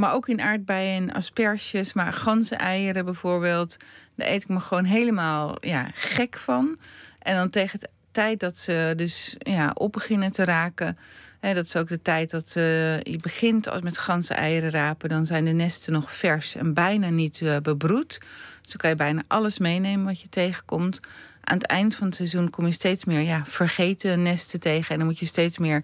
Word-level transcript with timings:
Maar 0.00 0.14
ook 0.14 0.28
in 0.28 0.40
aardbeien 0.40 1.02
en 1.02 1.12
asperges, 1.12 1.92
maar 1.92 2.12
ganzeneieren 2.12 3.04
bijvoorbeeld. 3.04 3.76
Daar 4.14 4.28
eet 4.28 4.42
ik 4.42 4.48
me 4.48 4.60
gewoon 4.60 4.84
helemaal 4.84 5.54
ja, 5.58 5.90
gek 5.94 6.36
van. 6.36 6.78
En 7.18 7.36
dan 7.36 7.50
tegen 7.50 7.80
de 7.80 7.88
tijd 8.10 8.40
dat 8.40 8.56
ze 8.56 8.92
dus 8.96 9.36
ja, 9.38 9.70
op 9.74 9.92
beginnen 9.92 10.32
te 10.32 10.44
raken. 10.44 10.98
Hè, 11.40 11.54
dat 11.54 11.64
is 11.64 11.76
ook 11.76 11.88
de 11.88 12.02
tijd 12.02 12.30
dat 12.30 12.54
uh, 12.56 13.00
je 13.00 13.18
begint 13.20 13.82
met 13.82 13.98
ganzeneieren 13.98 14.70
rapen. 14.70 15.08
Dan 15.08 15.26
zijn 15.26 15.44
de 15.44 15.50
nesten 15.50 15.92
nog 15.92 16.12
vers 16.12 16.54
en 16.54 16.74
bijna 16.74 17.08
niet 17.08 17.40
uh, 17.40 17.56
bebroed. 17.62 18.18
Dus 18.62 18.70
dan 18.70 18.76
kan 18.76 18.90
je 18.90 18.96
bijna 18.96 19.22
alles 19.26 19.58
meenemen 19.58 20.06
wat 20.06 20.20
je 20.20 20.28
tegenkomt. 20.28 21.00
Aan 21.40 21.56
het 21.56 21.66
eind 21.66 21.94
van 21.94 22.06
het 22.06 22.16
seizoen 22.16 22.50
kom 22.50 22.66
je 22.66 22.72
steeds 22.72 23.04
meer 23.04 23.20
ja, 23.20 23.42
vergeten 23.46 24.22
nesten 24.22 24.60
tegen. 24.60 24.90
En 24.90 24.98
dan 24.98 25.06
moet 25.06 25.18
je 25.18 25.26
steeds 25.26 25.58
meer 25.58 25.82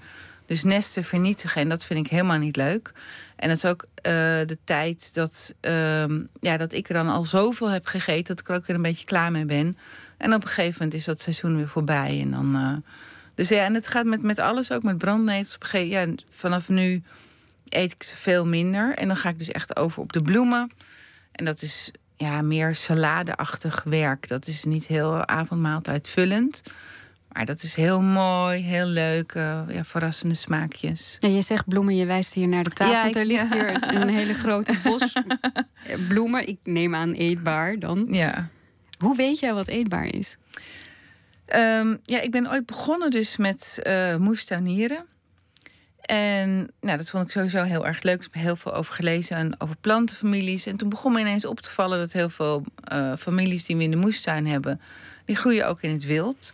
dus 0.52 0.62
nesten 0.62 1.04
vernietigen. 1.04 1.60
En 1.60 1.68
dat 1.68 1.84
vind 1.84 2.06
ik 2.06 2.10
helemaal 2.10 2.38
niet 2.38 2.56
leuk. 2.56 2.92
En 3.36 3.48
dat 3.48 3.56
is 3.56 3.64
ook 3.64 3.82
uh, 3.82 4.12
de 4.46 4.58
tijd 4.64 5.14
dat, 5.14 5.54
uh, 5.60 6.04
ja, 6.40 6.56
dat 6.56 6.72
ik 6.72 6.88
er 6.88 6.94
dan 6.94 7.08
al 7.08 7.24
zoveel 7.24 7.70
heb 7.70 7.86
gegeten... 7.86 8.24
dat 8.24 8.40
ik 8.40 8.48
er 8.48 8.54
ook 8.54 8.66
weer 8.66 8.76
een 8.76 8.82
beetje 8.82 9.04
klaar 9.04 9.30
mee 9.30 9.44
ben. 9.44 9.76
En 10.16 10.34
op 10.34 10.42
een 10.42 10.48
gegeven 10.48 10.74
moment 10.78 10.94
is 10.94 11.04
dat 11.04 11.20
seizoen 11.20 11.56
weer 11.56 11.68
voorbij. 11.68 12.20
En 12.20 12.30
dan, 12.30 12.56
uh, 12.56 12.76
dus 13.34 13.48
ja, 13.48 13.64
en 13.64 13.74
het 13.74 13.86
gaat 13.86 14.04
met, 14.04 14.22
met 14.22 14.38
alles, 14.38 14.72
ook 14.72 14.82
met 14.82 14.98
brandnetels. 14.98 15.54
Op 15.54 15.62
een 15.62 15.68
gegeven, 15.68 16.10
ja, 16.10 16.14
vanaf 16.28 16.68
nu 16.68 17.02
eet 17.68 17.92
ik 17.92 18.02
ze 18.02 18.16
veel 18.16 18.46
minder. 18.46 18.94
En 18.94 19.06
dan 19.06 19.16
ga 19.16 19.28
ik 19.28 19.38
dus 19.38 19.50
echt 19.50 19.76
over 19.76 20.02
op 20.02 20.12
de 20.12 20.22
bloemen. 20.22 20.70
En 21.32 21.44
dat 21.44 21.62
is 21.62 21.90
ja, 22.16 22.42
meer 22.42 22.74
saladeachtig 22.74 23.82
werk. 23.84 24.28
Dat 24.28 24.46
is 24.46 24.64
niet 24.64 24.86
heel 24.86 25.26
avondmaaltijdvullend. 25.26 26.62
Maar 27.32 27.44
dat 27.44 27.62
is 27.62 27.74
heel 27.74 28.00
mooi, 28.00 28.62
heel 28.62 28.86
leuk. 28.86 29.34
Uh, 29.34 29.62
ja, 29.68 29.84
verrassende 29.84 30.34
smaakjes. 30.34 31.16
Ja, 31.20 31.28
je 31.28 31.42
zegt 31.42 31.66
bloemen, 31.66 31.96
je 31.96 32.06
wijst 32.06 32.34
hier 32.34 32.48
naar 32.48 32.64
de 32.64 32.70
tafel. 32.70 32.94
Ja, 32.94 33.04
ik, 33.04 33.14
er 33.14 33.24
ligt 33.24 33.52
hier 33.52 33.94
een 33.94 34.08
hele 34.08 34.34
grote 34.34 34.78
bos 34.82 35.12
bloemen. 36.08 36.48
Ik 36.48 36.58
neem 36.64 36.94
aan 36.94 37.12
eetbaar 37.12 37.78
dan. 37.78 38.06
Ja. 38.10 38.48
Hoe 38.98 39.16
weet 39.16 39.38
jij 39.38 39.54
wat 39.54 39.68
eetbaar 39.68 40.14
is? 40.14 40.36
Um, 41.56 41.98
ja, 42.02 42.20
ik 42.20 42.30
ben 42.30 42.50
ooit 42.50 42.66
begonnen 42.66 43.10
dus 43.10 43.36
met 43.36 43.80
uh, 43.86 44.16
moestuinieren. 44.16 45.06
En 46.00 46.70
nou, 46.80 46.96
dat 46.96 47.10
vond 47.10 47.24
ik 47.24 47.30
sowieso 47.30 47.62
heel 47.62 47.86
erg 47.86 48.02
leuk. 48.02 48.16
Ik 48.16 48.28
heb 48.32 48.42
heel 48.42 48.56
veel 48.56 48.74
over 48.74 48.94
gelezen 48.94 49.36
en 49.36 49.60
over 49.60 49.76
plantenfamilies. 49.80 50.66
En 50.66 50.76
toen 50.76 50.88
begon 50.88 51.12
me 51.12 51.20
ineens 51.20 51.44
op 51.44 51.60
te 51.60 51.70
vallen 51.70 51.98
dat 51.98 52.12
heel 52.12 52.30
veel 52.30 52.64
uh, 52.92 53.12
families 53.18 53.64
die 53.64 53.76
we 53.76 53.82
in 53.82 53.90
de 53.90 53.96
moestuin 53.96 54.46
hebben, 54.46 54.80
die 55.24 55.36
groeien 55.36 55.68
ook 55.68 55.82
in 55.82 55.92
het 55.92 56.04
wild. 56.04 56.52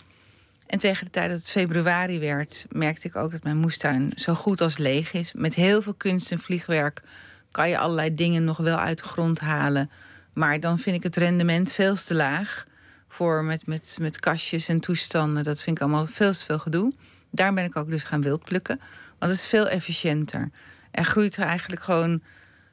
En 0.69 0.79
tegen 0.79 1.05
de 1.05 1.11
tijd 1.11 1.31
dat 1.31 1.39
het 1.39 1.49
februari 1.49 2.19
werd, 2.19 2.67
merkte 2.71 3.07
ik 3.07 3.17
ook 3.17 3.31
dat 3.31 3.43
mijn 3.43 3.57
moestuin 3.57 4.13
zo 4.17 4.35
goed 4.35 4.61
als 4.61 4.79
leeg 4.79 5.13
is. 5.13 5.33
Met 5.33 5.55
heel 5.55 5.83
veel 5.83 5.95
kunst 5.95 6.33
en 6.33 6.39
vliegwerk 6.39 7.03
kan 7.51 7.69
je 7.69 7.79
allerlei 7.79 8.15
dingen 8.15 8.45
nog 8.45 8.57
wel 8.57 8.79
uit 8.79 8.99
de 8.99 9.05
grond 9.05 9.41
halen. 9.41 9.91
Maar 10.33 10.61
dan 10.61 10.79
vind 10.79 10.97
ik 10.97 11.03
het 11.03 11.17
rendement 11.17 11.73
veel 11.73 11.95
te 11.95 12.15
laag. 12.15 12.67
Voor 13.09 13.45
met, 13.45 13.67
met, 13.67 13.97
met 14.01 14.21
kastjes 14.21 14.69
en 14.69 14.81
toestanden. 14.81 15.45
Dat 15.45 15.63
vind 15.63 15.77
ik 15.77 15.83
allemaal 15.83 16.07
veel 16.07 16.33
te 16.33 16.45
veel 16.45 16.59
gedoe. 16.59 16.93
Daar 17.31 17.55
ben 17.55 17.65
ik 17.65 17.77
ook 17.77 17.91
dus 17.91 18.03
gaan 18.03 18.23
wildplukken. 18.23 18.81
Want 19.19 19.33
het 19.33 19.41
is 19.41 19.47
veel 19.47 19.69
efficiënter. 19.69 20.51
Er 20.91 21.05
groeit 21.05 21.37
er 21.37 21.45
eigenlijk 21.45 21.83
gewoon 21.83 22.23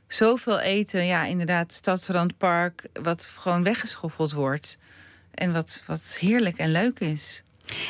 zoveel 0.07 0.59
eten. 0.59 1.05
Ja, 1.05 1.25
inderdaad, 1.25 1.73
stadsrandpark. 1.73 2.88
Wat 3.01 3.25
gewoon 3.25 3.63
weggeschoffeld 3.63 4.31
wordt. 4.33 4.77
En 5.31 5.53
wat, 5.53 5.83
wat 5.85 6.16
heerlijk 6.19 6.57
en 6.57 6.71
leuk 6.71 6.99
is. 6.99 7.43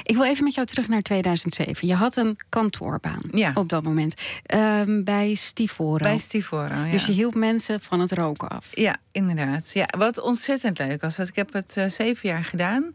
Ik 0.04 0.16
wil 0.16 0.26
even 0.26 0.44
met 0.44 0.54
jou 0.54 0.68
terug 0.68 0.88
naar 0.88 1.02
2007. 1.02 1.88
Je 1.88 1.96
had 1.96 2.16
een 2.16 2.38
kantoorbaan 2.50 3.22
ja. 3.32 3.52
op 3.54 3.70
dat 3.70 3.84
moment. 3.84 4.14
Um, 4.54 5.04
bij 5.04 5.34
Stivoro. 5.34 5.98
Bij 5.98 6.18
Stivoro, 6.18 6.86
ja. 6.86 6.92
Dus 6.92 7.06
je 7.06 7.12
hielp 7.12 7.36
mensen 7.36 7.82
van 7.82 8.00
het 8.00 8.12
roken 8.12 8.50
af. 8.50 8.68
Ja, 8.72 8.96
inderdaad. 9.12 9.74
Ja, 9.74 9.88
wat 9.98 10.22
ontzettend 10.22 10.80
leuk 10.80 11.02
was. 11.02 11.20
Ik 11.20 11.36
heb 11.36 11.54
het 11.54 11.76
uh, 11.78 11.86
zeven 11.86 12.30
jaar 12.30 12.44
gedaan. 12.44 12.94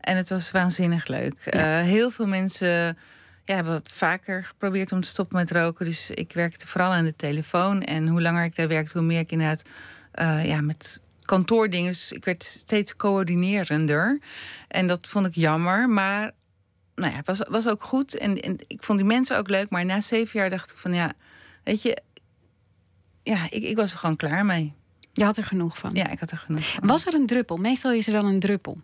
En 0.00 0.16
het 0.16 0.28
was 0.28 0.50
waanzinnig 0.50 1.06
leuk. 1.06 1.34
Ja. 1.44 1.80
Uh, 1.80 1.86
heel 1.86 2.10
veel 2.10 2.26
mensen 2.26 2.96
ja, 3.44 3.54
hebben 3.54 3.72
wat 3.72 3.90
vaker 3.94 4.44
geprobeerd 4.44 4.92
om 4.92 5.00
te 5.00 5.08
stoppen 5.08 5.36
met 5.36 5.50
roken. 5.50 5.84
Dus 5.84 6.10
ik 6.10 6.32
werkte 6.32 6.66
vooral 6.66 6.92
aan 6.92 7.04
de 7.04 7.16
telefoon. 7.16 7.82
En 7.82 8.08
hoe 8.08 8.22
langer 8.22 8.44
ik 8.44 8.56
daar 8.56 8.68
werkte, 8.68 8.98
hoe 8.98 9.06
meer 9.06 9.20
ik 9.20 9.32
inderdaad 9.32 9.62
uh, 10.14 10.46
ja, 10.46 10.60
met 10.60 11.00
kantoordingen. 11.28 11.90
Dus 11.90 12.12
ik 12.12 12.24
werd 12.24 12.44
steeds 12.44 12.96
coördinerender. 12.96 14.18
En 14.68 14.86
dat 14.86 15.06
vond 15.08 15.26
ik 15.26 15.34
jammer. 15.34 15.88
Maar 15.88 16.30
nou 16.94 17.10
ja, 17.10 17.16
het 17.16 17.26
was, 17.26 17.40
was 17.48 17.68
ook 17.68 17.82
goed. 17.82 18.16
En, 18.16 18.40
en 18.40 18.58
ik 18.66 18.82
vond 18.82 18.98
die 18.98 19.06
mensen 19.06 19.38
ook 19.38 19.48
leuk. 19.48 19.70
Maar 19.70 19.84
na 19.84 20.00
zeven 20.00 20.40
jaar 20.40 20.50
dacht 20.50 20.70
ik 20.70 20.76
van 20.76 20.94
ja, 20.94 21.12
weet 21.64 21.82
je, 21.82 21.98
ja, 23.22 23.44
ik, 23.50 23.62
ik 23.62 23.76
was 23.76 23.92
er 23.92 23.98
gewoon 23.98 24.16
klaar 24.16 24.44
mee. 24.44 24.72
Je 25.12 25.24
had 25.24 25.36
er 25.36 25.44
genoeg 25.44 25.78
van. 25.78 25.90
Ja, 25.94 26.10
ik 26.10 26.18
had 26.18 26.30
er 26.30 26.36
genoeg 26.36 26.64
van. 26.64 26.86
Was 26.86 27.06
er 27.06 27.14
een 27.14 27.26
druppel? 27.26 27.56
Meestal 27.56 27.92
is 27.92 28.06
er 28.06 28.12
dan 28.12 28.26
een 28.26 28.40
druppel. 28.40 28.80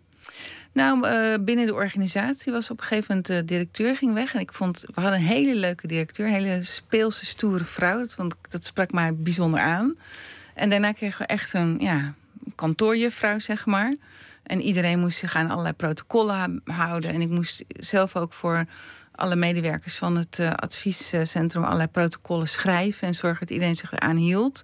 Nou, 0.71 1.07
uh, 1.07 1.33
binnen 1.41 1.65
de 1.65 1.73
organisatie 1.73 2.51
was 2.51 2.69
op 2.69 2.77
een 2.79 2.83
gegeven 2.83 3.05
moment 3.07 3.25
de 3.25 3.45
directeur 3.45 3.95
ging 3.95 4.13
weg. 4.13 4.33
En 4.33 4.39
ik 4.39 4.53
vond, 4.53 4.85
we 4.93 5.01
hadden 5.01 5.19
een 5.19 5.25
hele 5.25 5.55
leuke 5.55 5.87
directeur, 5.87 6.27
een 6.27 6.33
hele 6.33 6.63
speelse, 6.63 7.25
stoere 7.25 7.63
vrouw. 7.63 7.97
Dat, 7.97 8.13
vond, 8.13 8.35
dat 8.49 8.65
sprak 8.65 8.91
mij 8.91 9.15
bijzonder 9.15 9.59
aan. 9.59 9.95
En 10.53 10.69
daarna 10.69 10.91
kregen 10.91 11.19
we 11.19 11.25
echt 11.25 11.53
een, 11.53 11.77
ja, 11.79 12.13
kantoorjuffrouw, 12.55 13.39
zeg 13.39 13.65
maar. 13.65 13.95
En 14.43 14.61
iedereen 14.61 14.99
moest 14.99 15.17
zich 15.17 15.35
aan 15.35 15.49
allerlei 15.49 15.73
protocollen 15.73 16.61
houden. 16.63 17.13
En 17.13 17.21
ik 17.21 17.29
moest 17.29 17.63
zelf 17.67 18.15
ook 18.15 18.33
voor 18.33 18.65
alle 19.11 19.35
medewerkers 19.35 19.95
van 19.95 20.17
het 20.17 20.37
uh, 20.39 20.51
adviescentrum 20.51 21.63
allerlei 21.63 21.87
protocollen 21.87 22.47
schrijven 22.47 23.07
en 23.07 23.13
zorgen 23.13 23.39
dat 23.39 23.49
iedereen 23.49 23.75
zich 23.75 23.91
eraan 23.91 24.15
hield. 24.15 24.63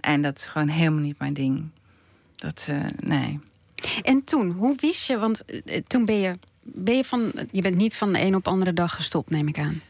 En 0.00 0.22
dat 0.22 0.38
is 0.38 0.44
gewoon 0.44 0.68
helemaal 0.68 1.02
niet 1.02 1.18
mijn 1.18 1.34
ding. 1.34 1.70
Dat, 2.36 2.66
uh, 2.70 2.80
nee. 3.00 3.40
En 4.02 4.24
toen, 4.24 4.50
hoe 4.50 4.76
wist 4.76 5.06
je? 5.06 5.18
Want 5.18 5.42
uh, 5.46 5.76
toen 5.86 6.04
ben 6.04 6.18
je, 6.18 6.38
ben 6.62 6.96
je 6.96 7.04
van, 7.04 7.32
je 7.50 7.62
bent 7.62 7.76
niet 7.76 7.96
van 7.96 8.12
de 8.12 8.20
een 8.20 8.34
op 8.34 8.44
de 8.44 8.50
andere 8.50 8.72
dag 8.72 8.94
gestopt, 8.94 9.30
neem 9.30 9.48
ik 9.48 9.58
aan. 9.58 9.82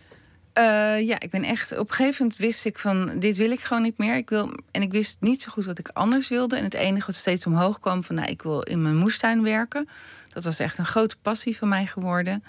Uh, 0.58 1.06
ja, 1.06 1.20
ik 1.20 1.30
ben 1.30 1.44
echt. 1.44 1.78
Op 1.78 1.88
een 1.88 1.94
gegeven 1.94 2.22
moment 2.22 2.40
wist 2.40 2.64
ik 2.64 2.78
van 2.78 3.18
dit 3.18 3.36
wil 3.36 3.50
ik 3.50 3.60
gewoon 3.60 3.82
niet 3.82 3.98
meer. 3.98 4.16
Ik 4.16 4.28
wil, 4.28 4.50
en 4.70 4.82
ik 4.82 4.92
wist 4.92 5.16
niet 5.20 5.42
zo 5.42 5.50
goed 5.50 5.64
wat 5.64 5.78
ik 5.78 5.90
anders 5.92 6.28
wilde. 6.28 6.56
En 6.56 6.64
het 6.64 6.74
enige 6.74 7.06
wat 7.06 7.14
steeds 7.14 7.46
omhoog 7.46 7.78
kwam 7.78 8.04
van 8.04 8.14
nou, 8.14 8.28
ik 8.28 8.42
wil 8.42 8.60
in 8.60 8.82
mijn 8.82 8.96
moestuin 8.96 9.42
werken. 9.42 9.88
Dat 10.28 10.44
was 10.44 10.58
echt 10.58 10.78
een 10.78 10.86
grote 10.86 11.16
passie 11.22 11.56
van 11.56 11.68
mij 11.68 11.86
geworden. 11.86 12.44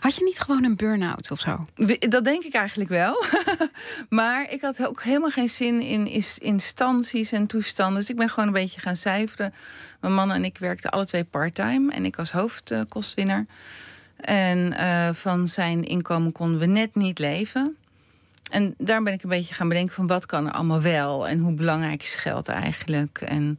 Had 0.00 0.14
je 0.14 0.24
niet 0.24 0.40
gewoon 0.40 0.64
een 0.64 0.76
burn-out 0.76 1.30
of 1.30 1.40
zo? 1.40 1.66
Dat 1.98 2.24
denk 2.24 2.44
ik 2.44 2.54
eigenlijk 2.54 2.90
wel. 2.90 3.24
maar 4.08 4.50
ik 4.50 4.60
had 4.60 4.86
ook 4.86 5.02
helemaal 5.02 5.30
geen 5.30 5.48
zin 5.48 5.80
in 5.80 6.22
instanties 6.38 7.32
en 7.32 7.46
toestanden. 7.46 7.96
Dus 7.96 8.10
ik 8.10 8.16
ben 8.16 8.28
gewoon 8.28 8.46
een 8.46 8.54
beetje 8.54 8.80
gaan 8.80 8.96
cijferen. 8.96 9.52
Mijn 10.00 10.14
man 10.14 10.32
en 10.32 10.44
ik 10.44 10.58
werkten 10.58 10.90
alle 10.90 11.04
twee 11.04 11.24
parttime. 11.24 11.92
En 11.92 12.04
ik 12.04 12.16
was 12.16 12.30
hoofdkostwinner. 12.30 13.46
En 14.24 14.72
uh, 14.72 15.08
van 15.12 15.48
zijn 15.48 15.84
inkomen 15.84 16.32
konden 16.32 16.58
we 16.58 16.66
net 16.66 16.94
niet 16.94 17.18
leven. 17.18 17.76
En 18.50 18.74
daar 18.78 19.02
ben 19.02 19.12
ik 19.12 19.22
een 19.22 19.28
beetje 19.28 19.54
gaan 19.54 19.68
bedenken 19.68 19.94
van 19.94 20.06
wat 20.06 20.26
kan 20.26 20.46
er 20.46 20.52
allemaal 20.52 20.80
wel 20.80 21.28
en 21.28 21.38
hoe 21.38 21.54
belangrijk 21.54 22.02
is 22.02 22.14
geld 22.14 22.48
eigenlijk. 22.48 23.20
En 23.20 23.58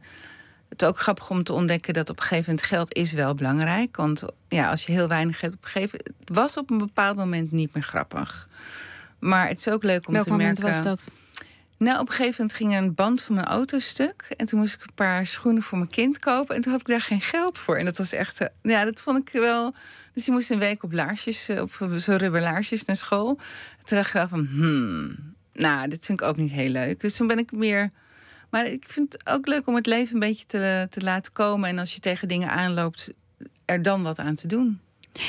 het 0.68 0.82
is 0.82 0.88
ook 0.88 0.98
grappig 0.98 1.30
om 1.30 1.42
te 1.42 1.52
ontdekken 1.52 1.94
dat 1.94 2.10
op 2.10 2.16
een 2.16 2.22
gegeven 2.22 2.44
moment 2.50 2.66
geld 2.66 2.94
is 2.94 3.12
wel 3.12 3.34
belangrijk. 3.34 3.96
Want 3.96 4.24
ja, 4.48 4.70
als 4.70 4.86
je 4.86 4.92
heel 4.92 5.08
weinig 5.08 5.40
hebt 5.40 5.54
op 5.54 5.64
een 5.64 5.70
gegeven 5.70 6.00
moment, 6.04 6.38
was 6.38 6.56
op 6.56 6.70
een 6.70 6.78
bepaald 6.78 7.16
moment 7.16 7.52
niet 7.52 7.74
meer 7.74 7.82
grappig. 7.82 8.48
Maar 9.18 9.48
het 9.48 9.58
is 9.58 9.68
ook 9.68 9.82
leuk 9.82 10.06
om 10.06 10.12
Welk 10.12 10.26
te 10.26 10.32
merken. 10.32 10.62
Welk 10.62 10.74
moment 10.74 10.86
was 10.86 11.04
dat? 11.04 11.12
Nou, 11.78 12.00
op 12.00 12.08
een 12.08 12.14
gegeven 12.14 12.34
moment 12.38 12.56
ging 12.56 12.76
een 12.76 12.94
band 12.94 13.22
van 13.22 13.34
mijn 13.34 13.46
auto 13.46 13.78
stuk. 13.78 14.34
En 14.36 14.46
toen 14.46 14.58
moest 14.58 14.74
ik 14.74 14.80
een 14.80 14.94
paar 14.94 15.26
schoenen 15.26 15.62
voor 15.62 15.78
mijn 15.78 15.90
kind 15.90 16.18
kopen. 16.18 16.54
En 16.54 16.60
toen 16.60 16.72
had 16.72 16.80
ik 16.80 16.86
daar 16.86 17.00
geen 17.00 17.20
geld 17.20 17.58
voor. 17.58 17.76
En 17.76 17.84
dat 17.84 17.98
was 17.98 18.12
echt... 18.12 18.40
Uh, 18.40 18.48
ja, 18.62 18.84
dat 18.84 19.02
vond 19.02 19.28
ik 19.28 19.40
wel... 19.40 19.74
Dus 20.12 20.24
die 20.24 20.34
moest 20.34 20.50
een 20.50 20.58
week 20.58 20.82
op 20.82 20.92
laarsjes, 20.92 21.48
uh, 21.48 21.60
op 21.60 21.72
zo'n 21.96 22.16
rubberlaarsjes 22.16 22.84
naar 22.84 22.96
school. 22.96 23.28
En 23.78 23.84
toen 23.84 23.96
dacht 23.96 24.06
ik 24.06 24.12
wel 24.12 24.28
van... 24.28 24.46
Hmm, 24.46 25.34
nou, 25.52 25.88
dit 25.88 26.04
vind 26.04 26.20
ik 26.20 26.26
ook 26.26 26.36
niet 26.36 26.52
heel 26.52 26.70
leuk. 26.70 27.00
Dus 27.00 27.16
toen 27.16 27.26
ben 27.26 27.38
ik 27.38 27.52
meer... 27.52 27.90
Maar 28.50 28.66
ik 28.66 28.84
vind 28.88 29.12
het 29.12 29.28
ook 29.28 29.46
leuk 29.46 29.66
om 29.66 29.74
het 29.74 29.86
leven 29.86 30.14
een 30.14 30.20
beetje 30.20 30.46
te, 30.46 30.86
te 30.90 31.00
laten 31.00 31.32
komen. 31.32 31.68
En 31.68 31.78
als 31.78 31.94
je 31.94 32.00
tegen 32.00 32.28
dingen 32.28 32.50
aanloopt, 32.50 33.12
er 33.64 33.82
dan 33.82 34.02
wat 34.02 34.18
aan 34.18 34.34
te 34.34 34.46
doen. 34.46 34.80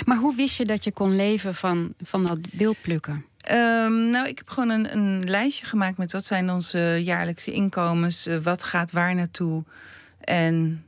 Maar 0.06 0.18
hoe 0.18 0.36
wist 0.36 0.58
je 0.58 0.66
dat 0.66 0.84
je 0.84 0.92
kon 0.92 1.16
leven 1.16 1.56
van, 1.56 1.94
van 2.00 2.24
dat 2.24 2.40
wildplukken? 2.52 3.26
Um, 3.52 4.10
nou, 4.10 4.28
ik 4.28 4.38
heb 4.38 4.50
gewoon 4.50 4.70
een, 4.70 4.98
een, 4.98 5.24
lijstje 5.30 5.66
gemaakt 5.66 5.98
met 5.98 6.12
wat 6.12 6.26
zijn 6.26 6.50
onze 6.50 7.02
jaarlijkse 7.04 7.52
inkomens, 7.52 8.28
uh, 8.28 8.38
wat 8.38 8.64
gaat 8.64 8.92
waar 8.92 9.16
naartoe. 9.16 9.64
En 10.20 10.86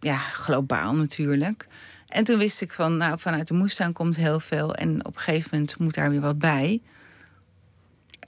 ja, 0.00 0.16
globaal 0.16 0.94
natuurlijk. 0.94 1.66
En 2.06 2.24
toen 2.24 2.38
wist 2.38 2.60
ik 2.60 2.72
van, 2.72 2.96
nou, 2.96 3.18
vanuit 3.18 3.48
de 3.48 3.54
moestuin 3.54 3.92
komt 3.92 4.16
heel 4.16 4.40
veel. 4.40 4.74
En 4.74 5.04
op 5.04 5.14
een 5.14 5.20
gegeven 5.20 5.48
moment 5.52 5.78
moet 5.78 5.94
daar 5.94 6.10
weer 6.10 6.20
wat 6.20 6.38
bij. 6.38 6.82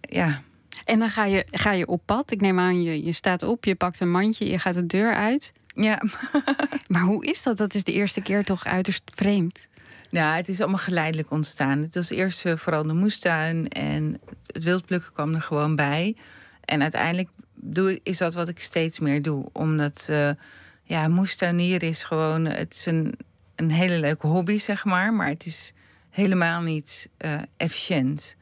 Ja. 0.01 0.43
En 0.85 0.99
dan 0.99 1.11
ga 1.11 1.25
je, 1.25 1.47
ga 1.51 1.73
je 1.73 1.87
op 1.87 2.03
pad. 2.05 2.31
Ik 2.31 2.41
neem 2.41 2.59
aan, 2.59 2.83
je, 2.83 3.05
je 3.05 3.13
staat 3.13 3.43
op, 3.43 3.65
je 3.65 3.75
pakt 3.75 4.01
een 4.01 4.11
mandje, 4.11 4.51
je 4.51 4.59
gaat 4.59 4.75
de 4.75 4.87
deur 4.87 5.15
uit. 5.15 5.53
Ja. 5.67 6.03
maar 6.89 7.03
hoe 7.03 7.25
is 7.25 7.43
dat? 7.43 7.57
Dat 7.57 7.75
is 7.75 7.85
de 7.85 7.93
eerste 7.93 8.21
keer 8.21 8.45
toch 8.45 8.65
uiterst 8.65 9.03
vreemd. 9.15 9.69
Ja, 10.13 10.37
het 10.37 10.49
is 10.49 10.61
allemaal 10.61 10.79
geleidelijk 10.79 11.31
ontstaan. 11.31 11.79
Het 11.83 11.95
was 11.95 12.11
eerst 12.11 12.45
vooral 12.57 12.83
de 12.83 12.93
moestuin 12.93 13.69
en 13.69 14.21
het 14.47 14.65
wildplukken 14.65 15.13
kwam 15.13 15.35
er 15.35 15.43
gewoon 15.43 15.77
bij. 15.77 16.17
En 16.65 16.83
uiteindelijk 16.83 17.29
doe, 17.55 18.01
is 18.03 18.19
dat 18.19 18.35
wat 18.35 18.49
ik 18.49 18.61
steeds 18.61 18.99
meer 18.99 19.23
doe. 19.23 19.49
Omdat 19.53 20.09
uh, 20.11 20.31
ja, 20.85 21.09
moestuinieren 21.09 21.89
is 21.89 22.03
gewoon. 22.03 22.45
Het 22.45 22.75
is 22.75 22.87
een, 22.87 23.15
een 23.57 23.71
hele 23.71 24.01
leuke 24.01 24.27
hobby, 24.27 24.59
zeg 24.59 24.85
maar. 24.85 25.13
Maar 25.13 25.29
het 25.29 25.47
is 25.47 25.73
helemaal 26.11 26.61
niet 26.61 27.09
uh, 27.25 27.43
efficiënt. 27.57 28.37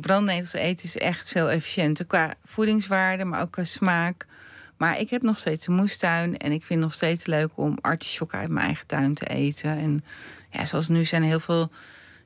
Brandnetels 0.00 0.52
eten 0.52 0.84
is 0.84 0.96
echt 0.96 1.28
veel 1.28 1.50
efficiënter 1.50 2.04
qua 2.04 2.32
voedingswaarde, 2.44 3.24
maar 3.24 3.42
ook 3.42 3.52
qua 3.52 3.64
smaak. 3.64 4.26
Maar 4.76 5.00
ik 5.00 5.10
heb 5.10 5.22
nog 5.22 5.38
steeds 5.38 5.66
een 5.66 5.74
moestuin 5.74 6.36
en 6.36 6.52
ik 6.52 6.64
vind 6.64 6.68
het 6.68 6.88
nog 6.88 6.94
steeds 6.94 7.26
leuk 7.26 7.50
om 7.54 7.78
artisjokken 7.80 8.38
uit 8.38 8.48
mijn 8.48 8.66
eigen 8.66 8.86
tuin 8.86 9.14
te 9.14 9.26
eten. 9.26 9.78
En 9.78 10.04
ja, 10.50 10.64
zoals 10.64 10.88
nu 10.88 11.04
zijn 11.04 11.22
er 11.22 11.28
heel 11.28 11.40
veel 11.40 11.70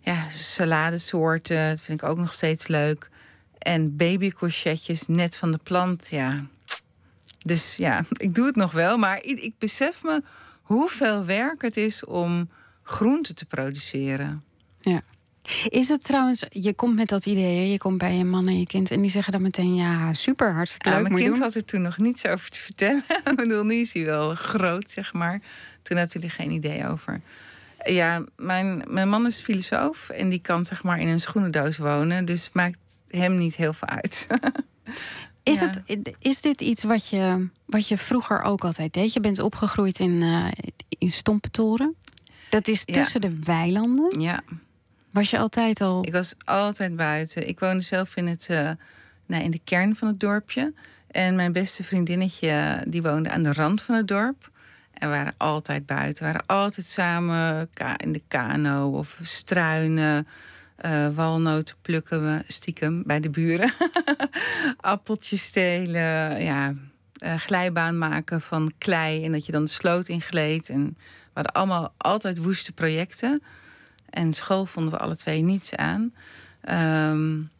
ja, 0.00 0.28
saladesoorten. 0.28 1.68
Dat 1.68 1.80
vind 1.80 2.02
ik 2.02 2.08
ook 2.08 2.18
nog 2.18 2.32
steeds 2.32 2.66
leuk. 2.66 3.10
En 3.58 3.96
babycourgetjes 3.96 5.06
net 5.06 5.36
van 5.36 5.52
de 5.52 5.58
plant, 5.62 6.08
ja. 6.10 6.46
Dus 7.44 7.76
ja, 7.76 8.04
ik 8.26 8.34
doe 8.34 8.46
het 8.46 8.56
nog 8.56 8.72
wel. 8.72 8.96
Maar 8.96 9.22
ik 9.22 9.54
besef 9.58 10.02
me 10.02 10.22
hoeveel 10.62 11.24
werk 11.24 11.62
het 11.62 11.76
is 11.76 12.04
om 12.04 12.50
groenten 12.82 13.34
te 13.34 13.46
produceren. 13.46 14.44
Is 15.68 15.88
het 15.88 16.04
trouwens, 16.04 16.44
je 16.48 16.74
komt 16.74 16.94
met 16.94 17.08
dat 17.08 17.26
idee, 17.26 17.70
je 17.70 17.78
komt 17.78 17.98
bij 17.98 18.14
je 18.14 18.24
man 18.24 18.48
en 18.48 18.58
je 18.58 18.66
kind 18.66 18.90
en 18.90 19.00
die 19.00 19.10
zeggen 19.10 19.32
dan 19.32 19.42
meteen 19.42 19.74
ja, 19.74 20.14
super, 20.14 20.52
hartstikke 20.52 20.90
leuk. 20.90 21.02
mijn 21.02 21.14
kind 21.14 21.34
doen. 21.34 21.42
had 21.42 21.54
er 21.54 21.64
toen 21.64 21.82
nog 21.82 21.98
niets 21.98 22.26
over 22.26 22.50
te 22.50 22.58
vertellen. 22.58 23.04
ik 23.30 23.36
bedoel, 23.36 23.64
nu 23.64 23.74
is 23.74 23.92
hij 23.92 24.04
wel 24.04 24.34
groot, 24.34 24.90
zeg 24.90 25.12
maar. 25.12 25.40
Toen 25.82 25.96
had 25.96 26.12
hij 26.12 26.22
er 26.22 26.30
geen 26.30 26.50
idee 26.50 26.88
over. 26.88 27.20
Ja, 27.84 28.24
mijn, 28.36 28.84
mijn 28.88 29.08
man 29.08 29.26
is 29.26 29.40
filosoof 29.40 30.08
en 30.08 30.28
die 30.28 30.40
kan 30.40 30.64
zeg 30.64 30.82
maar 30.82 31.00
in 31.00 31.08
een 31.08 31.20
schoenendoos 31.20 31.76
wonen. 31.76 32.24
Dus 32.24 32.50
maakt 32.52 32.78
hem 33.08 33.38
niet 33.38 33.56
heel 33.56 33.72
veel 33.72 33.88
uit. 33.88 34.26
is, 35.42 35.60
het, 35.60 35.80
is 36.18 36.40
dit 36.40 36.60
iets 36.60 36.84
wat 36.84 37.08
je, 37.08 37.48
wat 37.66 37.88
je 37.88 37.98
vroeger 37.98 38.42
ook 38.42 38.64
altijd 38.64 38.92
deed? 38.92 39.12
Je 39.12 39.20
bent 39.20 39.38
opgegroeid 39.38 39.98
in, 39.98 40.22
uh, 40.22 40.48
in 40.98 41.10
Stompentoren. 41.10 41.94
Dat 42.50 42.68
is 42.68 42.84
tussen 42.84 43.20
de 43.20 43.38
weilanden. 43.44 44.20
Ja. 44.20 44.42
Was 45.10 45.30
je 45.30 45.38
altijd 45.38 45.80
al? 45.80 46.06
Ik 46.06 46.12
was 46.12 46.34
altijd 46.44 46.96
buiten. 46.96 47.48
Ik 47.48 47.60
woonde 47.60 47.80
zelf 47.80 48.16
in, 48.16 48.26
het, 48.26 48.48
uh, 48.50 48.70
nou, 49.26 49.42
in 49.42 49.50
de 49.50 49.60
kern 49.64 49.96
van 49.96 50.08
het 50.08 50.20
dorpje. 50.20 50.72
En 51.10 51.34
mijn 51.34 51.52
beste 51.52 51.84
vriendinnetje 51.84 52.84
die 52.86 53.02
woonde 53.02 53.30
aan 53.30 53.42
de 53.42 53.52
rand 53.52 53.82
van 53.82 53.94
het 53.94 54.08
dorp. 54.08 54.50
En 54.92 55.08
we 55.08 55.14
waren 55.14 55.34
altijd 55.36 55.86
buiten. 55.86 56.26
We 56.26 56.32
waren 56.32 56.46
altijd 56.46 56.86
samen 56.86 57.70
in 57.96 58.12
de 58.12 58.22
kano 58.28 58.90
of 58.90 59.18
struinen. 59.22 60.26
Uh, 60.84 61.08
walnoten 61.14 61.76
plukken 61.82 62.22
we 62.22 62.42
stiekem 62.46 63.02
bij 63.06 63.20
de 63.20 63.30
buren. 63.30 63.72
Appeltjes 64.80 65.42
stelen. 65.42 66.42
Ja, 66.42 66.74
uh, 67.24 67.34
glijbaan 67.34 67.98
maken 67.98 68.40
van 68.40 68.72
klei. 68.78 69.24
En 69.24 69.32
dat 69.32 69.46
je 69.46 69.52
dan 69.52 69.64
de 69.64 69.70
sloot 69.70 70.08
ingleed. 70.08 70.68
En 70.68 70.86
we 70.96 71.30
hadden 71.32 71.52
allemaal 71.52 71.94
altijd 71.96 72.38
woeste 72.38 72.72
projecten. 72.72 73.42
En 74.10 74.34
school 74.34 74.66
vonden 74.66 74.92
we 74.92 74.98
alle 74.98 75.16
twee 75.16 75.42
niets 75.42 75.74
aan. 75.74 76.12
Um, 77.12 77.50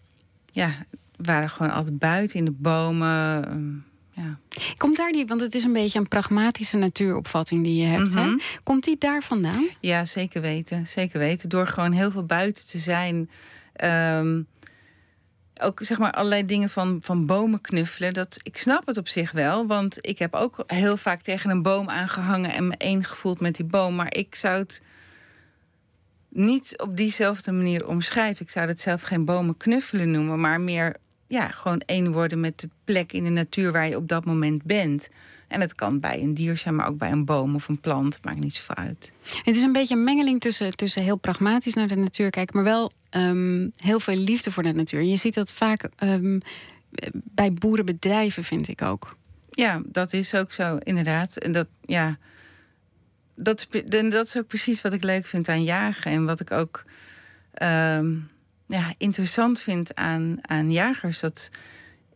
ja, 0.46 0.68
we 1.16 1.24
waren 1.24 1.50
gewoon 1.50 1.72
altijd 1.72 1.98
buiten 1.98 2.38
in 2.38 2.44
de 2.44 2.50
bomen. 2.50 3.50
Um, 3.50 3.84
ja. 4.14 4.38
Komt 4.76 4.96
daar 4.96 5.12
die, 5.12 5.26
want 5.26 5.40
het 5.40 5.54
is 5.54 5.64
een 5.64 5.72
beetje 5.72 5.98
een 5.98 6.08
pragmatische 6.08 6.76
natuuropvatting 6.76 7.64
die 7.64 7.82
je 7.82 7.86
hebt. 7.86 8.14
hè? 8.14 8.26
Mhm. 8.26 8.38
Komt 8.62 8.84
die 8.84 8.98
daar 8.98 9.22
vandaan? 9.22 9.68
Ja, 9.80 10.04
zeker 10.04 10.40
weten. 10.40 10.86
Zeker 10.86 11.18
weten. 11.18 11.48
Door 11.48 11.66
gewoon 11.66 11.92
heel 11.92 12.10
veel 12.10 12.24
buiten 12.24 12.66
te 12.66 12.78
zijn. 12.78 13.30
Um, 13.84 14.46
ook 15.60 15.80
zeg 15.82 15.98
maar 15.98 16.12
allerlei 16.12 16.46
dingen 16.46 16.70
van, 16.70 16.98
van 17.00 17.26
bomen 17.26 17.60
knuffelen. 17.60 18.14
Dat, 18.14 18.38
ik 18.42 18.58
snap 18.58 18.86
het 18.86 18.96
op 18.96 19.08
zich 19.08 19.30
wel. 19.32 19.66
Want 19.66 20.06
ik 20.06 20.18
heb 20.18 20.34
ook 20.34 20.64
heel 20.66 20.96
vaak 20.96 21.20
tegen 21.20 21.50
een 21.50 21.62
boom 21.62 21.88
aangehangen 21.88 22.52
en 22.52 22.68
me 22.68 22.74
één 22.76 23.04
gevoeld 23.04 23.40
met 23.40 23.56
die 23.56 23.64
boom. 23.64 23.94
Maar 23.94 24.14
ik 24.14 24.34
zou 24.34 24.58
het 24.58 24.82
niet 26.28 26.74
op 26.76 26.96
diezelfde 26.96 27.52
manier 27.52 27.86
omschrijven. 27.86 28.44
Ik 28.44 28.50
zou 28.50 28.68
het 28.68 28.80
zelf 28.80 29.02
geen 29.02 29.24
bomen 29.24 29.56
knuffelen 29.56 30.10
noemen, 30.10 30.40
maar 30.40 30.60
meer 30.60 30.96
ja, 31.26 31.48
gewoon 31.48 31.80
één 31.86 32.12
worden 32.12 32.40
met 32.40 32.60
de 32.60 32.68
plek 32.84 33.12
in 33.12 33.24
de 33.24 33.30
natuur 33.30 33.72
waar 33.72 33.88
je 33.88 33.96
op 33.96 34.08
dat 34.08 34.24
moment 34.24 34.62
bent. 34.62 35.08
En 35.48 35.60
het 35.60 35.74
kan 35.74 36.00
bij 36.00 36.22
een 36.22 36.34
dier 36.34 36.56
zijn, 36.56 36.74
maar 36.74 36.88
ook 36.88 36.98
bij 36.98 37.10
een 37.10 37.24
boom 37.24 37.54
of 37.54 37.68
een 37.68 37.80
plant. 37.80 38.18
Maakt 38.22 38.40
niet 38.40 38.54
zoveel 38.54 38.74
uit. 38.74 39.12
Het 39.42 39.56
is 39.56 39.62
een 39.62 39.72
beetje 39.72 39.94
een 39.94 40.04
mengeling 40.04 40.40
tussen, 40.40 40.76
tussen 40.76 41.02
heel 41.02 41.16
pragmatisch 41.16 41.74
naar 41.74 41.88
de 41.88 41.96
natuur 41.96 42.30
kijken, 42.30 42.54
maar 42.56 42.64
wel 42.64 42.92
um, 43.10 43.72
heel 43.76 44.00
veel 44.00 44.16
liefde 44.16 44.50
voor 44.50 44.62
de 44.62 44.72
natuur. 44.72 45.02
Je 45.02 45.16
ziet 45.16 45.34
dat 45.34 45.52
vaak 45.52 45.88
um, 45.98 46.40
bij 47.12 47.52
boerenbedrijven, 47.52 48.44
vind 48.44 48.68
ik 48.68 48.82
ook. 48.82 49.16
Ja, 49.50 49.82
dat 49.84 50.12
is 50.12 50.34
ook 50.34 50.52
zo, 50.52 50.76
inderdaad. 50.76 51.36
En 51.36 51.52
dat, 51.52 51.66
ja, 51.82 52.18
dat, 53.38 53.66
dat 53.88 54.26
is 54.26 54.36
ook 54.36 54.46
precies 54.46 54.82
wat 54.82 54.92
ik 54.92 55.02
leuk 55.02 55.26
vind 55.26 55.48
aan 55.48 55.64
jagen. 55.64 56.10
En 56.10 56.24
wat 56.24 56.40
ik 56.40 56.50
ook. 56.50 56.84
Um, 57.62 58.28
ja, 58.66 58.94
interessant 58.98 59.60
vind 59.60 59.94
aan, 59.94 60.38
aan 60.40 60.72
jagers. 60.72 61.20
Dat 61.20 61.50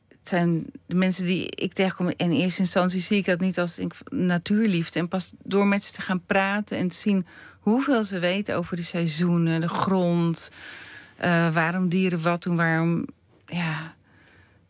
het 0.08 0.28
zijn 0.28 0.64
de 0.86 0.94
mensen 0.94 1.24
die 1.24 1.50
ik 1.50 1.72
tegenkom. 1.72 2.12
In 2.16 2.30
eerste 2.30 2.60
instantie 2.60 3.00
zie 3.00 3.16
ik 3.16 3.24
dat 3.24 3.40
niet 3.40 3.58
als 3.58 3.78
natuurliefde. 4.10 4.98
En 4.98 5.08
pas 5.08 5.32
door 5.42 5.66
met 5.66 5.84
ze 5.84 5.92
te 5.92 6.00
gaan 6.00 6.24
praten 6.26 6.78
en 6.78 6.88
te 6.88 6.96
zien 6.96 7.26
hoeveel 7.60 8.04
ze 8.04 8.18
weten 8.18 8.56
over 8.56 8.76
de 8.76 8.82
seizoenen, 8.82 9.60
de 9.60 9.68
grond, 9.68 10.50
uh, 11.24 11.54
waarom 11.54 11.88
dieren 11.88 12.22
wat 12.22 12.42
doen, 12.42 12.56
waarom, 12.56 13.06
ja, 13.46 13.94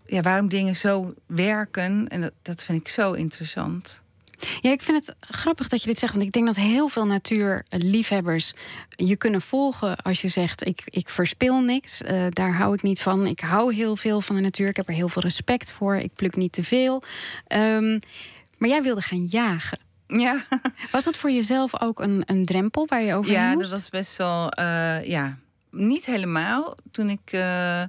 ja, 0.07 0.21
waarom 0.21 0.49
dingen 0.49 0.77
zo 0.77 1.15
werken. 1.27 2.09
En 2.09 2.21
dat, 2.21 2.33
dat 2.43 2.65
vind 2.65 2.81
ik 2.81 2.89
zo 2.89 3.13
interessant. 3.13 4.02
Ja, 4.61 4.71
ik 4.71 4.83
vind 4.83 5.07
het 5.07 5.17
grappig 5.21 5.69
dat 5.69 5.81
je 5.81 5.87
dit 5.87 5.99
zegt. 5.99 6.13
Want 6.13 6.25
ik 6.25 6.33
denk 6.33 6.47
dat 6.47 6.57
heel 6.57 6.89
veel 6.89 7.07
natuurliefhebbers 7.07 8.53
je 8.89 9.17
kunnen 9.17 9.41
volgen 9.41 9.97
als 9.97 10.21
je 10.21 10.29
zegt: 10.29 10.67
ik, 10.67 10.83
ik 10.85 11.09
verspil 11.09 11.61
niks. 11.61 12.03
Uh, 12.03 12.27
daar 12.29 12.55
hou 12.55 12.75
ik 12.75 12.83
niet 12.83 13.01
van. 13.01 13.27
Ik 13.27 13.41
hou 13.41 13.75
heel 13.75 13.97
veel 13.97 14.21
van 14.21 14.37
de 14.37 14.43
natuur. 14.43 14.69
Ik 14.69 14.77
heb 14.77 14.89
er 14.89 14.95
heel 14.95 15.09
veel 15.09 15.23
respect 15.23 15.71
voor. 15.71 15.97
Ik 15.97 16.15
pluk 16.15 16.37
niet 16.37 16.53
te 16.53 16.65
veel. 16.65 17.03
Um, 17.49 18.01
maar 18.59 18.69
jij 18.69 18.83
wilde 18.83 19.01
gaan 19.01 19.25
jagen. 19.25 19.79
Ja. 20.07 20.45
Was 20.91 21.05
dat 21.05 21.17
voor 21.17 21.31
jezelf 21.31 21.81
ook 21.81 22.01
een, 22.01 22.23
een 22.27 22.45
drempel 22.45 22.87
waar 22.87 23.03
je 23.03 23.15
over 23.15 23.33
ja, 23.33 23.53
moest? 23.53 23.55
Ja, 23.55 23.71
dat 23.71 23.71
was 23.71 23.91
best 23.91 24.17
wel. 24.17 24.53
Uh, 24.59 25.05
ja, 25.05 25.39
niet 25.71 26.05
helemaal. 26.05 26.75
Toen 26.91 27.09
ik. 27.09 27.33
Uh, 27.33 27.83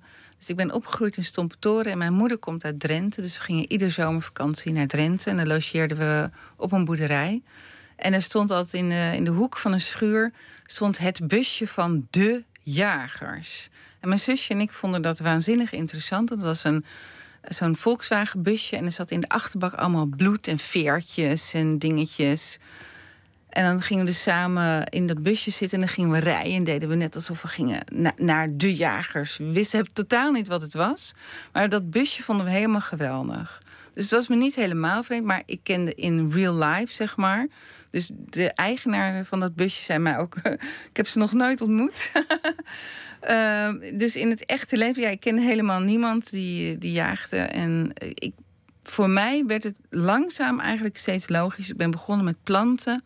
dus 0.44 0.51
ik 0.51 0.66
ben 0.66 0.75
opgegroeid 0.75 1.18
in 1.18 1.24
Stompetoren 1.24 1.92
en 1.92 1.98
mijn 1.98 2.13
moeder 2.13 2.38
komt 2.38 2.63
uit 2.63 2.80
Drenthe. 2.80 3.22
Dus 3.22 3.38
we 3.38 3.44
gingen 3.44 3.72
ieder 3.72 3.92
zomervakantie 3.92 4.72
naar 4.72 4.88
Drenthe 4.88 5.30
en 5.30 5.38
dan 5.38 5.48
logeerden 5.48 5.98
we 5.98 6.29
op 6.58 6.72
een 6.72 6.86
boerderij. 6.86 7.41
En 7.96 8.13
er 8.13 8.22
stond 8.22 8.51
altijd 8.51 8.74
in 8.74 8.89
de, 8.89 9.12
in 9.15 9.24
de 9.24 9.29
hoek 9.29 9.58
van 9.58 9.72
een 9.72 9.82
schuur 9.82 10.34
stond 10.65 10.98
het 10.98 11.27
busje 11.27 11.67
van 11.67 12.08
de 12.10 12.44
jagers. 12.62 13.70
En 14.00 14.08
mijn 14.08 14.20
zusje 14.20 14.53
en 14.53 14.60
ik 14.60 14.72
vonden 14.72 15.01
dat 15.01 15.20
waanzinnig 15.20 15.72
interessant. 15.72 16.29
Dat 16.29 16.41
was 16.41 16.63
een, 16.63 16.86
zo'n 17.44 17.75
Volkswagen 17.75 18.41
busje 18.41 18.75
en 18.75 18.86
er 18.86 18.91
zat 18.91 19.12
in 19.12 19.20
de 19.20 19.29
achterbak 19.29 19.74
allemaal 19.74 20.06
bloed 20.06 20.48
en 20.48 20.58
veertjes 20.58 21.53
en 21.53 21.77
dingetjes. 21.77 22.60
En 23.53 23.63
dan 23.63 23.81
gingen 23.81 24.05
we 24.05 24.10
dus 24.10 24.22
samen 24.22 24.86
in 24.86 25.07
dat 25.07 25.24
busje 25.24 25.51
zitten 25.51 25.79
en 25.79 25.86
dan 25.86 25.93
gingen 25.93 26.12
we 26.12 26.19
rijden. 26.19 26.53
En 26.53 26.63
deden 26.63 26.89
we 26.89 26.95
net 26.95 27.15
alsof 27.15 27.41
we 27.41 27.48
gingen 27.48 27.83
naar 28.15 28.48
de 28.57 28.75
jagers. 28.75 29.38
We 29.38 29.51
wisten 29.51 29.93
totaal 29.93 30.31
niet 30.31 30.48
wat 30.48 30.62
het 30.62 30.74
was. 30.74 31.13
Maar 31.51 31.69
dat 31.69 31.89
busje 31.89 32.24
vonden 32.24 32.45
we 32.45 32.51
helemaal 32.51 32.81
geweldig. 32.81 33.62
Dus 33.93 34.03
het 34.03 34.12
was 34.12 34.27
me 34.27 34.36
niet 34.36 34.55
helemaal 34.55 35.03
vreemd, 35.03 35.25
maar 35.25 35.43
ik 35.45 35.60
kende 35.63 35.95
in 35.95 36.31
real 36.31 36.55
life, 36.55 36.93
zeg 36.93 37.17
maar. 37.17 37.48
Dus 37.89 38.10
de 38.13 38.51
eigenaar 38.51 39.25
van 39.25 39.39
dat 39.39 39.55
busje 39.55 39.83
zei 39.83 40.00
mij 40.00 40.17
ook... 40.17 40.36
ik 40.89 40.98
heb 40.98 41.07
ze 41.07 41.17
nog 41.17 41.33
nooit 41.33 41.62
ontmoet. 41.62 42.12
uh, 43.29 43.69
dus 44.01 44.15
in 44.15 44.29
het 44.29 44.45
echte 44.45 44.77
leven, 44.77 45.01
ja, 45.01 45.10
ik 45.10 45.19
ken 45.19 45.38
helemaal 45.38 45.79
niemand 45.79 46.29
die, 46.29 46.77
die 46.77 46.91
jaagde. 46.91 47.38
En 47.38 47.91
ik, 48.13 48.33
voor 48.83 49.10
mij 49.10 49.43
werd 49.45 49.63
het 49.63 49.79
langzaam 49.89 50.60
eigenlijk 50.60 50.98
steeds 50.98 51.29
logisch. 51.29 51.69
Ik 51.69 51.77
ben 51.77 51.91
begonnen 51.91 52.25
met 52.25 52.43
planten 52.43 53.03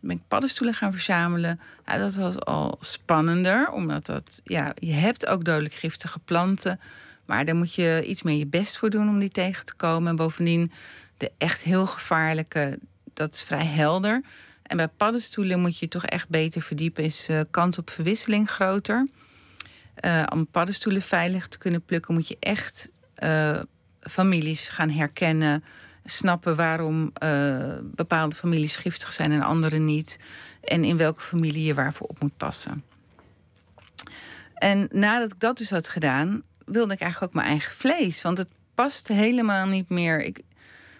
ben 0.00 0.16
ik 0.16 0.22
paddenstoelen 0.28 0.74
gaan 0.74 0.92
verzamelen. 0.92 1.60
Ja, 1.86 1.98
dat 1.98 2.14
was 2.14 2.38
al 2.40 2.76
spannender, 2.80 3.70
omdat 3.70 4.06
dat, 4.06 4.40
ja, 4.44 4.72
je 4.74 4.92
hebt 4.92 5.26
ook 5.26 5.44
dodelijk 5.44 5.74
giftige 5.74 6.18
planten. 6.18 6.80
Maar 7.24 7.44
daar 7.44 7.56
moet 7.56 7.74
je 7.74 8.04
iets 8.06 8.22
meer 8.22 8.38
je 8.38 8.46
best 8.46 8.78
voor 8.78 8.90
doen 8.90 9.08
om 9.08 9.18
die 9.18 9.30
tegen 9.30 9.64
te 9.64 9.74
komen. 9.74 10.08
En 10.08 10.16
bovendien, 10.16 10.72
de 11.16 11.32
echt 11.38 11.62
heel 11.62 11.86
gevaarlijke, 11.86 12.78
dat 13.14 13.34
is 13.34 13.42
vrij 13.42 13.66
helder. 13.66 14.22
En 14.62 14.76
bij 14.76 14.88
paddenstoelen 14.88 15.60
moet 15.60 15.78
je 15.78 15.88
toch 15.88 16.04
echt 16.04 16.28
beter 16.28 16.62
verdiepen. 16.62 17.04
Is 17.04 17.28
uh, 17.28 17.40
kans 17.50 17.78
op 17.78 17.90
verwisseling 17.90 18.50
groter. 18.50 19.08
Uh, 20.04 20.22
om 20.32 20.46
paddenstoelen 20.46 21.02
veilig 21.02 21.48
te 21.48 21.58
kunnen 21.58 21.84
plukken, 21.84 22.14
moet 22.14 22.28
je 22.28 22.36
echt 22.40 22.90
uh, 23.22 23.60
families 24.00 24.68
gaan 24.68 24.90
herkennen 24.90 25.64
snappen 26.10 26.56
waarom 26.56 27.12
uh, 27.22 27.74
bepaalde 27.82 28.34
families 28.34 28.76
giftig 28.76 29.12
zijn 29.12 29.32
en 29.32 29.42
andere 29.42 29.78
niet. 29.78 30.18
En 30.60 30.84
in 30.84 30.96
welke 30.96 31.20
familie 31.20 31.64
je 31.64 31.74
waarvoor 31.74 32.06
op 32.06 32.20
moet 32.20 32.36
passen. 32.36 32.84
En 34.54 34.88
nadat 34.90 35.32
ik 35.32 35.40
dat 35.40 35.58
dus 35.58 35.70
had 35.70 35.88
gedaan, 35.88 36.42
wilde 36.64 36.94
ik 36.94 37.00
eigenlijk 37.00 37.32
ook 37.32 37.40
mijn 37.40 37.50
eigen 37.50 37.72
vlees. 37.72 38.22
Want 38.22 38.38
het 38.38 38.48
past 38.74 39.08
helemaal 39.08 39.66
niet 39.66 39.88
meer. 39.88 40.22
Ik, 40.22 40.40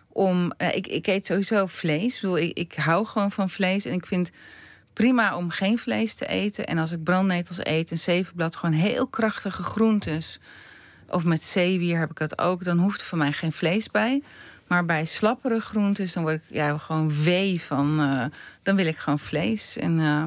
om, 0.08 0.52
eh, 0.56 0.76
ik, 0.76 0.86
ik 0.86 1.06
eet 1.06 1.26
sowieso 1.26 1.66
vlees. 1.66 2.22
Ik, 2.22 2.36
ik, 2.36 2.58
ik 2.58 2.74
hou 2.74 3.06
gewoon 3.06 3.30
van 3.30 3.50
vlees. 3.50 3.84
En 3.84 3.92
ik 3.92 4.06
vind 4.06 4.30
prima 4.92 5.36
om 5.36 5.50
geen 5.50 5.78
vlees 5.78 6.14
te 6.14 6.26
eten. 6.26 6.66
En 6.66 6.78
als 6.78 6.92
ik 6.92 7.02
brandnetels 7.02 7.64
eet 7.64 7.90
en 7.90 7.98
zevenblad, 7.98 8.56
gewoon 8.56 8.74
heel 8.74 9.06
krachtige 9.06 9.62
groentes. 9.62 10.40
Of 11.08 11.24
met 11.24 11.42
zeewier 11.42 11.98
heb 11.98 12.10
ik 12.10 12.18
dat 12.18 12.38
ook. 12.38 12.64
Dan 12.64 12.78
hoeft 12.78 13.00
er 13.00 13.06
voor 13.06 13.18
mij 13.18 13.32
geen 13.32 13.52
vlees 13.52 13.90
bij. 13.90 14.22
Maar 14.68 14.84
bij 14.84 15.04
slappere 15.04 15.60
groentes, 15.60 16.12
dan 16.12 16.22
word 16.22 16.34
ik 16.34 16.42
ja, 16.48 16.78
gewoon 16.78 17.22
wee 17.22 17.60
van. 17.60 18.00
eh, 18.00 18.25
dan 18.62 18.76
wil 18.76 18.87
ik 18.87 18.96
gewoon 18.96 19.18
vlees. 19.18 19.76
En 19.76 19.98
eh, 19.98 20.25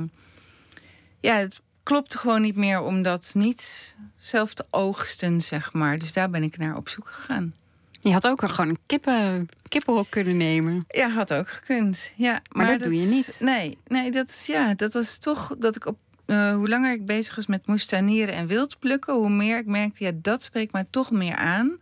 ja, 1.19 1.35
het 1.35 1.61
klopte 1.83 2.17
gewoon 2.17 2.41
niet 2.41 2.55
meer 2.55 2.81
om 2.81 3.01
dat 3.01 3.31
niet 3.33 3.95
zelf 4.15 4.53
te 4.53 4.65
oogsten, 4.69 5.41
zeg 5.41 5.73
maar. 5.73 5.97
Dus 5.97 6.13
daar 6.13 6.29
ben 6.29 6.43
ik 6.43 6.57
naar 6.57 6.75
op 6.75 6.89
zoek 6.89 7.07
gegaan. 7.07 7.53
Je 8.01 8.11
had 8.13 8.27
ook 8.27 8.41
gewoon 8.49 8.69
een 8.69 8.79
kippen, 8.85 9.49
kippenhok 9.67 10.09
kunnen 10.09 10.37
nemen. 10.37 10.85
Ja, 10.87 11.09
had 11.09 11.33
ook 11.33 11.49
gekund. 11.49 12.11
Ja, 12.15 12.41
Maar 12.51 12.67
dat 12.67 12.79
doe 12.83 12.95
je 12.99 13.05
niet. 13.07 13.37
Nee, 13.39 13.77
nee 13.87 14.11
dat, 14.11 14.43
ja, 14.47 14.73
dat 14.73 14.93
was 14.93 15.17
toch 15.17 15.55
dat 15.59 15.75
ik 15.75 15.85
op. 15.85 15.99
eh, 16.25 16.53
hoe 16.53 16.69
langer 16.69 16.93
ik 16.93 17.05
bezig 17.05 17.35
was 17.35 17.45
met 17.45 17.67
moestuinieren 17.67 18.33
en 18.35 18.47
wildplukken, 18.47 19.13
hoe 19.13 19.29
meer 19.29 19.57
ik 19.57 19.65
merkte, 19.65 20.03
ja, 20.03 20.11
dat 20.15 20.43
spreekt 20.43 20.71
mij 20.71 20.85
toch 20.89 21.11
meer 21.11 21.35
aan. 21.35 21.77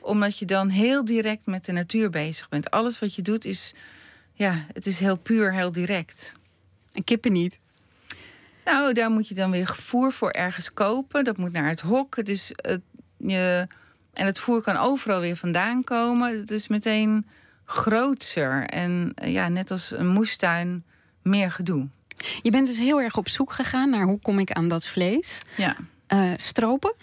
Omdat 0.00 0.38
je 0.38 0.44
dan 0.44 0.68
heel 0.68 1.04
direct 1.04 1.46
met 1.46 1.64
de 1.64 1.72
natuur 1.72 2.10
bezig 2.10 2.48
bent. 2.48 2.70
Alles 2.70 2.98
wat 2.98 3.14
je 3.14 3.22
doet 3.22 3.44
is, 3.44 3.74
ja, 4.32 4.64
het 4.72 4.86
is 4.86 4.98
heel 4.98 5.16
puur, 5.16 5.52
heel 5.52 5.72
direct. 5.72 6.34
En 6.92 7.04
kippen 7.04 7.32
niet. 7.32 7.58
Nou, 8.64 8.92
daar 8.92 9.10
moet 9.10 9.28
je 9.28 9.34
dan 9.34 9.50
weer 9.50 9.66
voer 9.66 10.12
voor 10.12 10.30
ergens 10.30 10.72
kopen. 10.72 11.24
Dat 11.24 11.36
moet 11.36 11.52
naar 11.52 11.68
het 11.68 11.80
hok. 11.80 12.16
Het 12.16 12.28
is, 12.28 12.50
het, 12.54 12.80
je, 13.16 13.66
en 14.12 14.26
het 14.26 14.40
voer 14.40 14.62
kan 14.62 14.76
overal 14.76 15.20
weer 15.20 15.36
vandaan 15.36 15.84
komen. 15.84 16.38
Het 16.38 16.50
is 16.50 16.68
meteen 16.68 17.26
grootser. 17.64 18.64
En 18.66 19.12
eh, 19.14 19.32
ja, 19.32 19.48
net 19.48 19.70
als 19.70 19.90
een 19.90 20.08
moestuin, 20.08 20.84
meer 21.22 21.50
gedoe. 21.50 21.88
Je 22.42 22.50
bent 22.50 22.66
dus 22.66 22.78
heel 22.78 23.00
erg 23.00 23.16
op 23.16 23.28
zoek 23.28 23.52
gegaan 23.52 23.90
naar 23.90 24.04
hoe 24.04 24.20
kom 24.20 24.38
ik 24.38 24.52
aan 24.52 24.68
dat 24.68 24.86
vlees. 24.86 25.38
Ja. 25.56 25.76
Eh, 26.06 26.30
stropen? 26.36 26.94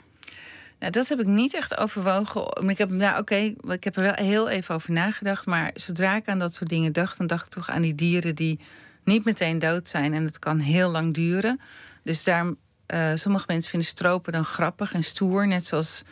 Nou, 0.80 0.92
dat 0.92 1.08
heb 1.08 1.20
ik 1.20 1.26
niet 1.26 1.54
echt 1.54 1.78
overwogen. 1.78 2.70
Ik 2.70 2.78
heb, 2.78 2.90
nou, 2.90 3.20
oké, 3.20 3.54
ik 3.68 3.84
heb 3.84 3.96
er 3.96 4.04
wel 4.04 4.14
heel 4.14 4.50
even 4.50 4.76
over 4.76 4.92
nagedacht. 4.92 5.46
Maar 5.46 5.72
zodra 5.74 6.16
ik 6.16 6.28
aan 6.28 6.40
dat 6.40 6.54
soort 6.54 6.70
dingen 6.70 6.94
dacht, 6.94 7.18
dan 7.18 7.28
dacht 7.28 7.46
ik 7.46 7.52
toch 7.52 7.70
aan 7.70 7.82
die 7.82 7.96
dieren 7.96 8.36
die 8.36 8.60
niet 9.04 9.26
meteen 9.26 9.60
dood 9.60 9.88
zijn. 9.88 10.14
En 10.14 10.26
het 10.26 10.40
kan 10.40 10.60
heel 10.60 10.90
lang 10.90 11.14
duren. 11.14 11.60
Dus 12.04 12.24
daar, 12.24 12.46
eh, 12.86 13.12
sommige 13.14 13.46
mensen 13.48 13.70
vinden 13.70 13.90
stropen 13.90 14.34
dan 14.34 14.46
grappig 14.46 14.94
en 14.94 15.04
stoer. 15.04 15.48
Net 15.48 15.66
zoals 15.66 16.04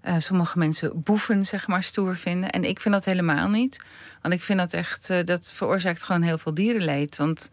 eh, 0.00 0.14
sommige 0.18 0.58
mensen 0.58 1.02
boeven, 1.02 1.44
zeg 1.44 1.66
maar, 1.66 1.82
stoer 1.82 2.16
vinden. 2.16 2.50
En 2.50 2.64
ik 2.64 2.80
vind 2.80 2.94
dat 2.94 3.04
helemaal 3.04 3.48
niet. 3.48 3.80
Want 4.22 4.34
ik 4.34 4.42
vind 4.42 4.58
dat 4.58 4.72
echt, 4.72 5.10
eh, 5.10 5.24
dat 5.24 5.52
veroorzaakt 5.52 6.02
gewoon 6.02 6.22
heel 6.22 6.38
veel 6.38 6.54
dierenleed. 6.54 7.16
Want 7.16 7.50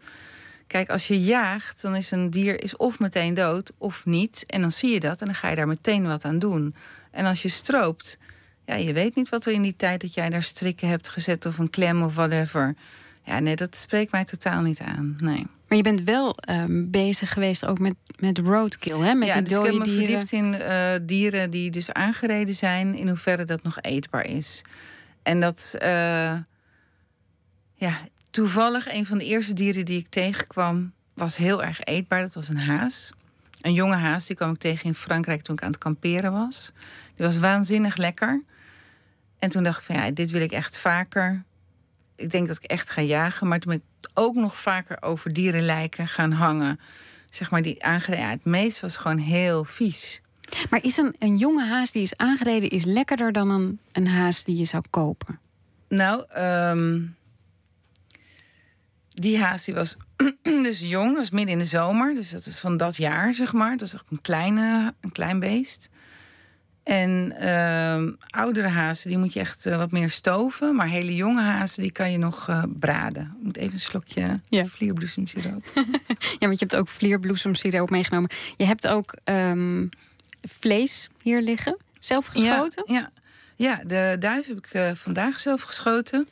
Kijk, 0.68 0.88
als 0.88 1.08
je 1.08 1.20
jaagt, 1.20 1.82
dan 1.82 1.96
is 1.96 2.10
een 2.10 2.30
dier 2.30 2.62
is 2.62 2.76
of 2.76 2.98
meteen 2.98 3.34
dood 3.34 3.72
of 3.78 4.06
niet. 4.06 4.44
En 4.46 4.60
dan 4.60 4.72
zie 4.72 4.90
je 4.90 5.00
dat 5.00 5.20
en 5.20 5.26
dan 5.26 5.34
ga 5.34 5.48
je 5.48 5.56
daar 5.56 5.66
meteen 5.66 6.06
wat 6.06 6.24
aan 6.24 6.38
doen. 6.38 6.74
En 7.10 7.24
als 7.24 7.42
je 7.42 7.48
stroopt, 7.48 8.18
ja, 8.64 8.74
je 8.74 8.92
weet 8.92 9.14
niet 9.14 9.28
wat 9.28 9.46
er 9.46 9.52
in 9.52 9.62
die 9.62 9.76
tijd 9.76 10.00
dat 10.00 10.14
jij 10.14 10.28
daar 10.28 10.42
strikken 10.42 10.88
hebt 10.88 11.08
gezet 11.08 11.46
of 11.46 11.58
een 11.58 11.70
klem 11.70 12.02
of 12.02 12.14
whatever. 12.14 12.74
Ja, 13.24 13.38
nee, 13.38 13.56
dat 13.56 13.76
spreekt 13.76 14.12
mij 14.12 14.24
totaal 14.24 14.62
niet 14.62 14.80
aan. 14.80 15.16
Nee. 15.18 15.46
Maar 15.68 15.76
je 15.76 15.82
bent 15.82 16.02
wel 16.02 16.36
ehm, 16.36 16.90
bezig 16.90 17.32
geweest 17.32 17.66
ook 17.66 17.78
met, 17.78 17.94
met 18.18 18.38
roadkill, 18.38 18.98
hè? 18.98 19.14
Met 19.14 19.28
ja, 19.28 19.34
die 19.34 19.42
dus 19.42 19.52
ik 19.52 19.58
dode 19.58 19.68
heb 19.68 19.78
me 19.78 19.84
dieren. 19.84 20.06
verdiept 20.06 20.32
in 20.32 20.54
eh, 20.54 20.94
dieren 21.02 21.50
die 21.50 21.70
dus 21.70 21.92
aangereden 21.92 22.54
zijn, 22.54 22.96
in 22.96 23.08
hoeverre 23.08 23.44
dat 23.44 23.62
nog 23.62 23.80
eetbaar 23.80 24.26
is. 24.26 24.62
En 25.22 25.40
dat, 25.40 25.74
eh, 25.78 26.36
ja, 27.74 27.98
toevallig 28.30 28.92
een 28.92 29.06
van 29.06 29.18
de 29.18 29.24
eerste 29.24 29.54
dieren 29.54 29.84
die 29.84 29.98
ik 29.98 30.08
tegenkwam, 30.08 30.92
was 31.14 31.36
heel 31.36 31.62
erg 31.62 31.84
eetbaar. 31.84 32.20
Dat 32.20 32.34
was 32.34 32.48
een 32.48 32.58
haas. 32.58 33.12
Een 33.60 33.72
jonge 33.72 33.96
haas, 33.96 34.26
die 34.26 34.36
kwam 34.36 34.50
ik 34.50 34.58
tegen 34.58 34.86
in 34.86 34.94
Frankrijk 34.94 35.42
toen 35.42 35.54
ik 35.56 35.62
aan 35.62 35.70
het 35.70 35.78
kamperen 35.78 36.32
was. 36.32 36.72
Die 37.16 37.26
was 37.26 37.38
waanzinnig 37.38 37.96
lekker. 37.96 38.42
En 39.38 39.48
toen 39.48 39.62
dacht 39.62 39.78
ik 39.78 39.84
van 39.84 39.96
ja, 39.96 40.10
dit 40.10 40.30
wil 40.30 40.40
ik 40.40 40.52
echt 40.52 40.78
vaker. 40.78 41.44
Ik 42.16 42.30
denk 42.30 42.46
dat 42.46 42.56
ik 42.56 42.70
echt 42.70 42.90
ga 42.90 43.02
jagen. 43.02 43.48
Maar 43.48 43.58
toen 43.58 43.70
ben 43.70 43.82
ik 44.02 44.10
ook 44.14 44.34
nog 44.34 44.56
vaker 44.56 45.02
over 45.02 45.32
dierenlijken 45.32 46.08
gaan 46.08 46.32
hangen. 46.32 46.80
Zeg 47.30 47.50
maar, 47.50 47.62
die 47.62 47.84
aangereden. 47.84 48.24
Ja, 48.24 48.30
het 48.30 48.44
meest 48.44 48.80
was 48.80 48.96
gewoon 48.96 49.18
heel 49.18 49.64
vies. 49.64 50.20
Maar 50.70 50.84
is 50.84 50.96
een, 50.96 51.14
een 51.18 51.36
jonge 51.36 51.64
haas 51.64 51.92
die 51.92 52.02
is 52.02 52.16
aangereden... 52.16 52.70
is 52.70 52.84
lekkerder 52.84 53.32
dan 53.32 53.50
een, 53.50 53.80
een 53.92 54.08
haas 54.08 54.44
die 54.44 54.56
je 54.56 54.64
zou 54.64 54.82
kopen? 54.90 55.38
Nou, 55.88 56.24
ehm, 56.28 57.00
die 59.20 59.38
haas 59.38 59.64
die 59.64 59.74
was 59.74 59.96
dus 60.42 60.80
jong, 60.80 61.16
was 61.16 61.30
midden 61.30 61.52
in 61.52 61.58
de 61.58 61.64
zomer. 61.64 62.14
Dus 62.14 62.30
dat 62.30 62.46
is 62.46 62.58
van 62.58 62.76
dat 62.76 62.96
jaar, 62.96 63.34
zeg 63.34 63.52
maar. 63.52 63.76
Dat 63.76 63.88
is 63.88 63.94
ook 63.94 64.04
een, 64.10 64.20
kleine, 64.20 64.94
een 65.00 65.12
klein 65.12 65.40
beest. 65.40 65.90
En 66.84 67.32
ehm, 67.38 68.10
oudere 68.30 68.68
hazen, 68.68 69.08
die 69.08 69.18
moet 69.18 69.32
je 69.32 69.40
echt 69.40 69.66
eh, 69.66 69.76
wat 69.76 69.90
meer 69.90 70.10
stoven. 70.10 70.74
Maar 70.74 70.88
hele 70.88 71.14
jonge 71.14 71.40
hazen, 71.40 71.82
die 71.82 71.92
kan 71.92 72.10
je 72.12 72.18
nog 72.18 72.48
eh, 72.48 72.62
braden. 72.78 73.22
Ik 73.22 73.44
moet 73.44 73.56
even 73.56 73.72
een 73.72 73.80
slokje 73.80 74.40
Ja. 74.48 74.64
vlierbloesemsiroop. 74.64 75.64
Ja, 76.38 76.46
want 76.46 76.58
je 76.58 76.66
hebt 76.66 76.76
ook 76.76 76.88
vlierbloesemsiroop 76.88 77.90
meegenomen. 77.90 78.30
Je 78.56 78.64
hebt 78.64 78.86
ook 78.86 79.16
ehm, 79.24 79.86
vlees 80.60 81.08
hier 81.22 81.40
liggen. 81.40 81.76
Zelf 81.98 82.26
geschoten? 82.26 82.84
Ja, 82.86 83.10
ja. 83.56 83.76
ja 83.76 83.84
de 83.86 84.16
duif 84.18 84.46
heb 84.46 84.56
ik 84.58 84.66
eh, 84.72 84.90
vandaag 84.94 85.40
zelf 85.40 85.62
geschoten. 85.62 86.28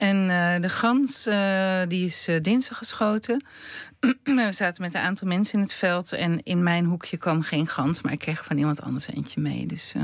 En 0.00 0.30
eh, 0.30 0.60
de 0.60 0.68
gans, 0.68 1.26
eh, 1.26 1.80
die 1.88 2.04
is 2.04 2.28
eh, 2.28 2.36
dinsdag 2.42 2.78
geschoten. 2.78 3.44
We 4.24 4.52
zaten 4.52 4.82
met 4.82 4.94
een 4.94 5.00
aantal 5.00 5.28
mensen 5.28 5.54
in 5.54 5.60
het 5.60 5.72
veld. 5.72 6.12
En 6.12 6.42
in 6.42 6.62
mijn 6.62 6.84
hoekje 6.84 7.16
kwam 7.16 7.42
geen 7.42 7.66
gans. 7.66 8.02
Maar 8.02 8.12
ik 8.12 8.18
kreeg 8.18 8.44
van 8.44 8.58
iemand 8.58 8.82
anders 8.82 9.06
eentje 9.08 9.40
mee. 9.40 9.66
Dus 9.66 9.94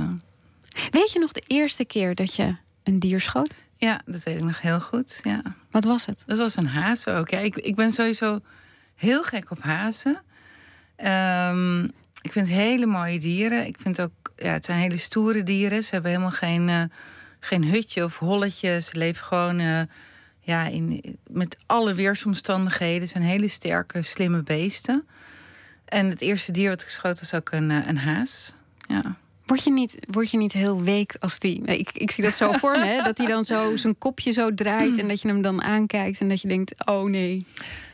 Weet 0.91 1.13
je 1.13 1.19
nog 1.19 1.33
de 1.33 1.43
eerste 1.47 1.85
keer 1.85 2.15
dat 2.15 2.35
je 2.35 2.57
een 2.83 2.99
dier 2.99 3.21
schoot? 3.21 3.55
ja, 3.77 4.01
dat 4.05 4.23
weet 4.23 4.37
ik 4.37 4.43
nog 4.43 4.61
heel 4.61 4.81
goed. 4.81 5.21
Ja. 5.23 5.43
Wat 5.71 5.85
was 5.85 6.07
het? 6.07 6.23
Dat 6.27 6.39
was 6.39 6.57
een 6.57 6.67
haas 6.67 7.07
ook. 7.07 7.31
Ja, 7.31 7.39
ik, 7.39 7.57
ik 7.57 7.75
ben 7.75 7.93
sowieso 7.93 8.41
heel 8.95 9.23
gek 9.23 9.51
op 9.51 9.63
hazen. 9.63 10.23
Ehm, 10.97 11.85
ik 12.23 12.33
vind 12.33 12.49
hele 12.49 12.87
mooie 12.87 13.19
dieren. 13.19 13.67
Ik 13.67 13.77
vind 13.81 14.01
ook, 14.01 14.33
ja, 14.37 14.53
het 14.53 14.65
zijn 14.65 14.79
hele 14.79 14.97
stoere 14.97 15.43
dieren. 15.43 15.85
Ze 15.85 15.91
hebben 15.91 16.11
helemaal 16.11 16.31
geen, 16.31 16.91
geen 17.47 17.65
hutje 17.65 18.05
of 18.05 18.19
holletje. 18.19 18.81
Ze 18.81 18.99
leven 18.99 19.25
gewoon 19.25 19.59
eh, 19.59 19.81
ja, 20.41 20.67
in, 20.67 21.19
met 21.31 21.57
alle 21.67 21.95
weersomstandigheden. 21.95 23.01
Het 23.01 23.11
zijn 23.11 23.25
hele 23.25 23.49
sterke, 23.49 24.03
slimme 24.03 24.43
beesten. 24.43 25.07
En 25.85 26.09
het 26.09 26.21
eerste 26.21 26.53
dier 26.53 26.71
wat 26.71 26.83
ik 26.83 26.89
schoot 26.89 27.21
was 27.21 27.35
ook 27.35 27.53
een, 27.53 27.71
eh, 27.71 27.87
een 27.87 27.99
haas. 27.99 28.55
Ja. 28.89 29.17
Word 29.47 29.65
je 29.65 29.71
niet, 29.71 29.97
word 30.11 30.31
je 30.31 30.37
niet 30.37 30.53
heel 30.53 30.83
week 30.83 31.17
als 31.19 31.39
die. 31.39 31.65
Ik, 31.65 31.91
ik 31.93 32.11
zie 32.11 32.25
dat 32.25 32.35
zo 32.35 32.53
voor 32.53 32.79
me, 32.79 32.85
hè? 32.85 33.03
dat 33.03 33.19
hij 33.19 33.27
dan 33.27 33.45
zo 33.45 33.77
zijn 33.77 33.99
kopje 33.99 34.31
zo 34.31 34.55
draait 34.55 34.99
en 34.99 35.09
dat 35.09 35.21
je 35.21 35.29
hem 35.29 35.43
dan 35.43 35.63
aankijkt 35.63 36.21
en 36.21 36.29
dat 36.29 36.41
je 36.41 36.49
denkt: 36.49 36.87
oh 36.87 37.09
nee. 37.11 37.47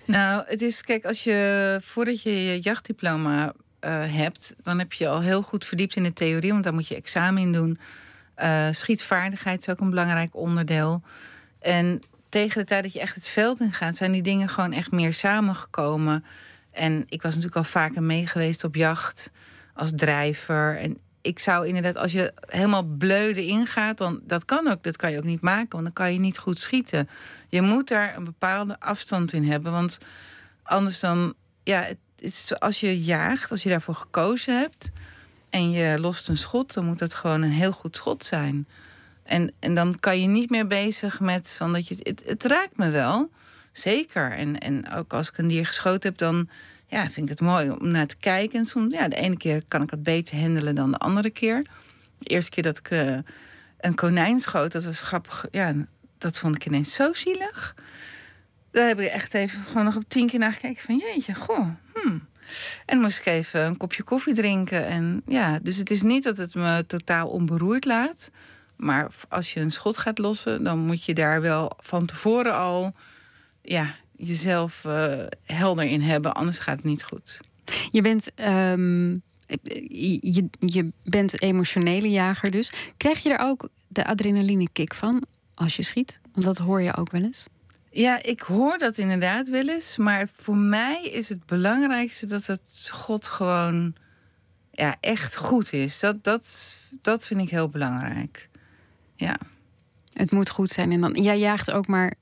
Nou, 0.05 0.45
het 0.47 0.63
is, 0.63 0.83
kijk, 0.83 1.05
als 1.05 1.25
je 1.25 1.79
voordat 1.83 2.23
je 2.23 2.45
je 2.45 2.61
jachtdiploma 2.61 3.53
eh, 3.81 4.15
hebt, 4.15 4.55
dan 4.63 4.79
heb 4.79 4.93
je 4.93 5.09
al 5.09 5.21
heel 5.21 5.43
goed 5.43 5.65
verdiept 5.65 5.97
in 5.97 6.03
de 6.03 6.13
theorie, 6.13 6.53
want 6.53 6.65
daar 6.65 6.75
moet 6.75 6.89
je 6.89 6.95
examen 6.95 7.43
in 7.43 7.53
doen. 7.53 7.79
Eh, 8.35 8.69
schietvaardigheid 8.71 9.61
is 9.61 9.69
ook 9.69 9.81
een 9.81 9.91
belangrijk 9.91 10.37
onderdeel. 10.37 11.03
En 11.61 12.01
tegen 12.29 12.61
de 12.61 12.67
tijd 12.67 12.83
dat 12.83 12.93
je 12.93 13.01
echt 13.01 13.15
het 13.15 13.29
veld 13.29 13.61
in 13.61 13.73
gaat, 13.73 13.97
zijn 13.97 14.13
die 14.13 14.23
dingen 14.23 14.49
gewoon 14.49 14.73
echt 14.73 14.91
meer 14.91 15.15
samengekomen. 15.15 16.25
En 16.71 17.05
ik 17.09 17.23
was 17.23 17.35
natuurlijk 17.35 17.65
al 17.65 17.71
vaker 17.71 18.03
mee 18.03 18.27
geweest 18.27 18.65
op 18.65 18.75
jacht 18.75 19.31
als 19.75 19.91
drijver. 19.95 20.79
En 20.79 20.99
ik 21.23 21.39
zou 21.39 21.67
inderdaad, 21.67 21.97
als 21.97 22.13
je 22.13 22.33
helemaal 22.47 22.83
bleude 22.83 23.47
ingaat, 23.47 23.99
dan 23.99 24.21
dat 24.27 24.45
kan 24.45 24.69
ook. 24.69 24.83
Dat 24.83 24.97
kan 24.97 25.11
je 25.11 25.19
ook 25.19 25.25
niet 25.25 25.41
maken, 25.41 25.71
want 25.71 25.85
dan 25.85 25.93
kan 25.93 26.13
je 26.13 26.19
niet 26.19 26.39
goed 26.39 26.59
schieten. 26.59 27.09
Je 27.49 27.63
moet 27.63 27.89
daar 27.89 28.17
een 28.17 28.25
bepaalde 28.25 28.81
afstand 28.81 29.33
in 29.33 29.45
hebben. 29.45 29.73
Want 29.73 29.99
anders 30.63 31.01
dan, 31.01 31.35
ja, 31.63 31.83
het 31.83 31.99
is 32.17 32.59
als 32.59 32.81
je 32.81 33.03
jaagt, 33.03 33.51
als 33.51 33.63
je 33.63 33.69
daarvoor 33.69 33.95
gekozen 33.95 34.59
hebt 34.59 34.93
en 35.53 35.71
je 35.71 35.99
lost 36.01 36.29
een 36.29 36.37
schot, 36.37 36.75
dan 36.75 36.85
moet 36.85 36.99
dat 36.99 37.15
gewoon 37.15 37.43
een 37.43 37.51
heel 37.51 37.73
goed 37.73 37.97
schot 37.97 38.25
zijn. 38.25 38.69
En, 39.23 39.53
en 39.59 39.75
dan 39.75 39.95
kan 40.01 40.21
je 40.21 40.27
niet 40.27 40.51
meer 40.51 40.67
bezig 40.67 41.21
met 41.21 41.55
van 41.57 41.73
dat 41.73 41.89
je 41.89 41.97
het, 41.99 42.23
het 42.27 42.45
raakt 42.45 42.77
me 42.77 42.91
wel, 42.91 43.31
zeker. 43.73 44.31
En, 44.31 44.59
en 44.59 44.93
ook 44.93 45.13
als 45.13 45.29
ik 45.29 45.39
een 45.39 45.49
dier 45.49 45.67
geschoten 45.67 46.09
heb, 46.09 46.19
dan 46.19 46.49
ja, 46.87 47.03
vind 47.03 47.17
ik 47.17 47.29
het 47.29 47.41
mooi 47.41 47.71
om 47.71 47.91
naar 47.91 48.07
te 48.07 48.17
kijken. 48.17 48.59
En 48.59 48.65
soms, 48.65 48.95
ja, 48.95 49.09
de 49.09 49.17
ene 49.17 49.37
keer 49.37 49.63
kan 49.69 49.83
ik 49.83 49.91
het 49.91 50.03
beter 50.03 50.39
handelen 50.41 50.75
dan 50.75 50.91
de 50.91 50.99
andere 50.99 51.31
keer. 51.31 51.63
De 52.19 52.29
eerste 52.29 52.51
keer 52.51 52.63
dat 52.63 52.79
ik 52.79 52.91
eh, 52.91 53.17
een 53.81 53.95
konijn 53.95 54.41
schoot, 54.41 54.73
dat 54.73 54.85
was 54.85 55.01
grappig. 55.01 55.47
Ja, 55.51 55.75
dat 56.19 56.39
vond 56.39 56.55
ik 56.55 56.67
ineens 56.67 56.93
zo 56.93 57.13
zielig. 57.13 57.75
Daar 58.71 58.87
heb 58.87 59.01
ik 59.01 59.09
echt 59.09 59.35
even 59.35 59.65
gewoon 59.65 59.85
nog 59.85 59.97
op 59.97 60.05
tien 60.09 60.27
keer 60.27 60.39
naar 60.39 60.53
gekeken. 60.53 60.83
Van 60.83 60.97
jeetje, 60.97 61.35
goh. 61.35 61.69
Hmm. 61.95 62.31
En 62.87 63.01
moest 63.01 63.19
ik 63.19 63.27
even 63.27 63.61
een 63.61 63.77
kopje 63.77 64.03
koffie 64.03 64.35
drinken. 64.35 64.87
En 64.87 65.23
ja, 65.27 65.59
dus 65.63 65.77
het 65.77 65.91
is 65.91 66.03
niet 66.03 66.23
dat 66.23 66.37
het 66.37 66.55
me 66.55 66.85
totaal 66.87 67.29
onberoerd 67.29 67.85
laat. 67.85 68.31
Maar 68.77 69.11
als 69.29 69.53
je 69.53 69.61
een 69.61 69.71
schot 69.71 69.99
gaat 69.99 70.19
lossen, 70.19 70.65
dan 70.65 70.79
moet 70.79 71.05
je 71.05 71.15
daar 71.15 71.41
wel 71.41 71.73
van 71.81 72.07
tevoren 72.07 72.55
al 72.55 72.95
ja, 73.63 73.95
jezelf 74.17 74.85
uh, 74.87 75.15
helder 75.45 75.85
in 75.85 76.01
hebben. 76.01 76.35
Anders 76.35 76.59
gaat 76.59 76.77
het 76.77 76.85
niet 76.85 77.03
goed. 77.03 77.41
Je 77.91 78.03
bent, 78.03 78.31
um, 78.41 79.23
je, 79.89 80.49
je 80.59 80.93
bent 81.05 81.43
emotionele 81.43 82.11
jager 82.11 82.51
dus. 82.51 82.73
Krijg 82.97 83.23
je 83.23 83.33
er 83.33 83.39
ook 83.39 83.69
de 83.89 84.07
adrenaline 84.07 84.69
kick 84.73 84.95
van 84.95 85.25
als 85.55 85.77
je 85.77 85.83
schiet? 85.83 86.21
Want 86.33 86.45
dat 86.45 86.59
hoor 86.59 86.83
je 86.83 86.97
ook 86.97 87.11
wel 87.11 87.23
eens. 87.23 87.47
Ja, 87.93 88.23
ik 88.23 88.41
hoor 88.41 88.79
dat 88.79 88.99
inderdaad 88.99 89.49
wel 89.49 89.69
eens. 89.69 89.97
Maar 89.97 90.29
voor 90.37 90.57
mij 90.57 91.05
is 91.05 91.29
het 91.29 91.47
belangrijkste 91.47 92.27
dat 92.27 92.47
het 92.47 92.61
schot 92.65 93.27
gewoon 93.27 93.95
ja, 94.71 94.97
echt 95.01 95.37
goed 95.37 95.73
is. 95.73 96.01
Dat, 96.01 96.25
dat, 96.25 96.75
dat 97.03 97.27
vind 97.27 97.41
ik 97.41 97.49
heel 97.49 97.69
belangrijk. 97.69 98.49
Ja. 99.17 99.39
Het 100.13 100.31
moet 100.31 100.51
goed 100.51 100.71
zijn. 100.71 100.93
En 100.93 101.01
dan, 101.01 101.13
jij 101.13 101.39
jaagt 101.39 101.71
ook 101.71 101.87
maar 101.87 102.15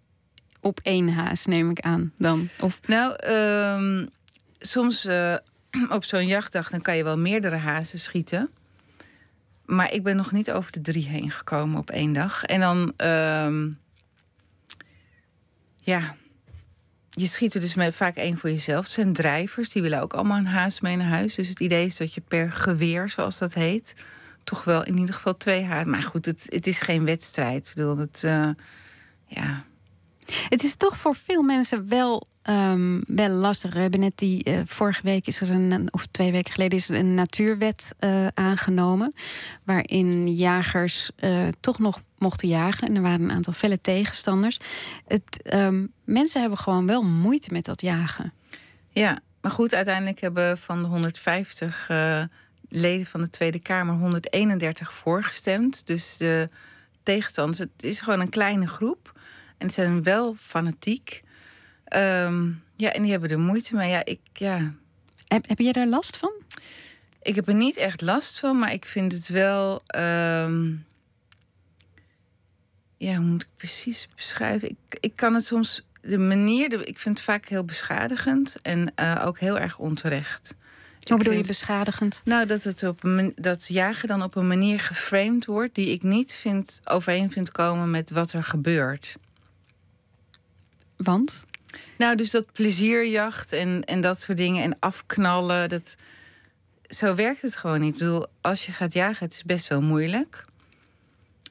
op 0.61 0.81
één 0.83 1.09
haas, 1.09 1.47
neem 1.47 1.71
ik 1.71 1.81
aan 1.81 2.12
dan? 2.17 2.49
Of... 2.61 2.81
Nou, 2.87 3.33
um, 3.33 4.09
soms 4.59 5.07
uh, 5.07 5.35
op 5.97 6.05
zo'n 6.05 6.27
jachtdag 6.27 6.71
dan 6.71 6.81
kan 6.81 6.97
je 6.97 7.05
wel 7.05 7.19
meerdere 7.19 7.57
hazen 7.57 7.99
schieten. 7.99 8.50
Maar 9.65 9.93
ik 9.93 10.03
ben 10.03 10.17
nog 10.17 10.33
niet 10.33 10.50
over 10.50 10.73
de 10.73 10.81
drie 10.81 11.07
heen 11.07 11.31
gekomen 11.31 11.79
op 11.79 11.91
één 11.91 12.12
dag. 12.12 12.45
En 12.45 12.61
dan, 12.61 12.93
um, 13.09 13.79
ja, 15.81 16.17
je 17.11 17.27
schiet 17.27 17.55
er 17.55 17.61
dus 17.61 17.75
met 17.75 17.95
vaak 17.95 18.17
één 18.17 18.39
voor 18.39 18.51
jezelf. 18.51 18.87
Zijn 18.87 19.13
drijvers, 19.13 19.69
die 19.69 19.83
willen 19.83 20.03
ook 20.03 20.15
allemaal 20.15 20.39
een 20.39 20.47
haas 20.47 20.81
mee 20.81 20.97
naar 20.97 21.07
huis. 21.07 21.35
Dus 21.35 21.49
het 21.49 21.61
idee 21.61 21.87
is 21.87 21.97
dat 21.97 22.15
je 22.15 22.21
per 22.21 22.53
geweer, 22.53 23.09
zoals 23.09 23.39
dat 23.39 23.55
heet, 23.55 23.95
toch 24.45 24.65
wel 24.65 24.85
in 24.85 24.99
ieder 24.99 25.15
geval 25.15 25.37
twee 25.37 25.65
hazen. 25.65 25.91
Maar 25.91 26.03
goed, 26.03 26.27
het, 26.27 26.47
het 26.49 26.67
is 26.67 26.81
geen 26.81 27.05
wedstrijd. 27.05 27.69
Ik 27.69 27.75
bedoel, 27.75 27.97
het, 27.97 28.23
uh, 28.25 28.49
ja. 29.27 29.65
Het 30.49 30.63
is 30.63 30.75
toch 30.75 30.97
voor 30.97 31.15
veel 31.15 31.43
mensen 31.43 31.89
wel 31.89 32.29
Um, 32.50 33.02
wel 33.07 33.28
lastig. 33.28 33.73
We 33.73 33.80
hebben 33.80 34.00
net 34.00 34.19
die. 34.19 34.49
Uh, 34.49 34.61
vorige 34.64 35.02
week 35.02 35.26
is 35.26 35.40
er 35.40 35.50
een. 35.50 35.88
of 35.90 36.07
twee 36.07 36.33
weken 36.33 36.52
geleden 36.52 36.78
is 36.78 36.88
er 36.88 36.97
een 36.97 37.14
natuurwet 37.14 37.95
uh, 38.00 38.26
aangenomen. 38.35 39.14
Waarin 39.64 40.35
jagers 40.35 41.11
uh, 41.21 41.49
toch 41.61 41.78
nog 41.78 42.00
mochten 42.19 42.49
jagen. 42.49 42.88
En 42.88 42.97
er 42.97 43.02
waren 43.02 43.21
een 43.21 43.30
aantal 43.30 43.52
felle 43.52 43.78
tegenstanders. 43.78 44.59
Het, 45.07 45.50
um, 45.54 45.92
mensen 46.04 46.40
hebben 46.40 46.59
gewoon 46.59 46.87
wel 46.87 47.02
moeite 47.02 47.52
met 47.52 47.64
dat 47.64 47.80
jagen. 47.80 48.33
Ja, 48.88 49.19
maar 49.40 49.50
goed, 49.50 49.75
uiteindelijk 49.75 50.21
hebben 50.21 50.59
van 50.59 50.83
de 50.83 50.88
150 50.88 51.88
leden 52.69 53.07
van 53.07 53.21
de 53.21 53.30
Tweede 53.30 53.59
Kamer 53.59 53.95
131 53.95 54.92
voorgestemd. 54.92 55.87
Dus 55.87 56.16
de 56.16 56.49
tegenstanders, 57.02 57.59
het 57.59 57.83
is 57.83 58.00
gewoon 58.00 58.21
een 58.21 58.28
kleine 58.28 58.66
groep. 58.66 59.21
En 59.59 59.71
ze 59.71 59.75
zijn 59.75 60.02
wel 60.02 60.35
fanatiek. 60.38 61.23
Um, 61.97 62.62
ja, 62.76 62.92
en 62.92 63.02
die 63.02 63.11
hebben 63.11 63.30
er 63.30 63.38
moeite 63.38 63.75
mee. 63.75 63.90
Ja, 63.90 64.04
ik, 64.04 64.20
ja. 64.32 64.75
Heb, 65.26 65.49
heb 65.49 65.59
je 65.59 65.73
daar 65.73 65.87
last 65.87 66.16
van? 66.16 66.32
Ik 67.23 67.35
heb 67.35 67.49
er 67.49 67.54
niet 67.54 67.76
echt 67.76 68.00
last 68.00 68.38
van, 68.38 68.59
maar 68.59 68.73
ik 68.73 68.85
vind 68.85 69.12
het 69.12 69.28
wel. 69.28 69.82
Um, 69.97 70.87
ja, 72.97 73.14
hoe 73.14 73.25
moet 73.25 73.42
ik 73.42 73.49
precies 73.56 74.09
beschrijven? 74.14 74.68
Ik, 74.68 74.99
ik 75.00 75.16
kan 75.16 75.35
het 75.35 75.47
soms. 75.47 75.85
De 76.00 76.18
manier, 76.18 76.88
ik 76.88 76.99
vind 76.99 77.16
het 77.16 77.26
vaak 77.26 77.49
heel 77.49 77.64
beschadigend 77.64 78.56
en 78.62 78.92
uh, 79.00 79.23
ook 79.25 79.38
heel 79.38 79.59
erg 79.59 79.78
onterecht. 79.78 80.54
Hoe 81.09 81.18
bedoel 81.18 81.32
je 81.32 81.47
beschadigend? 81.47 82.20
Nou, 82.25 82.47
dat, 82.47 82.62
het 82.62 82.82
op 82.82 83.04
een, 83.04 83.32
dat 83.37 83.66
jagen 83.68 84.09
dan 84.09 84.23
op 84.23 84.35
een 84.35 84.47
manier 84.47 84.80
geframed 84.80 85.47
wordt 85.47 85.75
die 85.75 85.90
ik 85.90 86.02
niet 86.02 86.35
vind, 86.35 86.80
overeen 86.85 87.30
vind 87.30 87.52
komen 87.52 87.90
met 87.90 88.11
wat 88.11 88.32
er 88.32 88.44
gebeurt. 88.44 89.16
Want? 90.97 91.44
Nou, 91.99 92.16
dus 92.16 92.31
dat 92.31 92.53
plezierjacht 92.53 93.53
en, 93.53 93.85
en 93.85 94.01
dat 94.01 94.21
soort 94.21 94.38
dingen 94.38 94.62
en 94.62 94.77
afknallen, 94.79 95.68
dat, 95.68 95.97
zo 96.87 97.14
werkt 97.14 97.42
het 97.42 97.57
gewoon 97.57 97.81
niet. 97.81 97.92
Ik 97.92 97.99
bedoel, 97.99 98.27
als 98.40 98.66
je 98.66 98.73
gaat 98.73 98.92
jagen, 98.92 99.25
het 99.25 99.35
is 99.35 99.44
best 99.44 99.68
wel 99.68 99.83
moeilijk. 99.83 100.44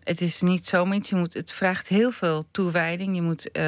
Het 0.03 0.21
is 0.21 0.41
niet 0.41 0.65
zomaar 0.65 0.95
iets. 0.95 1.09
Je 1.09 1.15
moet, 1.15 1.33
het 1.33 1.51
vraagt 1.51 1.87
heel 1.87 2.11
veel 2.11 2.45
toewijding. 2.51 3.15
Je 3.15 3.21
moet 3.21 3.49
uh, 3.53 3.63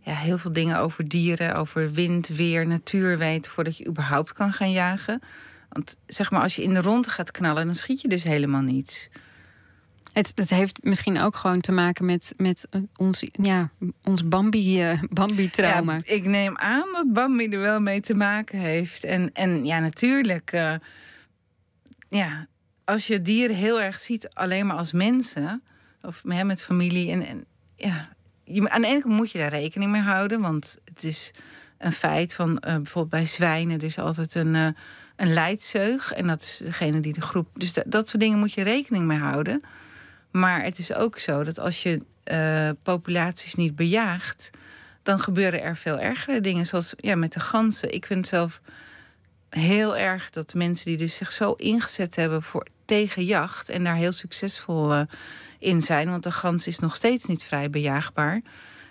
ja, 0.00 0.14
heel 0.14 0.38
veel 0.38 0.52
dingen 0.52 0.78
over 0.78 1.08
dieren, 1.08 1.54
over 1.54 1.92
wind, 1.92 2.28
weer, 2.28 2.66
natuur 2.66 3.18
weten 3.18 3.50
voordat 3.50 3.76
je 3.76 3.86
überhaupt 3.86 4.32
kan 4.32 4.52
gaan 4.52 4.70
jagen. 4.70 5.20
Want 5.68 5.96
zeg 6.06 6.30
maar, 6.30 6.42
als 6.42 6.56
je 6.56 6.62
in 6.62 6.74
de 6.74 6.80
ronde 6.80 7.08
gaat 7.08 7.30
knallen, 7.30 7.66
dan 7.66 7.74
schiet 7.74 8.00
je 8.00 8.08
dus 8.08 8.22
helemaal 8.22 8.60
niets. 8.60 9.08
Het, 10.16 10.32
het 10.34 10.50
heeft 10.50 10.84
misschien 10.84 11.18
ook 11.18 11.36
gewoon 11.36 11.60
te 11.60 11.72
maken 11.72 12.04
met, 12.04 12.34
met 12.36 12.66
eh, 12.70 12.80
ons, 12.96 13.22
ja, 13.32 13.70
ons 14.02 14.28
Bambi-trauma. 14.28 15.92
Bambi 15.92 16.02
ja, 16.04 16.14
ik 16.14 16.24
neem 16.24 16.56
aan 16.56 16.92
dat 16.92 17.12
Bambi 17.12 17.48
er 17.48 17.58
wel 17.58 17.80
mee 17.80 18.00
te 18.00 18.14
maken 18.14 18.58
heeft. 18.58 19.04
En, 19.04 19.32
en 19.32 19.64
ja, 19.64 19.78
natuurlijk. 19.78 20.52
Uh, 20.52 20.74
ja, 22.08 22.46
als 22.84 23.06
je 23.06 23.22
dieren 23.22 23.56
heel 23.56 23.80
erg 23.80 24.00
ziet 24.00 24.28
alleen 24.32 24.66
maar 24.66 24.76
als 24.76 24.92
mensen, 24.92 25.62
of 26.02 26.24
met 26.24 26.62
familie. 26.62 27.10
En, 27.10 27.26
en 27.26 27.44
ja, 27.76 28.08
je, 28.44 28.70
aan 28.70 28.80
de 28.80 28.88
ene 28.88 29.00
kant 29.00 29.14
moet 29.14 29.30
je 29.30 29.38
daar 29.38 29.50
rekening 29.50 29.90
mee 29.90 30.02
houden, 30.02 30.40
want 30.40 30.78
het 30.84 31.04
is 31.04 31.30
een 31.78 31.92
feit 31.92 32.34
van 32.34 32.54
bijvoorbeeld 32.60 33.08
bij 33.08 33.26
zwijnen, 33.26 33.78
dus 33.78 33.98
altijd 33.98 34.34
een, 34.34 34.54
een 35.16 35.32
leidzeug. 35.32 36.12
En 36.12 36.26
dat 36.26 36.42
is 36.42 36.56
degene 36.56 37.00
die 37.00 37.12
de 37.12 37.20
groep. 37.20 37.48
Dus 37.52 37.72
dat 37.86 38.08
soort 38.08 38.22
dingen 38.22 38.38
moet 38.38 38.52
je 38.52 38.62
rekening 38.62 39.04
mee 39.04 39.18
houden. 39.18 39.62
Maar 40.36 40.62
het 40.62 40.78
is 40.78 40.94
ook 40.94 41.18
zo 41.18 41.44
dat 41.44 41.58
als 41.58 41.82
je 41.82 42.00
uh, 42.24 42.70
populaties 42.82 43.54
niet 43.54 43.76
bejaagt, 43.76 44.50
dan 45.02 45.20
gebeuren 45.20 45.62
er 45.62 45.76
veel 45.76 45.98
ergere 45.98 46.40
dingen. 46.40 46.66
Zoals 46.66 46.94
ja, 46.96 47.14
met 47.14 47.32
de 47.32 47.40
ganzen. 47.40 47.94
Ik 47.94 48.06
vind 48.06 48.26
zelf 48.26 48.60
heel 49.48 49.96
erg 49.96 50.30
dat 50.30 50.54
mensen 50.54 50.86
die 50.86 50.96
dus 50.96 51.14
zich 51.14 51.32
zo 51.32 51.52
ingezet 51.52 52.16
hebben 52.16 52.42
voor, 52.42 52.66
tegen 52.84 53.24
jacht 53.24 53.68
en 53.68 53.84
daar 53.84 53.94
heel 53.94 54.12
succesvol 54.12 54.94
uh, 54.94 55.02
in 55.58 55.82
zijn, 55.82 56.10
want 56.10 56.22
de 56.22 56.30
gans 56.30 56.66
is 56.66 56.78
nog 56.78 56.94
steeds 56.94 57.24
niet 57.24 57.44
vrij 57.44 57.70
bejaagbaar. 57.70 58.40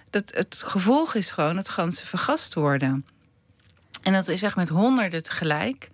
Dat 0.09 0.31
het 0.35 0.63
gevolg 0.65 1.15
is 1.15 1.31
gewoon 1.31 1.55
dat 1.55 1.69
ganzen 1.69 2.07
vergast 2.07 2.53
worden. 2.53 3.05
En 4.01 4.13
dat 4.13 4.27
is 4.27 4.43
echt 4.43 4.55
met 4.55 4.69
honderden 4.69 5.23
tegelijk. 5.23 5.89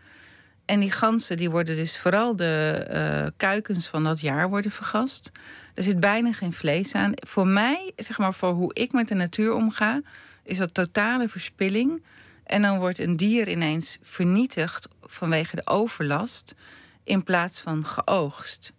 En 0.71 0.79
die 0.79 0.91
ganzen 0.91 1.37
die 1.37 1.49
worden 1.49 1.75
dus 1.75 1.97
vooral 1.97 2.35
de 2.35 2.87
uh, 2.91 3.27
kuikens 3.37 3.87
van 3.87 4.03
dat 4.03 4.19
jaar 4.19 4.49
worden 4.49 4.71
vergast. 4.71 5.31
Er 5.73 5.83
zit 5.83 5.99
bijna 5.99 6.31
geen 6.33 6.53
vlees 6.53 6.95
aan. 6.95 7.11
Voor 7.15 7.47
mij, 7.47 7.91
zeg 7.95 8.17
maar 8.17 8.33
voor 8.33 8.51
hoe 8.51 8.73
ik 8.73 8.91
met 8.91 9.07
de 9.07 9.13
natuur 9.13 9.53
omga, 9.53 10.01
is 10.43 10.57
dat 10.57 10.73
totale 10.73 11.29
verspilling. 11.29 12.03
En 12.43 12.61
dan 12.61 12.79
wordt 12.79 12.99
een 12.99 13.17
dier 13.17 13.49
ineens 13.49 13.97
vernietigd 14.01 14.87
vanwege 15.01 15.55
de 15.55 15.67
overlast 15.67 16.55
in 17.03 17.23
plaats 17.23 17.59
van 17.59 17.85
geoogst. 17.85 18.73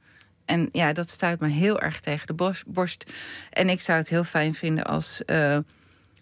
En 0.45 0.69
ja, 0.71 0.93
dat 0.93 1.09
stuit 1.09 1.41
me 1.41 1.49
heel 1.49 1.81
erg 1.81 2.01
tegen 2.01 2.27
de 2.27 2.55
borst. 2.67 3.05
En 3.51 3.69
ik 3.69 3.81
zou 3.81 3.99
het 3.99 4.09
heel 4.09 4.25
fijn 4.25 4.55
vinden 4.55 4.85
als 4.85 5.23
uh, 5.27 5.59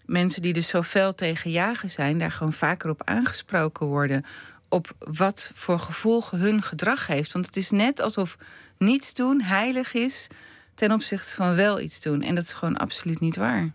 mensen 0.05 0.41
die 0.41 0.53
dus 0.53 0.67
zo 0.67 0.81
fel 0.81 1.15
tegen 1.15 1.51
jagen 1.51 1.89
zijn, 1.89 2.19
daar 2.19 2.31
gewoon 2.31 2.53
vaker 2.53 2.89
op 2.89 3.03
aangesproken 3.03 3.85
worden 3.85 4.25
op 4.71 4.95
wat 4.99 5.51
voor 5.53 5.79
gevolgen 5.79 6.39
hun 6.39 6.61
gedrag 6.61 7.07
heeft. 7.07 7.31
Want 7.31 7.45
het 7.45 7.55
is 7.55 7.69
net 7.69 8.01
alsof 8.01 8.37
niets 8.77 9.13
doen 9.13 9.41
heilig 9.41 9.93
is 9.93 10.27
ten 10.75 10.91
opzichte 10.91 11.35
van 11.35 11.55
wel 11.55 11.79
iets 11.79 12.01
doen. 12.01 12.21
En 12.21 12.35
dat 12.35 12.43
is 12.43 12.51
gewoon 12.51 12.77
absoluut 12.77 13.19
niet 13.19 13.35
waar. 13.35 13.71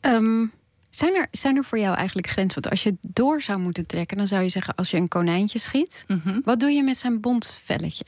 Um, 0.00 0.52
zijn, 0.90 1.14
er, 1.14 1.26
zijn 1.30 1.56
er 1.56 1.64
voor 1.64 1.78
jou 1.78 1.96
eigenlijk 1.96 2.26
grenzen? 2.28 2.62
Want 2.62 2.70
als 2.70 2.82
je 2.82 2.96
door 3.00 3.42
zou 3.42 3.58
moeten 3.58 3.86
trekken, 3.86 4.16
dan 4.16 4.26
zou 4.26 4.42
je 4.42 4.48
zeggen: 4.48 4.74
als 4.74 4.90
je 4.90 4.96
een 4.96 5.08
konijntje 5.08 5.58
schiet, 5.58 6.04
mm 6.08 6.40
wat 6.44 6.60
doe 6.60 6.70
je 6.70 6.82
met 6.82 6.96
zijn 6.96 7.20
bontvelletje? 7.20 8.04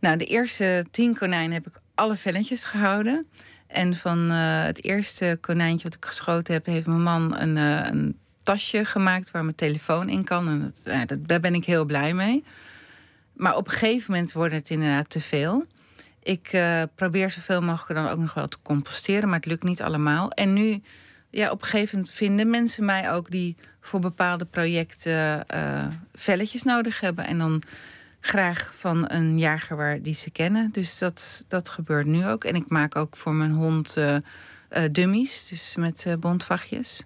Nou, 0.00 0.16
de 0.16 0.24
eerste 0.24 0.84
tien 0.90 1.14
konijnen 1.14 1.52
heb 1.52 1.66
ik 1.66 1.80
alle 1.94 2.16
velletjes 2.16 2.64
gehouden. 2.64 3.26
En 3.66 3.94
van 3.94 4.30
uh, 4.30 4.62
het 4.62 4.84
eerste 4.84 5.38
konijntje 5.40 5.84
wat 5.84 5.94
ik 5.94 6.04
geschoten 6.04 6.54
heb, 6.54 6.66
heeft 6.66 6.86
mijn 6.86 7.02
man 7.02 7.36
een, 7.36 7.56
uh, 7.56 7.86
een 7.86 8.18
tasje 8.44 8.84
gemaakt 8.84 9.30
waar 9.30 9.44
mijn 9.44 9.56
telefoon 9.56 10.08
in 10.08 10.24
kan. 10.24 10.48
En 10.48 10.60
dat, 10.60 10.80
ja, 10.84 11.04
dat, 11.04 11.28
daar 11.28 11.40
ben 11.40 11.54
ik 11.54 11.64
heel 11.64 11.84
blij 11.84 12.14
mee. 12.14 12.44
Maar 13.32 13.56
op 13.56 13.66
een 13.66 13.72
gegeven 13.72 14.12
moment 14.12 14.32
wordt 14.32 14.54
het 14.54 14.70
inderdaad 14.70 15.10
te 15.10 15.20
veel. 15.20 15.66
Ik 16.22 16.52
uh, 16.52 16.82
probeer 16.94 17.30
zoveel 17.30 17.62
mogelijk 17.62 18.00
dan 18.00 18.12
ook 18.12 18.18
nog 18.18 18.34
wel 18.34 18.48
te 18.48 18.56
composteren, 18.62 19.28
maar 19.28 19.36
het 19.36 19.46
lukt 19.46 19.62
niet 19.62 19.82
allemaal. 19.82 20.30
En 20.30 20.52
nu, 20.52 20.82
ja, 21.30 21.50
op 21.50 21.62
een 21.62 21.68
gegeven 21.68 21.96
moment 21.96 22.14
vinden 22.14 22.50
mensen 22.50 22.84
mij 22.84 23.12
ook 23.12 23.30
die 23.30 23.56
voor 23.80 24.00
bepaalde 24.00 24.44
projecten 24.44 25.44
uh, 25.54 25.86
velletjes 26.14 26.62
nodig 26.62 27.00
hebben. 27.00 27.26
En 27.26 27.38
dan 27.38 27.62
graag 28.20 28.72
van 28.76 29.10
een 29.10 29.38
jager 29.38 29.76
waar 29.76 30.02
die 30.02 30.14
ze 30.14 30.30
kennen. 30.30 30.72
Dus 30.72 30.98
dat, 30.98 31.44
dat 31.48 31.68
gebeurt 31.68 32.06
nu 32.06 32.26
ook. 32.26 32.44
En 32.44 32.54
ik 32.54 32.68
maak 32.68 32.96
ook 32.96 33.16
voor 33.16 33.34
mijn 33.34 33.52
hond 33.52 33.96
uh, 33.96 34.16
dummies, 34.90 35.48
dus 35.48 35.76
met 35.76 36.06
bontvachtjes. 36.20 37.04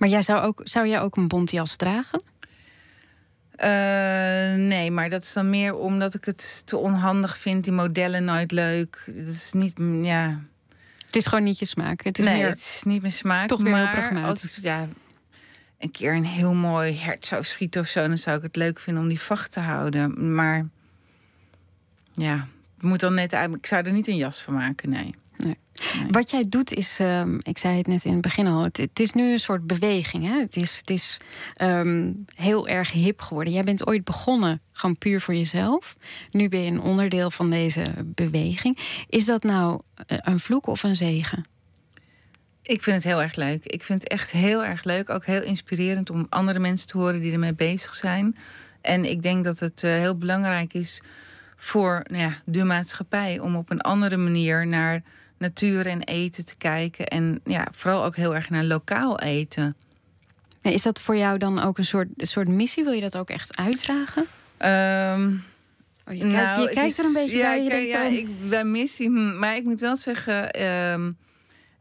Maar 0.00 0.08
jij 0.08 0.22
zou, 0.22 0.40
ook, 0.40 0.60
zou 0.64 0.88
jij 0.88 1.00
ook 1.00 1.16
een 1.16 1.28
bontjas 1.28 1.76
dragen? 1.76 2.22
Uh, 3.56 4.66
nee, 4.66 4.90
maar 4.90 5.08
dat 5.08 5.22
is 5.22 5.32
dan 5.32 5.50
meer 5.50 5.76
omdat 5.76 6.14
ik 6.14 6.24
het 6.24 6.62
te 6.64 6.76
onhandig 6.76 7.38
vind. 7.38 7.64
Die 7.64 7.72
modellen 7.72 8.24
nooit 8.24 8.52
leuk. 8.52 9.02
Dat 9.06 9.28
is 9.28 9.52
niet, 9.52 9.72
ja. 10.02 10.40
Het 11.06 11.16
is 11.16 11.26
gewoon 11.26 11.44
niet 11.44 11.58
je 11.58 11.64
smaak. 11.64 12.04
Het 12.04 12.18
is 12.18 12.24
nee, 12.24 12.36
meer, 12.36 12.48
het 12.48 12.58
is 12.58 12.82
niet 12.84 13.00
mijn 13.00 13.12
smaak. 13.12 13.48
Toch 13.48 13.62
maar 13.62 13.76
heel 13.76 14.00
pragmatisch. 14.00 14.42
Als 14.42 14.56
ik, 14.56 14.62
ja, 14.62 14.88
een 15.78 15.90
keer 15.90 16.14
een 16.14 16.24
heel 16.24 16.54
mooi 16.54 16.98
hert 16.98 17.26
zou 17.26 17.44
schieten 17.44 17.80
of 17.80 17.86
zo, 17.86 18.08
dan 18.08 18.18
zou 18.18 18.36
ik 18.36 18.42
het 18.42 18.56
leuk 18.56 18.78
vinden 18.78 19.02
om 19.02 19.08
die 19.08 19.20
vacht 19.20 19.52
te 19.52 19.60
houden. 19.60 20.34
Maar 20.34 20.66
ja, 22.12 22.46
het 22.74 22.82
moet 22.82 23.00
dan 23.00 23.14
net 23.14 23.34
uit. 23.34 23.54
Ik 23.54 23.66
zou 23.66 23.84
er 23.84 23.92
niet 23.92 24.08
een 24.08 24.16
jas 24.16 24.42
van 24.42 24.54
maken, 24.54 24.88
nee. 24.88 25.14
Nee. 26.02 26.10
Wat 26.10 26.30
jij 26.30 26.44
doet 26.48 26.72
is, 26.72 26.98
um, 27.00 27.38
ik 27.42 27.58
zei 27.58 27.76
het 27.76 27.86
net 27.86 28.04
in 28.04 28.12
het 28.12 28.20
begin 28.20 28.46
al, 28.46 28.62
het, 28.62 28.76
het 28.76 29.00
is 29.00 29.12
nu 29.12 29.32
een 29.32 29.38
soort 29.38 29.66
beweging. 29.66 30.24
Hè? 30.24 30.40
Het 30.40 30.56
is, 30.56 30.76
het 30.76 30.90
is 30.90 31.16
um, 31.62 32.24
heel 32.34 32.68
erg 32.68 32.92
hip 32.92 33.20
geworden. 33.20 33.52
Jij 33.52 33.64
bent 33.64 33.86
ooit 33.86 34.04
begonnen 34.04 34.60
gewoon 34.72 34.98
puur 34.98 35.20
voor 35.20 35.34
jezelf. 35.34 35.96
Nu 36.30 36.48
ben 36.48 36.60
je 36.60 36.70
een 36.70 36.80
onderdeel 36.80 37.30
van 37.30 37.50
deze 37.50 37.84
beweging. 38.04 38.78
Is 39.08 39.24
dat 39.24 39.42
nou 39.42 39.80
eh, 40.06 40.18
een 40.20 40.40
vloek 40.40 40.66
of 40.66 40.82
een 40.82 40.96
zegen? 40.96 41.44
Ik 42.62 42.82
vind 42.82 42.96
het 42.96 43.04
heel 43.04 43.22
erg 43.22 43.36
leuk. 43.36 43.64
Ik 43.64 43.82
vind 43.82 44.02
het 44.02 44.12
echt 44.12 44.30
heel 44.30 44.64
erg 44.64 44.84
leuk. 44.84 45.10
Ook 45.10 45.24
heel 45.24 45.42
inspirerend 45.42 46.10
om 46.10 46.26
andere 46.28 46.58
mensen 46.58 46.88
te 46.88 46.98
horen 46.98 47.20
die 47.20 47.32
ermee 47.32 47.54
bezig 47.54 47.94
zijn. 47.94 48.36
En 48.80 49.04
ik 49.04 49.22
denk 49.22 49.44
dat 49.44 49.58
het 49.58 49.82
uh, 49.82 49.90
heel 49.90 50.16
belangrijk 50.16 50.74
is 50.74 51.02
voor 51.56 52.04
nou 52.10 52.22
ja, 52.22 52.42
de 52.44 52.64
maatschappij 52.64 53.38
om 53.38 53.56
op 53.56 53.70
een 53.70 53.80
andere 53.80 54.16
manier 54.16 54.66
naar 54.66 55.02
natuur 55.40 55.86
en 55.86 56.02
eten 56.02 56.46
te 56.46 56.56
kijken. 56.56 57.06
En 57.06 57.40
ja, 57.44 57.66
vooral 57.72 58.04
ook 58.04 58.16
heel 58.16 58.34
erg 58.34 58.50
naar 58.50 58.64
lokaal 58.64 59.20
eten. 59.20 59.74
Is 60.62 60.82
dat 60.82 61.00
voor 61.00 61.16
jou 61.16 61.38
dan 61.38 61.60
ook 61.60 61.78
een 61.78 61.84
soort, 61.84 62.08
een 62.16 62.26
soort 62.26 62.48
missie? 62.48 62.84
Wil 62.84 62.92
je 62.92 63.00
dat 63.00 63.16
ook 63.16 63.30
echt 63.30 63.56
uitdragen? 63.56 64.22
Um, 64.22 65.44
oh, 66.06 66.14
je 66.14 66.20
kijkt, 66.20 66.32
nou, 66.32 66.60
je 66.60 66.74
kijkt 66.74 66.98
er 66.98 67.04
een 67.04 67.12
beetje 67.12 67.36
ja, 67.36 67.42
bij. 67.42 67.62
Je 67.62 67.68
kijk, 67.68 67.88
ja, 67.88 68.02
ik, 68.02 68.48
bij 68.48 68.64
missie. 68.64 69.08
Hm, 69.08 69.38
maar 69.38 69.56
ik 69.56 69.64
moet 69.64 69.80
wel 69.80 69.96
zeggen. 69.96 70.62
Um, 70.66 71.16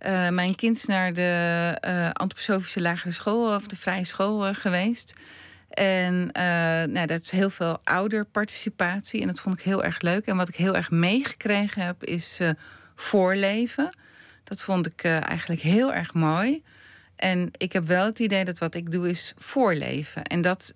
uh, 0.05 0.29
mijn 0.29 0.55
kind 0.55 0.75
is 0.75 0.85
naar 0.85 1.13
de 1.13 1.77
uh, 1.87 2.09
antroposofische 2.11 2.81
lagere 2.81 3.11
school 3.11 3.55
of 3.55 3.67
de 3.67 3.75
vrije 3.75 4.05
school 4.05 4.47
uh, 4.47 4.53
geweest. 4.55 5.13
En 5.69 6.29
nou, 6.91 7.05
dat 7.05 7.21
is 7.21 7.29
heel 7.29 7.49
veel 7.49 7.79
ouderparticipatie. 7.83 9.21
En 9.21 9.27
dat 9.27 9.39
vond 9.39 9.59
ik 9.59 9.65
heel 9.65 9.83
erg 9.83 10.01
leuk. 10.01 10.25
En 10.25 10.37
wat 10.37 10.49
ik 10.49 10.55
heel 10.55 10.75
erg 10.75 10.91
meegekregen 10.91 11.81
heb, 11.81 12.03
is 12.03 12.39
voorleven. 13.01 13.97
Dat 14.43 14.61
vond 14.61 14.85
ik 14.85 15.03
eigenlijk 15.03 15.61
heel 15.61 15.93
erg 15.93 16.13
mooi. 16.13 16.63
En 17.15 17.49
ik 17.57 17.73
heb 17.73 17.85
wel 17.85 18.05
het 18.05 18.19
idee 18.19 18.45
dat 18.45 18.57
wat 18.57 18.75
ik 18.75 18.91
doe 18.91 19.09
is 19.09 19.33
voorleven. 19.37 20.23
En 20.23 20.41
dat, 20.41 20.73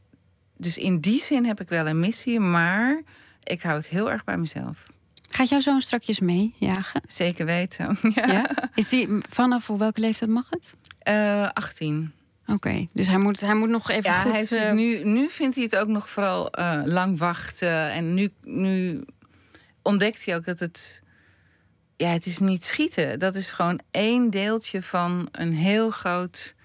dus 0.57 0.77
in 0.77 0.99
die 0.99 1.21
zin 1.21 1.45
heb 1.45 1.61
ik 1.61 1.69
wel 1.69 1.87
een 1.87 1.99
missie, 1.99 2.39
maar 2.39 3.01
ik 3.43 3.61
hou 3.61 3.75
het 3.75 3.87
heel 3.87 4.11
erg 4.11 4.23
bij 4.23 4.37
mezelf. 4.37 4.85
Gaat 5.29 5.49
jouw 5.49 5.59
zoon 5.59 5.81
strakjes 5.81 6.19
meejagen? 6.19 7.01
Zeker 7.07 7.45
weten. 7.45 7.97
Ja. 8.15 8.25
ja. 8.25 8.49
Is 8.75 8.89
die 8.89 9.07
vanaf 9.29 9.63
voor 9.63 9.77
welke 9.77 9.99
leeftijd 9.99 10.29
mag 10.29 10.49
het? 10.49 10.73
Uh, 11.07 11.49
18. 11.53 12.13
Oké, 12.41 12.53
okay. 12.53 12.89
dus 12.93 13.07
hij 13.07 13.17
moet, 13.17 13.39
hij 13.39 13.55
moet 13.55 13.69
nog 13.69 13.89
even 13.89 14.11
ja, 14.11 14.21
goed... 14.21 14.31
Hij 14.31 14.45
zit, 14.45 14.73
nu, 14.73 15.03
nu 15.03 15.29
vindt 15.29 15.55
hij 15.55 15.63
het 15.63 15.75
ook 15.75 15.87
nog 15.87 16.09
vooral 16.09 16.59
uh, 16.59 16.81
lang 16.85 17.17
wachten. 17.17 17.91
En 17.91 18.13
nu, 18.13 18.33
nu 18.41 19.03
ontdekt 19.81 20.25
hij 20.25 20.35
ook 20.35 20.45
dat 20.45 20.59
het... 20.59 21.02
Ja, 22.03 22.09
het 22.09 22.25
is 22.25 22.39
niet 22.39 22.65
schieten. 22.65 23.19
Dat 23.19 23.35
is 23.35 23.49
gewoon 23.49 23.79
één 23.91 24.29
deeltje 24.29 24.81
van 24.81 25.27
een 25.31 25.53
heel 25.53 25.89
groot 25.89 26.55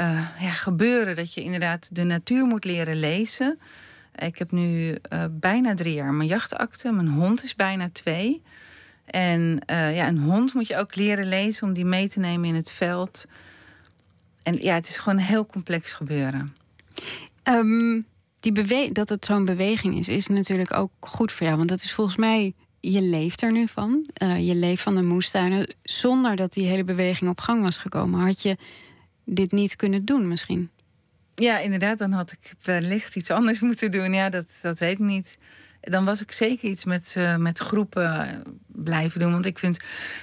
uh, 0.00 0.28
ja, 0.38 0.50
gebeuren. 0.50 1.16
Dat 1.16 1.34
je 1.34 1.42
inderdaad 1.42 1.94
de 1.94 2.02
natuur 2.02 2.44
moet 2.44 2.64
leren 2.64 3.00
lezen. 3.00 3.58
Ik 4.14 4.38
heb 4.38 4.50
nu 4.50 4.88
uh, 4.88 5.24
bijna 5.30 5.74
drie 5.74 5.94
jaar 5.94 6.12
mijn 6.12 6.28
jachtakte. 6.28 6.92
Mijn 6.92 7.08
hond 7.08 7.42
is 7.42 7.54
bijna 7.54 7.90
twee. 7.92 8.42
En 9.04 9.60
uh, 9.70 9.96
ja, 9.96 10.08
een 10.08 10.18
hond 10.18 10.54
moet 10.54 10.66
je 10.66 10.76
ook 10.76 10.94
leren 10.94 11.28
lezen 11.28 11.66
om 11.66 11.72
die 11.72 11.84
mee 11.84 12.08
te 12.08 12.18
nemen 12.18 12.48
in 12.48 12.54
het 12.54 12.70
veld. 12.70 13.26
En 14.42 14.62
ja, 14.62 14.74
het 14.74 14.88
is 14.88 14.96
gewoon 14.96 15.18
een 15.18 15.24
heel 15.24 15.46
complex 15.46 15.92
gebeuren. 15.92 16.56
Um, 17.44 18.06
die 18.40 18.52
bewe 18.52 18.90
dat 18.92 19.08
het 19.08 19.24
zo'n 19.24 19.44
beweging 19.44 19.98
is, 19.98 20.08
is 20.08 20.26
natuurlijk 20.26 20.74
ook 20.76 20.92
goed 21.00 21.32
voor 21.32 21.46
jou. 21.46 21.58
Want 21.58 21.68
dat 21.68 21.82
is 21.82 21.92
volgens 21.92 22.16
mij, 22.16 22.54
je 22.90 23.02
leeft 23.02 23.42
er 23.42 23.52
nu 23.52 23.68
van. 23.68 24.06
Uh, 24.22 24.46
je 24.46 24.54
leeft 24.54 24.82
van 24.82 24.94
de 24.94 25.02
moestuinen. 25.02 25.74
Zonder 25.82 26.36
dat 26.36 26.52
die 26.52 26.66
hele 26.66 26.84
beweging 26.84 27.30
op 27.30 27.40
gang 27.40 27.62
was 27.62 27.76
gekomen, 27.76 28.20
had 28.20 28.42
je 28.42 28.56
dit 29.24 29.52
niet 29.52 29.76
kunnen 29.76 30.04
doen 30.04 30.28
misschien. 30.28 30.70
Ja, 31.34 31.58
inderdaad, 31.58 31.98
dan 31.98 32.12
had 32.12 32.32
ik 32.32 32.52
wellicht 32.62 33.16
iets 33.16 33.30
anders 33.30 33.60
moeten 33.68 33.90
doen. 33.90 34.12
Ja, 34.12 34.28
dat, 34.28 34.46
dat 34.62 34.78
weet 34.78 34.92
ik 34.92 34.98
niet. 34.98 35.38
Dan 35.80 36.04
was 36.04 36.20
ik 36.20 36.32
zeker 36.32 36.68
iets 36.68 36.84
met, 36.84 37.14
uh, 37.18 37.36
met 37.36 37.58
groepen 37.58 38.42
blijven 38.66 39.20
doen. 39.20 39.32
Want 39.32 39.46
ik 39.46 39.58
vind 39.58 39.78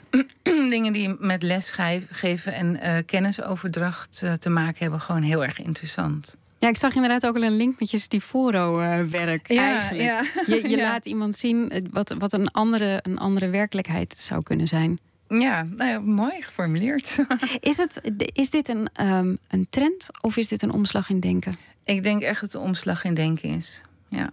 dingen 0.43 0.93
die 0.93 1.15
met 1.19 1.43
lesgeven 1.43 2.53
en 2.53 2.75
uh, 2.75 2.97
kennisoverdracht 3.05 4.23
te 4.39 4.49
maken 4.49 4.77
hebben, 4.79 4.99
gewoon 4.99 5.21
heel 5.21 5.43
erg 5.43 5.59
interessant. 5.59 6.37
Ja, 6.59 6.67
ik 6.67 6.77
zag 6.77 6.95
inderdaad 6.95 7.25
ook 7.25 7.35
al 7.35 7.43
een 7.43 7.55
link 7.57 7.79
met 7.79 7.91
je 7.91 7.97
Stivoro-werk. 7.97 9.51
Ja, 9.51 9.79
eigenlijk. 9.79 10.03
ja. 10.03 10.23
Je, 10.55 10.69
je 10.69 10.69
Ja. 10.77 10.83
laat 10.83 11.05
iemand 11.05 11.35
zien 11.35 11.87
wat, 11.91 12.15
wat 12.17 12.33
een, 12.33 12.51
andere, 12.51 12.99
een 13.01 13.17
andere 13.17 13.49
werkelijkheid 13.49 14.17
zou 14.17 14.43
kunnen 14.43 14.67
zijn. 14.67 14.99
Ja, 15.27 15.63
nou 15.63 15.89
ja, 15.89 15.99
mooi 15.99 16.41
geformuleerd. 16.41 17.17
Is, 17.59 17.77
het, 17.77 18.01
is 18.33 18.49
dit 18.49 18.67
een, 18.67 18.89
um, 19.01 19.37
een 19.47 19.67
trend 19.69 20.07
of 20.21 20.37
is 20.37 20.47
dit 20.47 20.61
een 20.61 20.71
omslag 20.71 21.09
in 21.09 21.19
denken? 21.19 21.53
ik 21.83 22.03
denk 22.03 22.21
echt 22.21 22.41
dat 22.41 22.51
het 22.51 22.61
een 22.61 22.67
omslag 22.67 23.03
in 23.03 23.13
denken 23.13 23.49
is. 23.49 23.81
Ja. 24.09 24.29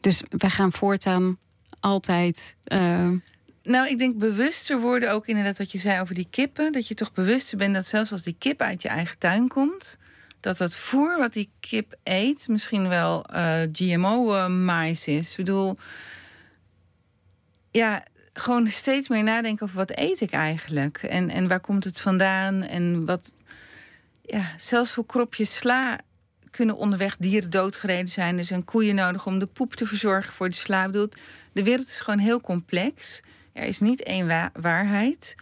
Dus 0.00 0.22
wij 0.28 0.50
gaan 0.50 0.72
voortaan 0.72 1.38
altijd. 1.80 2.56
Uh... 2.66 3.08
Nou, 3.62 3.88
ik 3.88 3.98
denk 3.98 4.18
bewuster 4.18 4.80
worden 4.80 5.12
ook 5.12 5.26
inderdaad 5.26 5.58
wat 5.58 5.72
je 5.72 5.78
zei 5.78 6.00
over 6.00 6.14
die 6.14 6.26
kippen. 6.30 6.72
Dat 6.72 6.88
je 6.88 6.94
toch 6.94 7.12
bewuster 7.12 7.58
bent 7.58 7.74
dat 7.74 7.86
zelfs 7.86 8.12
als 8.12 8.22
die 8.22 8.36
kip 8.38 8.60
uit 8.60 8.82
je 8.82 8.88
eigen 8.88 9.18
tuin 9.18 9.48
komt, 9.48 9.98
dat 10.44 10.58
het 10.58 10.76
voer 10.76 11.18
wat 11.18 11.32
die 11.32 11.50
kip 11.60 11.94
eet 12.02 12.48
misschien 12.48 12.88
wel 12.88 13.24
uh, 13.34 13.60
GMO-mais 13.72 15.06
is. 15.06 15.30
Ik 15.30 15.36
bedoel, 15.36 15.76
ja, 17.70 18.04
gewoon 18.32 18.66
steeds 18.66 19.08
meer 19.08 19.22
nadenken 19.22 19.64
over 19.64 19.76
wat 19.76 19.98
eet 19.98 20.20
ik 20.20 20.30
eigenlijk 20.30 21.02
en, 21.02 21.30
en 21.30 21.48
waar 21.48 21.60
komt 21.60 21.84
het 21.84 22.00
vandaan 22.00 22.62
en 22.62 23.06
wat. 23.06 23.32
Ja, 24.22 24.50
zelfs 24.58 24.90
voor 24.90 25.06
kropjes 25.06 25.56
sla 25.56 26.00
kunnen 26.50 26.76
onderweg 26.76 27.16
dieren 27.16 27.50
doodgereden 27.50 28.08
zijn. 28.08 28.38
Er 28.38 28.44
zijn 28.44 28.64
koeien 28.64 28.94
nodig 28.94 29.26
om 29.26 29.38
de 29.38 29.46
poep 29.46 29.74
te 29.74 29.86
verzorgen 29.86 30.32
voor 30.32 30.48
de 30.48 30.56
sla. 30.56 30.84
Ik 30.84 30.90
bedoel, 30.90 31.08
de 31.52 31.62
wereld 31.62 31.86
is 31.86 32.00
gewoon 32.00 32.20
heel 32.20 32.40
complex. 32.40 33.20
Er 33.52 33.64
is 33.64 33.80
niet 33.80 34.02
één 34.02 34.26
wa 34.26 34.50
waarheid. 34.60 35.34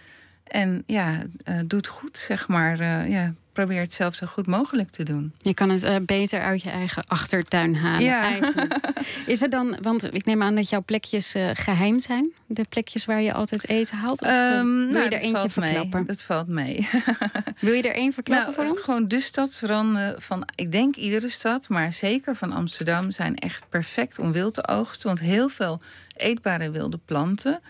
En 0.44 0.82
ja, 0.86 1.18
uh, 1.48 1.58
doe 1.66 1.78
het 1.78 1.86
goed, 1.86 2.18
zeg 2.18 2.48
maar. 2.48 3.08
Ja, 3.08 3.34
probeer 3.52 3.80
het 3.80 3.94
zelf 3.94 4.14
zo 4.14 4.26
goed 4.26 4.46
mogelijk 4.46 4.90
te 4.90 5.02
doen. 5.02 5.32
Je 5.38 5.54
kan 5.54 5.70
het 5.70 5.82
uh, 5.82 5.96
beter 6.02 6.40
uit 6.40 6.62
je 6.62 6.70
eigen 6.70 7.04
achtertuin 7.06 7.76
halen. 7.76 8.04
Ja. 8.04 8.22
Eigenlijk. 8.22 8.74
Is 9.26 9.42
er 9.42 9.50
dan, 9.50 9.76
want 9.82 10.14
ik 10.14 10.24
neem 10.24 10.42
aan 10.42 10.54
dat 10.54 10.68
jouw 10.68 10.82
plekjes 10.82 11.34
uh, 11.34 11.50
geheim 11.54 12.00
zijn, 12.00 12.32
de 12.46 12.64
plekjes 12.68 13.04
waar 13.04 13.20
je 13.22 13.32
altijd 13.32 13.68
eten 13.68 13.96
haalt. 13.96 14.20
Of 14.22 14.28
um, 14.28 14.76
wil 14.76 14.92
nou, 14.92 15.04
je 15.04 15.16
er 15.16 15.20
eentje 15.20 15.50
verklappen? 15.50 15.98
Mee. 15.98 16.06
Dat 16.06 16.22
valt 16.22 16.48
mee. 16.48 16.88
wil 17.60 17.72
je 17.72 17.82
er 17.82 17.94
één 17.94 18.12
verklappen 18.12 18.54
nou, 18.54 18.66
voor 18.66 18.76
ons? 18.76 18.84
Gewoon 18.84 19.08
de 19.08 19.20
stadsranden 19.20 20.22
van, 20.22 20.48
ik 20.54 20.72
denk 20.72 20.96
iedere 20.96 21.28
stad, 21.28 21.68
maar 21.68 21.92
zeker 21.92 22.36
van 22.36 22.52
Amsterdam, 22.52 23.10
zijn 23.10 23.36
echt 23.36 23.64
perfect 23.68 24.18
om 24.18 24.32
wild 24.32 24.54
te 24.54 24.68
oogsten. 24.68 25.06
Want 25.06 25.20
heel 25.20 25.48
veel 25.48 25.80
eetbare 26.16 26.70
wilde 26.70 26.98
planten 27.04 27.60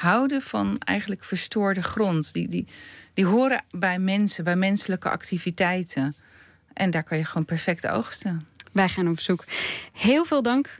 houden 0.00 0.42
van 0.42 0.78
eigenlijk 0.78 1.24
verstoorde 1.24 1.82
grond. 1.82 2.32
Die, 2.32 2.48
die, 2.48 2.66
die 3.14 3.26
horen 3.26 3.62
bij 3.70 3.98
mensen, 3.98 4.44
bij 4.44 4.56
menselijke 4.56 5.10
activiteiten. 5.10 6.14
En 6.72 6.90
daar 6.90 7.04
kan 7.04 7.18
je 7.18 7.24
gewoon 7.24 7.44
perfect 7.44 7.86
oogsten. 7.86 8.46
Wij 8.72 8.88
gaan 8.88 9.08
op 9.08 9.20
zoek. 9.20 9.44
Heel 9.92 10.24
veel 10.24 10.42
dank, 10.42 10.78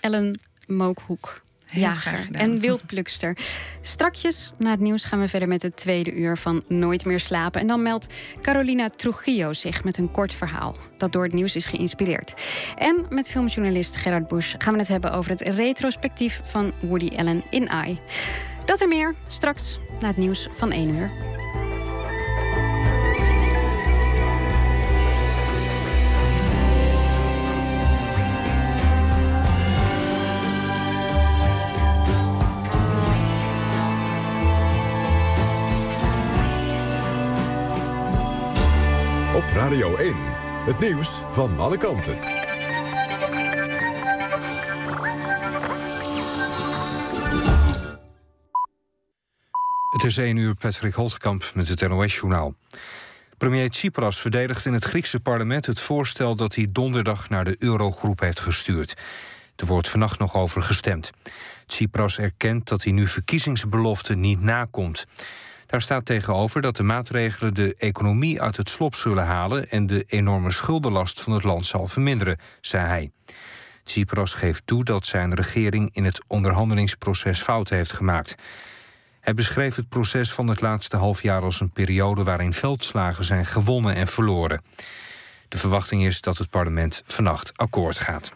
Ellen 0.00 0.40
Mookhoek. 0.66 1.42
Jager 1.72 2.28
en 2.32 2.60
wildplukster. 2.60 3.36
Strakjes 3.80 4.52
na 4.58 4.70
het 4.70 4.80
nieuws 4.80 5.04
gaan 5.04 5.20
we 5.20 5.28
verder 5.28 5.48
met 5.48 5.62
het 5.62 5.76
tweede 5.76 6.12
uur 6.12 6.36
van 6.36 6.62
Nooit 6.68 7.04
meer 7.04 7.20
slapen. 7.20 7.60
En 7.60 7.66
dan 7.66 7.82
meldt 7.82 8.12
Carolina 8.42 8.90
Trujillo 8.90 9.52
zich 9.52 9.84
met 9.84 9.96
een 9.96 10.10
kort 10.10 10.34
verhaal 10.34 10.76
dat 10.96 11.12
door 11.12 11.22
het 11.22 11.32
nieuws 11.32 11.56
is 11.56 11.66
geïnspireerd. 11.66 12.34
En 12.76 13.06
met 13.08 13.30
filmjournalist 13.30 13.96
Gerard 13.96 14.28
Busch 14.28 14.54
gaan 14.58 14.72
we 14.72 14.78
het 14.78 14.88
hebben 14.88 15.12
over 15.12 15.30
het 15.30 15.40
retrospectief 15.40 16.40
van 16.44 16.72
Woody 16.80 17.16
Allen 17.16 17.42
in 17.50 17.68
Eye. 17.68 17.98
Dat 18.64 18.80
en 18.80 18.88
meer 18.88 19.14
straks 19.26 19.80
na 20.00 20.06
het 20.06 20.16
nieuws 20.16 20.48
van 20.52 20.72
1 20.72 20.88
uur. 20.88 21.10
Op 39.34 39.44
Radio 39.54 39.96
1, 39.96 40.14
het 40.64 40.78
nieuws 40.78 41.22
van 41.28 41.58
alle 41.58 41.76
kanten. 41.76 42.39
Het 49.90 50.04
is 50.04 50.16
1 50.16 50.36
uur 50.36 50.54
Patrick 50.54 50.94
Holtkamp 50.94 51.50
met 51.54 51.68
het 51.68 51.88
NOS-journaal. 51.88 52.54
Premier 53.38 53.70
Tsipras 53.70 54.20
verdedigt 54.20 54.66
in 54.66 54.72
het 54.72 54.84
Griekse 54.84 55.20
parlement 55.20 55.66
het 55.66 55.80
voorstel 55.80 56.36
dat 56.36 56.54
hij 56.54 56.66
donderdag 56.70 57.28
naar 57.28 57.44
de 57.44 57.56
Eurogroep 57.58 58.20
heeft 58.20 58.40
gestuurd. 58.40 58.96
Er 59.56 59.66
wordt 59.66 59.88
vannacht 59.88 60.18
nog 60.18 60.34
over 60.34 60.62
gestemd. 60.62 61.10
Tsipras 61.66 62.18
erkent 62.18 62.68
dat 62.68 62.82
hij 62.82 62.92
nu 62.92 63.08
verkiezingsbeloften 63.08 64.20
niet 64.20 64.40
nakomt. 64.40 65.06
Daar 65.66 65.82
staat 65.82 66.04
tegenover 66.04 66.60
dat 66.60 66.76
de 66.76 66.82
maatregelen 66.82 67.54
de 67.54 67.74
economie 67.78 68.42
uit 68.42 68.56
het 68.56 68.68
slop 68.68 68.94
zullen 68.94 69.24
halen 69.24 69.70
en 69.70 69.86
de 69.86 70.04
enorme 70.06 70.50
schuldenlast 70.50 71.20
van 71.20 71.32
het 71.32 71.42
land 71.42 71.66
zal 71.66 71.86
verminderen, 71.86 72.38
zei 72.60 72.86
hij. 72.86 73.10
Tsipras 73.84 74.34
geeft 74.34 74.66
toe 74.66 74.84
dat 74.84 75.06
zijn 75.06 75.34
regering 75.34 75.94
in 75.94 76.04
het 76.04 76.24
onderhandelingsproces 76.26 77.42
fouten 77.42 77.76
heeft 77.76 77.92
gemaakt. 77.92 78.34
Hij 79.30 79.38
beschreef 79.38 79.76
het 79.76 79.88
proces 79.88 80.32
van 80.32 80.48
het 80.48 80.60
laatste 80.60 80.96
halfjaar 80.96 81.42
als 81.42 81.60
een 81.60 81.70
periode 81.70 82.22
waarin 82.22 82.52
veldslagen 82.52 83.24
zijn 83.24 83.46
gewonnen 83.46 83.94
en 83.94 84.06
verloren. 84.06 84.62
De 85.48 85.58
verwachting 85.58 86.04
is 86.04 86.20
dat 86.20 86.38
het 86.38 86.50
parlement 86.50 87.02
vannacht 87.04 87.56
akkoord 87.56 87.98
gaat. 87.98 88.34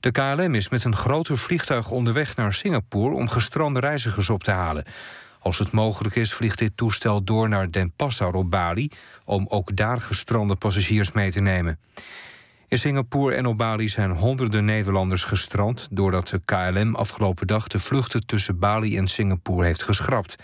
De 0.00 0.10
KLM 0.10 0.54
is 0.54 0.68
met 0.68 0.84
een 0.84 0.96
groter 0.96 1.38
vliegtuig 1.38 1.90
onderweg 1.90 2.36
naar 2.36 2.52
Singapore 2.52 3.14
om 3.14 3.28
gestrande 3.28 3.80
reizigers 3.80 4.30
op 4.30 4.44
te 4.44 4.50
halen. 4.50 4.84
Als 5.38 5.58
het 5.58 5.70
mogelijk 5.70 6.14
is, 6.14 6.34
vliegt 6.34 6.58
dit 6.58 6.76
toestel 6.76 7.24
door 7.24 7.48
naar 7.48 7.70
Den 7.70 7.92
Pasar 7.96 8.34
op 8.34 8.50
Bali 8.50 8.90
om 9.24 9.46
ook 9.48 9.76
daar 9.76 10.00
gestrande 10.00 10.56
passagiers 10.56 11.12
mee 11.12 11.30
te 11.30 11.40
nemen. 11.40 11.78
In 12.70 12.78
Singapore 12.78 13.34
en 13.34 13.46
op 13.46 13.56
Bali 13.56 13.88
zijn 13.88 14.10
honderden 14.10 14.64
Nederlanders 14.64 15.24
gestrand 15.24 15.88
doordat 15.90 16.28
de 16.28 16.40
KLM 16.44 16.94
afgelopen 16.94 17.46
dag 17.46 17.66
de 17.66 17.78
vluchten 17.78 18.26
tussen 18.26 18.58
Bali 18.58 18.96
en 18.96 19.08
Singapore 19.08 19.66
heeft 19.66 19.82
geschrapt. 19.82 20.36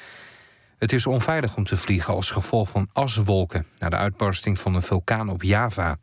Het 0.78 0.92
is 0.92 1.06
onveilig 1.06 1.56
om 1.56 1.64
te 1.64 1.76
vliegen 1.76 2.14
als 2.14 2.30
gevolg 2.30 2.68
van 2.68 2.88
aswolken 2.92 3.66
na 3.78 3.88
de 3.88 3.96
uitbarsting 3.96 4.58
van 4.58 4.74
een 4.74 4.82
vulkaan 4.82 5.28
op 5.28 5.42
Java. 5.42 5.98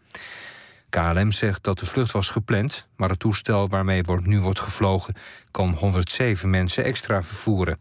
KLM 0.89 1.31
zegt 1.31 1.63
dat 1.63 1.79
de 1.79 1.85
vlucht 1.85 2.11
was 2.11 2.29
gepland, 2.29 2.87
maar 2.95 3.09
het 3.09 3.19
toestel 3.19 3.69
waarmee 3.69 4.03
wordt, 4.03 4.25
nu 4.25 4.39
wordt 4.39 4.59
gevlogen 4.59 5.15
kan 5.51 5.73
107 5.73 6.49
mensen 6.49 6.83
extra 6.83 7.23
vervoeren. 7.23 7.79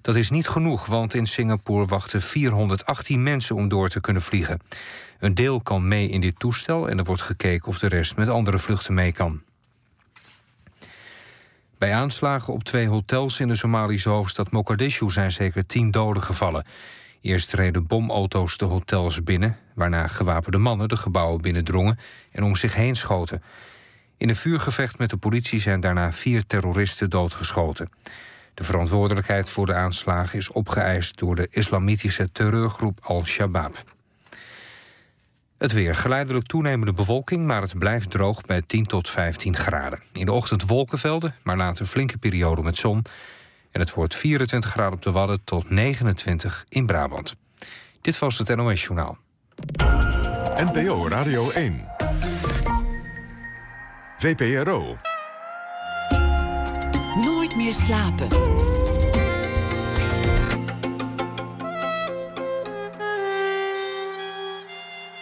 Dat 0.00 0.14
is 0.14 0.30
niet 0.30 0.48
genoeg, 0.48 0.86
want 0.86 1.14
in 1.14 1.26
Singapore 1.26 1.86
wachten 1.86 2.22
418 2.22 3.22
mensen 3.22 3.56
om 3.56 3.68
door 3.68 3.88
te 3.88 4.00
kunnen 4.00 4.22
vliegen. 4.22 4.60
Een 5.24 5.34
deel 5.34 5.60
kan 5.60 5.88
mee 5.88 6.08
in 6.08 6.20
dit 6.20 6.38
toestel 6.38 6.88
en 6.88 6.98
er 6.98 7.04
wordt 7.04 7.22
gekeken 7.22 7.68
of 7.68 7.78
de 7.78 7.88
rest 7.88 8.16
met 8.16 8.28
andere 8.28 8.58
vluchten 8.58 8.94
mee 8.94 9.12
kan. 9.12 9.42
Bij 11.78 11.94
aanslagen 11.94 12.52
op 12.52 12.64
twee 12.64 12.88
hotels 12.88 13.40
in 13.40 13.48
de 13.48 13.54
Somalische 13.54 14.08
hoofdstad 14.08 14.50
Mogadishu 14.50 15.10
zijn 15.10 15.32
zeker 15.32 15.66
tien 15.66 15.90
doden 15.90 16.22
gevallen. 16.22 16.64
Eerst 17.20 17.52
reden 17.52 17.86
bomauto's 17.86 18.56
de 18.56 18.64
hotels 18.64 19.22
binnen, 19.22 19.56
waarna 19.74 20.06
gewapende 20.06 20.58
mannen 20.58 20.88
de 20.88 20.96
gebouwen 20.96 21.40
binnendrongen 21.40 21.98
en 22.30 22.42
om 22.42 22.56
zich 22.56 22.74
heen 22.74 22.96
schoten. 22.96 23.42
In 24.16 24.28
een 24.28 24.36
vuurgevecht 24.36 24.98
met 24.98 25.10
de 25.10 25.16
politie 25.16 25.60
zijn 25.60 25.80
daarna 25.80 26.12
vier 26.12 26.46
terroristen 26.46 27.10
doodgeschoten. 27.10 27.92
De 28.54 28.64
verantwoordelijkheid 28.64 29.50
voor 29.50 29.66
de 29.66 29.74
aanslagen 29.74 30.38
is 30.38 30.50
opgeëist 30.50 31.18
door 31.18 31.34
de 31.34 31.48
islamitische 31.50 32.32
terreurgroep 32.32 32.98
Al-Shabaab. 33.02 33.93
Het 35.64 35.72
weer. 35.72 35.94
Geleidelijk 35.94 36.46
toenemende 36.46 36.92
bewolking, 36.92 37.46
maar 37.46 37.62
het 37.62 37.78
blijft 37.78 38.10
droog 38.10 38.40
bij 38.40 38.62
10 38.62 38.86
tot 38.86 39.08
15 39.10 39.56
graden. 39.56 40.02
In 40.12 40.24
de 40.24 40.32
ochtend 40.32 40.66
wolkenvelden, 40.66 41.34
maar 41.42 41.56
later 41.56 41.86
flinke 41.86 42.18
periode 42.18 42.62
met 42.62 42.76
zon. 42.76 43.02
En 43.70 43.80
het 43.80 43.94
wordt 43.94 44.16
24 44.16 44.70
graden 44.70 44.92
op 44.92 45.02
de 45.02 45.10
Wadden 45.10 45.44
tot 45.44 45.70
29 45.70 46.64
in 46.68 46.86
Brabant. 46.86 47.36
Dit 48.00 48.18
was 48.18 48.38
het 48.38 48.56
NOS 48.56 48.82
Journaal. 48.82 49.16
NPO 50.56 51.08
Radio 51.08 51.50
1. 51.50 51.84
VPRO. 54.18 54.98
Nooit 57.24 57.56
meer 57.56 57.74
slapen. 57.74 58.28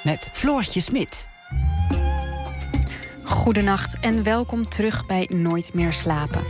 Met 0.05 0.29
Floortje 0.33 0.81
Smit. 0.81 1.29
Goedenacht 3.23 4.01
en 4.01 4.23
welkom 4.23 4.69
terug 4.69 5.07
bij 5.07 5.31
Nooit 5.35 5.75
meer 5.75 5.93
slapen. 5.93 6.45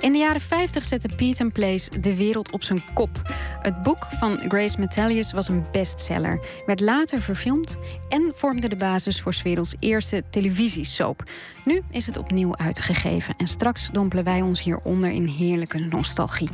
In 0.00 0.12
de 0.12 0.18
jaren 0.18 0.40
50 0.40 0.84
zette 0.84 1.08
Pete 1.16 1.42
and 1.42 1.52
Place 1.52 2.00
de 2.00 2.16
wereld 2.16 2.50
op 2.50 2.62
zijn 2.62 2.82
kop. 2.94 3.22
Het 3.62 3.82
boek 3.82 4.06
van 4.18 4.38
Grace 4.48 4.78
Metalius 4.78 5.32
was 5.32 5.48
een 5.48 5.64
bestseller, 5.72 6.40
werd 6.66 6.80
later 6.80 7.22
verfilmd 7.22 7.78
en 8.08 8.32
vormde 8.34 8.68
de 8.68 8.76
basis 8.76 9.20
voor 9.20 9.34
's 9.34 9.42
werelds 9.42 9.74
eerste 9.78 10.22
televisiesoap. 10.30 11.22
Nu 11.64 11.82
is 11.90 12.06
het 12.06 12.16
opnieuw 12.16 12.56
uitgegeven 12.56 13.34
en 13.36 13.46
straks 13.46 13.88
dompelen 13.92 14.24
wij 14.24 14.40
ons 14.40 14.62
hieronder 14.62 15.10
in 15.10 15.26
heerlijke 15.26 15.78
nostalgie. 15.78 16.50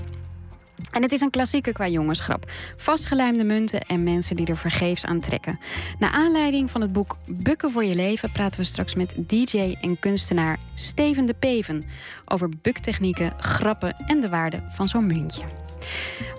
En 0.97 1.03
het 1.03 1.13
is 1.13 1.21
een 1.21 1.31
klassieke 1.31 1.73
qua 1.73 1.89
jongensgrap. 1.89 2.51
Vastgelijmde 2.77 3.45
munten 3.45 3.81
en 3.81 4.03
mensen 4.03 4.37
die 4.37 4.47
er 4.47 4.57
vergeefs 4.57 5.05
aan 5.05 5.21
trekken. 5.21 5.59
Naar 5.99 6.11
aanleiding 6.11 6.71
van 6.71 6.81
het 6.81 6.93
boek 6.93 7.17
Bukken 7.27 7.71
voor 7.71 7.85
je 7.85 7.95
leven 7.95 8.33
praten 8.33 8.61
we 8.61 8.67
straks 8.67 8.95
met 8.95 9.15
DJ 9.17 9.77
en 9.81 9.99
kunstenaar 9.99 10.59
Steven 10.75 11.27
de 11.27 11.35
Peven 11.35 11.85
over 12.25 12.49
buktechnieken, 12.63 13.35
grappen 13.39 13.97
en 14.07 14.21
de 14.21 14.29
waarde 14.29 14.63
van 14.69 14.89
zo'n 14.89 15.07
muntje. 15.07 15.43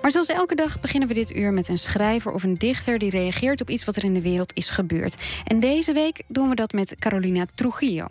Maar 0.01 0.11
zoals 0.11 0.27
elke 0.27 0.55
dag 0.55 0.79
beginnen 0.79 1.07
we 1.07 1.13
dit 1.13 1.35
uur 1.35 1.53
met 1.53 1.67
een 1.67 1.77
schrijver 1.77 2.31
of 2.31 2.43
een 2.43 2.57
dichter 2.57 2.97
die 2.97 3.09
reageert 3.09 3.61
op 3.61 3.69
iets 3.69 3.85
wat 3.85 3.95
er 3.95 4.03
in 4.03 4.13
de 4.13 4.21
wereld 4.21 4.53
is 4.55 4.69
gebeurd. 4.69 5.15
En 5.43 5.59
deze 5.59 5.93
week 5.93 6.23
doen 6.27 6.49
we 6.49 6.55
dat 6.55 6.71
met 6.71 6.95
Carolina 6.99 7.45
Trujillo. 7.55 8.07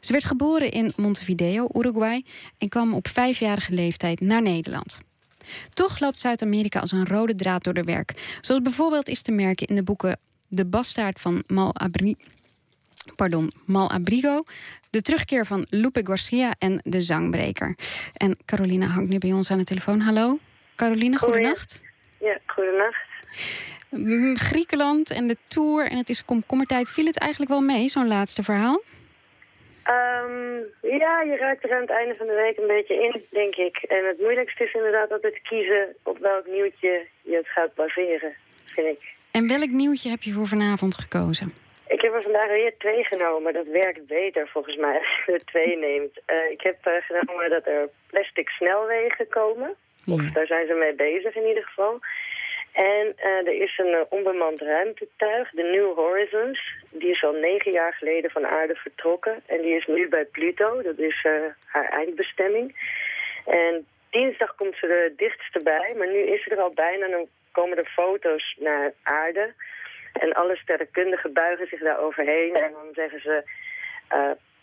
Ze 0.00 0.12
werd 0.12 0.24
geboren 0.24 0.70
in 0.70 0.92
Montevideo, 0.96 1.68
Uruguay, 1.72 2.24
en 2.58 2.68
kwam 2.68 2.94
op 2.94 3.08
vijfjarige 3.08 3.72
leeftijd 3.72 4.20
naar 4.20 4.42
Nederland. 4.42 5.06
Toch 5.72 6.00
loopt 6.00 6.18
Zuid-Amerika 6.18 6.80
als 6.80 6.92
een 6.92 7.06
rode 7.06 7.34
draad 7.34 7.64
door 7.64 7.74
de 7.74 7.84
werk. 7.84 8.38
Zoals 8.40 8.62
bijvoorbeeld 8.62 9.08
is 9.08 9.22
te 9.22 9.32
merken 9.32 9.66
in 9.66 9.74
de 9.74 9.82
boeken 9.82 10.18
De 10.48 10.66
Bastaard 10.66 11.20
van 11.20 11.42
Mal, 11.46 11.74
Abri 11.74 12.16
Pardon, 13.16 13.52
Mal 13.66 13.90
Abrigo, 13.90 14.42
De 14.90 15.02
Terugkeer 15.02 15.46
van 15.46 15.66
Lupe 15.70 16.00
Garcia 16.04 16.54
en 16.58 16.80
De 16.82 17.00
Zangbreker. 17.00 17.76
En 18.16 18.38
Carolina 18.44 18.86
hangt 18.86 19.10
nu 19.10 19.18
bij 19.18 19.32
ons 19.32 19.50
aan 19.50 19.58
de 19.58 19.64
telefoon. 19.64 20.00
Hallo, 20.00 20.38
Carolina, 20.76 21.16
goedenacht. 21.16 21.82
Ja, 22.20 22.38
goedenacht. 22.46 23.06
Griekenland 24.40 25.10
en 25.10 25.26
de 25.26 25.36
Tour 25.46 25.90
en 25.90 25.96
het 25.96 26.08
is 26.08 26.24
komkommertijd. 26.24 26.90
Viel 26.90 27.06
het 27.06 27.18
eigenlijk 27.18 27.50
wel 27.50 27.60
mee, 27.60 27.88
zo'n 27.88 28.08
laatste 28.08 28.42
verhaal? 28.42 28.82
Um, 29.96 30.66
ja, 30.82 31.22
je 31.22 31.36
raakt 31.36 31.64
er 31.64 31.74
aan 31.74 31.80
het 31.80 31.90
einde 31.90 32.14
van 32.16 32.26
de 32.26 32.34
week 32.34 32.58
een 32.58 32.66
beetje 32.66 32.94
in, 32.94 33.24
denk 33.30 33.54
ik. 33.54 33.76
En 33.76 34.06
het 34.06 34.18
moeilijkste 34.18 34.64
is 34.64 34.72
inderdaad 34.72 35.12
altijd 35.12 35.42
kiezen 35.42 35.96
op 36.02 36.18
welk 36.18 36.46
nieuwtje 36.46 37.06
je 37.22 37.36
het 37.36 37.48
gaat 37.48 37.74
baseren, 37.74 38.34
vind 38.64 38.86
ik. 38.86 39.14
En 39.30 39.48
welk 39.48 39.70
nieuwtje 39.70 40.10
heb 40.10 40.22
je 40.22 40.32
voor 40.32 40.46
vanavond 40.46 40.94
gekozen? 40.94 41.52
Ik 41.86 42.00
heb 42.00 42.14
er 42.14 42.22
vandaag 42.22 42.46
weer 42.48 42.74
twee 42.78 43.04
genomen. 43.04 43.52
Dat 43.52 43.66
werkt 43.66 44.06
beter 44.06 44.48
volgens 44.48 44.76
mij 44.76 44.98
als 44.98 45.22
je 45.26 45.32
er 45.32 45.44
twee 45.44 45.76
neemt. 45.76 46.20
Uh, 46.26 46.50
ik 46.50 46.60
heb 46.60 46.86
uh, 46.86 46.92
genomen 47.00 47.50
dat 47.50 47.66
er 47.66 47.88
plastic 48.10 48.48
snelwegen 48.48 49.28
komen. 49.28 49.74
Of 50.06 50.20
daar 50.32 50.46
zijn 50.46 50.66
ze 50.66 50.74
mee 50.74 50.94
bezig 50.94 51.34
in 51.34 51.46
ieder 51.46 51.62
geval. 51.62 52.00
En 52.72 53.14
uh, 53.16 53.46
er 53.46 53.62
is 53.62 53.78
een 53.78 53.92
uh, 53.92 54.00
onbemand 54.08 54.60
ruimtetuig, 54.60 55.50
de 55.50 55.62
New 55.62 55.94
Horizons. 55.94 56.60
Die 56.90 57.10
is 57.10 57.24
al 57.24 57.32
negen 57.32 57.72
jaar 57.72 57.92
geleden 57.92 58.30
van 58.30 58.46
aarde 58.46 58.74
vertrokken. 58.74 59.42
En 59.46 59.62
die 59.62 59.76
is 59.76 59.86
nu 59.86 60.08
bij 60.08 60.24
Pluto, 60.24 60.82
dat 60.82 60.98
is 60.98 61.24
uh, 61.24 61.32
haar 61.64 61.88
eindbestemming. 61.88 62.76
En 63.46 63.86
dinsdag 64.10 64.54
komt 64.54 64.76
ze 64.76 64.86
er 64.86 65.16
dichtste 65.16 65.60
bij, 65.62 65.94
maar 65.96 66.08
nu 66.08 66.18
is 66.18 66.42
ze 66.42 66.50
er 66.50 66.60
al 66.60 66.72
bijna. 66.72 67.04
En 67.04 67.10
dan 67.10 67.26
komen 67.52 67.78
er 67.78 67.90
foto's 67.94 68.56
naar 68.58 68.92
aarde. 69.02 69.52
En 70.12 70.32
alle 70.32 70.56
sterrenkundigen 70.56 71.32
buigen 71.32 71.66
zich 71.66 71.80
daar 71.80 71.98
overheen. 71.98 72.54
En 72.54 72.72
dan 72.72 72.88
zeggen 72.92 73.20
ze, 73.20 73.42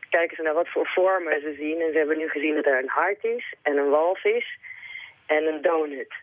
kijken 0.10 0.36
ze 0.36 0.42
naar 0.42 0.54
wat 0.54 0.70
voor 0.70 0.88
vormen 0.88 1.42
ze 1.42 1.56
zien. 1.58 1.82
En 1.82 1.92
ze 1.92 1.98
hebben 1.98 2.18
nu 2.18 2.30
gezien 2.30 2.56
dat 2.56 2.66
er 2.66 2.80
een 2.80 2.90
hart 2.90 3.24
is 3.24 3.54
en 3.62 3.78
een 3.78 3.90
walvis 3.90 4.58
en 5.26 5.46
een 5.46 5.62
donut. 5.62 6.14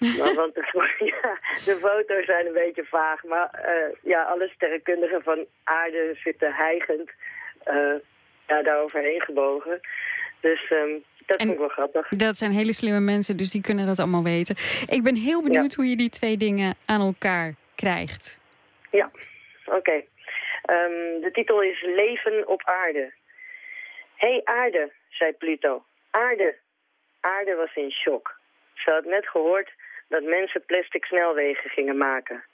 Maar, 0.00 0.34
want 0.34 0.54
de, 0.54 0.64
ja, 1.22 1.38
de 1.64 1.78
foto's 1.80 2.24
zijn 2.24 2.46
een 2.46 2.52
beetje 2.52 2.84
vaag. 2.84 3.24
Maar 3.24 3.50
uh, 3.66 3.96
ja, 4.02 4.22
alle 4.22 4.48
sterrenkundigen 4.54 5.22
van 5.22 5.46
aarde 5.64 6.16
zitten 6.24 6.52
hijgend 6.52 7.10
uh, 7.66 7.94
ja, 8.46 8.62
daar 8.62 8.82
overheen 8.82 9.20
gebogen. 9.20 9.80
Dus 10.40 10.70
um, 10.70 11.04
dat 11.26 11.38
en 11.38 11.46
vond 11.46 11.52
ik 11.52 11.58
wel 11.58 11.68
grappig. 11.68 12.08
Dat 12.08 12.36
zijn 12.36 12.50
hele 12.50 12.72
slimme 12.72 13.00
mensen, 13.00 13.36
dus 13.36 13.50
die 13.50 13.60
kunnen 13.60 13.86
dat 13.86 13.98
allemaal 13.98 14.22
weten. 14.22 14.56
Ik 14.86 15.02
ben 15.02 15.14
heel 15.14 15.42
benieuwd 15.42 15.70
ja. 15.70 15.76
hoe 15.76 15.86
je 15.90 15.96
die 15.96 16.10
twee 16.10 16.36
dingen 16.36 16.74
aan 16.86 17.00
elkaar 17.00 17.54
krijgt. 17.74 18.40
Ja, 18.90 19.10
oké. 19.64 19.76
Okay. 19.76 20.06
Um, 20.66 21.20
de 21.20 21.30
titel 21.32 21.62
is 21.62 21.82
Leven 21.82 22.48
op 22.48 22.62
aarde. 22.64 23.12
Hé 24.14 24.28
hey, 24.28 24.40
aarde, 24.44 24.92
zei 25.08 25.32
Pluto. 25.32 25.84
Aarde. 26.10 26.56
Aarde 27.20 27.54
was 27.54 27.74
in 27.74 27.90
shock. 27.90 28.38
Ze 28.74 28.90
had 28.90 29.04
net 29.04 29.28
gehoord 29.28 29.70
dat 30.10 30.22
mensen 30.22 30.64
plastic 30.64 31.04
snelwegen 31.04 31.70
gingen 31.70 31.96
maken. 31.96 32.44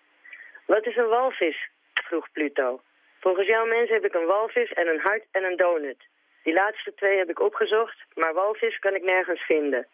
Wat 0.67 0.87
is 0.87 0.97
een 0.97 1.09
walvis? 1.09 1.69
vroeg 1.95 2.33
Pluto. 2.33 2.81
Volgens 3.21 3.47
jouw 3.47 3.67
mensen 3.67 3.95
heb 3.95 4.05
ik 4.05 4.15
een 4.15 4.27
walvis 4.27 4.73
en 4.73 4.87
een 4.89 5.01
hart 5.01 5.25
en 5.31 5.45
een 5.45 5.57
donut. 5.57 6.03
Die 6.43 6.55
laatste 6.55 6.95
twee 6.95 7.19
heb 7.19 7.31
ik 7.31 7.41
opgezocht, 7.41 7.99
maar 8.15 8.35
walvis 8.35 8.79
kan 8.79 8.95
ik 8.95 9.03
nergens 9.03 9.41
vinden. 9.41 9.87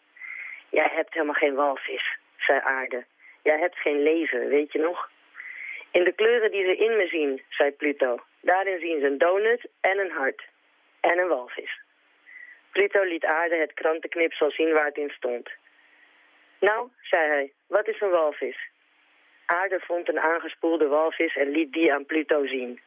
Jij 0.71 0.91
hebt 0.95 1.13
helemaal 1.13 1.35
geen 1.35 1.55
walvis, 1.55 2.17
zei 2.37 2.61
Aarde. 2.61 3.05
Jij 3.43 3.59
hebt 3.59 3.77
geen 3.77 4.03
leven, 4.03 4.49
weet 4.49 4.73
je 4.73 4.79
nog? 4.79 5.11
In 5.91 6.05
de 6.05 6.13
kleuren 6.13 6.51
die 6.51 6.65
ze 6.65 6.77
in 6.77 6.97
me 6.97 7.07
zien, 7.07 7.43
zei 7.49 7.71
Pluto. 7.71 8.19
Daarin 8.41 8.81
zien 8.81 9.01
ze 9.01 9.07
een 9.07 9.19
donut 9.19 9.69
en 9.81 9.99
een 9.99 10.11
hart. 10.11 10.43
En 11.01 11.19
een 11.19 11.29
walvis. 11.29 11.81
Pluto 12.73 13.03
liet 13.03 13.25
Aarde 13.25 13.57
het 13.57 13.73
krantenknipsel 13.75 14.51
zien 14.51 14.73
waar 14.73 14.87
het 14.87 14.97
in 14.97 15.11
stond. 15.11 15.51
Nou, 16.69 16.89
zei 17.01 17.29
hij, 17.29 17.53
wat 17.67 17.89
is 17.89 18.01
een 18.01 18.11
walvis? 18.11 18.59
Aarde 19.47 19.81
vond 19.81 20.09
een 20.09 20.21
aangespoelde 20.21 20.87
walvis 20.89 21.37
en 21.37 21.49
liet 21.49 21.73
die 21.73 21.93
aan 21.93 22.07
Pluto 22.07 22.47
zien. 22.47 22.81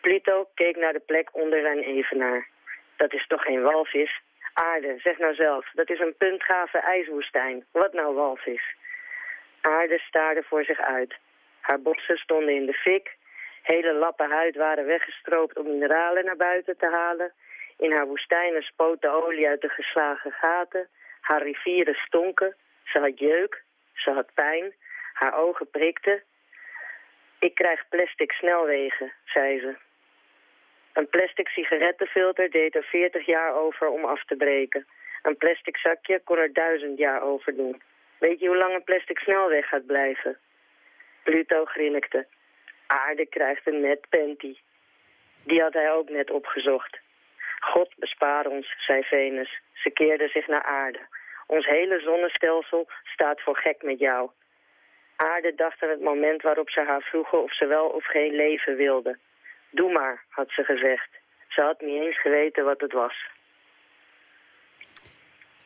Pluto 0.00 0.48
keek 0.54 0.76
naar 0.76 0.92
de 0.92 1.06
plek 1.06 1.28
onder 1.32 1.60
zijn 1.60 1.78
evenaar. 1.78 2.48
Dat 2.96 3.12
is 3.12 3.26
toch 3.26 3.42
geen 3.42 3.62
walvis? 3.62 4.20
Aarde, 4.52 4.98
zeg 4.98 5.18
nou 5.18 5.34
zelf, 5.34 5.70
dat 5.72 5.90
is 5.90 6.00
een 6.00 6.16
puntgave 6.16 6.78
ijswoestijn. 6.78 7.64
Wat 7.72 7.92
nou 7.92 8.14
walvis? 8.14 8.74
Aarde 9.60 9.98
staarde 9.98 10.42
voor 10.42 10.64
zich 10.64 10.80
uit. 10.80 11.18
Haar 11.60 11.80
bossen 11.80 12.16
stonden 12.16 12.54
in 12.54 12.66
de 12.66 12.74
fik. 12.74 13.16
Hele 13.62 13.92
lappen 13.92 14.30
huid 14.30 14.56
waren 14.56 14.86
weggestroopt 14.86 15.58
om 15.58 15.66
mineralen 15.66 16.24
naar 16.24 16.36
buiten 16.36 16.76
te 16.76 16.86
halen. 16.86 17.32
In 17.78 17.92
haar 17.92 18.06
woestijnen 18.06 18.62
spoot 18.62 19.00
de 19.00 19.08
olie 19.08 19.48
uit 19.48 19.60
de 19.60 19.68
geslagen 19.68 20.32
gaten. 20.32 20.88
Haar 21.20 21.42
rivieren 21.42 21.94
stonken. 21.94 22.56
Ze 22.92 22.98
had 22.98 23.18
jeuk. 23.18 23.62
Ze 23.94 24.10
had 24.10 24.34
pijn. 24.34 24.74
Haar 25.12 25.34
ogen 25.34 25.70
prikten. 25.70 26.22
Ik 27.38 27.54
krijg 27.54 27.88
plastic 27.88 28.32
snelwegen, 28.32 29.12
zei 29.24 29.60
ze. 29.60 29.76
Een 30.92 31.08
plastic 31.08 31.48
sigarettenfilter 31.48 32.50
deed 32.50 32.74
er 32.74 32.82
40 32.82 33.26
jaar 33.26 33.54
over 33.54 33.88
om 33.88 34.04
af 34.04 34.24
te 34.24 34.36
breken. 34.36 34.86
Een 35.22 35.36
plastic 35.36 35.76
zakje 35.76 36.20
kon 36.24 36.38
er 36.38 36.52
duizend 36.52 36.98
jaar 36.98 37.22
over 37.22 37.56
doen. 37.56 37.82
Weet 38.18 38.40
je 38.40 38.46
hoe 38.46 38.56
lang 38.56 38.74
een 38.74 38.84
plastic 38.84 39.18
snelweg 39.18 39.68
gaat 39.68 39.86
blijven? 39.86 40.38
Pluto 41.22 41.64
grinnikte. 41.64 42.26
Aarde 42.86 43.26
krijgt 43.26 43.66
een 43.66 43.80
net 43.80 44.06
panty. 44.08 44.56
Die 45.44 45.62
had 45.62 45.72
hij 45.72 45.92
ook 45.92 46.08
net 46.08 46.30
opgezocht. 46.30 46.98
God 47.60 47.92
bespaar 47.96 48.46
ons, 48.46 48.74
zei 48.78 49.02
Venus. 49.02 49.60
Ze 49.72 49.90
keerde 49.90 50.28
zich 50.28 50.46
naar 50.46 50.62
aarde. 50.62 50.98
Ons 51.56 51.66
hele 51.66 52.00
zonnestelsel 52.00 52.88
staat 53.04 53.40
voor 53.40 53.56
gek 53.56 53.82
met 53.82 53.98
jou. 53.98 54.30
Aarde 55.16 55.52
dacht 55.54 55.82
aan 55.82 55.88
het 55.88 56.00
moment 56.00 56.42
waarop 56.42 56.70
ze 56.70 56.80
haar 56.80 57.02
vroegen 57.02 57.42
of 57.42 57.54
ze 57.54 57.66
wel 57.66 57.86
of 57.86 58.06
geen 58.06 58.34
leven 58.34 58.76
wilde. 58.76 59.18
Doe 59.70 59.92
maar, 59.92 60.24
had 60.28 60.50
ze 60.50 60.62
gezegd. 60.64 61.08
Ze 61.48 61.60
had 61.60 61.80
niet 61.80 62.02
eens 62.02 62.20
geweten 62.20 62.64
wat 62.64 62.80
het 62.80 62.92
was. 62.92 63.14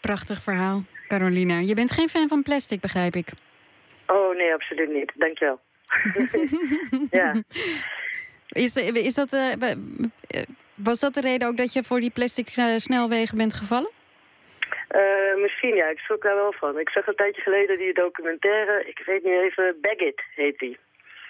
Prachtig 0.00 0.42
verhaal, 0.42 0.82
Carolina. 1.08 1.58
Je 1.58 1.74
bent 1.74 1.92
geen 1.92 2.08
fan 2.08 2.28
van 2.28 2.42
plastic, 2.42 2.80
begrijp 2.80 3.14
ik. 3.14 3.28
Oh, 4.06 4.36
nee, 4.36 4.52
absoluut 4.52 4.92
niet. 4.92 5.12
Dankjewel. 5.14 5.60
ja. 7.20 7.42
Is, 8.48 8.76
is 8.76 9.14
dat, 9.14 9.32
uh, 9.32 9.52
was 10.74 11.00
dat 11.00 11.14
de 11.14 11.20
reden 11.20 11.48
ook 11.48 11.56
dat 11.56 11.72
je 11.72 11.82
voor 11.82 12.00
die 12.00 12.10
plastic 12.10 12.48
snelwegen 12.76 13.36
bent 13.36 13.54
gevallen? 13.54 14.02
Misschien 15.44 15.74
ja, 15.74 15.86
ik 15.88 15.98
schrok 15.98 16.22
daar 16.22 16.34
wel 16.34 16.52
van. 16.52 16.78
Ik 16.78 16.88
zag 16.88 17.06
een 17.06 17.14
tijdje 17.14 17.42
geleden 17.42 17.78
die 17.78 17.94
documentaire, 17.94 18.84
ik 18.88 19.02
weet 19.06 19.24
niet 19.24 19.40
even, 19.46 19.78
Baggit 19.80 20.22
heet 20.34 20.58
die. 20.58 20.78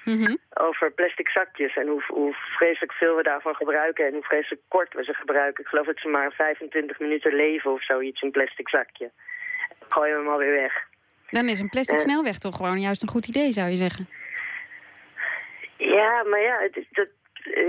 Mhm. 0.05 0.37
Over 0.55 0.92
plastic 0.92 1.29
zakjes 1.29 1.77
en 1.77 1.87
hoe, 1.87 2.03
hoe 2.07 2.35
vreselijk 2.57 2.92
veel 2.92 3.16
we 3.16 3.22
daarvan 3.22 3.55
gebruiken 3.55 4.07
en 4.07 4.12
hoe 4.12 4.22
vreselijk 4.22 4.62
kort 4.68 4.94
we 4.94 5.05
ze 5.05 5.14
gebruiken. 5.14 5.64
Ik 5.64 5.70
geloof 5.70 5.87
dat 5.87 5.98
ze 5.98 6.09
maar 6.09 6.33
25 6.33 6.98
minuten 6.98 7.35
leven 7.35 7.72
of 7.72 7.85
zoiets, 7.85 8.22
een 8.22 8.31
plastic 8.31 8.68
zakje. 8.68 9.11
Dan 9.79 9.92
gooien 9.92 10.14
we 10.14 10.22
hem 10.22 10.33
alweer 10.33 10.53
weg. 10.53 10.74
Dan 11.29 11.48
is 11.48 11.61
een 11.61 11.68
plastic 11.68 12.00
snelweg 12.00 12.38
toch 12.38 12.57
gewoon 12.57 12.81
juist 12.81 13.03
een 13.03 13.09
goed 13.09 13.27
idee, 13.27 13.53
zou 13.53 13.70
je 13.70 13.77
zeggen? 13.77 14.09
Ja, 15.77 16.24
maar 16.31 16.40
ja, 16.40 16.59
het, 16.59 16.85
dat, 16.90 17.09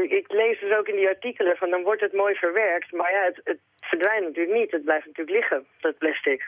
ik 0.10 0.26
lees 0.28 0.60
dus 0.60 0.78
ook 0.78 0.88
in 0.88 0.96
die 0.96 1.08
artikelen 1.08 1.58
van 1.58 1.70
dan 1.70 1.84
wordt 1.84 2.02
het 2.02 2.14
mooi 2.14 2.36
verwerkt. 2.36 2.92
Maar 2.92 3.12
ja, 3.12 3.24
het, 3.24 3.42
het 3.44 3.60
verdwijnt 3.80 4.26
natuurlijk 4.26 4.58
niet. 4.58 4.72
Het 4.72 4.84
blijft 4.84 5.06
natuurlijk 5.06 5.38
liggen, 5.38 5.66
dat 5.80 5.98
plastic. 5.98 6.48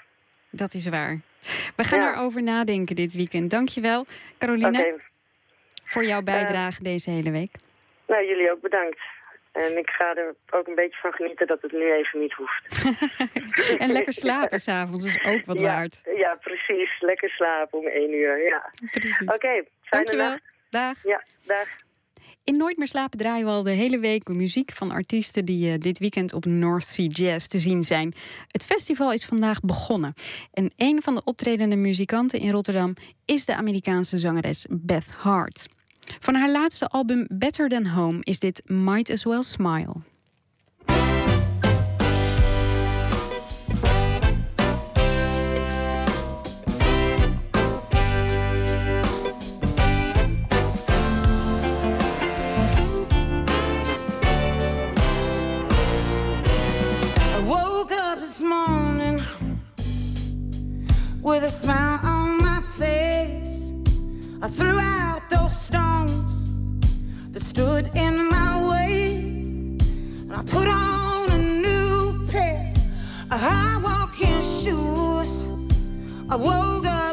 Dat 0.50 0.74
is 0.74 0.90
waar. 0.90 1.20
We 1.76 1.84
gaan 1.84 2.00
ja. 2.00 2.14
erover 2.14 2.44
nadenken 2.44 2.96
dit 2.96 3.14
weekend. 3.14 3.52
Dankjewel, 3.52 4.06
Caroline, 4.38 4.80
okay. 4.80 4.96
voor 5.86 6.04
jouw 6.04 6.22
bijdrage 6.22 6.84
deze 6.84 7.10
hele 7.10 7.32
week. 7.32 7.52
Nou, 8.08 8.26
jullie 8.26 8.52
ook 8.52 8.62
bedankt. 8.62 9.00
En 9.52 9.78
ik 9.78 9.90
ga 9.90 10.16
er 10.16 10.36
ook 10.50 10.68
een 10.68 10.76
beetje 10.76 11.00
van 11.00 11.12
genieten 11.12 11.48
dat 11.48 11.62
het 11.62 11.72
nu 11.72 11.94
even 11.94 12.20
niet 12.20 12.34
hoeft. 12.34 12.86
en 13.84 13.92
lekker 13.92 14.14
slapen 14.14 14.60
s'avonds 14.60 15.06
is 15.06 15.26
ook 15.26 15.46
wat 15.46 15.60
ja, 15.66 15.66
waard. 15.66 16.02
Ja, 16.16 16.36
precies. 16.36 17.02
Lekker 17.02 17.30
slapen 17.30 17.80
om 17.80 17.88
één 17.88 18.14
uur, 18.14 18.44
ja. 18.44 18.70
Precies. 18.92 19.22
Oké, 19.22 19.34
okay, 19.34 19.68
Dankjewel. 19.90 20.30
Nacht. 20.30 20.42
Dag. 20.70 21.04
Ja, 21.04 21.24
dag. 21.44 21.68
In 22.48 22.58
Nooit 22.58 22.78
meer 22.78 22.88
slapen 22.88 23.20
draaien 23.20 23.46
we 23.46 23.52
al 23.52 23.64
de 23.64 23.72
hele 23.72 24.00
week 24.00 24.28
muziek 24.28 24.72
van 24.72 24.92
artiesten 24.92 25.46
die 25.46 25.72
uh, 25.72 25.78
dit 25.80 26.00
weekend 26.00 26.34
op 26.34 26.46
North 26.46 26.88
Sea 26.88 27.08
Jazz 27.08 27.48
te 27.48 27.60
zien 27.60 27.84
zijn. 27.84 28.14
Het 28.48 28.64
festival 28.64 29.12
is 29.12 29.26
vandaag 29.26 29.60
begonnen. 29.60 30.14
En 30.54 30.72
een 30.78 31.02
van 31.02 31.16
de 31.16 31.24
optredende 31.24 31.76
muzikanten 31.76 32.40
in 32.40 32.50
Rotterdam 32.50 32.94
is 33.26 33.46
de 33.46 33.56
Amerikaanse 33.56 34.20
zangeres 34.20 34.66
Beth 34.70 35.12
Hart. 35.18 35.68
Van 36.20 36.36
haar 36.36 36.52
laatste 36.52 36.88
album 36.88 37.26
Better 37.30 37.70
Than 37.70 37.86
Home 37.86 38.20
is 38.22 38.40
dit 38.40 38.62
Might 38.66 39.10
As 39.10 39.24
Well 39.24 39.44
Smile. 39.44 39.96
With 61.28 61.44
a 61.44 61.50
smile 61.50 62.00
on 62.04 62.38
my 62.42 62.62
face. 62.62 63.70
I 64.42 64.48
threw 64.48 64.80
out 64.80 65.30
those 65.30 65.54
stones 65.60 66.48
that 67.34 67.42
stood 67.42 67.92
in 67.96 68.30
my 68.30 68.54
way, 68.70 69.18
and 70.22 70.34
I 70.34 70.42
put 70.44 70.70
on 70.70 71.30
a 71.32 71.38
new 71.38 72.28
pair 72.32 72.74
of 73.30 73.42
high 73.42 73.78
walking 73.84 74.42
shoes. 74.42 75.44
I 76.30 76.38
woke 76.38 76.86
up 76.86 77.07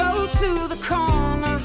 go 0.00 0.26
to 0.26 0.68
the 0.68 0.78
corner 0.88 1.60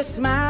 with 0.00 0.08
a 0.08 0.12
smile 0.12 0.49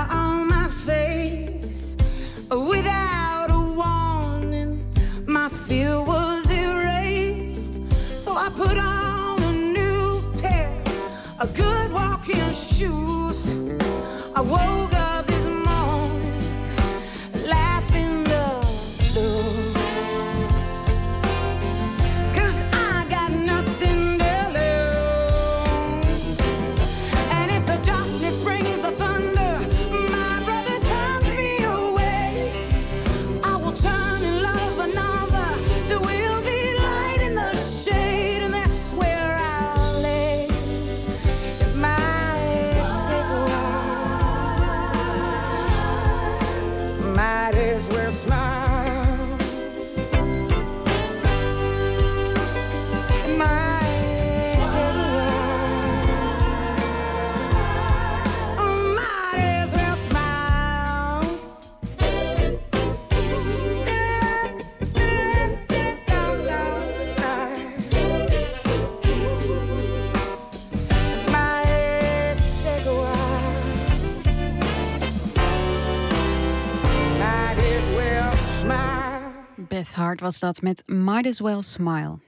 Was 80.19 80.39
dat 80.39 80.63
met 80.63 80.83
Might 80.87 81.27
As 81.27 81.41
Well 81.41 81.63
Smile. 81.63 82.19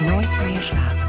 Nooit 0.00 0.44
meer 0.44 0.60
slapen. 0.60 1.04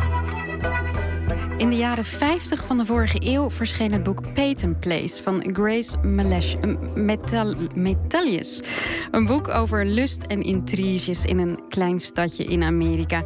In 1.58 1.70
de 1.70 1.76
jaren 1.76 2.06
50 2.06 2.66
van 2.66 2.78
de 2.78 2.86
vorige 2.86 3.18
eeuw 3.20 3.50
verscheen 3.50 3.92
het 3.92 4.04
boek 4.04 4.34
Peyton 4.34 4.80
Place 4.80 5.24
van 5.24 5.44
Grace 5.54 5.98
eh, 5.98 6.94
Metal, 6.94 7.56
Metallius. 7.74 8.62
Een 9.12 9.26
boek 9.26 9.48
over 9.48 9.86
lust 9.86 10.22
en 10.22 10.42
intriges 10.42 11.26
in 11.26 11.38
een 11.38 11.60
klein 11.70 12.00
stadje 12.00 12.44
in 12.44 12.64
Amerika. 12.64 13.24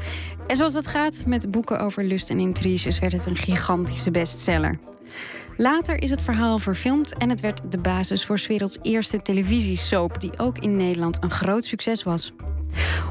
En 0.48 0.56
zoals 0.56 0.74
dat 0.74 0.88
gaat 0.88 1.26
met 1.26 1.52
boeken 1.52 1.80
over 1.80 2.04
lust 2.04 2.30
en 2.30 2.40
intriges, 2.40 3.00
werd 3.00 3.14
het 3.14 3.26
een 3.26 3.36
gigantische 3.36 4.12
bestseller. 4.12 4.80
Later 5.62 6.02
is 6.02 6.10
het 6.10 6.22
verhaal 6.22 6.58
verfilmd 6.58 7.18
en 7.18 7.30
het 7.30 7.40
werd 7.40 7.72
de 7.72 7.78
basis 7.78 8.26
voor 8.26 8.40
's 8.40 8.48
werelds 8.48 8.78
eerste 8.82 9.22
televisiesoap, 9.22 10.22
die 10.22 10.40
ook 10.40 10.58
in 10.58 10.78
Nederland 10.78 11.24
een 11.24 11.30
groot 11.30 11.66
succes 11.66 12.04
was. 12.04 12.34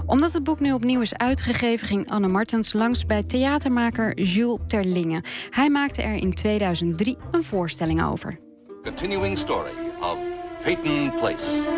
Omdat 0.07 0.33
het 0.33 0.45
boek 0.45 0.61
nu 0.61 0.73
opnieuw 0.73 1.01
is 1.01 1.17
uitgegeven, 1.17 1.87
ging 1.87 2.11
Anne 2.11 2.29
Martens 2.29 2.73
langs 2.73 3.07
bij 3.07 3.23
theatermaker 3.23 4.21
Jules 4.21 4.59
Terlinge. 4.67 5.23
Hij 5.51 5.71
maakte 5.71 6.03
er 6.03 6.15
in 6.15 6.35
2003 6.35 7.17
een 7.31 7.43
voorstelling 7.43 8.05
over. 8.05 8.39
Continuing 8.83 9.39
story 9.39 9.73
of 10.01 10.17
Peyton 10.63 11.13
Place. 11.17 11.69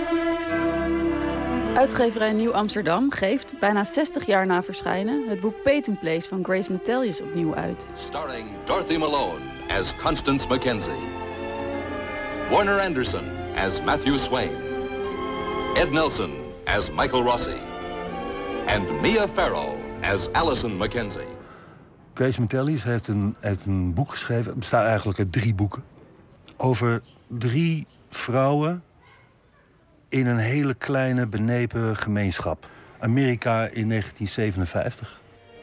Uitgeverij 1.75 2.33
Nieuw 2.33 2.53
Amsterdam 2.53 3.11
geeft, 3.11 3.59
bijna 3.59 3.85
60 3.85 4.27
jaar 4.27 4.47
na 4.47 4.63
verschijnen, 4.63 5.29
het 5.29 5.41
boek 5.41 5.63
Peyton 5.63 5.99
Place 5.99 6.29
van 6.29 6.45
Grace 6.45 6.73
Metelius 6.73 7.21
opnieuw 7.21 7.55
uit. 7.55 7.87
Starring 7.95 8.47
Dorothy 8.65 8.97
Malone 8.97 9.60
as 9.71 9.95
Constance 9.97 10.49
Mackenzie. 10.49 11.03
Warner 12.51 12.81
Anderson 12.81 13.25
as 13.57 13.81
Matthew 13.81 14.19
Swain. 14.19 14.51
Ed 15.77 15.93
Nelson 15.93 16.31
as 16.65 16.91
Michael 16.91 17.23
Rossi. 17.23 17.61
And 18.67 19.01
Mia 19.01 19.29
Farrow 19.29 19.77
as 20.03 20.29
Allison 20.33 20.77
Mackenzie. 20.77 21.29
Grace 22.15 22.41
Metellus 22.41 22.85
heeft 22.85 23.09
een, 23.09 23.37
heeft 23.41 23.67
een 23.67 23.95
boek 23.95 24.11
geschreven. 24.11 24.47
Het 24.51 24.59
bestaat 24.59 24.87
eigenlijk 24.87 25.19
uit 25.19 25.33
drie 25.33 25.55
boeken. 25.55 25.85
Over 26.57 27.03
drie 27.27 27.87
vrouwen 28.09 28.83
in 30.09 30.27
een 30.27 30.39
hele 30.39 30.75
kleine 30.75 31.27
benepen 31.27 31.97
gemeenschap. 31.97 32.69
Amerika 32.99 33.55
in 33.63 33.89
1957. 33.89 35.21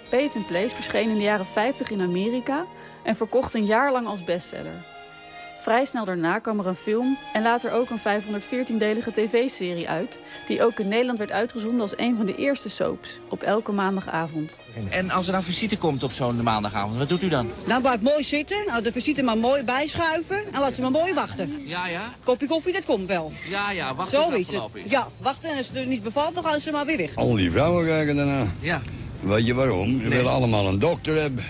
Peyton 0.10 0.46
Place 0.46 0.76
verscheen 0.76 1.10
in 1.10 1.16
de 1.16 1.24
jaren 1.24 1.46
50 1.46 1.90
in 1.90 2.02
Amerika 2.02 2.66
en 3.08 3.16
verkocht 3.16 3.54
een 3.54 3.66
jaar 3.66 3.92
lang 3.92 4.08
als 4.08 4.24
bestseller. 4.24 4.84
Vrij 5.62 5.86
snel 5.86 6.06
daarna 6.06 6.40
kwam 6.40 6.60
er 6.60 6.68
een 6.68 6.76
film 6.76 7.18
en 7.34 7.42
later 7.42 7.72
ook 7.72 7.90
een 7.90 8.00
514-delige 8.00 9.12
tv-serie 9.12 9.90
uit, 9.90 10.20
die 10.48 10.64
ook 10.64 10.80
in 10.80 10.88
Nederland 10.88 11.18
werd 11.18 11.32
uitgezonden 11.32 11.82
als 11.82 11.94
een 11.98 12.16
van 12.18 12.26
de 12.26 12.36
eerste 12.36 12.70
soaps, 12.70 13.20
op 13.30 13.42
elke 13.44 13.72
maandagavond. 13.72 14.62
En 14.90 15.12
als 15.12 15.26
er 15.26 15.32
dan 15.32 15.44
visite 15.44 15.78
komt 15.78 16.04
op 16.04 16.12
zo'n 16.12 16.44
maandagavond, 16.44 16.98
wat 16.98 17.10
doet 17.10 17.22
u 17.24 17.28
dan? 17.30 17.50
Dan 17.68 17.82
blijf 17.82 18.02
mooi 18.02 18.24
zitten, 18.24 18.58
nou, 18.68 18.84
de 18.84 18.92
visite 18.92 19.24
maar 19.24 19.38
mooi 19.38 19.64
bijschuiven 19.64 20.40
en 20.54 20.60
laat 20.60 20.76
ze 20.76 20.82
maar 20.82 20.92
mooi 20.92 21.14
wachten. 21.14 21.54
Ja, 21.66 21.88
ja? 21.88 22.14
Kopje 22.24 22.48
koffie, 22.48 22.74
dat 22.74 22.86
komt 22.86 23.08
wel. 23.08 23.32
Ja, 23.50 23.72
ja, 23.72 23.96
wacht 23.96 24.10
Zo 24.10 24.22
tot 24.22 24.32
het 24.32 24.40
is 24.40 24.46
het. 24.48 24.56
afgelopen 24.56 24.84
is. 24.86 24.92
Ja, 24.92 25.08
wachten 25.18 25.50
en 25.50 25.58
als 25.58 25.68
het 25.68 25.76
er 25.76 25.86
niet 25.86 26.04
bevalt, 26.04 26.36
dan 26.36 26.44
gaan 26.46 26.60
ze 26.60 26.72
maar 26.72 26.86
weer 26.86 26.98
weg. 26.98 27.16
Al 27.16 27.36
die 27.36 27.52
vrouwen 27.52 27.86
kijken 27.86 28.16
daarna. 28.16 28.46
Ja. 28.60 28.82
Weet 29.20 29.46
je 29.46 29.54
waarom? 29.54 29.88
Ze 29.92 29.96
Nee. 29.98 30.10
willen 30.18 30.32
allemaal 30.32 30.68
een 30.68 30.80
dokter 30.80 31.22
hebben. 31.22 31.44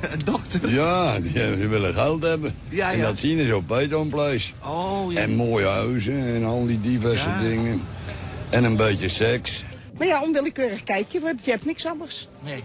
Een 0.12 0.24
dokter? 0.24 0.70
Ja, 0.70 1.20
die, 1.20 1.32
ze 1.32 1.66
willen 1.68 1.94
geld 1.94 2.22
hebben. 2.22 2.54
Ja, 2.68 2.92
En 2.92 3.00
dat 3.00 3.18
zien 3.18 3.46
ze 3.46 3.56
op 3.56 3.66
Python 3.66 4.08
Place. 4.08 4.52
Oh, 4.64 5.12
ja. 5.12 5.20
En 5.20 5.34
mooie 5.34 5.66
huizen 5.66 6.34
en 6.34 6.44
al 6.44 6.66
die 6.66 6.80
diverse 6.80 7.28
Ja. 7.28 7.40
dingen. 7.40 7.82
En 8.50 8.64
een 8.64 8.76
beetje 8.76 9.08
seks. 9.08 9.64
Maar 9.98 10.06
ja, 10.06 10.22
onwillekeurig 10.22 10.82
kijk 10.84 11.06
je, 11.08 11.20
want 11.20 11.44
je 11.44 11.50
hebt 11.50 11.64
niks 11.64 11.86
anders. 11.86 12.28
Nee. 12.44 12.62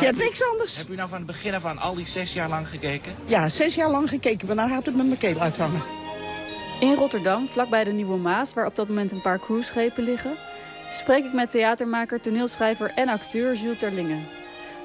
Je 0.00 0.04
hebt 0.04 0.18
niks 0.18 0.42
anders. 0.52 0.76
Heb 0.76 0.88
u 0.88 0.94
nou 0.94 1.08
van 1.08 1.18
het 1.18 1.26
begin 1.26 1.54
af 1.54 1.64
aan 1.64 1.78
al 1.78 1.94
die 1.94 2.06
zes 2.06 2.32
jaar 2.32 2.48
lang 2.48 2.68
gekeken? 2.68 3.12
Ja, 3.26 3.48
zes 3.48 3.74
jaar 3.74 3.90
lang 3.90 4.08
gekeken, 4.08 4.46
maar 4.46 4.56
nou 4.56 4.70
gaat 4.70 4.86
het 4.86 4.96
met 4.96 5.06
mijn 5.06 5.18
keel 5.18 5.40
uithangen. 5.40 5.82
In 6.80 6.94
Rotterdam, 6.94 7.48
vlakbij 7.50 7.84
de 7.84 7.90
Nieuwe 7.92 8.16
Maas, 8.18 8.54
waar 8.54 8.66
op 8.66 8.76
dat 8.76 8.88
moment 8.88 9.12
een 9.12 9.20
paar 9.20 9.38
cruiseschepen 9.40 10.04
liggen, 10.04 10.36
spreek 10.92 11.24
ik 11.24 11.32
met 11.32 11.50
theatermaker, 11.50 12.20
toneelschrijver 12.20 12.92
en 12.94 13.08
acteur 13.08 13.54
Jules 13.54 13.78
Terlinge. 13.78 14.18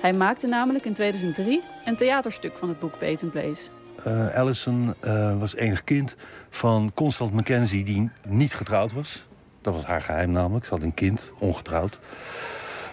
Hij 0.03 0.13
maakte 0.13 0.47
namelijk 0.47 0.85
in 0.85 0.93
2003 0.93 1.63
een 1.85 1.95
theaterstuk 1.95 2.57
van 2.57 2.69
het 2.69 2.79
boek 2.79 2.97
Peyton 2.97 3.29
Place. 3.29 3.69
Eh, 4.03 4.35
Allison 4.35 4.95
eh, 4.99 5.39
was 5.39 5.55
enig 5.55 5.83
kind 5.83 6.15
van 6.49 6.91
Constant 6.93 7.33
Mackenzie, 7.33 7.83
die 7.83 8.11
niet 8.27 8.53
getrouwd 8.53 8.91
was. 8.93 9.27
Dat 9.61 9.73
was 9.73 9.85
haar 9.85 10.01
geheim 10.01 10.31
namelijk. 10.31 10.65
Ze 10.65 10.73
had 10.73 10.83
een 10.83 10.93
kind, 10.93 11.31
ongetrouwd. 11.39 11.99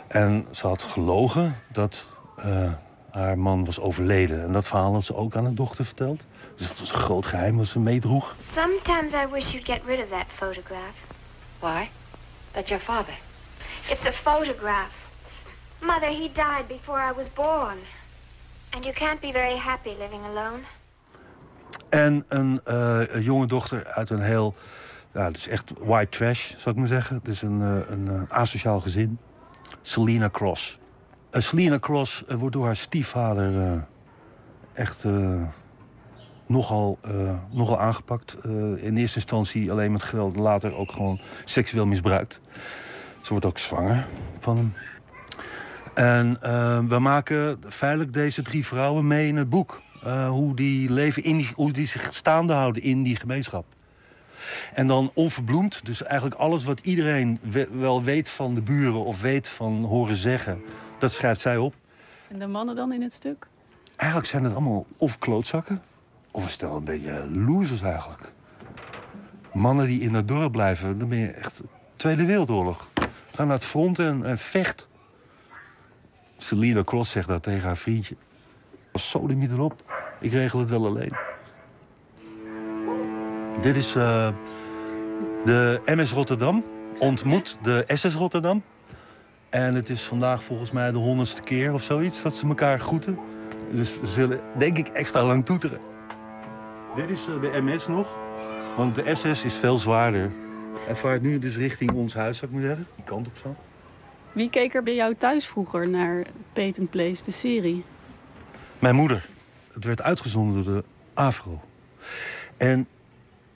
En 0.08 0.46
ze 0.50 0.66
had 0.66 0.82
gelogen 0.82 1.56
dat 1.72 2.10
eh, 2.36 2.72
haar 3.10 3.38
man 3.38 3.64
was 3.64 3.80
overleden. 3.80 4.42
En 4.42 4.52
dat 4.52 4.66
verhaal 4.66 4.92
had 4.92 5.04
ze 5.04 5.14
ook 5.14 5.36
aan 5.36 5.44
haar 5.44 5.54
dochter 5.54 5.84
verteld. 5.84 6.24
Dus 6.56 6.68
dat 6.68 6.78
was 6.78 6.92
een 6.92 6.98
groot 6.98 7.26
geheim 7.26 7.56
wat 7.56 7.66
ze 7.66 7.78
meedroeg. 7.78 8.36
Sometimes 8.50 9.12
I 9.12 9.26
wish 9.32 9.50
you'd 9.50 9.66
get 9.66 9.80
rid 9.86 9.98
of 9.98 10.08
that 10.08 10.26
photograph. 10.34 10.94
Why? 11.58 11.88
That's 12.50 12.68
your 12.68 12.82
father. 12.82 13.14
It's 13.88 14.06
a 14.06 14.12
photograph. 14.12 14.99
Mother, 15.82 16.08
he 16.08 16.30
died 16.32 16.66
before 16.68 16.98
I 17.10 17.12
was 17.16 17.32
born. 17.32 17.78
And 18.70 18.84
you 18.84 18.94
can't 18.94 19.20
be 19.20 19.32
very 19.32 19.56
happy 19.56 19.90
living 19.98 20.22
alone. 20.24 20.60
En 21.88 22.24
een, 22.28 22.60
eh, 22.64 23.00
een 23.06 23.22
jonge 23.22 23.46
dochter 23.46 23.86
uit 23.86 24.10
een 24.10 24.22
heel... 24.22 24.54
Ja, 25.12 25.24
het 25.24 25.36
is 25.36 25.48
echt 25.48 25.72
white 25.78 26.18
trash, 26.18 26.50
zou 26.56 26.70
ik 26.70 26.76
maar 26.76 26.86
zeggen. 26.86 27.16
Het 27.16 27.28
is 27.28 27.42
een, 27.42 27.62
eh, 27.62 27.90
een 27.90 28.08
eh, 28.08 28.22
asociaal 28.28 28.80
gezin. 28.80 29.18
Selena 29.82 30.30
Cross. 30.30 30.78
Eh, 31.30 31.40
Selena 31.40 31.78
Cross 31.78 32.24
wordt 32.28 32.54
door 32.54 32.64
haar 32.64 32.76
stiefvader 32.76 33.84
echt 34.72 35.04
nogal, 36.46 36.98
nogal 37.50 37.80
aangepakt. 37.80 38.36
In 38.76 38.96
eerste 38.96 39.16
instantie 39.16 39.70
alleen 39.70 39.92
met 39.92 40.02
geweld, 40.02 40.36
later 40.36 40.74
ook 40.74 40.92
gewoon 40.92 41.20
seksueel 41.44 41.86
misbruikt. 41.86 42.40
Ze 43.22 43.30
wordt 43.30 43.44
ook 43.44 43.58
zwanger 43.58 44.06
van 44.40 44.56
hem. 44.56 44.74
En 45.94 46.36
eh, 46.42 46.78
we 46.88 46.98
maken 46.98 47.58
feitelijk 47.68 48.12
deze 48.12 48.42
drie 48.42 48.66
vrouwen 48.66 49.06
mee 49.06 49.26
in 49.28 49.36
het 49.36 49.50
boek. 49.50 49.82
Eh, 50.02 50.28
hoe 50.28 50.54
die 50.54 50.90
leven 50.92 51.24
in 51.24 51.36
die, 51.36 51.50
hoe 51.54 51.72
die 51.72 51.86
zich 51.86 52.08
staande 52.14 52.52
houden 52.52 52.82
in 52.82 53.02
die 53.02 53.16
gemeenschap. 53.16 53.64
En 54.74 54.86
dan 54.86 55.10
onverbloemd, 55.14 55.86
dus 55.86 56.02
eigenlijk 56.02 56.40
alles 56.40 56.64
wat 56.64 56.80
iedereen 56.80 57.38
we- 57.42 57.68
wel 57.72 58.02
weet 58.02 58.28
van 58.28 58.54
de 58.54 58.60
buren 58.60 59.04
of 59.04 59.20
weet 59.20 59.48
van 59.48 59.84
horen 59.84 60.16
zeggen, 60.16 60.62
dat 60.98 61.12
schrijft 61.12 61.40
zij 61.40 61.56
op. 61.56 61.74
En 62.28 62.38
de 62.38 62.46
mannen 62.46 62.74
dan 62.74 62.92
in 62.92 63.02
het 63.02 63.12
stuk? 63.12 63.46
eigenlijk 63.96 64.30
zijn 64.30 64.44
het 64.44 64.52
allemaal 64.52 64.86
of 64.96 65.18
klootzakken... 65.18 65.82
of 66.30 66.44
een 66.44 66.50
stel 66.50 66.76
een 66.76 66.84
beetje 66.84 67.26
losers 67.32 67.82
eigenlijk. 67.82 68.32
Mannen 69.52 69.86
die 69.86 70.00
in 70.00 70.12
dat 70.12 70.28
dorp 70.28 70.52
blijven, 70.52 70.98
dan 70.98 71.08
ben 71.08 71.18
je 71.18 71.26
echt 71.30 71.60
Tweede 71.96 72.24
Wereldoorlog. 72.24 72.88
Ga 73.34 73.44
naar 73.44 73.54
het 73.54 73.64
front 73.64 73.98
en, 73.98 74.24
en 74.24 74.38
vecht. 74.38 74.88
Selena 76.42 76.84
Cross 76.84 77.10
zegt 77.10 77.28
dat 77.28 77.42
tegen 77.42 77.66
haar 77.66 77.76
vriendje. 77.76 78.16
Als 78.92 79.10
sodemiet 79.10 79.50
erop. 79.50 79.84
Ik 80.20 80.32
regel 80.32 80.58
het 80.58 80.70
wel 80.70 80.86
alleen. 80.86 81.12
Dit 83.60 83.76
is 83.76 83.94
eh, 83.94 84.28
de 85.44 85.80
MS 85.84 86.12
Rotterdam. 86.12 86.64
Ontmoet 86.98 87.58
de 87.62 87.84
SS 87.86 88.14
Rotterdam. 88.14 88.62
En 89.50 89.74
het 89.74 89.88
is 89.88 90.02
vandaag 90.02 90.44
volgens 90.44 90.70
mij 90.70 90.92
de 90.92 90.98
honderdste 90.98 91.40
keer 91.40 91.72
of 91.72 91.82
zoiets 91.82 92.22
dat 92.22 92.36
ze 92.36 92.46
elkaar 92.46 92.78
groeten. 92.78 93.18
Dus 93.70 93.92
ze 93.92 94.06
zullen, 94.06 94.40
denk 94.58 94.78
ik, 94.78 94.88
extra 94.88 95.24
lang 95.24 95.46
toeteren. 95.46 95.80
Dit 96.96 97.10
is 97.10 97.26
eh, 97.28 97.40
de 97.40 97.60
MS 97.62 97.86
nog. 97.86 98.16
Want 98.76 98.94
de 98.94 99.14
SS 99.14 99.44
is 99.44 99.54
veel 99.54 99.78
zwaarder. 99.78 100.30
En 100.88 100.96
vaart 100.96 101.22
nu 101.22 101.38
dus 101.38 101.56
richting 101.56 101.92
ons 101.92 102.14
huis, 102.14 102.38
zou 102.38 102.50
ik 102.50 102.56
maar 102.56 102.66
zeggen. 102.66 102.86
Die 102.94 103.04
kant 103.04 103.26
op 103.26 103.36
zo. 103.36 103.56
Wie 104.32 104.50
keek 104.50 104.74
er 104.74 104.82
bij 104.82 104.94
jou 104.94 105.14
thuis 105.14 105.46
vroeger 105.46 105.88
naar 105.88 106.26
Patent 106.52 106.90
Place, 106.90 107.24
de 107.24 107.30
serie? 107.30 107.84
Mijn 108.78 108.94
moeder. 108.94 109.28
Het 109.72 109.84
werd 109.84 110.02
uitgezonden 110.02 110.64
door 110.64 110.74
de 110.74 110.84
AVRO. 111.14 111.60
En 112.56 112.86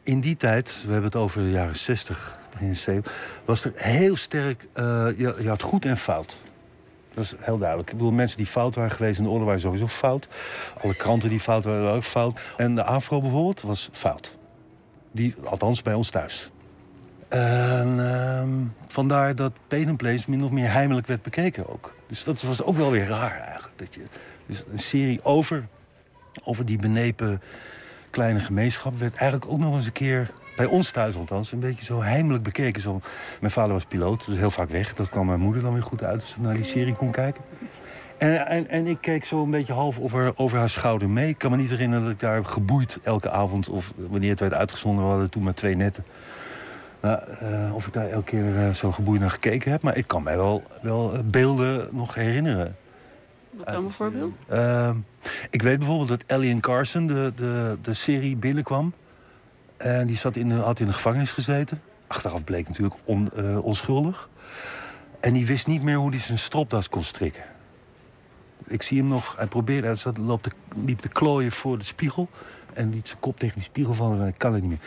in 0.02 0.20
die 0.20 0.36
tijd, 0.36 0.74
we 0.84 0.92
hebben 0.92 1.10
het 1.10 1.16
over 1.16 1.42
de 1.42 1.50
jaren 1.50 1.76
60, 1.76 2.38
begin 2.50 2.76
70, 2.76 3.40
was 3.44 3.64
er 3.64 3.72
heel 3.74 4.16
sterk. 4.16 4.66
eh, 4.72 4.84
je, 5.16 5.36
je 5.38 5.48
had 5.48 5.62
goed 5.62 5.84
en 5.84 5.96
fout. 5.96 6.36
Dat 7.14 7.24
is 7.24 7.34
heel 7.38 7.58
duidelijk. 7.58 7.90
Ik 7.90 7.96
bedoel, 7.96 8.12
mensen 8.12 8.36
die 8.36 8.46
fout 8.46 8.74
waren 8.74 8.90
geweest 8.90 9.18
in 9.18 9.24
de 9.24 9.30
oorlog 9.30 9.46
waren 9.46 9.60
sowieso 9.60 9.86
fout. 9.86 10.28
Alle 10.82 10.94
kranten 10.94 11.28
die 11.28 11.40
fout 11.40 11.64
waren, 11.64 11.82
waren 11.82 11.96
ook 11.96 12.02
fout. 12.02 12.40
En 12.56 12.74
de 12.74 12.84
AVRO 12.84 13.20
bijvoorbeeld 13.20 13.60
was 13.60 13.88
fout. 13.92 14.36
Die, 15.12 15.34
althans 15.44 15.82
bij 15.82 15.94
ons 15.94 16.10
thuis. 16.10 16.50
En 17.34 18.14
ehm, 18.14 18.48
vandaar 18.88 19.34
dat 19.34 19.52
Patent 19.68 19.96
Place 19.96 20.30
min 20.30 20.44
of 20.44 20.50
meer 20.50 20.70
heimelijk 20.70 21.06
werd 21.06 21.22
bekeken 21.22 21.68
ook. 21.68 21.94
Dus 22.06 22.24
dat 22.24 22.42
was 22.42 22.62
ook 22.62 22.76
wel 22.76 22.90
weer 22.90 23.06
raar 23.06 23.40
eigenlijk. 23.40 23.78
Dat 23.78 23.94
je, 23.94 24.00
dus 24.46 24.64
een 24.72 24.78
serie 24.78 25.24
over, 25.24 25.66
over 26.44 26.64
die 26.64 26.78
benepen 26.78 27.42
kleine 28.10 28.40
gemeenschap... 28.40 28.98
werd 28.98 29.14
eigenlijk 29.14 29.52
ook 29.52 29.58
nog 29.58 29.74
eens 29.74 29.86
een 29.86 29.92
keer, 29.92 30.30
bij 30.56 30.66
ons 30.66 30.90
thuis 30.90 31.16
althans... 31.16 31.52
een 31.52 31.60
beetje 31.60 31.84
zo 31.84 32.02
heimelijk 32.02 32.42
bekeken. 32.42 32.82
Zo, 32.82 33.00
mijn 33.40 33.52
vader 33.52 33.72
was 33.72 33.84
piloot, 33.84 34.26
dus 34.26 34.36
heel 34.36 34.50
vaak 34.50 34.70
weg. 34.70 34.94
Dat 34.94 35.08
kwam 35.08 35.26
mijn 35.26 35.40
moeder 35.40 35.62
dan 35.62 35.72
weer 35.72 35.82
goed 35.82 36.04
uit 36.04 36.20
als 36.20 36.30
ze 36.30 36.40
naar 36.40 36.54
die 36.54 36.62
serie 36.62 36.94
kon 36.94 37.10
kijken. 37.10 37.42
En, 38.18 38.46
en, 38.46 38.68
en 38.68 38.86
ik 38.86 39.00
keek 39.00 39.24
zo 39.24 39.42
een 39.42 39.50
beetje 39.50 39.72
half 39.72 40.00
over, 40.00 40.38
over 40.38 40.58
haar 40.58 40.68
schouder 40.68 41.08
mee. 41.08 41.28
Ik 41.28 41.38
kan 41.38 41.50
me 41.50 41.56
niet 41.56 41.70
herinneren 41.70 42.04
dat 42.04 42.12
ik 42.12 42.20
daar 42.20 42.44
geboeid 42.44 42.98
elke 43.02 43.30
avond... 43.30 43.68
of 43.68 43.92
wanneer 43.96 44.30
het 44.30 44.40
werd 44.40 44.54
uitgezonden, 44.54 45.04
we 45.04 45.10
hadden 45.10 45.30
toen 45.30 45.42
maar 45.42 45.54
twee 45.54 45.76
netten... 45.76 46.04
Nou, 47.04 47.20
eh, 47.40 47.74
of 47.74 47.86
ik 47.86 47.92
daar 47.92 48.08
elke 48.08 48.24
keer 48.24 48.58
eh, 48.58 48.70
zo 48.70 48.92
geboeid 48.92 49.20
naar 49.20 49.30
gekeken 49.30 49.70
heb. 49.70 49.82
Maar 49.82 49.96
ik 49.96 50.06
kan 50.06 50.22
mij 50.22 50.36
wel, 50.36 50.62
wel 50.82 51.14
eh, 51.14 51.20
beelden 51.24 51.88
nog 51.90 52.14
herinneren. 52.14 52.76
Wat 53.50 53.66
dan 53.66 53.82
bijvoorbeeld? 53.82 54.38
Ehm, 54.48 54.96
ik 55.50 55.62
weet 55.62 55.78
bijvoorbeeld 55.78 56.08
dat 56.08 56.24
Ellie 56.26 56.60
Carson 56.60 57.06
de, 57.06 57.32
de, 57.36 57.78
de 57.82 57.94
serie 57.94 58.36
binnenkwam. 58.36 58.92
En 59.76 60.06
die 60.06 60.16
zat 60.16 60.36
in 60.36 60.50
had 60.50 60.80
in 60.80 60.86
de 60.86 60.92
gevangenis 60.92 61.32
gezeten. 61.32 61.82
Achteraf 62.06 62.44
bleek 62.44 62.68
natuurlijk 62.68 62.96
on, 63.04 63.30
onschuldig. 63.62 64.28
En 65.20 65.32
die 65.32 65.46
wist 65.46 65.66
niet 65.66 65.82
meer 65.82 65.96
hoe 65.96 66.10
hij 66.10 66.18
zijn 66.18 66.38
stropdas 66.38 66.88
kon 66.88 67.02
strikken. 67.02 67.44
Ik 68.66 68.82
zie 68.82 68.98
hem 68.98 69.08
nog, 69.08 69.36
hij 69.36 69.46
probeerde, 69.46 69.86
hij 69.86 69.96
zat, 69.96 70.18
liep 70.84 70.98
te 70.98 71.08
klooien 71.08 71.52
voor 71.52 71.78
de 71.78 71.84
spiegel. 71.84 72.28
En 72.74 72.90
liet 72.90 73.08
zijn 73.08 73.20
kop 73.20 73.38
tegen 73.38 73.54
die 73.54 73.64
spiegel 73.64 73.94
vallen 73.94 74.20
en 74.20 74.26
ik 74.26 74.38
kan 74.38 74.52
het 74.52 74.62
niet 74.62 74.70
meer. 74.70 74.80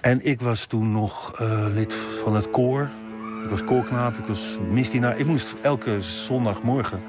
En 0.00 0.24
ik 0.24 0.40
was 0.40 0.66
toen 0.66 0.92
nog 0.92 1.32
eh, 1.38 1.66
lid 1.74 1.94
van 1.94 2.34
het 2.34 2.50
koor. 2.50 2.88
Ik 3.44 3.50
was 3.50 3.64
koorknaap, 3.64 4.18
ik 4.18 4.26
was 4.26 4.58
misdienaar. 4.70 5.18
Ik 5.18 5.26
moest 5.26 5.54
elke 5.62 6.00
zondagmorgen 6.00 7.02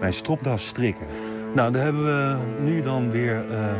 mijn 0.00 0.12
stropdas 0.12 0.66
strikken. 0.66 1.06
Nou, 1.54 1.72
daar 1.72 1.82
hebben 1.82 2.04
we 2.04 2.38
nu 2.62 2.80
dan 2.80 3.10
weer 3.10 3.50
eh, 3.50 3.74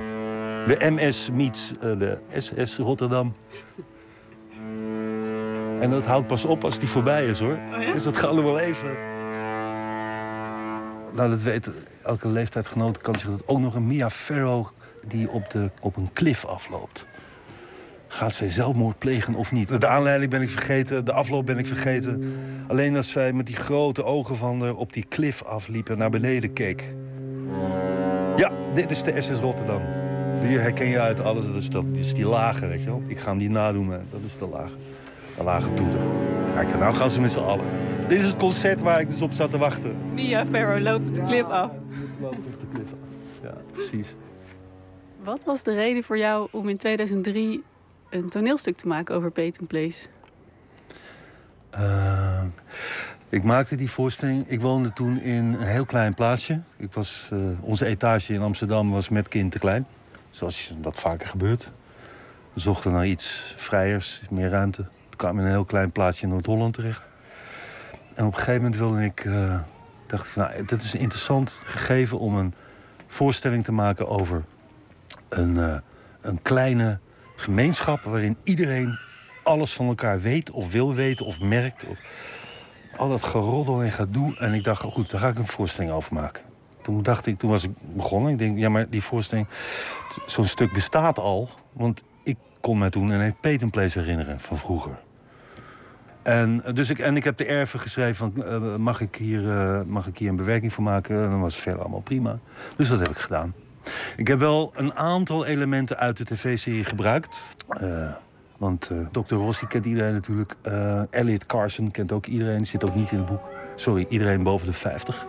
de 0.66 0.76
MS 0.90 1.30
meets 1.30 1.72
eh, 1.80 1.98
de 1.98 2.18
SS 2.38 2.76
Rotterdam. 2.76 3.34
En 5.80 5.90
dat 5.90 6.06
houdt 6.06 6.26
pas 6.26 6.44
op 6.44 6.64
als 6.64 6.78
die 6.78 6.88
voorbij 6.88 7.26
is, 7.26 7.38
hoor. 7.38 7.58
Dus 7.92 8.02
dat 8.02 8.16
gaat 8.16 8.34
wel 8.34 8.58
even. 8.58 8.96
Nou, 11.14 11.30
dat 11.30 11.42
weet 11.42 11.70
elke 12.02 12.28
leeftijdgenoot 12.28 12.98
kan 12.98 13.18
zich 13.18 13.30
dat 13.30 13.42
ook 13.46 13.58
nog 13.58 13.74
een 13.74 13.86
Mia 13.86 14.10
Farrow 14.10 14.66
die 15.08 15.30
op, 15.30 15.50
de, 15.50 15.70
op 15.80 15.96
een 15.96 16.12
klif 16.12 16.44
afloopt. 16.44 17.06
Gaat 18.12 18.32
zij 18.32 18.50
zelfmoord 18.50 18.98
plegen 18.98 19.34
of 19.34 19.52
niet? 19.52 19.80
De 19.80 19.86
aanleiding 19.86 20.30
ben 20.30 20.42
ik 20.42 20.48
vergeten, 20.48 21.04
de 21.04 21.12
afloop 21.12 21.46
ben 21.46 21.58
ik 21.58 21.66
vergeten. 21.66 22.34
Alleen 22.68 22.94
dat 22.94 23.06
zij 23.06 23.32
met 23.32 23.46
die 23.46 23.56
grote 23.56 24.04
ogen 24.04 24.36
van 24.36 24.60
haar 24.60 24.74
op 24.74 24.92
die 24.92 25.04
klif 25.08 25.42
afliep 25.42 25.88
en 25.88 25.98
naar 25.98 26.10
beneden 26.10 26.52
keek. 26.52 26.94
Ja, 28.36 28.52
dit 28.74 28.90
is 28.90 29.02
de 29.02 29.20
SS 29.20 29.38
Rotterdam. 29.38 29.82
Die 30.40 30.58
herken 30.58 30.88
je 30.88 31.00
uit 31.00 31.20
alles. 31.20 31.46
Dat 31.46 31.54
is, 31.54 31.68
dat 31.68 31.84
is 31.92 32.14
die 32.14 32.26
lage, 32.26 32.66
weet 32.66 32.82
je 32.82 32.86
wel. 32.86 33.02
Ik 33.06 33.18
ga 33.18 33.28
hem 33.28 33.38
niet 33.38 33.50
nadoen, 33.50 33.86
maar 33.86 34.00
dat 34.10 34.20
is 34.26 34.36
de 34.38 34.46
lage. 34.46 34.74
De 35.36 35.42
lage 35.42 35.74
toeter. 35.74 36.00
Kijk, 36.54 36.78
nou 36.78 36.94
gaan 36.94 37.10
ze 37.10 37.20
met 37.20 37.32
z'n 37.32 37.38
allen. 37.38 37.66
Dit 38.08 38.20
is 38.20 38.26
het 38.26 38.36
concert 38.36 38.80
waar 38.80 39.00
ik 39.00 39.08
dus 39.08 39.22
op 39.22 39.32
zat 39.32 39.50
te 39.50 39.58
wachten. 39.58 39.96
Mia 40.14 40.46
Farrow 40.46 40.82
loopt 40.82 41.08
op 41.08 41.14
de 41.14 41.22
klif 41.22 41.44
af. 41.44 41.70
Loopt 42.20 42.36
op 42.36 42.60
de 42.60 42.66
klif 42.72 42.92
af. 42.92 43.42
Ja, 43.42 43.54
precies. 43.72 44.14
Wat 45.30 45.44
was 45.44 45.62
de 45.62 45.74
reden 45.74 46.02
voor 46.02 46.18
jou 46.18 46.48
om 46.50 46.68
in 46.68 46.76
2003 46.76 47.62
een 48.08 48.28
toneelstuk 48.28 48.76
te 48.76 48.86
maken 48.86 49.14
over 49.14 49.30
Patent 49.30 49.68
Place? 49.68 50.06
Uh, 51.74 52.42
ik 53.28 53.42
maakte 53.42 53.76
die 53.76 53.90
voorstelling. 53.90 54.48
Ik 54.48 54.60
woonde 54.60 54.92
toen 54.92 55.20
in 55.20 55.44
een 55.44 55.66
heel 55.66 55.84
klein 55.84 56.14
plaatsje. 56.14 56.60
Ik 56.76 56.92
was, 56.92 57.30
uh, 57.32 57.40
onze 57.60 57.86
etage 57.86 58.34
in 58.34 58.40
Amsterdam 58.40 58.90
was 58.90 59.08
met 59.08 59.28
kind 59.28 59.52
te 59.52 59.58
klein. 59.58 59.86
Zoals 60.30 60.72
dat 60.76 60.98
vaker 60.98 61.28
gebeurt. 61.28 61.72
We 62.52 62.60
zochten 62.60 62.92
naar 62.92 63.06
iets 63.06 63.54
vrijers, 63.56 64.20
meer 64.30 64.48
ruimte. 64.48 64.82
Toen 64.82 65.16
kwam 65.16 65.32
ik 65.32 65.38
in 65.38 65.44
een 65.44 65.50
heel 65.50 65.64
klein 65.64 65.92
plaatsje 65.92 66.22
in 66.22 66.28
Noord-Holland 66.28 66.74
terecht. 66.74 67.08
En 68.14 68.24
op 68.24 68.32
een 68.32 68.38
gegeven 68.38 68.62
moment 68.62 68.76
wilde 68.76 69.04
ik... 69.04 69.24
Uh, 69.24 69.60
dacht 70.06 70.26
ik, 70.26 70.36
nou, 70.36 70.64
dit 70.64 70.82
is 70.82 70.92
een 70.92 71.00
interessant 71.00 71.60
gegeven 71.64 72.18
om 72.18 72.36
een 72.36 72.54
voorstelling 73.06 73.64
te 73.64 73.72
maken 73.72 74.08
over 74.08 74.44
een, 75.30 75.54
uh, 75.54 75.74
een 76.20 76.42
kleine 76.42 76.98
gemeenschap 77.36 78.02
waarin 78.02 78.36
iedereen 78.42 78.98
alles 79.42 79.72
van 79.72 79.86
elkaar 79.86 80.20
weet 80.20 80.50
of 80.50 80.72
wil 80.72 80.94
weten 80.94 81.26
of 81.26 81.40
merkt. 81.40 81.86
Of 81.86 81.98
al 82.96 83.08
dat 83.08 83.24
geroddel 83.24 83.82
en 83.82 83.90
gedoe. 83.90 84.36
En 84.38 84.54
ik 84.54 84.64
dacht, 84.64 84.82
goed, 84.82 85.10
daar 85.10 85.20
ga 85.20 85.28
ik 85.28 85.38
een 85.38 85.46
voorstelling 85.46 85.92
over 85.92 86.14
maken. 86.14 86.42
Toen 86.82 87.02
dacht 87.02 87.26
ik, 87.26 87.38
toen 87.38 87.50
was 87.50 87.64
ik 87.64 87.70
begonnen. 87.94 88.32
Ik 88.32 88.38
denk, 88.38 88.58
ja, 88.58 88.68
maar 88.68 88.90
die 88.90 89.02
voorstelling, 89.02 89.46
zo'n 90.26 90.44
stuk 90.44 90.72
bestaat 90.72 91.18
al. 91.18 91.48
Want 91.72 92.02
ik 92.22 92.36
kon 92.60 92.78
mij 92.78 92.90
toen 92.90 93.10
een 93.10 93.36
Patent 93.40 93.70
Place 93.70 93.98
herinneren 93.98 94.40
van 94.40 94.58
vroeger. 94.58 94.98
En, 96.22 96.62
dus 96.74 96.90
ik, 96.90 96.98
en 96.98 97.16
ik 97.16 97.24
heb 97.24 97.36
de 97.36 97.44
erven 97.44 97.80
geschreven 97.80 98.14
van, 98.14 98.32
uh, 98.36 98.76
mag, 98.76 99.00
ik 99.00 99.16
hier, 99.16 99.42
mag 99.86 100.06
ik 100.06 100.18
hier 100.18 100.28
een 100.28 100.36
bewerking 100.36 100.72
voor 100.72 100.84
maken? 100.84 101.22
En 101.24 101.30
dan 101.30 101.40
was 101.40 101.54
het 101.54 101.62
verder 101.62 101.80
allemaal 101.80 102.00
prima. 102.00 102.38
Dus 102.76 102.88
dat 102.88 102.98
heb 102.98 103.08
ik 103.08 103.18
gedaan. 103.18 103.54
Ik 104.16 104.28
heb 104.28 104.38
wel 104.38 104.72
een 104.74 104.94
aantal 104.94 105.46
elementen 105.46 105.98
uit 105.98 106.16
de 106.16 106.24
tv-serie 106.24 106.84
gebruikt. 106.84 107.40
Uh, 107.82 108.12
want 108.58 108.90
uh, 108.92 109.06
Dr. 109.12 109.34
Rossi 109.34 109.66
kent 109.66 109.86
iedereen 109.86 110.12
natuurlijk. 110.12 110.54
Uh, 110.68 111.02
Elliot 111.10 111.46
Carson 111.46 111.90
kent 111.90 112.12
ook 112.12 112.26
iedereen. 112.26 112.66
Zit 112.66 112.84
ook 112.84 112.94
niet 112.94 113.10
in 113.10 113.18
het 113.18 113.26
boek. 113.26 113.48
Sorry, 113.74 114.06
iedereen 114.08 114.42
boven 114.42 114.66
de 114.66 114.72
50. 114.72 115.26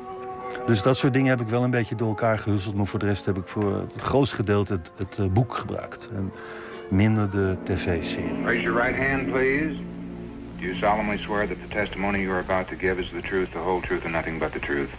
Dus 0.65 0.81
dat 0.81 0.97
soort 0.97 1.13
dingen 1.13 1.29
heb 1.29 1.41
ik 1.41 1.47
wel 1.47 1.63
een 1.63 1.69
beetje 1.69 1.95
door 1.95 2.07
elkaar 2.07 2.39
gehusteld. 2.39 2.75
Maar 2.75 2.85
voor 2.85 2.99
de 2.99 3.05
rest 3.05 3.25
heb 3.25 3.37
ik 3.37 3.47
voor 3.47 3.75
het 3.93 4.01
grootste 4.01 4.35
gedeelte 4.35 4.73
het, 4.73 4.91
het 4.97 5.17
uh, 5.17 5.25
boek 5.25 5.53
gebruikt. 5.53 6.09
En 6.13 6.31
minder 6.89 7.29
de 7.29 7.57
tv-serie. 7.63 8.43
Raise 8.43 8.63
your 8.63 8.81
right 8.85 9.09
hand, 9.09 9.31
please. 9.31 9.75
Do 10.59 10.65
you 10.65 10.75
solemnly 10.75 11.17
swear 11.17 11.47
that 11.47 11.57
the 11.57 11.75
testimony 11.75 12.19
you 12.19 12.31
are 12.31 12.39
about 12.39 12.67
to 12.67 12.75
give 12.75 13.01
is 13.01 13.09
the 13.09 13.21
truth, 13.21 13.51
the 13.51 13.57
whole 13.57 13.81
truth, 13.81 14.03
and 14.03 14.13
nothing 14.13 14.39
but 14.39 14.51
the 14.51 14.59
truth? 14.59 14.89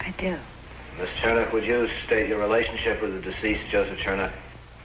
I 0.00 0.12
do. 0.16 0.34
Miss 0.98 1.10
Chernoff, 1.10 1.52
would 1.52 1.64
you 1.64 1.88
state 2.04 2.28
your 2.28 2.38
relationship 2.38 3.00
with 3.00 3.14
the 3.14 3.20
deceased 3.20 3.66
Joseph 3.68 3.98
Chernoff? 3.98 4.32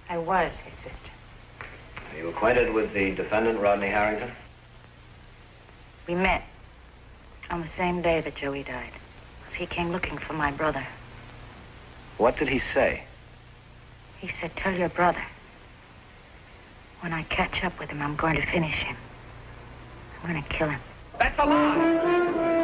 I 0.10 0.18
was 0.18 0.56
his 0.58 0.76
sister. 0.76 1.12
Are 1.60 2.18
you 2.18 2.30
acquainted 2.30 2.74
with 2.74 2.94
the 2.94 3.12
defendant, 3.12 3.60
Rodney 3.60 3.88
Harrington? 3.88 4.32
We 6.08 6.16
met 6.16 6.44
on 7.50 7.62
the 7.62 7.68
same 7.68 8.02
day 8.02 8.22
that 8.22 8.36
Joey 8.36 8.64
died. 8.64 8.92
He 9.56 9.66
came 9.66 9.92
looking 9.92 10.18
for 10.18 10.34
my 10.34 10.52
brother. 10.52 10.86
What 12.18 12.38
did 12.38 12.50
he 12.50 12.60
say? 12.60 13.04
He 14.20 14.28
said, 14.28 14.56
tell 14.56 14.74
your 14.74 14.90
brother. 14.90 15.24
When 17.02 17.14
I 17.14 17.24
catch 17.24 17.64
up 17.64 17.80
with 17.80 17.90
him, 17.90 18.02
I'm 18.02 18.16
going 18.16 18.36
to 18.36 18.46
finish 18.46 18.76
him. 18.76 18.98
I'm 20.22 20.32
going 20.32 20.44
to 20.44 20.50
kill 20.50 20.70
him. 20.70 20.82
That's 21.20 21.40
a 21.40 21.46
lie! 21.46 22.55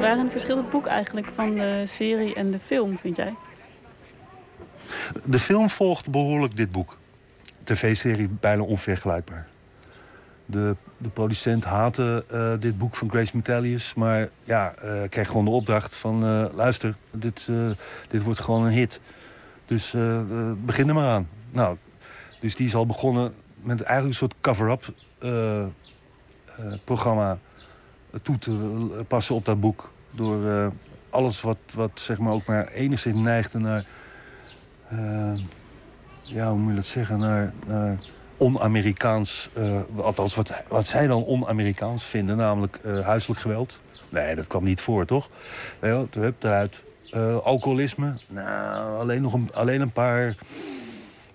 Waarin 0.00 0.30
verschilt 0.30 0.58
het 0.58 0.70
boek 0.70 0.86
eigenlijk 0.86 1.28
van 1.28 1.54
de 1.54 1.82
serie 1.86 2.34
en 2.34 2.50
de 2.50 2.58
film, 2.58 2.98
vind 2.98 3.16
jij? 3.16 3.34
De 5.26 5.38
film 5.38 5.70
volgt 5.70 6.10
behoorlijk 6.10 6.56
dit 6.56 6.72
boek. 6.72 6.98
TV-serie 7.64 8.28
bijna 8.28 8.62
onvergelijkbaar. 8.62 9.48
De, 10.46 10.76
de 10.96 11.08
producent 11.08 11.64
haatte 11.64 12.24
eh, 12.28 12.52
dit 12.60 12.78
boek 12.78 12.96
van 12.96 13.10
Grace 13.10 13.36
Metalius. 13.36 13.94
Maar 13.94 14.28
ja, 14.44 14.74
eh 14.74 15.08
kreeg 15.08 15.26
gewoon 15.26 15.44
de 15.44 15.50
opdracht 15.50 15.94
van... 15.94 16.24
eh, 16.24 16.54
luister, 16.54 16.94
dit, 17.10 17.48
dit 18.08 18.22
wordt 18.22 18.40
gewoon 18.40 18.64
een 18.64 18.72
hit. 18.72 19.00
Dus 19.66 19.94
begin 20.64 20.88
er 20.88 20.94
maar 20.94 21.08
aan. 21.08 21.28
Nou, 21.52 21.76
dus 22.40 22.54
die 22.54 22.66
is 22.66 22.74
al 22.74 22.86
begonnen 22.86 23.34
met 23.60 23.82
eigenlijk 23.82 24.08
een 24.08 24.28
soort 24.28 24.34
cover-up 24.40 24.94
programma 26.84 27.38
toe 28.22 28.38
passen 29.08 29.34
op 29.34 29.44
dat 29.44 29.60
boek. 29.60 29.92
Door 30.10 30.50
eh, 30.50 30.66
alles 31.10 31.40
wat, 31.40 31.58
wat 31.74 31.90
zeg 31.94 32.18
maar 32.18 32.32
ook 32.32 32.46
maar 32.46 32.68
enigszins 32.68 33.20
neigde 33.20 33.58
naar... 33.58 33.86
eh, 34.88 35.32
ja, 36.22 36.50
hoe 36.50 36.58
moet 36.58 36.70
je 36.70 36.76
dat 36.76 36.86
zeggen? 36.86 37.18
Naar, 37.18 37.52
on-Amerikaans... 38.36 39.48
eh, 39.52 39.80
althans, 39.96 40.34
wat, 40.34 40.62
wat 40.68 40.86
zij 40.86 41.06
dan 41.06 41.24
on-Amerikaans 41.24 42.04
vinden, 42.04 42.36
namelijk 42.36 42.80
huiselijk 43.02 43.40
geweld. 43.40 43.80
Nee, 44.08 44.34
dat 44.34 44.46
kwam 44.46 44.64
niet 44.64 44.80
voor, 44.80 45.04
toch? 45.04 45.28
Hoor, 45.80 46.06
hup, 46.10 46.42
eruit. 46.42 46.84
Alcoholisme? 47.42 48.14
Nou, 48.28 49.00
alleen 49.00 49.22
nog 49.22 49.32
een, 49.32 49.50
alleen 49.54 49.80
een 49.80 49.92
paar... 49.92 50.36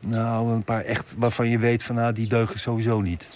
Nou, 0.08 0.52
een 0.52 0.64
paar 0.64 0.84
echt 0.84 1.16
waarvan 1.18 1.50
je 1.50 1.58
weet 1.58 1.84
van, 1.84 1.96
nou, 1.96 2.14
die 2.14 2.28
deugen 2.28 2.60
sowieso 2.60 3.02
niet. 3.02 3.30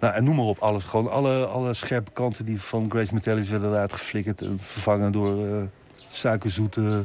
Nou, 0.00 0.14
en 0.14 0.24
noem 0.24 0.36
maar 0.36 0.44
op, 0.44 0.58
alles. 0.58 0.84
Gewoon 0.84 1.10
alle, 1.10 1.46
alle 1.46 1.74
scherpe 1.74 2.10
kanten 2.10 2.44
die 2.44 2.60
van 2.60 2.90
Grace 2.90 3.14
Metalius 3.14 3.48
werden 3.48 3.70
eruit 3.70 3.92
geflikkerd... 3.92 4.40
en 4.42 4.58
vervangen 4.58 5.12
door 5.12 5.46
eh, 5.46 5.62
suikerzoete... 6.08 7.04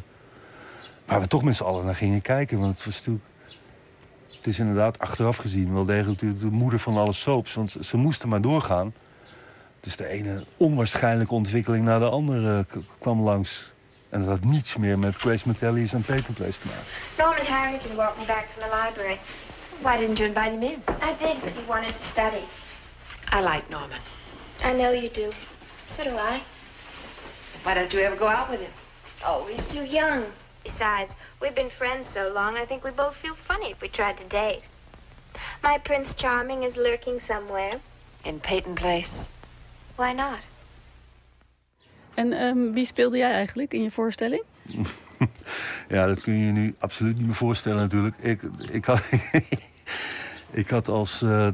Waar 1.05 1.21
we 1.21 1.27
toch 1.27 1.43
met 1.43 1.55
z'n 1.55 1.63
allen 1.63 1.85
naar 1.85 1.95
gingen 1.95 2.21
kijken. 2.21 2.59
Want 2.59 2.73
het 2.73 2.85
was 2.85 2.97
natuurlijk... 2.97 3.25
Het 4.35 4.47
is 4.47 4.59
inderdaad 4.59 4.99
achteraf 4.99 5.37
gezien 5.37 5.73
wel 5.73 5.85
degelijk 5.85 6.19
de, 6.19 6.33
de 6.33 6.45
moeder 6.47 6.79
van 6.79 6.97
alle 6.97 7.13
soaps. 7.13 7.53
Want 7.53 7.75
ze 7.81 7.97
moesten 7.97 8.29
maar 8.29 8.41
doorgaan. 8.41 8.93
Dus 9.79 9.95
de 9.95 10.07
ene 10.07 10.43
onwaarschijnlijke 10.57 11.33
ontwikkeling 11.33 11.85
na 11.85 11.99
de 11.99 12.09
andere 12.09 12.65
k- 12.65 12.77
kwam 12.99 13.21
langs. 13.21 13.73
En 14.09 14.19
dat 14.19 14.29
had 14.29 14.43
niets 14.43 14.77
meer 14.77 14.99
met 14.99 15.17
Grace 15.17 15.47
Metalius 15.47 15.93
en 15.93 16.01
Peyton 16.01 16.33
Place 16.33 16.59
te 16.59 16.67
maken. 16.67 16.83
Norman 17.17 17.45
Harrington 17.45 17.95
walked 17.95 18.17
me 18.17 18.25
back 18.25 18.45
from 18.51 18.69
the 18.69 18.75
library. 18.85 19.19
Why 19.81 19.97
didn't 19.97 20.17
you 20.17 20.29
invite 20.29 20.51
him 20.51 20.61
in? 20.61 20.81
I 21.01 21.13
did, 21.17 21.41
but 21.43 21.53
he 21.53 21.61
wanted 21.67 21.93
to 21.93 22.01
study. 22.01 22.43
I 23.33 23.41
like 23.41 23.67
Norman. 23.71 23.99
I 24.63 24.73
know 24.73 24.91
you 24.91 25.09
do. 25.09 25.31
So 25.87 26.03
do 26.03 26.11
I. 26.11 26.39
Why 27.63 27.73
don't 27.73 27.91
you 27.91 27.99
ever 28.01 28.15
go 28.15 28.27
out 28.27 28.47
with 28.51 28.61
him? 28.61 28.71
Oh, 29.25 29.47
he's 29.49 29.65
too 29.65 29.83
young. 29.85 30.25
Besides, 30.63 31.15
we've 31.41 31.55
been 31.55 31.71
friends 31.71 32.07
so 32.07 32.31
long, 32.33 32.57
I 32.57 32.65
think 32.65 32.83
we 32.83 32.91
both 32.91 33.15
feel 33.15 33.33
funny 33.33 33.71
if 33.71 33.81
we 33.81 33.87
tried 33.89 34.17
to 34.17 34.23
date. 34.25 34.61
My 35.63 35.79
Prince 35.79 36.13
Charming 36.13 36.61
is 36.61 36.77
lurking 36.77 37.19
somewhere. 37.19 37.79
In 38.23 38.39
Peyton 38.39 38.75
Place. 38.75 39.27
Why 39.95 40.13
not? 40.13 40.39
En 42.13 42.33
ehm, 42.33 42.71
wie 42.71 42.85
speelde 42.85 43.17
jij 43.17 43.31
eigenlijk 43.31 43.73
in 43.73 43.81
je 43.81 43.91
voorstelling? 43.91 44.43
Ja, 45.89 46.05
dat 46.05 46.21
kun 46.21 46.33
je 46.33 46.45
je 46.45 46.51
nu 46.51 46.75
absoluut 46.79 47.15
niet 47.17 47.25
meer 47.25 47.35
voorstellen 47.35 47.77
natuurlijk. 47.77 48.15
Ik, 48.17 48.41
ik, 48.71 48.85
had, 48.85 49.01
ik 50.61 50.69
had 50.69 50.87
als... 50.87 51.21
eh, 51.21 51.47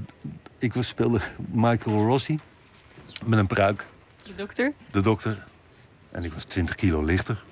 ik 0.60 0.74
was, 0.74 0.88
speelde 0.88 1.20
Michael 1.52 2.06
Rossi 2.06 2.40
met 3.26 3.40
een 3.40 3.48
pruik. 3.48 3.88
De 4.24 4.36
dokter? 4.36 4.74
de 4.92 5.02
dokter. 5.02 5.46
En 6.12 6.24
ik 6.24 6.34
was 6.34 6.44
20 6.44 6.76
kilo 6.76 7.04
lichter. 7.04 7.44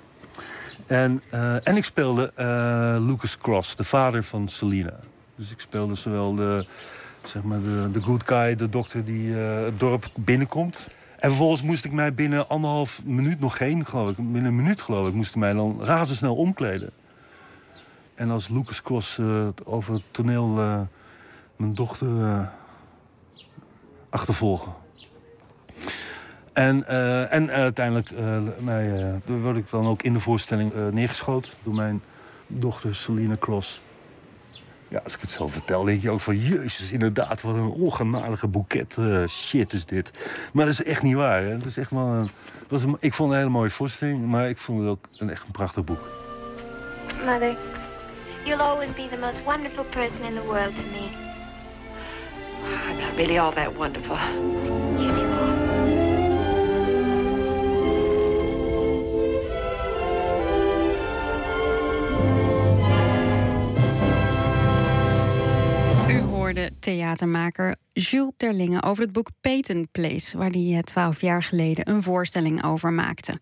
En, 0.86 1.22
eh, 1.30 1.66
en 1.66 1.76
ik 1.76 1.84
speelde 1.84 2.32
eh, 2.34 2.96
Lucas 3.00 3.38
Cross, 3.38 3.76
de 3.76 3.84
vader 3.84 4.22
van 4.22 4.48
Selina. 4.48 4.94
Dus 5.34 5.50
ik 5.50 5.60
speelde 5.60 5.94
zowel 5.94 6.34
de, 6.34 6.66
zeg 7.22 7.42
maar 7.42 7.60
de, 7.60 7.88
de 7.92 8.02
good 8.02 8.22
guy, 8.26 8.54
de 8.54 8.68
dokter 8.68 9.04
die 9.04 9.40
eh, 9.40 9.60
het 9.64 9.80
dorp 9.80 10.10
binnenkomt. 10.14 10.90
En 11.18 11.28
vervolgens 11.28 11.62
moest 11.62 11.84
ik 11.84 11.92
mij 11.92 12.14
binnen 12.14 12.48
anderhalf 12.48 13.04
minuut 13.04 13.40
nog 13.40 13.56
geen, 13.56 13.86
geloof 13.86 14.10
ik, 14.10 14.16
binnen 14.16 14.44
een 14.44 14.56
minuut 14.56 14.80
geloof 14.80 15.08
ik, 15.08 15.14
moest 15.14 15.30
ik 15.30 15.36
mij 15.36 15.52
dan 15.52 15.84
razendsnel 15.84 16.36
omkleden. 16.36 16.90
En 18.14 18.30
als 18.30 18.48
Lucas 18.48 18.82
Cross 18.82 19.18
over 19.64 19.94
het 19.94 20.02
toneel 20.10 20.48
mijn 21.56 21.74
dochter 21.74 22.08
achtervolgen. 24.10 24.72
En, 26.58 26.86
eh, 26.86 27.32
en 27.32 27.48
eh, 27.48 27.60
uiteindelijk 27.60 28.10
eh, 28.10 28.38
word 29.24 29.56
ik 29.56 29.70
dan 29.70 29.86
ook 29.86 30.02
in 30.02 30.12
de 30.12 30.20
voorstelling 30.20 30.72
neergeschoten 30.90 31.52
door 31.62 31.74
mijn 31.74 32.02
dochter 32.46 32.94
Selina 32.94 33.36
Cross. 33.38 33.80
Ja, 34.88 35.00
als 35.04 35.14
ik 35.14 35.20
het 35.20 35.30
zo 35.30 35.48
vertel, 35.48 35.84
denk 35.84 36.02
je 36.02 36.10
ook 36.10 36.20
van... 36.20 36.38
Jezus, 36.38 36.92
inderdaad, 36.92 37.42
wat 37.42 37.54
een 37.54 37.68
ongenadige 37.68 38.46
boeket 38.46 38.98
shit 39.28 39.72
is 39.72 39.84
dit. 39.84 40.10
Maar 40.52 40.64
dat 40.64 40.74
is 40.74 40.82
echt 40.82 41.02
niet 41.02 41.14
waar. 41.14 41.42
Hè. 41.42 41.56
Is 41.56 41.76
echt 41.76 41.90
wel 41.90 42.28
was 42.68 42.82
ik 43.00 43.14
vond 43.14 43.28
het 43.30 43.38
een 43.38 43.44
hele 43.44 43.58
mooie 43.58 43.70
voorstelling, 43.70 44.26
maar 44.26 44.48
ik 44.48 44.58
vond 44.58 44.80
het 44.80 44.88
ook 44.88 45.08
een, 45.16 45.30
echt 45.30 45.44
een 45.44 45.50
prachtig 45.50 45.84
boek. 45.84 46.10
Mother, 47.24 47.56
you'll 48.44 48.60
always 48.60 48.94
be 48.94 49.08
the 49.10 49.18
most 49.20 49.44
wonderful 49.44 49.84
person 49.84 50.24
in 50.24 50.34
the 50.34 50.44
world 50.46 50.76
to 50.76 50.84
me. 50.84 51.27
I'm 52.64 52.98
not 52.98 53.16
really 53.16 53.38
all 53.38 53.52
that 53.52 53.76
wonderful. 53.76 54.16
Yes, 54.98 55.18
you 55.18 55.26
are. 55.26 55.68
U 66.08 66.20
hoorde 66.20 66.70
theatermaker 66.80 67.76
Jules 67.92 68.32
Terlingen 68.36 68.82
over 68.82 69.02
het 69.02 69.12
boek 69.12 69.28
Peyton 69.40 69.88
Place, 69.92 70.38
waar 70.38 70.50
hij 70.50 70.82
twaalf 70.84 71.20
jaar 71.20 71.42
geleden 71.42 71.90
een 71.90 72.02
voorstelling 72.02 72.64
over 72.64 72.92
maakte. 72.92 73.38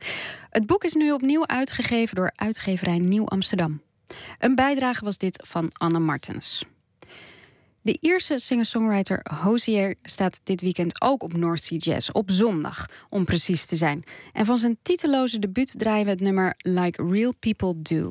Het 0.50 0.66
boek 0.66 0.84
is 0.84 0.94
nu 0.94 1.12
opnieuw 1.12 1.46
uitgegeven 1.46 2.16
door 2.16 2.32
uitgeverij 2.34 2.98
Nieuw 2.98 3.26
Amsterdam. 3.26 3.82
Een 4.38 4.54
bijdrage 4.54 5.04
was 5.04 5.18
dit 5.18 5.42
van 5.46 5.70
Anne 5.72 5.98
Martens. 5.98 6.64
De 7.86 7.98
Ierse 8.00 8.38
singer-songwriter 8.38 9.20
Hozier 9.42 9.96
staat 10.02 10.40
dit 10.42 10.60
weekend 10.60 11.00
ook 11.00 11.22
op 11.22 11.36
North 11.36 11.62
Sea 11.62 11.78
Jazz, 11.78 12.10
op 12.10 12.30
zondag 12.30 12.86
om 13.08 13.24
precies 13.24 13.64
te 13.64 13.76
zijn. 13.76 14.04
En 14.32 14.44
van 14.44 14.56
zijn 14.56 14.78
titeloze 14.82 15.38
debuut 15.38 15.78
draaien 15.78 16.04
we 16.04 16.10
het 16.10 16.20
nummer 16.20 16.54
Like 16.58 17.02
Real 17.10 17.34
People 17.38 17.82
Do. 17.82 18.10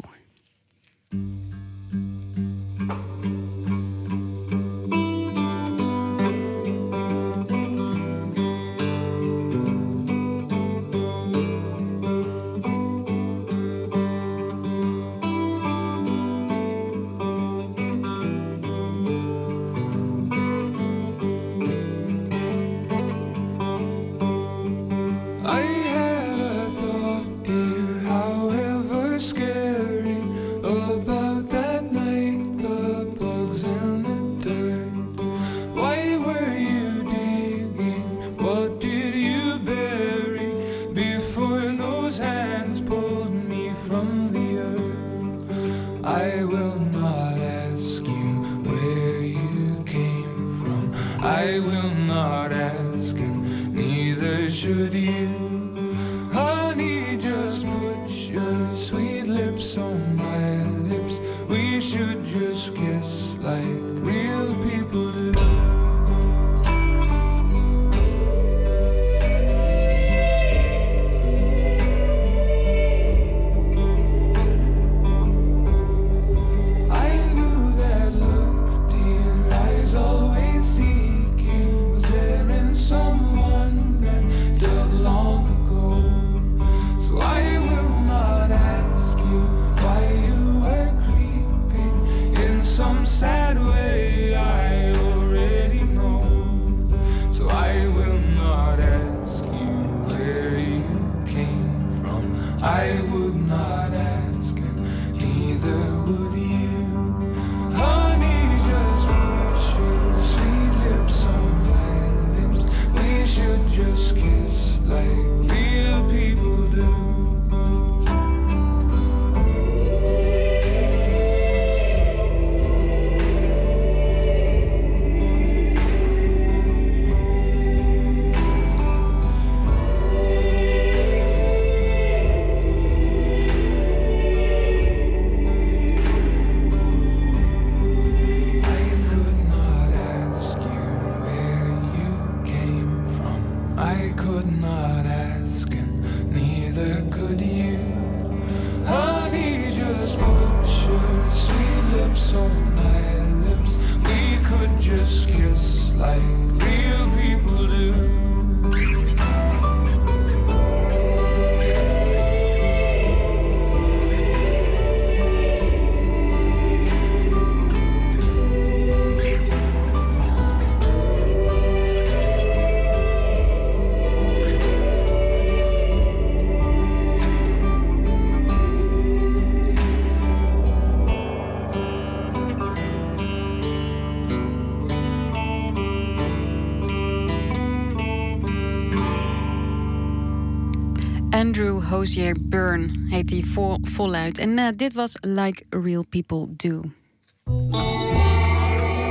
Hosier 191.89 192.35
Byrne 192.39 192.89
heet 193.09 193.29
hij 193.29 193.41
vol, 193.41 193.77
voluit. 193.81 194.37
En 194.37 194.57
eh, 194.57 194.67
dit 194.75 194.93
was 194.93 195.17
Like 195.21 195.63
Real 195.69 196.05
People 196.09 196.47
Do. 196.55 196.81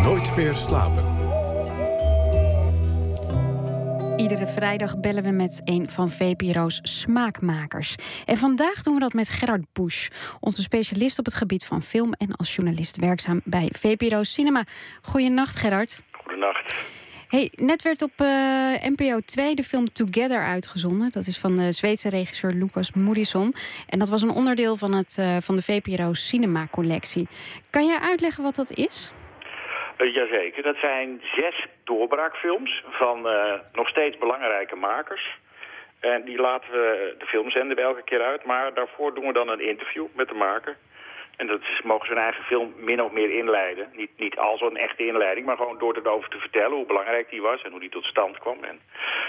Nooit 0.02 0.36
meer 0.36 0.54
slapen. 0.54 1.22
Iedere 4.16 4.46
vrijdag 4.46 5.00
bellen 5.00 5.22
we 5.22 5.30
met 5.30 5.60
een 5.64 5.88
van 5.88 6.10
VPRO's 6.10 6.78
smaakmakers. 6.82 7.94
En 8.24 8.36
vandaag 8.36 8.82
doen 8.82 8.94
we 8.94 9.00
dat 9.00 9.12
met 9.12 9.28
Gerard 9.28 9.64
Busch, 9.72 10.08
onze 10.40 10.62
specialist 10.62 11.18
op 11.18 11.24
het 11.24 11.34
gebied 11.34 11.64
van 11.64 11.82
film 11.82 12.12
en 12.12 12.36
als 12.36 12.54
journalist 12.54 12.96
werkzaam 12.96 13.40
bij 13.44 13.68
VPRO 13.78 14.22
Cinema. 14.22 14.64
Goedenacht, 15.02 15.56
Gerard. 15.56 16.02
Goedenacht. 16.12 16.74
Hey, 17.34 17.50
net 17.56 17.82
werd 17.82 18.02
op 18.02 18.10
eh, 18.16 18.90
NPO 18.94 19.18
2 19.20 19.54
de 19.54 19.62
film 19.62 19.86
Together 19.92 20.42
uitgezonden. 20.54 21.10
Dat 21.10 21.26
is 21.26 21.38
van 21.38 21.56
de 21.56 21.72
Zweedse 21.72 22.08
regisseur 22.08 22.52
Lucas 22.52 22.94
Moodysson. 22.94 23.52
En 23.88 23.98
dat 23.98 24.08
was 24.08 24.22
een 24.22 24.38
onderdeel 24.40 24.76
van, 24.76 24.92
het, 24.94 25.18
eh, 25.18 25.36
van 25.46 25.56
de 25.56 25.62
VPRO 25.62 26.12
Cinema 26.12 26.66
collectie. 26.70 27.28
Kan 27.70 27.86
jij 27.86 27.98
uitleggen 28.10 28.42
wat 28.42 28.54
dat 28.54 28.70
is? 28.70 29.12
Uh, 29.98 30.12
jazeker, 30.14 30.62
dat 30.62 30.76
zijn 30.76 31.20
zes 31.36 31.66
doorbraakfilms 31.84 32.84
van 32.90 33.28
nog 33.72 33.88
steeds 33.88 34.18
belangrijke 34.18 34.76
makers. 34.76 35.38
En 36.00 36.24
die 36.24 36.40
laten 36.40 36.70
we 36.70 37.14
de 37.18 37.26
film 37.26 37.50
zenden 37.50 37.76
we 37.76 37.82
elke 37.82 38.04
keer 38.04 38.22
uit. 38.22 38.44
Maar 38.44 38.74
daarvoor 38.74 39.14
doen 39.14 39.26
we 39.26 39.32
dan 39.32 39.48
een 39.48 39.68
interview 39.68 40.06
met 40.14 40.28
de 40.28 40.34
maker. 40.34 40.76
En 41.36 41.46
dat 41.46 41.60
is, 41.60 41.80
mogen 41.84 42.06
ze 42.06 42.12
hun 42.12 42.22
eigen 42.22 42.44
film 42.44 42.72
min 42.76 43.02
of 43.02 43.12
meer 43.12 43.38
inleiden. 43.38 43.88
Niet, 43.96 44.10
niet 44.16 44.36
als 44.38 44.60
een 44.60 44.76
echte 44.76 45.06
inleiding, 45.06 45.46
maar 45.46 45.56
gewoon 45.56 45.78
door 45.78 45.96
erover 45.96 46.28
te 46.30 46.38
vertellen 46.38 46.76
hoe 46.76 46.86
belangrijk 46.86 47.30
die 47.30 47.42
was 47.42 47.62
en 47.62 47.70
hoe 47.70 47.80
die 47.80 47.90
tot 47.90 48.04
stand 48.04 48.38
kwam. 48.38 48.64
En 48.64 48.80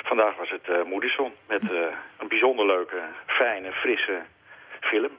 vandaag 0.04 0.36
was 0.38 0.50
het 0.50 0.68
uh, 0.70 0.84
Moodysson 0.90 1.32
met 1.48 1.72
uh, 1.72 1.80
een 2.18 2.28
bijzonder 2.28 2.66
leuke, 2.66 3.02
fijne, 3.26 3.72
frisse 3.72 4.22
film. 4.80 5.12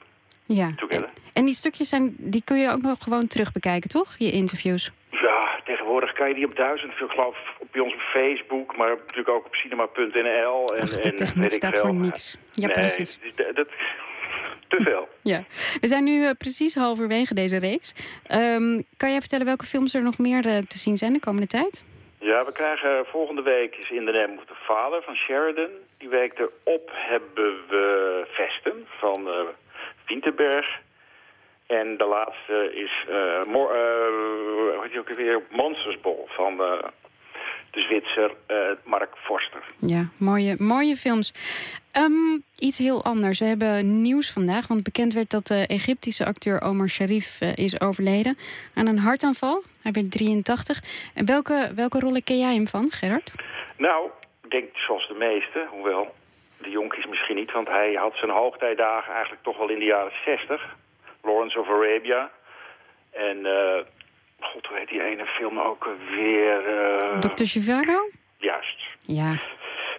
Ja. 0.45 0.71
En, 0.87 1.05
en 1.33 1.45
die 1.45 1.53
stukjes 1.53 1.89
zijn, 1.89 2.15
die 2.17 2.43
kun 2.43 2.57
je 2.57 2.69
ook 2.69 2.81
nog 2.81 2.97
gewoon 3.03 3.27
terugbekijken, 3.27 3.89
toch? 3.89 4.15
Je 4.17 4.31
interviews. 4.31 4.91
Ja, 5.09 5.59
tegenwoordig 5.65 6.13
kan 6.13 6.27
je 6.27 6.33
die 6.33 6.45
op 6.45 6.55
duizend, 6.55 6.91
ik 6.91 7.09
geloof 7.09 7.37
op 7.59 7.67
bij 7.71 7.81
ons 7.81 7.93
op 7.93 7.99
Facebook, 7.99 8.77
maar 8.77 8.89
natuurlijk 8.89 9.29
ook 9.29 9.45
op 9.45 9.55
cinema.nl. 9.55 10.75
En, 10.75 10.81
Ach, 10.81 10.89
de 10.89 11.01
en 11.01 11.15
techniek 11.15 11.43
weet 11.43 11.45
ik 11.45 11.53
staat 11.53 11.73
veel. 11.73 11.81
voor 11.81 11.93
niks. 11.93 12.37
Ja, 12.51 12.65
nee, 12.65 12.75
precies. 12.75 13.19
Dat, 13.35 13.55
dat, 13.55 13.67
te 14.67 14.79
veel. 14.83 15.07
Ja. 15.21 15.43
We 15.81 15.87
zijn 15.87 16.03
nu 16.03 16.21
uh, 16.21 16.29
precies 16.37 16.75
halverwege 16.75 17.33
deze 17.33 17.57
reeks. 17.57 17.93
Um, 18.31 18.83
kan 18.97 19.09
jij 19.09 19.19
vertellen 19.19 19.45
welke 19.45 19.65
films 19.65 19.93
er 19.93 20.03
nog 20.03 20.17
meer 20.17 20.45
uh, 20.45 20.57
te 20.57 20.77
zien 20.77 20.97
zijn 20.97 21.13
de 21.13 21.19
komende 21.19 21.47
tijd? 21.47 21.85
Ja, 22.19 22.45
we 22.45 22.51
krijgen 22.51 23.05
volgende 23.05 23.41
week 23.41 23.75
is 23.75 23.89
In 23.89 24.05
the 24.05 24.11
Name 24.11 24.37
of 24.37 24.45
the 24.45 24.55
Father 24.55 25.01
van 25.01 25.15
Sheridan. 25.15 25.69
Die 25.97 26.09
week 26.09 26.39
erop 26.39 26.91
hebben 26.93 27.53
we 27.69 28.25
Vesten 28.27 28.87
van 28.99 29.27
uh, 29.27 29.33
Winterberg. 30.05 30.79
En 31.67 31.97
de 31.97 32.05
laatste 32.05 32.71
is 32.73 33.05
uh, 33.09 33.15
uh, 33.15 33.53
hoe 33.53 34.79
heet 34.81 34.97
ook 34.97 35.09
weer? 35.09 35.41
Monsters 35.49 35.99
Ball 36.01 36.23
van 36.27 36.61
de 37.77 37.83
Zwitser 37.83 38.31
Mark 38.83 39.15
Forster. 39.15 39.63
Ja, 39.79 40.09
mooie, 40.17 40.55
mooie 40.59 40.95
films. 40.95 41.33
Um, 41.97 42.43
iets 42.59 42.77
heel 42.77 43.03
anders. 43.03 43.39
We 43.39 43.45
hebben 43.45 44.01
nieuws 44.01 44.31
vandaag, 44.31 44.67
want 44.67 44.83
bekend 44.83 45.13
werd 45.13 45.31
dat 45.31 45.47
de 45.47 45.65
Egyptische 45.67 46.25
acteur 46.25 46.61
Omar 46.61 46.89
Sharif 46.89 47.41
is 47.41 47.81
overleden 47.81 48.37
aan 48.73 48.87
een 48.87 48.99
hartaanval. 48.99 49.63
Hij 49.81 49.91
werd 49.91 50.11
83. 50.11 50.81
En 51.15 51.25
welke, 51.25 51.71
welke 51.75 51.99
rollen 51.99 52.23
ken 52.23 52.39
jij 52.39 52.53
hem 52.53 52.67
van, 52.67 52.91
Gerard? 52.91 53.33
Nou, 53.77 54.09
ik 54.43 54.49
denk 54.51 54.77
zoals 54.77 55.07
de 55.07 55.13
meeste, 55.13 55.67
hoewel 55.69 56.15
de 56.61 56.69
jonkies 56.69 57.05
misschien 57.05 57.35
niet, 57.35 57.51
want 57.51 57.67
hij 57.67 57.93
had 57.93 58.15
zijn 58.15 58.31
hoogtijdagen 58.31 59.13
eigenlijk 59.13 59.43
toch 59.43 59.57
wel 59.57 59.69
in 59.69 59.79
de 59.79 59.85
jaren 59.85 60.13
60. 60.25 60.75
Lawrence 61.21 61.59
of 61.59 61.67
Arabia. 61.67 62.31
En, 63.11 63.37
uh, 63.37 63.79
god, 64.39 64.65
hoe 64.65 64.77
heet 64.77 64.89
die 64.89 65.03
ene 65.03 65.25
film 65.25 65.59
ook 65.59 65.87
weer? 66.09 66.67
Uh... 66.67 67.19
Dr. 67.19 67.43
Zhivago? 67.43 68.09
Juist. 68.37 68.81
Ja. 69.01 69.35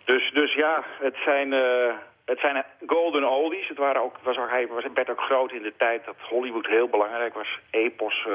Dus, 0.05 0.31
dus 0.33 0.55
ja, 0.55 0.85
het 1.01 1.17
zijn, 1.25 1.53
uh, 1.53 1.93
het 2.25 2.39
zijn 2.39 2.65
golden 2.87 3.29
oldies. 3.29 3.69
Het 3.69 3.79
waren 3.79 4.03
ook, 4.03 4.17
was 4.23 4.39
ook, 4.39 4.51
hij 4.51 4.67
was, 4.67 4.85
werd 4.95 5.11
ook 5.11 5.21
groot 5.21 5.53
in 5.53 5.63
de 5.63 5.75
tijd 5.77 6.05
dat 6.05 6.17
Hollywood 6.21 6.67
heel 6.67 6.89
belangrijk 6.89 7.35
was. 7.35 7.59
Epos, 7.71 8.27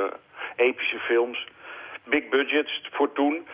epische 0.55 0.99
films. 0.99 1.47
Big 2.03 2.29
budgets 2.29 2.81
voor 2.91 3.13
toen. 3.13 3.47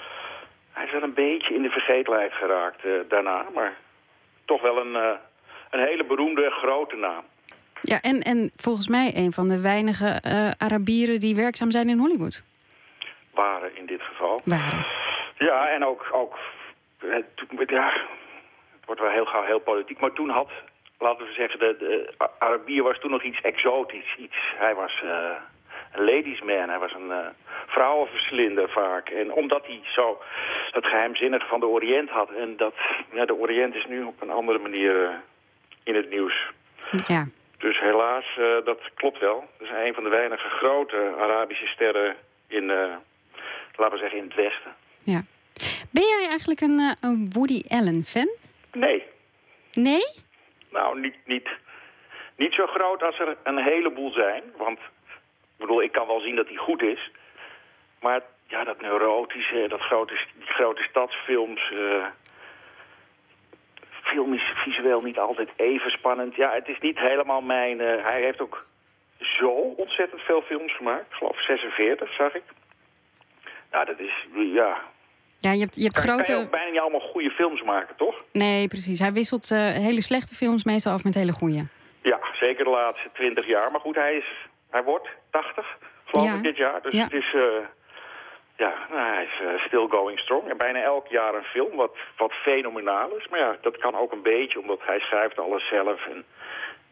Hij 0.71 0.85
is 0.85 0.91
wel 0.91 1.03
een 1.03 1.13
beetje 1.13 1.53
in 1.53 1.61
de 1.61 1.69
vergetelheid 1.69 2.33
geraakt 2.33 2.81
daarna. 3.09 3.45
Maar 3.53 3.77
toch 4.45 4.61
wel 4.61 4.77
een, 4.77 4.95
een 5.69 5.85
hele 5.85 6.03
beroemde, 6.03 6.49
grote 6.49 6.95
naam. 6.95 7.23
Ja, 7.81 8.01
en, 8.01 8.21
en 8.21 8.51
volgens 8.55 8.87
mij 8.87 9.11
een 9.15 9.31
van 9.31 9.47
de 9.47 9.61
weinige 9.61 10.21
uh, 10.27 10.49
Arabieren 10.57 11.19
die 11.19 11.35
werkzaam 11.35 11.71
zijn 11.71 11.89
in 11.89 11.97
Hollywood. 11.97 12.43
Waren 13.33 13.77
in 13.77 13.85
dit 13.85 14.01
geval. 14.01 14.41
Waren. 14.43 14.85
Ja, 15.37 15.69
en 15.69 15.85
ook, 15.85 16.09
ook 16.11 16.37
het, 16.97 17.69
ja, 17.69 17.91
het 18.79 18.85
wordt 18.85 19.01
wel 19.01 19.11
heel 19.11 19.25
gauw 19.25 19.43
heel 19.43 19.59
politiek. 19.59 19.99
Maar 19.99 20.13
toen 20.13 20.29
had, 20.29 20.49
laten 20.99 21.25
we 21.25 21.33
zeggen, 21.33 21.59
de, 21.59 21.75
de 21.79 22.29
Arabier 22.39 22.83
was 22.83 22.99
toen 22.99 23.11
nog 23.11 23.23
iets 23.23 23.41
exotisch. 23.41 24.15
Iets, 24.17 24.37
hij 24.57 24.75
was 24.75 25.01
uh, 25.03 25.11
een 25.91 26.03
ladies 26.05 26.41
man, 26.41 26.69
hij 26.69 26.79
was 26.79 26.93
een 26.93 27.09
uh, 27.09 27.17
vrouwenverslinder 27.67 28.69
vaak. 28.69 29.09
En 29.09 29.33
omdat 29.33 29.65
hij 29.65 29.79
zo 29.83 30.21
het 30.71 30.85
geheimzinnige 30.85 31.47
van 31.47 31.59
de 31.59 31.67
Oriënt 31.67 32.09
had. 32.09 32.29
En 32.31 32.57
dat, 32.57 32.73
ja, 33.13 33.25
de 33.25 33.35
Oriënt 33.35 33.75
is 33.75 33.85
nu 33.85 34.03
op 34.03 34.21
een 34.21 34.31
andere 34.31 34.59
manier 34.59 35.21
in 35.83 35.95
het 35.95 36.09
nieuws. 36.09 36.51
Ja. 37.07 37.25
Dus 37.59 37.79
helaas, 37.79 38.25
uh, 38.39 38.65
dat 38.65 38.79
klopt 38.93 39.19
wel. 39.19 39.47
Dat 39.57 39.67
is 39.67 39.73
een 39.73 39.93
van 39.93 40.03
de 40.03 40.09
weinige 40.09 40.49
grote 40.49 41.15
Arabische 41.19 41.67
sterren 41.67 42.15
in, 42.47 42.63
uh, 42.63 42.95
laten 43.75 43.93
we 43.93 43.97
zeggen, 43.97 44.17
in 44.17 44.23
het 44.23 44.35
Westen. 44.35 44.75
Ja. 45.03 45.21
Ben 45.91 46.03
jij 46.03 46.27
eigenlijk 46.29 46.61
een, 46.61 46.79
uh, 46.79 46.91
een 47.01 47.29
Woody 47.33 47.61
Allen 47.67 48.03
fan? 48.03 48.29
Nee. 48.71 49.03
Nee? 49.73 50.03
Nou, 50.71 50.99
niet, 50.99 51.15
niet, 51.25 51.49
niet 52.35 52.53
zo 52.53 52.65
groot 52.65 53.03
als 53.03 53.19
er 53.19 53.37
een 53.43 53.57
heleboel 53.57 54.11
zijn. 54.11 54.43
Want, 54.57 54.79
ik 54.79 55.57
bedoel, 55.57 55.81
ik 55.81 55.91
kan 55.91 56.07
wel 56.07 56.19
zien 56.19 56.35
dat 56.35 56.47
hij 56.47 56.57
goed 56.57 56.81
is. 56.81 57.11
Maar 58.01 58.21
ja, 58.47 58.63
dat 58.63 58.81
neurotische, 58.81 59.65
dat 59.67 59.81
grote, 59.81 60.13
die 60.37 60.47
grote 60.47 60.83
stadsfilms... 60.89 61.71
film 64.11 64.33
is 64.33 64.51
visueel 64.55 65.01
niet 65.01 65.17
altijd 65.19 65.49
even 65.55 65.91
spannend. 65.91 66.35
Ja, 66.35 66.53
het 66.53 66.67
is 66.67 66.79
niet 66.79 66.99
helemaal 66.99 67.41
mijn... 67.41 67.79
eh, 67.81 68.03
hij 68.03 68.21
heeft 68.21 68.41
ook 68.41 68.65
zo 69.19 69.49
ontzettend 69.77 70.21
veel 70.21 70.41
films 70.41 70.75
gemaakt. 70.75 71.05
Ik 71.09 71.13
geloof 71.13 71.43
46, 71.43 72.13
zag 72.13 72.33
ik. 72.35 72.43
Nou, 73.71 73.85
dat 73.85 73.99
is... 73.99 74.13
Ja, 74.53 74.77
Ja, 75.39 75.51
je 75.51 75.59
hebt, 75.59 75.75
je 75.75 75.83
hebt 75.83 75.95
kan, 75.95 76.05
kan 76.05 76.17
je 76.17 76.23
grote... 76.23 76.41
ook 76.41 76.51
bijna 76.51 76.71
niet 76.71 76.79
allemaal 76.79 76.99
goede 77.13 77.29
films 77.29 77.63
maken, 77.63 77.95
toch? 77.95 78.15
Nee, 78.31 78.67
precies. 78.67 78.99
Hij 78.99 79.13
wisselt 79.13 79.51
eh, 79.51 79.59
hele 79.59 80.01
slechte 80.03 80.35
films 80.35 80.63
meestal 80.63 80.93
af 80.93 81.03
met 81.03 81.13
hele 81.15 81.31
goede. 81.31 81.67
Ja, 82.01 82.19
zeker 82.39 82.63
de 82.63 82.69
laatste 82.69 83.09
20 83.13 83.47
jaar. 83.47 83.71
Maar 83.71 83.79
goed, 83.81 83.95
hij, 83.95 84.15
is, 84.15 84.25
hij 84.69 84.83
wordt 84.83 85.07
80, 85.31 85.77
geloof 86.05 86.27
Ja. 86.27 86.35
ik, 86.35 86.43
dit 86.43 86.57
jaar. 86.57 86.81
Dus 86.81 86.93
Ja. 86.95 87.03
het 87.03 87.13
is... 87.13 87.33
eh, 87.33 87.41
ja, 88.59 88.73
nou, 88.89 89.13
hij 89.13 89.23
is 89.23 89.45
eh, 89.45 89.65
still 89.65 89.87
going 89.87 90.19
strong. 90.19 90.49
En 90.49 90.57
bijna 90.57 90.81
elk 90.81 91.07
jaar 91.07 91.33
een 91.33 91.43
film, 91.43 91.75
wat, 91.75 91.95
wat 92.17 92.31
fenomenaal 92.31 93.15
is. 93.15 93.27
Maar 93.27 93.39
ja, 93.39 93.57
dat 93.61 93.77
kan 93.77 93.95
ook 93.95 94.11
een 94.11 94.21
beetje, 94.21 94.59
omdat 94.59 94.79
hij 94.83 94.99
schrijft 94.99 95.39
alles 95.39 95.67
zelf. 95.67 96.07
En 96.07 96.25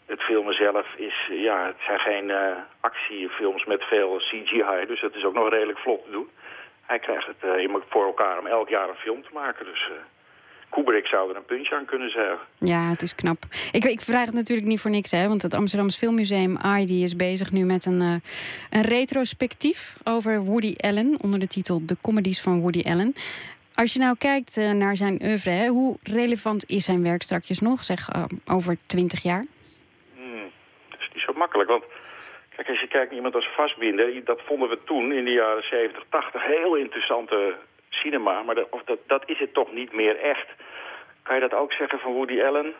het 0.05 0.21
filmen 0.21 0.53
zelf 0.53 0.87
is... 0.95 1.27
Ja, 1.29 1.65
het 1.65 1.81
zijn 1.85 1.99
geen 1.99 2.31
eh, 2.31 2.51
actiefilms 2.79 3.65
met 3.65 3.83
veel 3.83 4.17
CGI. 4.17 4.85
Dus 4.87 5.01
dat 5.01 5.15
is 5.15 5.23
ook 5.23 5.33
nog 5.33 5.49
redelijk 5.49 5.79
vlot 5.79 6.03
te 6.03 6.11
doen. 6.11 6.29
Hij 6.85 6.99
krijgt 6.99 7.27
het 7.27 7.59
immers 7.59 7.85
voor 7.89 8.05
elkaar 8.05 8.39
om 8.39 8.47
elk 8.47 8.69
jaar 8.69 8.89
een 8.89 8.95
film 8.95 9.23
te 9.23 9.33
maken. 9.33 9.65
Dus 9.65 9.89
Kubrick 10.69 11.07
zou 11.07 11.29
er 11.29 11.35
een 11.35 11.45
puntje 11.45 11.75
aan 11.75 11.85
kunnen 11.85 12.09
zeggen. 12.09 12.37
Ja, 12.57 12.89
het 12.89 13.01
is 13.01 13.15
knap. 13.15 13.37
Ik, 13.71 13.85
ik 13.85 14.01
vraag 14.01 14.25
het 14.25 14.35
natuurlijk 14.35 14.67
niet 14.67 14.79
voor 14.79 14.91
niks, 14.91 15.11
hè? 15.11 15.27
Want 15.27 15.41
het 15.41 15.53
Amsterdamse 15.53 15.97
Filmmuseum 15.97 16.57
die 16.85 17.03
is 17.03 17.15
bezig 17.15 17.51
nu 17.51 17.65
met 17.65 17.85
een, 17.85 18.01
eh, 18.01 18.15
een 18.69 18.81
retrospectief 18.81 19.95
over 20.03 20.43
Woody 20.43 20.73
Allen 20.77 21.17
onder 21.21 21.39
de 21.39 21.47
titel 21.47 21.85
De 21.85 21.97
Comedies 22.01 22.41
van 22.41 22.61
Woody 22.61 22.81
Allen. 22.85 23.13
Als 23.73 23.93
je 23.93 23.99
nou 23.99 24.15
kijkt 24.17 24.57
eh, 24.57 24.71
naar 24.71 24.95
zijn 24.95 25.19
oeuvre, 25.23 25.49
hè, 25.49 25.67
hoe 25.67 25.97
relevant 26.03 26.69
is 26.69 26.85
zijn 26.85 27.03
werk 27.03 27.21
straks 27.21 27.59
nog, 27.59 27.83
zeg 27.83 28.09
eh, 28.09 28.23
over 28.51 28.77
twintig 28.85 29.23
jaar? 29.23 29.45
Hmm, 30.15 30.51
dat 30.89 30.99
is 30.99 31.09
niet 31.13 31.23
zo 31.23 31.33
makkelijk, 31.33 31.69
want 31.69 31.83
kijk, 32.55 32.67
als 32.67 32.79
je 32.79 32.87
kijkt 32.87 33.07
naar 33.07 33.15
iemand 33.15 33.35
als 33.35 33.49
Vastbinder, 33.55 34.23
dat 34.23 34.41
vonden 34.45 34.69
we 34.69 34.79
toen 34.85 35.11
in 35.11 35.25
de 35.25 35.31
jaren 35.31 35.63
70, 35.63 36.03
80 36.09 36.45
heel 36.45 36.75
interessante 36.75 37.55
cinema, 37.97 38.41
maar 38.41 38.55
dat, 38.55 38.67
of 38.69 38.83
dat, 38.83 38.99
dat 39.07 39.23
is 39.25 39.39
het 39.39 39.53
toch 39.53 39.71
niet 39.71 39.93
meer 39.93 40.19
echt. 40.19 40.47
Kan 41.23 41.35
je 41.35 41.41
dat 41.41 41.53
ook 41.53 41.73
zeggen 41.73 41.99
van 41.99 42.13
Woody 42.13 42.41
Allen? 42.41 42.73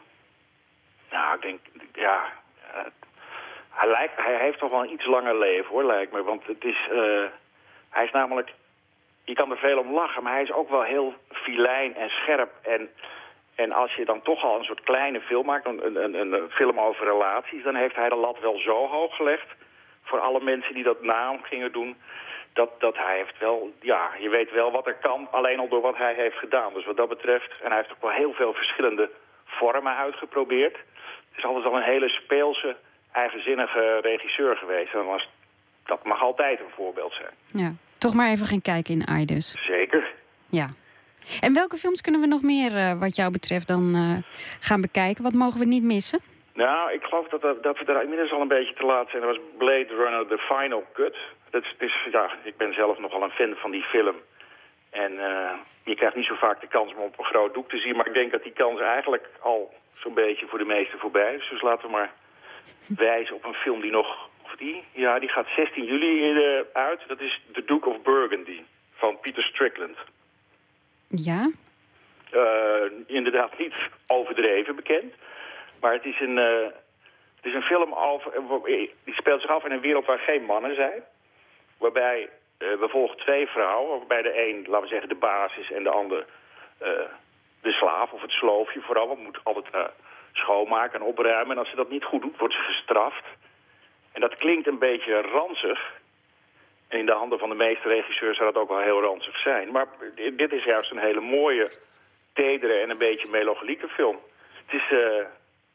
Nou, 1.12 1.36
ik 1.36 1.42
denk, 1.42 1.60
ja, 1.94 2.34
hij, 3.70 3.90
lijkt, 3.90 4.16
hij 4.16 4.38
heeft 4.40 4.60
toch 4.60 4.72
wel 4.72 4.84
een 4.84 4.94
iets 4.94 5.06
langer 5.06 5.38
leven 5.38 5.70
hoor, 5.70 5.84
lijkt 5.84 6.12
me, 6.12 6.24
want 6.24 6.46
het 6.46 6.64
is, 6.64 6.88
eh, 6.92 7.26
hij 7.90 8.06
is 8.06 8.12
namelijk, 8.12 8.54
je 9.24 9.34
kan 9.34 9.52
er 9.52 9.58
veel 9.58 9.80
om 9.80 9.94
lachen, 9.94 10.24
maar 10.24 10.34
hij 10.34 10.44
is 10.44 10.52
ook 10.52 10.70
wel 10.70 10.84
heel 10.84 11.14
filijn 11.32 11.96
en 11.96 12.10
scherp 12.10 12.52
en 12.62 12.90
en 13.58 13.72
als 13.72 13.94
je 13.94 14.06
dan 14.06 14.22
toch 14.22 14.44
al 14.44 14.58
een 14.58 14.66
soort 14.66 14.82
kleine 14.82 15.22
film 15.22 15.46
maakt, 15.46 15.66
een, 15.66 15.86
een, 15.86 16.20
een, 16.20 16.34
een 16.34 16.50
film 16.50 16.80
over 16.80 17.06
relaties... 17.06 17.64
dan 17.64 17.76
heeft 17.76 17.96
hij 17.96 18.10
de 18.10 18.16
lat 18.16 18.40
wel 18.40 18.58
zo 18.58 18.88
hoog 18.88 19.16
gelegd 19.16 19.48
voor 20.04 20.20
alle 20.20 20.42
mensen 20.42 20.74
die 20.74 20.84
dat 20.84 21.02
na 21.02 21.38
gingen 21.44 21.72
doen... 21.72 21.98
Dat, 22.58 22.72
dat 22.80 22.98
hij 22.98 23.18
heeft 23.18 23.40
wel, 23.40 23.72
ja, 23.82 24.12
je 24.20 24.30
weet 24.30 24.52
wel 24.52 24.72
wat 24.72 24.88
er 24.88 24.96
kan, 24.96 25.28
alleen 25.32 25.60
al 25.60 25.68
door 25.68 25.82
wat 25.82 25.98
hij 25.98 26.14
heeft 26.14 26.38
gedaan. 26.38 26.74
Dus 26.74 26.86
wat 26.86 26.98
dat 26.98 27.10
betreft, 27.10 27.52
en 27.62 27.68
hij 27.68 27.78
heeft 27.78 27.92
ook 27.92 28.02
wel 28.02 28.12
heel 28.12 28.34
veel 28.34 28.54
verschillende 28.54 29.10
vormen 29.46 29.96
uitgeprobeerd. 29.96 30.76
Het 31.30 31.38
is 31.38 31.46
altijd 31.46 31.66
al 31.66 31.76
een 31.76 31.92
hele 31.94 32.10
speelse, 32.10 32.76
eigenzinnige 33.12 34.00
regisseur 34.02 34.56
geweest. 34.56 34.94
En 34.94 35.06
was, 35.06 35.30
dat 35.86 36.04
mag 36.04 36.22
altijd 36.22 36.60
een 36.60 36.76
voorbeeld 36.76 37.14
zijn. 37.14 37.34
Ja, 37.64 37.72
toch 37.98 38.14
maar 38.14 38.30
even 38.30 38.46
gaan 38.46 38.62
kijken 38.62 38.94
in 38.94 39.08
AI 39.08 39.26
dus. 39.26 39.56
Zeker. 39.66 40.14
Ja. 40.50 40.68
En 41.42 41.54
welke 41.54 41.78
films 41.78 42.02
kunnen 42.02 42.22
we 42.22 42.28
nog 42.28 42.42
meer, 42.42 42.76
eh, 42.76 43.00
wat 43.00 43.16
jou 43.16 43.32
betreft, 43.32 43.68
dan 43.68 43.94
eh, 43.96 44.18
gaan 44.60 44.82
bekijken? 44.82 45.24
Wat 45.24 45.34
mogen 45.34 45.60
we 45.60 45.66
niet 45.66 45.84
missen? 45.84 46.20
Nou, 46.54 46.92
ik 46.92 47.04
geloof 47.04 47.28
dat, 47.28 47.42
dat, 47.42 47.64
dat 47.64 47.78
we 47.78 47.86
daar 47.86 48.04
inmiddels 48.04 48.32
al 48.32 48.42
een 48.42 48.48
beetje 48.48 48.74
te 48.74 48.86
laat 48.86 49.10
zijn. 49.10 49.22
Dat 49.22 49.36
was 49.36 49.46
Blade 49.58 49.96
Runner, 49.96 50.28
The 50.28 50.38
Final 50.38 50.84
Cut. 50.94 51.18
Dat 51.50 51.64
is, 51.78 52.08
ja, 52.12 52.32
ik 52.44 52.58
ben 52.58 52.74
zelf 52.74 53.00
nogal 53.00 53.24
een 53.24 53.30
fan 53.30 53.56
van 53.56 53.72
die 53.72 53.84
film. 53.84 54.16
En 54.90 55.20
eh, 55.20 55.54
je 55.84 55.96
krijgt 55.96 56.16
niet 56.16 56.26
zo 56.26 56.36
vaak 56.36 56.62
de 56.62 56.68
kans 56.68 56.94
om 56.94 57.02
op 57.02 57.20
een 57.20 57.26
groot 57.26 57.54
doek 57.54 57.70
te 57.70 57.78
zien. 57.78 57.96
Maar 57.96 58.08
ik 58.08 58.14
denk 58.14 58.32
dat 58.32 58.44
die 58.44 58.52
kans 58.52 58.80
eigenlijk 58.80 59.30
al 59.40 59.74
zo'n 59.94 60.14
beetje 60.14 60.48
voor 60.48 60.60
de 60.60 60.66
meesten 60.66 61.00
voorbij 61.00 61.36
is. 61.36 61.50
Dus 61.50 61.62
laten 61.62 61.86
we 61.86 61.92
maar 61.92 62.12
wijzen 62.88 63.36
op 63.36 63.46
een 63.46 63.54
film 63.54 63.82
die 63.82 63.92
nog... 63.92 64.30
Of 64.44 64.56
die? 64.56 64.84
Ja, 64.92 65.20
die 65.20 65.30
gaat 65.30 65.48
16 65.56 65.84
juli 65.84 66.32
eh, 66.32 66.62
uit. 66.74 67.02
Dat 67.08 67.20
is 67.20 67.42
The 67.54 67.64
Duke 67.66 67.90
of 67.90 68.02
Burgundy 68.02 68.62
van 68.94 69.20
Peter 69.20 69.44
Strickland. 69.44 69.98
Ja? 71.08 71.50
Eh, 72.32 72.92
inderdaad 73.06 73.58
niet 73.58 73.76
overdreven 74.08 74.76
bekend. 74.76 75.14
Maar 75.80 75.94
het 75.94 76.06
is 76.06 76.20
een, 76.20 76.36
het 77.36 77.46
is 77.46 77.54
een 77.54 77.62
film 77.62 77.94
over, 77.94 78.32
die 79.04 79.14
speelt 79.14 79.42
zich 79.42 79.50
af 79.50 79.66
in 79.66 79.72
een 79.72 79.82
wereld 79.82 80.06
waar 80.06 80.20
geen 80.20 80.44
mannen 80.44 80.76
zijn. 80.76 81.04
Waarbij 81.78 82.30
eh, 82.58 82.68
we 82.80 82.88
volgen 82.90 83.18
twee 83.18 83.48
vrouwen, 83.48 83.98
waarbij 83.98 84.22
de 84.22 84.48
een, 84.48 84.66
laten 84.68 84.82
we 84.82 84.88
zeggen, 84.88 85.10
de 85.10 85.16
baas 85.16 85.58
is 85.58 85.72
en 85.72 85.84
de 85.84 85.90
ander 85.90 86.26
eh, 86.78 86.90
de 87.62 87.72
slaaf 87.72 88.12
of 88.12 88.22
het 88.22 88.32
sloofje 88.32 88.82
vooral. 88.82 89.08
Want 89.08 89.24
moet 89.24 89.40
altijd 89.44 89.70
eh, 89.72 89.86
schoonmaken 90.32 91.00
en 91.00 91.06
opruimen. 91.06 91.52
En 91.52 91.58
als 91.58 91.70
ze 91.70 91.76
dat 91.76 91.90
niet 91.90 92.04
goed 92.04 92.22
doet, 92.22 92.38
wordt 92.38 92.54
ze 92.54 92.60
gestraft. 92.62 93.26
En 94.12 94.22
dat 94.22 94.38
klinkt 94.38 94.68
een 94.68 94.80
beetje 94.80 95.22
ranzig. 95.22 95.96
En 96.88 97.00
in 97.00 97.06
de 97.06 97.12
handen 97.12 97.40
van 97.40 97.50
de 97.50 97.56
meeste 97.56 97.88
regisseurs 97.88 98.38
zou 98.38 98.52
dat 98.54 98.62
ook 98.62 98.70
wel 98.70 98.80
heel 98.80 99.02
ranzig 99.02 99.38
zijn. 99.38 99.72
Maar 99.72 99.88
dit 100.34 100.52
is 100.52 100.64
juist 100.64 100.92
een 100.92 101.08
hele 101.10 101.22
mooie, 101.22 101.72
tedere 102.34 102.74
en 102.74 102.90
een 102.90 102.98
beetje 102.98 103.32
melancholieke 103.32 103.88
film. 103.88 104.20
Het 104.66 104.82
is, 104.82 104.98
eh, 104.98 105.18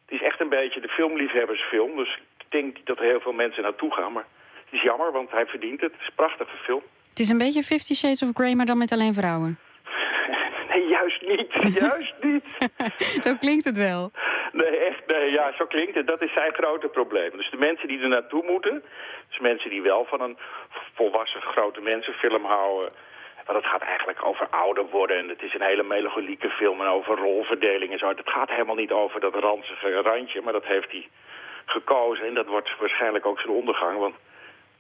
het 0.04 0.20
is 0.20 0.22
echt 0.22 0.40
een 0.40 0.48
beetje 0.48 0.80
de 0.80 0.88
filmliefhebbersfilm. 0.88 1.96
Dus 1.96 2.18
ik 2.38 2.46
denk 2.48 2.86
dat 2.86 2.98
er 2.98 3.04
heel 3.04 3.20
veel 3.20 3.32
mensen 3.32 3.62
naartoe 3.62 3.92
gaan. 3.92 4.12
Maar 4.12 4.26
het 4.72 4.80
is 4.80 4.86
jammer, 4.86 5.12
want 5.12 5.30
hij 5.30 5.46
verdient 5.46 5.80
het. 5.80 5.92
Het 5.92 6.00
is 6.00 6.06
een 6.06 6.14
prachtige 6.14 6.56
film. 6.56 6.82
Het 7.08 7.18
is 7.18 7.28
een 7.28 7.38
beetje 7.38 7.62
Fifty 7.62 7.94
Shades 7.94 8.22
of 8.22 8.30
Grey, 8.34 8.54
maar 8.54 8.66
dan 8.66 8.78
met 8.78 8.92
alleen 8.92 9.14
vrouwen. 9.14 9.58
Nee, 10.68 10.86
juist 10.88 11.22
niet. 11.26 11.74
Juist 11.74 12.14
niet. 12.20 12.44
Zo 13.26 13.34
klinkt 13.34 13.64
het 13.64 13.76
wel. 13.76 14.10
Nee, 14.52 14.76
echt, 14.76 15.02
nee, 15.06 15.30
ja, 15.30 15.52
zo 15.58 15.66
klinkt 15.66 15.94
het. 15.94 16.06
Dat 16.06 16.22
is 16.22 16.32
zijn 16.32 16.52
grote 16.54 16.88
probleem. 16.88 17.30
Dus 17.36 17.50
de 17.50 17.56
mensen 17.56 17.88
die 17.88 18.00
er 18.00 18.08
naartoe 18.08 18.42
moeten, 18.50 18.82
dus 19.28 19.38
mensen 19.38 19.70
die 19.70 19.82
wel 19.82 20.04
van 20.04 20.20
een 20.20 20.38
volwassen 20.94 21.40
grote 21.40 21.80
mensenfilm 21.80 22.44
houden. 22.44 22.92
Want 23.46 23.58
het 23.58 23.72
gaat 23.72 23.82
eigenlijk 23.82 24.24
over 24.24 24.46
ouder 24.50 24.84
worden 24.90 25.18
en 25.18 25.28
het 25.28 25.42
is 25.42 25.54
een 25.54 25.68
hele 25.70 25.82
melancholieke 25.82 26.48
film 26.48 26.80
en 26.80 26.86
over 26.86 27.16
rolverdeling 27.16 27.92
en 27.92 27.98
zo. 27.98 28.08
Het 28.08 28.20
gaat 28.24 28.50
helemaal 28.50 28.82
niet 28.82 28.92
over 28.92 29.20
dat 29.20 29.34
ranzige 29.34 30.00
randje, 30.02 30.40
maar 30.40 30.52
dat 30.52 30.64
heeft 30.64 30.90
hij 30.90 31.08
gekozen. 31.64 32.26
En 32.26 32.34
dat 32.34 32.46
wordt 32.46 32.70
waarschijnlijk 32.78 33.26
ook 33.26 33.40
zijn 33.40 33.52
ondergang, 33.52 33.98
want 33.98 34.14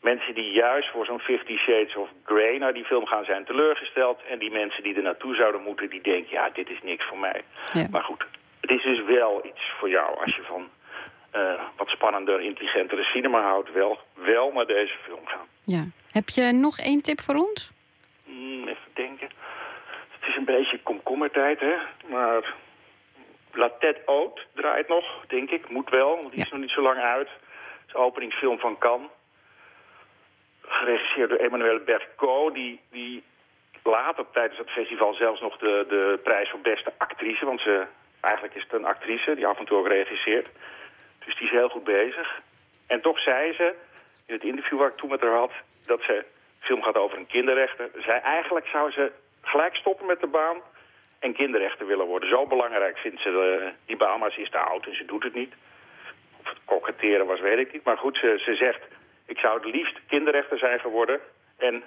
mensen 0.02 0.34
die 0.34 0.50
juist 0.52 0.90
voor 0.90 1.04
zo'n 1.04 1.20
Fifty 1.20 1.56
Shades 1.56 1.96
of 1.96 2.08
Grey 2.24 2.58
naar 2.58 2.74
die 2.74 2.84
film 2.84 3.06
gaan 3.06 3.24
zijn 3.24 3.44
teleurgesteld. 3.44 4.20
En 4.28 4.38
die 4.38 4.50
mensen 4.50 4.82
die 4.82 4.94
er 4.94 5.02
naartoe 5.02 5.34
zouden 5.34 5.62
moeten, 5.62 5.90
die 5.90 6.02
denken, 6.02 6.30
ja, 6.30 6.50
dit 6.50 6.70
is 6.70 6.82
niks 6.82 7.04
voor 7.04 7.18
mij. 7.18 7.42
Ja. 7.72 7.86
Maar 7.90 8.02
goed, 8.02 8.24
het 8.60 8.70
is 8.70 8.82
dus 8.82 9.04
wel 9.04 9.46
iets 9.46 9.62
voor 9.78 9.90
jou 9.90 10.18
als 10.18 10.34
je 10.34 10.42
van 10.42 10.68
eh, 11.30 11.60
wat 11.76 11.88
spannender, 11.88 12.40
intelligentere 12.40 13.02
cinema 13.02 13.40
houdt. 13.42 13.72
Wel, 13.72 13.98
wel 14.14 14.52
naar 14.52 14.66
deze 14.66 14.94
film 15.02 15.26
gaan. 15.26 15.46
Ja. 15.64 15.84
Heb 16.12 16.28
je 16.28 16.52
nog 16.52 16.78
één 16.78 17.02
tip 17.02 17.20
voor 17.20 17.34
ons? 17.34 17.70
Hmm, 18.24 18.68
even 18.68 18.90
denken. 18.94 19.28
Het 20.18 20.28
is 20.28 20.36
een 20.36 20.44
beetje 20.44 20.80
komkommertijd, 20.82 21.60
hè. 21.60 21.74
Maar 22.08 22.54
La 23.52 23.70
Tête 23.78 24.02
Haute 24.06 24.42
draait 24.54 24.88
nog, 24.88 25.24
denk 25.26 25.50
ik. 25.50 25.68
Moet 25.68 25.90
wel, 25.90 26.16
want 26.16 26.30
die 26.30 26.44
is 26.44 26.50
nog 26.50 26.60
niet 26.60 26.70
zo 26.70 26.82
lang 26.82 26.98
uit. 26.98 27.28
Het 27.28 27.86
is 27.86 27.92
de 27.92 27.98
openingsfilm 27.98 28.58
van 28.58 28.78
Cannes. 28.78 29.08
Geregisseerd 30.72 31.28
door 31.28 31.38
Emmanuelle 31.38 31.80
Berco, 31.80 32.52
die, 32.52 32.80
die 32.90 33.22
later 33.82 34.24
tijdens 34.32 34.58
het 34.58 34.70
festival 34.70 35.14
zelfs 35.14 35.40
nog 35.40 35.56
de, 35.56 35.84
de 35.88 36.18
prijs 36.22 36.50
voor 36.50 36.60
beste 36.60 36.92
actrice... 36.96 37.44
want 37.44 37.60
ze, 37.60 37.86
eigenlijk 38.20 38.54
is 38.54 38.62
het 38.62 38.72
een 38.72 38.84
actrice 38.84 39.34
die 39.34 39.46
af 39.46 39.58
en 39.58 39.64
toe 39.64 39.78
ook 39.78 39.88
regisseert. 39.88 40.46
Dus 41.24 41.36
die 41.36 41.46
is 41.46 41.52
heel 41.52 41.68
goed 41.68 41.84
bezig. 41.84 42.40
En 42.86 43.00
toch 43.00 43.18
zei 43.20 43.52
ze, 43.52 43.74
in 44.26 44.34
het 44.34 44.44
interview 44.44 44.78
waar 44.78 44.88
ik 44.88 44.96
toen 44.96 45.10
met 45.10 45.20
haar 45.20 45.36
had... 45.36 45.52
dat 45.86 46.02
ze, 46.02 46.24
film 46.58 46.82
gaat 46.82 46.96
over 46.96 47.18
een 47.18 47.26
kinderrechter. 47.26 47.90
Zij 48.04 48.20
eigenlijk 48.20 48.66
zou 48.66 48.90
ze 48.90 49.12
gelijk 49.42 49.74
stoppen 49.74 50.06
met 50.06 50.20
de 50.20 50.26
baan 50.26 50.56
en 51.18 51.32
kinderrechter 51.32 51.86
willen 51.86 52.06
worden. 52.06 52.28
Zo 52.28 52.46
belangrijk 52.46 52.98
vindt 52.98 53.20
ze 53.20 53.30
de, 53.30 53.70
die 53.86 53.96
baan, 53.96 54.18
maar 54.18 54.32
ze 54.32 54.40
is 54.40 54.50
te 54.50 54.58
oud 54.58 54.86
en 54.86 54.96
ze 54.96 55.04
doet 55.04 55.22
het 55.22 55.34
niet. 55.34 55.54
Of 56.40 56.48
het 56.48 56.58
koketteren 56.64 57.26
was, 57.26 57.40
weet 57.40 57.58
ik 57.58 57.72
niet. 57.72 57.84
Maar 57.84 57.98
goed, 57.98 58.16
ze, 58.16 58.42
ze 58.44 58.54
zegt, 58.54 58.80
ik 59.32 59.38
zou 59.38 59.54
het 59.60 59.74
liefst 59.74 59.96
kinderrechter 60.08 60.58
zijn 60.58 60.80
geworden. 60.80 61.20
En 61.56 61.82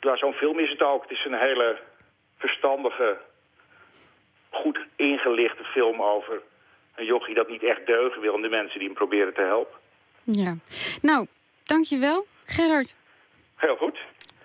ja, 0.00 0.16
zo'n 0.16 0.32
film 0.32 0.58
is 0.58 0.70
het 0.70 0.82
ook. 0.82 1.02
Het 1.02 1.10
is 1.10 1.24
een 1.24 1.38
hele 1.38 1.78
verstandige, 2.38 3.18
goed 4.50 4.78
ingelichte 4.96 5.64
film 5.64 6.02
over 6.02 6.42
een 6.94 7.04
jochie 7.04 7.34
dat 7.34 7.48
niet 7.48 7.62
echt 7.62 7.86
deugen 7.86 8.20
wil... 8.20 8.34
en 8.34 8.42
de 8.42 8.48
mensen 8.48 8.78
die 8.78 8.88
hem 8.88 8.96
proberen 8.96 9.34
te 9.34 9.40
helpen. 9.42 9.78
Ja. 10.22 10.54
Nou, 11.02 11.26
dankjewel, 11.64 12.26
Gerard. 12.44 12.94
Heel 13.56 13.76
goed, 13.76 13.98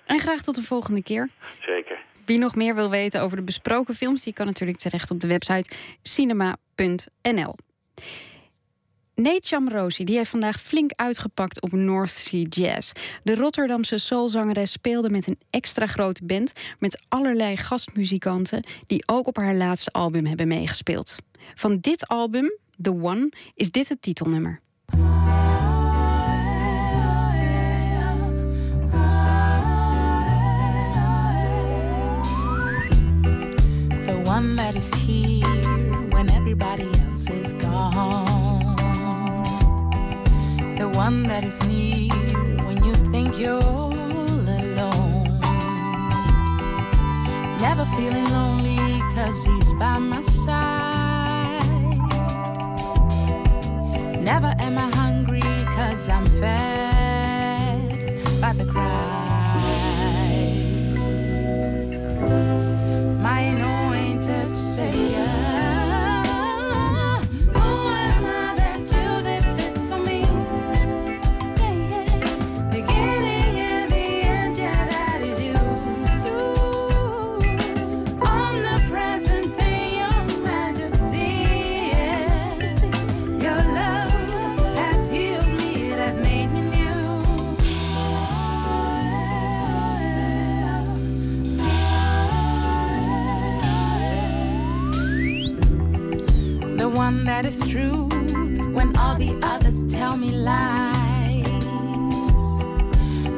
En 0.06 0.20
graag 0.20 0.42
tot 0.42 0.56
de 0.56 0.62
volgende 0.62 1.04
keer. 1.04 1.30
zeker. 1.62 1.98
Wie 2.26 2.40
nog 2.40 2.56
meer 2.56 2.76
wil 2.76 2.90
weten 2.90 3.22
over 3.22 3.38
de 3.38 3.44
besproken 3.44 3.94
films, 3.94 4.24
die 4.24 4.34
kan 4.34 4.46
natuurlijk 4.46 4.78
terecht 4.80 5.12
op 5.12 5.20
de 5.20 5.28
website 5.28 5.70
cinema.nl. 6.02 7.56
Nate 9.22 9.48
Chamrosi 9.48 10.04
die 10.04 10.18
heeft 10.18 10.30
vandaag 10.30 10.62
flink 10.62 10.92
uitgepakt 10.96 11.62
op 11.62 11.72
North 11.72 12.10
Sea 12.10 12.46
Jazz. 12.50 12.92
De 13.24 13.36
Rotterdamse 13.36 13.98
soulzangeres 13.98 14.72
speelde 14.72 15.10
met 15.10 15.28
een 15.28 15.40
extra 15.50 15.88
grote 15.88 16.26
band... 16.26 16.52
met 16.80 17.02
allerlei 17.08 17.58
gastmuzikanten 17.58 18.64
die 18.88 19.04
ook 19.06 19.28
op 19.28 19.38
haar 19.38 19.56
laatste 19.56 19.92
album 19.92 20.26
hebben 20.26 20.48
meegespeeld. 20.48 21.16
Van 21.56 21.78
dit 21.82 22.08
album, 22.08 22.58
The 22.82 22.92
One, 22.92 23.32
is 23.56 23.72
dit 23.72 23.90
het 23.90 24.02
titelnummer. 24.02 24.62
the 34.06 34.24
one 34.26 34.56
that 34.56 34.76
is 34.76 34.94
here 34.94 35.46
when 36.10 36.30
everybody 36.32 36.90
else 37.08 37.30
is 37.30 37.54
gone, 37.60 38.31
one 41.08 41.24
that 41.24 41.44
is 41.44 41.60
near 41.68 42.10
when 42.68 42.78
you 42.86 42.94
think 43.12 43.40
you're 43.40 43.64
all 43.64 43.92
alone, 44.60 45.24
never 47.60 47.86
feeling 47.96 48.30
lonely 48.38 48.78
cause 49.16 49.44
he's 49.44 49.74
by 49.82 49.98
my 49.98 50.22
side, 50.22 51.98
never 54.30 54.54
am 54.60 54.78
I 54.78 54.90
hungry 55.02 55.42
cause 55.76 56.08
I'm 56.08 56.26
fed 56.40 56.71
that 97.42 97.50
is 97.50 97.68
true 97.68 98.08
when 98.72 98.96
all 98.98 99.18
the 99.18 99.36
others 99.42 99.84
tell 99.86 100.16
me 100.16 100.30
lies. 100.30 101.44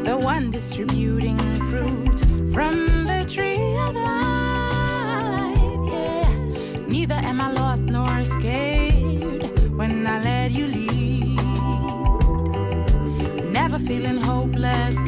The 0.03 0.19
one 0.21 0.51
distributing 0.51 1.37
fruit 1.69 2.19
from 2.53 3.05
the 3.05 3.25
tree 3.33 3.77
of 3.87 3.95
life. 3.95 5.57
Yeah. 5.89 6.29
Neither 6.87 7.13
am 7.13 7.39
I 7.39 7.51
lost 7.53 7.85
nor 7.85 8.25
scared 8.25 9.71
when 9.77 10.05
I 10.05 10.21
let 10.21 10.51
you 10.51 10.67
lead. 10.67 11.39
Never 13.53 13.79
feeling 13.79 14.21
hopeless 14.21 14.99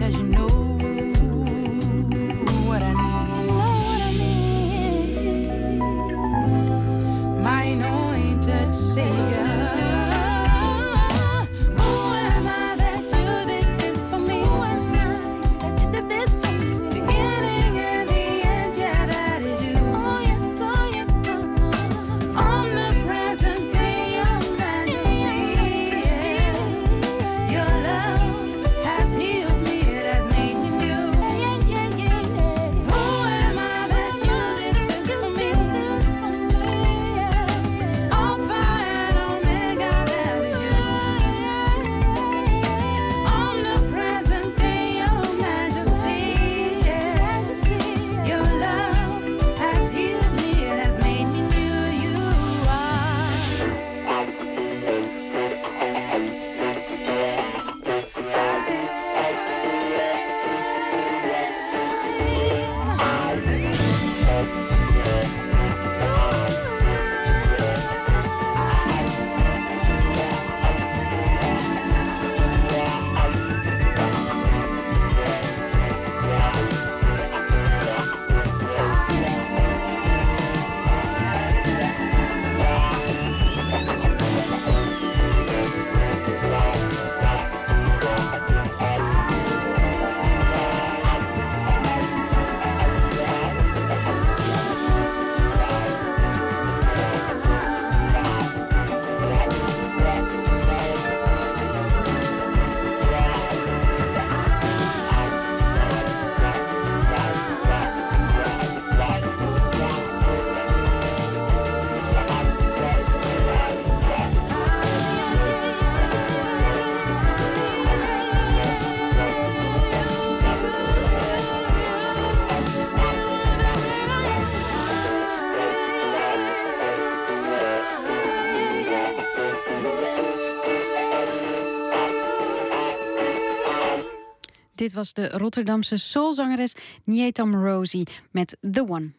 Dit 134.85 134.93
was 134.93 135.13
de 135.13 135.29
Rotterdamse 135.29 135.97
soulzangeres 135.97 136.75
Nietam 137.03 137.55
Rosie 137.55 138.07
met 138.31 138.57
The 138.71 138.87
One. 138.89 139.11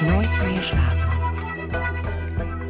Nooit 0.00 0.42
meer 0.42 0.62
slapen. 0.62 1.10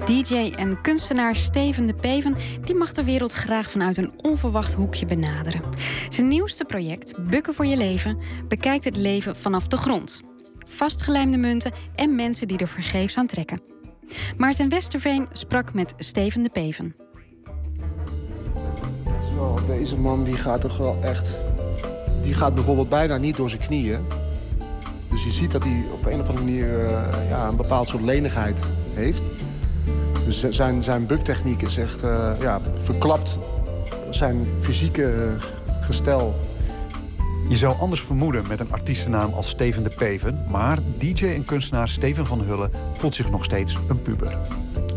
DJ 0.05 0.53
en 0.57 0.81
kunstenaar 0.81 1.37
Steven 1.37 1.87
de 1.87 1.95
Peven 1.95 2.35
die 2.65 2.75
mag 2.75 2.93
de 2.93 3.05
wereld 3.05 3.33
graag 3.33 3.71
vanuit 3.71 3.97
een 3.97 4.13
onverwacht 4.17 4.73
hoekje 4.73 5.07
benaderen. 5.07 5.63
Zijn 6.09 6.29
nieuwste 6.29 6.65
project, 6.65 7.31
Bukken 7.31 7.55
voor 7.55 7.67
je 7.67 7.77
leven, 7.77 8.19
bekijkt 8.49 8.85
het 8.85 8.97
leven 8.97 9.37
vanaf 9.37 9.67
de 9.67 9.77
grond. 9.77 10.21
Vastgelijmde 10.59 11.39
munten 11.39 11.73
en 11.95 12.15
mensen 12.15 12.49
die 12.49 12.59
er 12.59 12.69
vergeefs 12.69 13.17
aan 13.17 13.27
trekken. 13.27 13.63
Maarten 14.37 14.69
Westerveen 14.69 15.29
sprak 15.33 15.75
met 15.75 15.95
Steven 15.99 16.43
de 16.43 16.51
Peven. 16.51 17.02
Zo, 19.43 19.59
deze 19.67 19.97
man 19.97 20.25
die 20.25 20.37
gaat 20.37 20.61
toch 20.61 20.77
wel 20.77 20.97
echt... 21.01 21.39
Die 22.23 22.35
gaat 22.35 22.55
bijvoorbeeld 22.55 22.89
bijna 22.89 23.17
niet 23.17 23.37
door 23.37 23.51
zijn 23.51 23.61
knieën. 23.61 23.99
Dus 25.11 25.25
je 25.25 25.31
ziet 25.31 25.51
dat 25.51 25.63
hij 25.65 25.83
op 25.93 26.07
een 26.07 26.21
of 26.21 26.29
andere 26.29 26.45
manier 26.45 26.85
eh, 26.85 27.29
ja, 27.29 27.49
een 27.49 27.57
bepaald 27.57 27.89
soort 27.89 28.03
lenigheid 28.03 28.61
heeft. 28.95 29.23
Dus 30.25 30.45
zijn, 30.51 30.83
zijn 30.83 31.07
buktechniek 31.07 31.63
is 31.63 31.77
echt 31.77 32.03
eh, 32.03 32.31
ja, 32.41 32.61
verklapt 32.83 33.39
zijn 34.11 34.47
fysieke 34.61 35.15
gestel. 35.81 36.35
Je 37.49 37.57
zou 37.57 37.79
anders 37.79 38.01
vermoeden 38.01 38.45
met 38.49 38.61
een 38.61 38.73
artiestennaam 38.73 39.33
als 39.33 39.49
Steven 39.49 39.83
de 39.83 39.93
Peven... 39.97 40.45
maar 40.51 40.79
DJ 40.99 41.27
en 41.27 41.45
kunstenaar 41.45 41.89
Steven 41.89 42.27
van 42.27 42.41
Hullen 42.41 42.71
voelt 42.97 43.15
zich 43.15 43.31
nog 43.31 43.45
steeds 43.45 43.77
een 43.89 44.03
puber. 44.03 44.37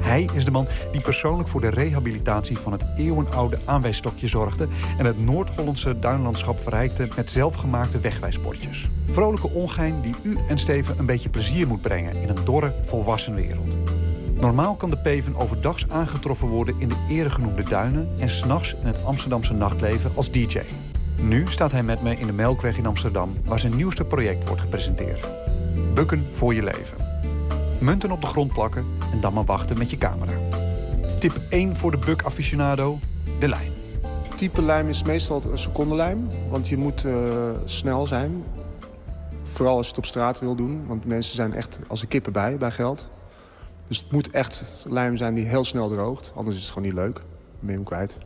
Hij 0.06 0.30
is 0.34 0.45
de 0.45 0.51
man 0.51 0.68
die 0.91 1.01
persoonlijk 1.01 1.49
voor 1.49 1.62
de 1.62 1.70
rehabilitatie 1.70 2.58
van 2.58 2.72
het 2.72 2.84
eeuwenoude 2.97 3.58
aanwijsstokje 3.66 4.28
zorgde... 4.28 4.68
en 4.97 5.06
het 5.06 5.26
Noord-Hollandse 5.26 5.99
duinlandschap 5.99 6.60
verrijkte 6.62 7.08
met 7.16 7.32
zelfgemaakte 7.32 7.99
wegwijsbordjes. 7.99 8.86
Vrolijke 9.12 9.49
ongein 9.49 10.01
die 10.01 10.16
u 10.24 10.38
en 10.49 10.58
Steven 10.58 10.99
een 10.99 11.06
beetje 11.06 11.30
plezier 11.30 11.68
moet 11.68 11.82
brengen... 11.82 12.22
in 12.22 12.30
een 12.30 12.45
dorre, 12.45 12.74
volwassen 12.84 13.36
wereld. 13.36 13.76
Normaal 14.39 14.76
kan 14.76 14.89
de 14.89 14.97
Peven 14.97 15.36
overdags 15.36 15.89
aangetroffen 15.89 16.47
worden 16.47 16.76
in 16.78 16.89
de 16.89 17.06
eregenoemde 17.10 17.64
duinen... 17.64 18.10
en 18.20 18.30
s'nachts 18.30 18.76
in 18.82 18.88
het 18.88 19.06
Amsterdamse 19.06 19.53
nachtleven 19.53 20.12
als 20.16 20.32
DJ. 20.32 20.60
Nu 21.22 21.45
staat 21.49 21.72
hij 21.72 21.84
met 21.84 22.01
me 22.01 22.16
in 22.16 22.28
de 22.28 22.34
Melkweg 22.34 22.78
in 22.78 22.86
Amsterdam... 22.86 23.38
waar 23.45 23.60
zijn 23.60 23.76
nieuwste 23.76 24.03
project 24.03 24.47
wordt 24.47 24.62
gepresenteerd. 24.62 25.28
Bukken 25.93 26.28
voor 26.32 26.53
je 26.53 26.64
leven. 26.64 26.97
Munten 27.80 28.12
op 28.12 28.22
de 28.22 28.28
grond 28.28 28.53
plakken 28.53 28.86
en 29.12 29.20
dan 29.22 29.34
maar 29.34 29.45
wachten 29.45 29.78
met 29.78 29.89
je 29.89 29.97
camera. 29.97 30.34
Tip 31.20 31.39
1 31.49 31.76
voor 31.76 31.91
de 31.91 31.97
buk-aficionado, 31.97 32.99
de 33.39 33.47
lijn. 33.47 33.72
Type 34.36 34.62
lijm 34.62 34.89
is 34.89 35.03
meestal 35.03 35.41
een 35.51 35.58
secondenlijm, 35.58 36.28
want 36.49 36.68
je 36.68 36.78
moet 36.78 37.06
eh, 37.06 37.14
snel 37.66 38.06
zijn. 38.06 38.43
Vooral 39.43 39.78
als 39.78 39.86
je 39.86 39.89
het 39.91 39.99
op 39.99 40.06
straat 40.06 40.39
wil 40.39 40.56
doen, 40.56 40.84
want 40.88 41.06
mensen 41.06 41.36
zijn 41.36 41.53
echt 41.53 41.80
als 41.88 42.01
een 42.01 42.08
kippen 42.08 42.32
bij, 42.32 42.58
bij 42.58 42.72
geld. 42.72 43.08
Dus 43.88 43.97
het 43.97 44.12
moet 44.12 44.30
echt 44.32 44.64
lijm 44.86 45.18
zijn 45.18 45.34
die 45.34 45.45
heel 45.45 45.64
snel 45.64 45.89
droogt, 45.89 46.32
anders 46.36 46.56
is 46.56 46.62
het 46.62 46.72
gewoon 46.72 46.88
niet 46.88 46.97
leuk. 46.97 47.16
Dan 47.60 47.70
je 47.70 47.72
hem 47.72 47.84
kwijt. 47.84 48.18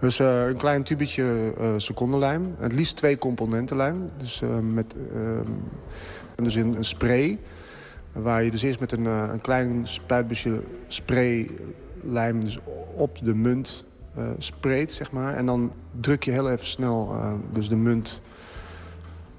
Dus 0.00 0.18
eh, 0.18 0.46
een 0.46 0.56
klein 0.56 0.82
tubetje 0.82 1.52
eh 1.58 1.68
secondenlijm. 1.76 2.54
Het 2.58 2.72
liefst 2.72 2.96
twee 2.96 3.18
componenten 3.18 3.76
lijm. 3.76 4.10
Dus, 4.18 4.42
met, 4.72 4.94
dus 6.36 6.56
in 6.56 6.74
een 6.74 6.84
spray. 6.84 7.38
Waar 8.12 8.42
je 8.44 8.50
dus 8.50 8.62
eerst 8.62 8.80
met 8.80 8.92
een, 8.92 9.06
eh, 9.06 9.28
een 9.32 9.40
klein 9.40 9.86
spuitbusje 9.86 10.62
spray 10.88 11.50
lijm 12.02 12.44
dus 12.44 12.58
op 12.94 13.18
de 13.22 13.34
munt 13.34 13.84
eh 14.14 14.24
spreekt, 14.38 14.92
zeg 14.92 15.12
maar. 15.12 15.36
En 15.36 15.46
dan 15.46 15.72
druk 16.00 16.22
je 16.22 16.30
heel 16.30 16.50
even 16.50 16.66
snel 16.66 17.10
eh, 17.12 17.32
dus 17.50 17.68
de 17.68 17.76
munt, 17.76 18.20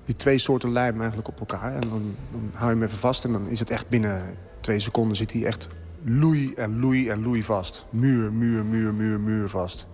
die 0.06 0.16
twee 0.16 0.38
soorten 0.38 0.72
lijm 0.72 1.00
eigenlijk 1.00 1.28
op 1.28 1.40
elkaar. 1.40 1.74
En 1.74 1.82
dan, 1.82 2.16
dan 2.32 2.50
hou 2.54 2.70
je 2.70 2.76
hem 2.76 2.84
even 2.84 2.98
vast 2.98 3.24
en 3.24 3.32
dan 3.32 3.48
is 3.48 3.60
het 3.60 3.70
echt 3.70 3.90
binnen 3.90 4.22
twee 4.60 4.80
seconden 4.80 5.18
zit 5.18 5.34
hij 5.34 5.46
echt 5.46 5.68
loei 6.04 6.54
en 6.54 6.80
loei 6.80 7.10
en 7.10 7.24
loei 7.24 7.44
vast. 7.44 7.86
Muur, 7.90 8.34
muur, 8.34 8.66
muur, 8.66 8.94
muur, 8.94 9.20
muur 9.20 9.50
vast. 9.50 9.88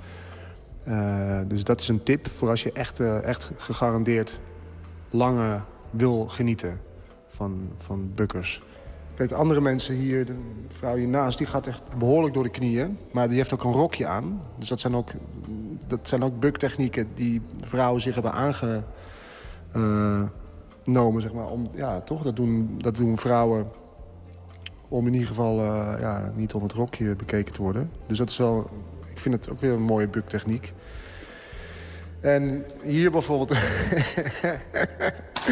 Dus 1.48 1.64
dat 1.64 1.82
is 1.82 1.88
een 1.88 2.04
tip 2.04 2.28
voor 2.28 2.50
als 2.50 2.64
je 2.64 2.72
echt, 2.72 3.00
echt 3.00 3.52
gegarandeerd 3.58 4.40
langer 5.10 5.64
wil 5.90 6.28
genieten 6.28 6.80
van, 7.28 7.70
van 7.78 8.12
bukkers. 8.16 8.62
Kijk, 9.18 9.32
andere 9.32 9.62
mensen 9.62 9.96
hier, 9.96 10.26
de 10.26 10.36
vrouw 10.68 10.96
hiernaast, 10.96 11.38
die 11.38 11.48
gaat 11.48 11.68
echt 11.68 11.82
behoorlijk 11.98 12.34
door 12.34 12.44
de 12.44 12.50
knieën. 12.50 12.98
Maar 13.12 13.28
die 13.28 13.38
heeft 13.38 13.54
ook 13.54 13.64
een 13.64 13.72
rokje 13.72 14.06
aan. 14.08 14.42
Dus 14.58 14.70
dat 14.70 14.80
zijn 14.80 14.96
ook, 14.96 15.10
dat 15.88 16.08
zijn 16.08 16.24
ook 16.24 16.40
buktechnieken 16.40 17.08
die 17.14 17.42
vrouwen 17.64 18.02
zich 18.02 18.14
hebben 18.14 18.34
aangenomen, 18.34 20.32
zeg 21.22 21.34
maar. 21.34 21.50
Om, 21.50 21.68
ja, 21.76 22.02
toch? 22.02 22.24
Dat 22.24 22.36
doen, 22.36 22.76
dat 22.78 22.96
doen 22.96 23.18
vrouwen 23.18 23.68
om 24.88 25.08
in 25.08 25.14
ieder 25.14 25.28
geval 25.28 25.60
eh, 25.60 25.94
ja, 26.00 26.32
niet 26.36 26.54
om 26.54 26.64
het 26.64 26.72
rokje 26.72 27.16
bekeken 27.16 27.54
te 27.54 27.62
worden. 27.62 27.92
Dus 28.08 28.18
dat 28.18 28.30
is 28.30 28.38
wel, 28.38 28.70
ik 29.10 29.20
vind 29.20 29.36
het 29.36 29.50
ook 29.52 29.60
weer 29.60 29.74
een 29.74 29.82
mooie 29.82 30.08
buktechniek. 30.08 30.74
En 32.20 32.66
hier 32.84 33.12
bijvoorbeeld... 33.12 33.58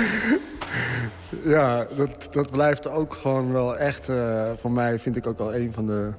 ja, 1.56 1.88
dat, 1.96 2.28
dat 2.32 2.52
blijft 2.52 2.88
ook 2.88 3.14
gewoon 3.14 3.52
wel 3.52 3.78
echt... 3.78 4.10
eh 4.10 4.52
voor 4.56 4.72
mij 4.72 5.00
vind 5.00 5.16
ik 5.16 5.28
ook 5.28 5.38
wel 5.38 5.56
een 5.56 5.74
van 5.74 5.86
de... 5.86 6.12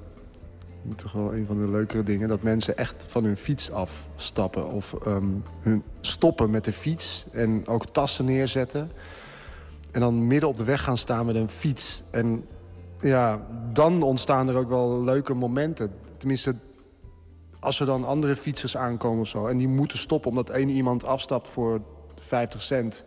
Toch 0.97 1.13
wel 1.13 1.35
een 1.35 1.47
van 1.47 1.61
de 1.61 1.69
leukere 1.69 2.03
dingen. 2.03 2.29
Dat 2.29 2.43
mensen 2.43 2.77
echt 2.77 3.05
van 3.09 3.25
hun 3.25 3.37
fiets 3.37 3.71
afstappen. 3.71 4.71
Of 4.71 4.93
ehm, 4.93 5.27
hun 5.61 5.83
stoppen 6.01 6.51
met 6.51 6.65
de 6.65 6.73
fiets. 6.73 7.27
En 7.33 7.67
ook 7.67 7.87
tassen 7.87 8.25
neerzetten. 8.25 8.91
En 9.93 10.01
dan 10.01 10.27
midden 10.27 10.49
op 10.49 10.57
de 10.57 10.65
weg 10.65 10.83
gaan 10.83 10.99
staan 10.99 11.27
met 11.27 11.35
een 11.35 11.49
fiets. 11.49 12.03
En 12.11 12.45
ja, 13.01 13.47
dan 13.73 14.03
ontstaan 14.03 14.49
er 14.49 14.57
ook 14.57 14.69
wel 14.69 15.05
leuke 15.05 15.35
momenten. 15.35 15.93
Tenminste, 16.17 16.55
als 17.61 17.81
er 17.81 17.87
dan 17.87 18.05
andere 18.05 18.37
fietsers 18.37 18.77
aankomen 18.77 19.21
of 19.21 19.29
zo... 19.29 19.47
en 19.47 19.57
die 19.57 19.69
moeten 19.69 19.99
stoppen 19.99 20.31
omdat 20.31 20.51
één 20.51 20.69
iemand 20.69 21.05
afstapt 21.05 21.49
voor 21.49 21.81
50 22.21 22.63
cent... 22.63 23.05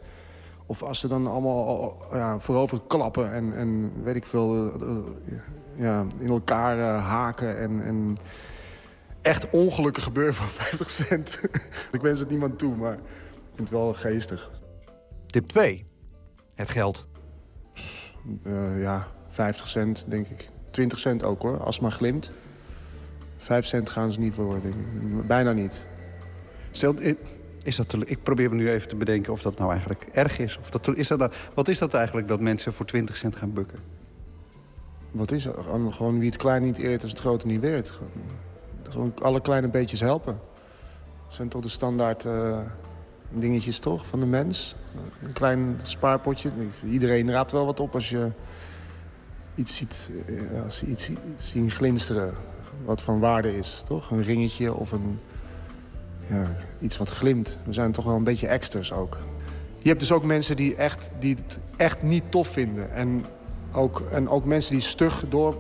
of 0.70 0.84
als 0.84 1.00
ze 1.00 1.08
dan 1.08 1.28
allemaal 1.28 1.98
ja, 2.12 2.40
voorover 2.40 2.82
klappen 2.88 3.32
en, 3.32 3.54
en 3.54 3.92
weet 4.04 4.16
ik 4.16 4.26
veel... 4.26 4.74
eh, 4.74 4.82
eh, 4.82 5.40
ja, 5.76 6.06
in 6.20 6.28
elkaar 6.28 6.80
eh, 6.80 7.08
haken 7.08 7.58
en, 7.58 7.84
en 7.84 8.18
echt 9.22 9.50
ongelukken 9.50 10.04
gebeuren 10.04 10.34
van 10.34 10.48
50 10.66 10.90
cent. 10.90 11.40
ik 11.92 12.02
wens 12.02 12.20
het 12.20 12.30
niemand 12.30 12.58
toe, 12.58 12.76
maar 12.76 12.94
ik 12.94 13.00
vind 13.56 13.70
het 13.70 13.70
wel 13.70 13.94
geestig. 13.94 14.52
Tip 15.26 15.48
2. 15.48 15.86
Het 16.56 16.70
geld. 16.70 17.08
Ja, 18.78 19.08
50 19.28 19.68
cent, 19.68 20.06
denk 20.08 20.28
ik. 20.28 20.50
20 20.72 21.00
cent 21.00 21.24
ook 21.24 21.42
hoor, 21.42 21.64
als 21.64 21.76
het 21.76 21.84
maar 21.84 21.92
glimt. 21.92 22.32
5 23.38 23.66
cent 23.66 23.90
gaan 23.90 24.12
ze 24.12 24.20
niet 24.20 24.34
voor, 24.34 24.62
denk 24.62 24.74
ik. 24.74 25.28
Bijna 25.28 25.52
niet. 25.52 25.86
Stel, 26.72 26.94
is 27.70 27.76
dat, 27.76 27.96
ik 28.10 28.24
probeer 28.24 28.50
me 28.50 28.56
nu 28.56 28.70
even 28.70 28.88
te 28.88 28.96
bedenken 28.96 29.34
of 29.34 29.42
dat 29.42 29.58
nou 29.58 29.72
eigenlijk 29.72 30.08
erg 30.12 30.40
is. 30.40 30.58
Of 30.62 30.70
dat, 30.70 30.96
is 30.98 31.08
dat 31.08 31.20
nou, 31.20 31.32
wat 31.54 31.68
is 31.68 31.78
dat 31.78 31.94
eigenlijk 31.94 32.28
dat 32.28 32.40
mensen 32.42 32.74
voor 32.74 32.86
20 32.86 33.16
cent 33.18 33.36
gaan 33.36 33.54
bukken? 33.54 33.80
Wat 35.12 35.32
is 35.32 35.46
er? 35.46 35.54
Gewoon- 35.92 36.20
wie 36.20 36.30
het 36.30 36.38
klein 36.38 36.62
niet 36.64 36.78
eert 36.78 37.02
als 37.02 37.12
het 37.12 37.20
grote 37.20 37.48
niet 37.48 37.60
weert. 37.62 38.00
Gewoon, 38.90 39.14
alle 39.22 39.42
kleine 39.42 39.68
beetjes 39.68 40.00
helpen. 40.00 40.40
Dat 41.26 41.34
zijn 41.34 41.50
toch 41.50 41.62
de 41.62 41.70
standaard 41.70 42.26
eh, 42.26 42.60
dingetjes 43.30 43.80
toch 43.80 44.08
van 44.08 44.20
de 44.20 44.26
mens. 44.26 44.76
Een 45.24 45.34
klein 45.34 45.80
spaarpotje. 45.84 46.52
Iedereen 46.86 47.32
raadt 47.32 47.52
wel 47.52 47.66
wat 47.66 47.80
op 47.80 47.94
als 47.94 48.10
je 48.10 48.32
iets 49.56 49.76
ziet, 49.76 50.10
eh, 50.28 50.64
als 50.64 50.80
je 50.80 50.86
iets 50.86 51.04
zie- 51.04 51.18
zien 51.38 51.72
glinsteren. 51.72 52.34
Wat 52.86 53.02
van 53.02 53.20
waarde 53.20 53.58
is, 53.58 53.84
toch? 53.88 54.12
Een 54.12 54.24
ringetje 54.24 54.74
of 54.74 54.92
een, 54.92 55.20
iets 56.82 56.98
wat 56.98 57.10
glimt. 57.10 57.58
We 57.66 57.74
zijn 57.74 57.92
toch 57.92 58.06
wel 58.06 58.16
een 58.16 58.24
beetje 58.24 58.48
extras 58.48 58.94
ook. 58.94 59.18
Je 59.78 59.88
hebt 59.88 60.00
dus 60.00 60.12
ook 60.12 60.24
mensen 60.24 60.56
die, 60.56 60.76
echt, 60.76 61.10
die 61.20 61.36
het 61.36 61.60
echt 61.78 62.02
niet 62.02 62.24
tof 62.30 62.48
vinden. 62.48 62.94
En 62.94 63.26
ook, 63.72 64.02
en 64.12 64.30
ook 64.30 64.46
mensen 64.46 64.72
die 64.72 64.82
stug 64.82 65.24
door... 65.30 65.56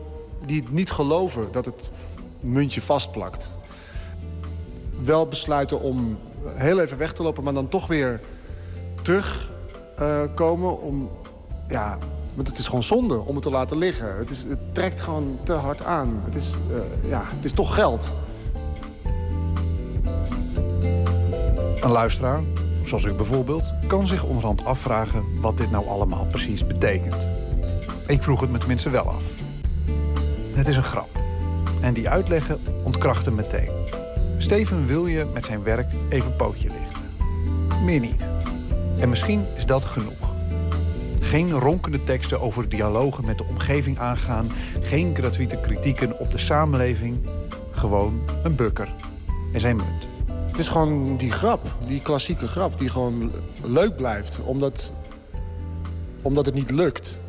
die 0.45 0.63
niet 0.69 0.91
geloven 0.91 1.47
dat 1.51 1.65
het 1.65 1.91
muntje 2.39 2.81
vastplakt. 2.81 3.49
Wel 5.03 5.27
besluiten 5.27 5.81
om 5.81 6.17
heel 6.45 6.79
even 6.79 6.97
weg 6.97 7.13
te 7.13 7.23
lopen... 7.23 7.43
maar 7.43 7.53
dan 7.53 7.69
toch 7.69 7.87
weer 7.87 8.19
terugkomen 9.01 10.33
komen 10.33 10.81
om... 10.81 11.09
Ja, 11.67 11.97
want 12.33 12.47
het 12.47 12.57
is 12.57 12.65
gewoon 12.65 12.83
zonde 12.83 13.19
om 13.19 13.33
het 13.33 13.43
te 13.43 13.49
laten 13.49 13.77
liggen. 13.77 14.17
Het, 14.17 14.29
is, 14.29 14.43
het 14.43 14.73
trekt 14.73 15.01
gewoon 15.01 15.39
te 15.43 15.53
hard 15.53 15.83
aan. 15.83 16.21
Het 16.25 16.35
is, 16.35 16.51
eh, 16.51 17.09
ja, 17.09 17.23
het 17.25 17.45
is 17.45 17.51
toch 17.51 17.73
geld. 17.73 18.09
Een 21.81 21.91
luisteraar, 21.91 22.41
zoals 22.83 23.03
u 23.03 23.13
bijvoorbeeld, 23.13 23.73
kan 23.87 24.07
zich 24.07 24.23
onderhand 24.23 24.65
afvragen 24.65 25.23
wat 25.41 25.57
dit 25.57 25.71
nou 25.71 25.87
allemaal 25.87 26.25
precies 26.25 26.67
betekent. 26.67 27.27
Ik 28.07 28.21
vroeg 28.21 28.41
het 28.41 28.51
me 28.51 28.57
tenminste 28.57 28.89
wel 28.89 29.07
af. 29.07 29.23
Het 30.53 30.67
is 30.67 30.75
een 30.75 30.83
grap. 30.83 31.09
En 31.81 31.93
die 31.93 32.09
uitleggen 32.09 32.59
ontkracht 32.83 33.25
hem 33.25 33.35
meteen. 33.35 33.69
Steven 34.37 34.87
wil 34.87 35.07
je 35.07 35.25
met 35.33 35.45
zijn 35.45 35.63
werk 35.63 35.87
even 36.09 36.35
pootje 36.35 36.67
lichten. 36.67 37.03
Meer 37.85 37.99
niet. 37.99 38.25
En 38.99 39.09
misschien 39.09 39.45
is 39.55 39.65
dat 39.65 39.83
genoeg. 39.83 40.29
Geen 41.19 41.51
ronkende 41.51 42.03
teksten 42.03 42.41
over 42.41 42.69
dialogen 42.69 43.25
met 43.25 43.37
de 43.37 43.45
omgeving 43.49 43.99
aangaan. 43.99 44.51
Geen 44.81 45.15
gratuite 45.15 45.57
kritieken 45.57 46.19
op 46.19 46.31
de 46.31 46.37
samenleving. 46.37 47.17
Gewoon 47.71 48.21
een 48.43 48.55
bukker 48.55 48.87
en 49.53 49.59
zijn 49.59 49.75
munt. 49.75 50.08
Het 50.59 50.67
is 50.67 50.73
gewoon 50.73 51.17
die 51.17 51.31
grap, 51.31 51.61
die 51.85 52.01
klassieke 52.01 52.47
grap, 52.47 52.79
die 52.79 52.89
gewoon 52.89 53.31
leuk 53.63 53.95
blijft. 53.95 54.39
Omdat, 54.39 54.91
omdat 56.21 56.45
het 56.45 56.55
niet 56.55 56.71
lukt. 56.71 57.19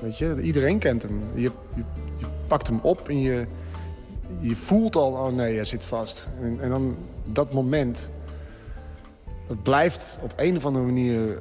Weet 0.00 0.18
je, 0.18 0.40
iedereen 0.42 0.78
kent 0.78 1.02
hem. 1.02 1.20
Je, 1.34 1.40
je, 1.74 1.82
je 2.18 2.26
pakt 2.46 2.66
hem 2.66 2.78
op 2.82 3.08
en 3.08 3.20
je, 3.20 3.46
je 4.40 4.56
voelt 4.56 4.96
al, 4.96 5.12
oh 5.12 5.32
nee, 5.32 5.54
hij 5.54 5.64
zit 5.64 5.84
vast. 5.84 6.28
En, 6.40 6.60
en 6.60 6.70
dan 6.70 6.96
dat 7.28 7.52
moment, 7.52 8.10
dat 9.46 9.62
blijft 9.62 10.18
op 10.22 10.32
een 10.36 10.56
of 10.56 10.66
andere 10.66 10.84
manier 10.84 11.38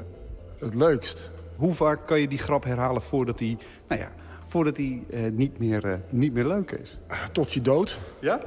het 0.60 0.74
leukst. 0.74 1.32
Hoe 1.56 1.74
vaak 1.74 2.08
kan 2.08 2.20
je 2.20 2.28
die 2.28 2.38
grap 2.38 2.64
herhalen 2.64 3.02
voordat 3.02 3.40
hij, 3.40 3.58
nou 3.88 4.02
ja, 4.02 4.12
voordat 4.48 4.78
hij 4.78 5.04
eh, 5.10 5.22
niet, 5.32 5.60
meer, 5.60 5.86
eh, 5.86 5.98
niet 6.10 6.34
meer 6.34 6.46
leuk 6.46 6.72
is? 6.72 6.98
Tot 7.32 7.54
je 7.54 7.62
dood. 7.62 8.00
Ja? 8.20 8.40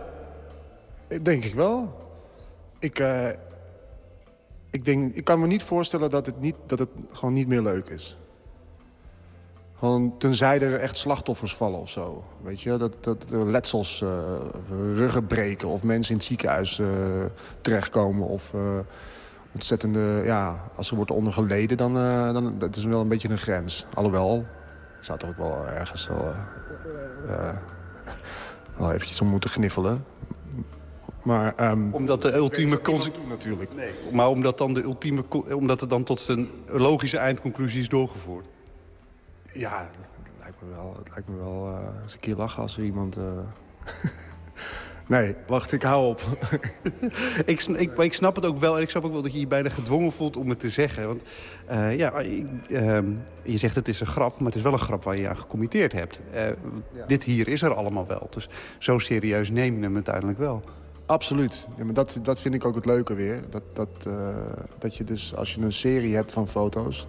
Denk 1.23 1.45
ik 1.45 1.55
wel. 1.55 2.05
Ik, 2.79 2.99
eh, 2.99 3.29
ik, 4.71 4.85
denk, 4.85 5.15
ik 5.15 5.25
kan 5.25 5.41
me 5.41 5.47
niet 5.47 5.63
voorstellen 5.63 6.11
dat 6.11 6.27
het, 6.27 6.41
niet, 6.41 6.57
dat 6.67 6.79
het 6.79 6.89
gewoon 7.13 7.35
niet 7.35 7.49
meer 7.49 7.63
leuk 7.63 7.89
is. 7.89 8.17
Gewoon 9.79 10.15
tenzij 10.19 10.61
er 10.61 10.81
echt 10.81 10.97
slachtoffers 10.97 11.57
vallen 11.57 11.81
of 11.81 11.91
zo. 11.91 12.25
Weet 12.43 12.61
je, 12.61 12.77
dat, 12.77 12.97
dat 13.01 13.31
er 13.31 13.51
letsels, 13.51 14.03
eh, 14.03 14.09
ruggen 14.95 15.27
breken 15.27 15.69
of 15.69 15.83
mensen 15.83 16.13
in 16.13 16.19
het 16.19 16.27
ziekenhuis 16.27 16.79
eh, 16.79 16.87
terechtkomen. 17.61 18.29
Of 18.29 18.55
eh, 18.55 18.61
ontzettende, 19.53 20.23
ja, 20.25 20.61
als 20.75 20.91
er 20.91 20.97
wordt 20.97 21.11
onder 21.11 21.33
geleden, 21.33 21.77
dan, 21.77 21.95
dan 22.33 22.59
dat 22.59 22.77
is 22.77 22.85
wel 22.85 23.01
een 23.01 23.09
beetje 23.09 23.29
een 23.29 23.39
grens. 23.39 23.87
Alhoewel, 23.95 24.45
ik 24.99 25.05
zou 25.05 25.19
toch 25.19 25.29
ook 25.29 25.37
wel 25.37 25.67
ergens 25.67 26.09
wel 28.77 28.93
eventjes 28.93 29.21
om 29.21 29.29
moeten 29.29 29.51
gniffelen. 29.51 30.05
Maar, 31.27 31.55
ehm, 31.57 31.81
Omdat 31.91 32.23
de 32.23 32.35
ultieme 32.35 32.81
consequentie 32.81 33.29
natuurlijk. 33.31 33.75
Nee, 33.75 33.91
maar 34.13 34.29
omdat, 34.29 34.59
dan 34.59 34.75
de 34.75 34.83
ultieme, 34.83 35.23
omdat 35.55 35.81
het 35.81 35.91
dan 35.91 36.03
tot 36.03 36.29
een 36.29 36.51
logische 36.67 37.19
eindconclusie 37.19 37.81
is 37.81 37.89
doorgevoerd. 37.89 38.47
Ja, 39.53 39.89
het 39.91 40.09
lijkt 40.41 40.57
me 40.63 40.69
wel, 40.75 40.95
het 40.99 41.09
lijkt 41.11 41.29
me 41.29 41.37
wel 41.37 41.69
eh, 41.69 42.03
eens 42.03 42.13
een 42.15 42.21
keer 42.21 42.37
lachen 42.37 42.63
als 42.63 42.77
er 42.77 42.85
iemand... 42.85 43.17
eh, 43.17 43.23
nee, 45.07 45.35
wacht, 45.47 45.73
ik 45.73 45.83
hou 45.83 46.07
op. 46.07 46.21
ik, 47.47 47.63
ik, 47.63 47.99
ik 47.99 48.13
snap 48.13 48.35
het 48.37 48.47
ook 48.47 48.59
wel. 48.59 48.77
En 48.77 48.83
ik 48.83 48.91
snap 48.91 49.05
ook 49.05 49.13
wel 49.13 49.23
dat 49.23 49.33
je 49.33 49.41
je 49.41 49.47
bijna 49.47 49.69
gedwongen 49.69 50.13
voelt 50.13 50.37
om 50.37 50.49
het 50.49 50.61
te 50.61 50.71
zeggen. 50.71 51.07
Want 51.07 51.23
eh, 51.67 51.97
ja, 51.97 52.19
ik, 52.19 52.47
ehm, 52.71 53.07
je 53.43 53.57
zegt 53.57 53.75
het 53.75 53.89
is 53.89 54.01
een 54.01 54.07
grap, 54.07 54.39
maar 54.39 54.47
het 54.47 54.57
is 54.57 54.63
wel 54.63 54.73
een 54.73 54.79
grap 54.79 55.05
waar 55.05 55.15
je 55.17 55.23
je 55.23 55.29
aan 55.29 55.39
gecommitteerd 55.39 55.93
hebt. 55.93 56.21
Eh, 56.33 56.47
Dit 57.07 57.25
hier 57.25 57.49
is 57.49 57.63
er 57.63 57.75
allemaal 57.75 58.07
wel. 58.07 58.27
Dus 58.31 58.49
zo 58.79 58.99
serieus 58.99 59.51
neem 59.51 59.77
je 59.77 59.83
hem 59.83 59.95
uiteindelijk 59.95 60.39
wel. 60.39 60.63
Absoluut. 61.07 61.67
Ja, 61.77 61.85
maar 61.85 61.95
dat, 61.95 62.19
dat 62.23 62.41
vind 62.41 62.55
ik 62.55 62.65
ook 62.65 62.75
het 62.75 62.87
leuke 62.87 63.15
weer. 63.15 63.41
Dat, 63.51 63.63
dat, 63.73 63.89
eh, 64.07 64.15
dat 64.79 64.97
je 64.97 65.05
dus, 65.05 65.35
als 65.37 65.55
je 65.55 65.61
een 65.61 65.73
serie 65.73 66.15
hebt 66.15 66.33
van 66.33 66.49
foto's... 66.49 67.07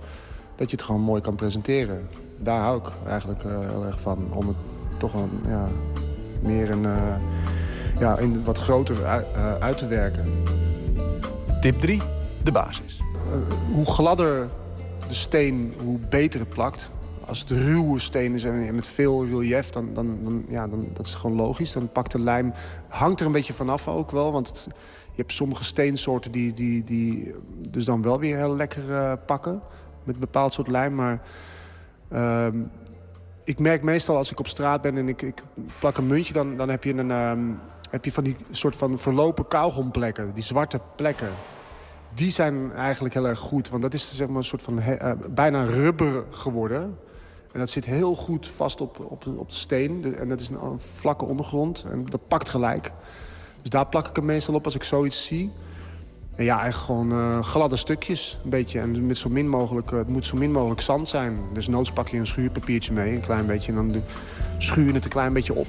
dat 0.56 0.70
je 0.70 0.76
het 0.76 0.86
gewoon 0.86 1.02
mooi 1.02 1.22
kan 1.22 1.36
presenteren. 1.36 2.08
Daar 2.38 2.60
hou 2.60 2.80
ik 2.80 2.88
eigenlijk 3.08 3.44
eh, 3.44 3.60
heel 3.60 3.86
erg 3.86 4.00
van. 4.00 4.28
Om 4.34 4.48
het 4.48 4.58
toch 4.98 5.12
wel 5.12 5.30
ja, 5.48 5.68
meer 6.42 6.72
een, 6.72 6.86
eh, 6.86 7.16
ja, 8.00 8.18
in 8.18 8.44
wat 8.44 8.58
groter 8.58 9.06
uit, 9.06 9.26
uit 9.60 9.78
te 9.78 9.88
werken. 9.88 10.26
Tip 11.62 11.80
3, 11.80 12.02
de 12.44 12.52
basis. 12.52 13.00
hoe 13.74 13.86
gladder 13.86 14.50
de 15.08 15.14
steen, 15.14 15.74
hoe 15.84 16.00
beter 16.10 16.40
het 16.40 16.50
plakt. 16.50 16.90
Als 17.28 17.40
het 17.40 17.50
ruwe 17.50 18.00
steen 18.00 18.34
is 18.34 18.44
en 18.44 18.76
met 18.76 18.88
veel 18.88 19.26
relief, 19.26 19.70
dan, 19.70 19.94
dan, 19.94 20.20
dan, 20.24 20.46
ja, 20.50 20.68
dan 20.68 20.88
dat 20.94 21.06
is 21.06 21.14
gewoon 21.14 21.36
logisch. 21.36 21.72
Dan 21.72 21.92
pakt 21.92 22.12
de 22.12 22.20
lijm, 22.20 22.54
hangt 22.88 23.20
er 23.20 23.26
een 23.26 23.32
beetje 23.32 23.54
vanaf 23.54 23.88
ook 23.88 24.12
wel. 24.12 24.32
Want 24.32 24.64
je 25.12 25.22
hebt 25.22 25.32
sommige 25.32 25.64
steensoorten 25.64 26.32
die, 26.32 26.54
die, 26.54 26.84
die 26.84 27.36
dus 27.70 27.86
dan 27.86 28.02
wel 28.02 28.20
weer 28.20 28.38
heel 28.38 28.56
lekker 28.56 28.94
eh, 28.94 29.14
pakken. 29.26 29.62
Met 30.04 30.16
een 30.16 30.22
bepaald 30.22 30.54
soort 30.54 30.68
lijm. 30.68 30.96
Maar 30.96 31.22
ehm, 32.10 32.64
ik 33.44 33.60
merk 33.60 33.84
meestal 33.84 34.18
als 34.18 34.32
ik 34.32 34.40
op 34.40 34.48
straat 34.48 34.82
ben 34.82 34.98
en 34.98 35.08
ik, 35.08 35.22
ik 35.22 35.44
plak 35.80 35.98
een 35.98 36.08
muntje... 36.08 36.34
dan, 36.34 36.58
dan 36.58 36.70
heb, 36.70 36.84
je 36.84 36.94
een, 36.94 37.12
ehm, 37.12 37.52
heb 37.90 38.06
je 38.06 38.12
van 38.12 38.24
die 38.24 38.36
soort 38.52 38.76
van 38.76 38.98
verlopen 38.98 39.48
kauwgomplekken. 39.48 40.34
Die 40.34 40.44
zwarte 40.44 40.80
plekken 40.96 41.32
die 42.18 42.32
zijn 42.32 42.74
eigenlijk 42.74 43.14
heel 43.14 43.28
erg 43.28 43.40
goed. 43.40 43.70
Want 43.70 43.82
dat 43.82 43.94
is 43.94 44.16
zeg 44.16 44.28
maar 44.28 44.38
een 44.38 44.44
soort 44.44 44.62
van 44.62 44.80
eh, 44.80 45.12
bijna 45.30 45.64
rubber 45.64 46.24
geworden. 46.30 46.98
En 47.58 47.64
dat 47.64 47.72
zit 47.72 47.86
heel 47.86 48.16
goed 48.16 48.48
vast 48.48 48.82
op, 48.82 49.00
op, 49.00 49.26
op 49.38 49.50
de 49.50 49.56
steen. 49.56 50.16
En 50.16 50.30
dat 50.30 50.40
is 50.40 50.50
een, 50.50 50.64
een 50.64 50.80
vlakke 50.80 51.26
ondergrond. 51.26 51.86
En 51.92 52.06
dat 52.06 52.28
pakt 52.28 52.50
gelijk. 52.50 52.92
Dus 53.62 53.70
daar 53.70 53.88
plak 53.88 54.08
ik 54.08 54.16
hem 54.16 54.26
meestal 54.26 54.54
op 54.54 54.66
als 54.66 54.76
ik 54.76 54.84
zoiets 54.84 55.26
zie. 55.26 55.52
En 56.36 56.44
ja, 56.44 56.60
eigenlijk 56.62 56.86
gewoon 56.86 57.12
eh, 57.12 57.44
gladde 57.44 57.76
stukjes. 57.76 58.40
Een 58.44 58.50
beetje. 58.50 58.80
En 58.80 59.06
met 59.06 59.18
zo 59.18 59.30
min 59.30 59.50
mogelijk, 59.50 59.92
eh, 59.92 59.98
het 59.98 60.08
moet 60.08 60.26
zo 60.26 60.36
min 60.38 60.52
mogelijk 60.52 60.82
zand 60.82 61.08
zijn. 61.08 61.40
Dus 61.54 61.68
noods 61.68 61.92
pak 61.92 62.08
je 62.08 62.18
een 62.18 62.28
schuurpapiertje 62.28 62.94
mee, 62.94 63.14
een 63.14 63.22
klein 63.22 63.46
beetje. 63.46 63.72
En 63.72 63.90
dan 63.90 64.02
schuur 64.58 64.86
je 64.86 64.94
het 64.94 65.04
een 65.04 65.10
klein 65.10 65.34
beetje 65.34 65.54
op. 65.54 65.68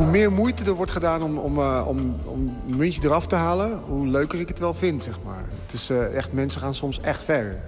Hoe 0.00 0.10
meer 0.10 0.32
moeite 0.32 0.64
er 0.64 0.74
wordt 0.74 0.90
gedaan 0.90 1.22
om, 1.22 1.38
om, 1.38 1.58
eh, 1.58 1.84
om, 1.86 1.98
om 2.24 2.56
een 2.68 2.76
muntje 2.76 3.00
eraf 3.04 3.26
te 3.26 3.34
halen, 3.34 3.78
hoe 3.86 4.06
leuker 4.06 4.40
ik 4.40 4.48
het 4.48 4.58
wel 4.58 4.74
vind, 4.74 5.02
zeg 5.02 5.18
maar. 5.24 5.44
Het 5.62 5.72
is 5.72 5.90
eh, 5.90 6.14
echt, 6.14 6.32
mensen 6.32 6.60
gaan 6.60 6.74
soms 6.74 7.00
echt 7.00 7.22
ver. 7.22 7.62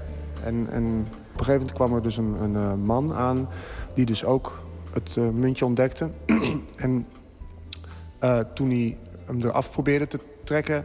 En, 0.45 0.69
en 0.71 0.85
op 1.09 1.39
een 1.39 1.45
gegeven 1.45 1.53
moment 1.53 1.73
kwam 1.73 1.95
er 1.95 2.03
dus 2.03 2.17
een, 2.17 2.43
een 2.43 2.57
eh, 2.57 2.73
man 2.85 3.15
aan 3.15 3.49
die 3.95 4.07
dus 4.07 4.25
ook 4.25 4.61
het 4.93 5.17
muntje 5.17 5.65
ontdekte. 5.65 6.11
en 6.77 7.07
toen 8.55 8.71
hij 8.71 8.99
hem 9.25 9.41
eraf 9.43 9.71
probeerde 9.71 10.07
te 10.07 10.21
trekken 10.45 10.85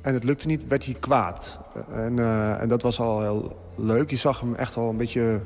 en 0.00 0.14
het 0.14 0.24
lukte 0.24 0.46
niet, 0.46 0.66
werd 0.66 0.84
hij 0.84 0.94
kwaad. 0.94 1.60
En, 1.92 2.18
en 2.60 2.68
dat 2.68 2.82
was 2.82 3.00
al 3.00 3.20
heel 3.20 3.56
leuk. 3.74 4.10
Je 4.10 4.16
zag 4.16 4.40
hem 4.40 4.54
echt 4.54 4.76
al 4.76 4.88
een 4.88 4.96
beetje 4.96 5.40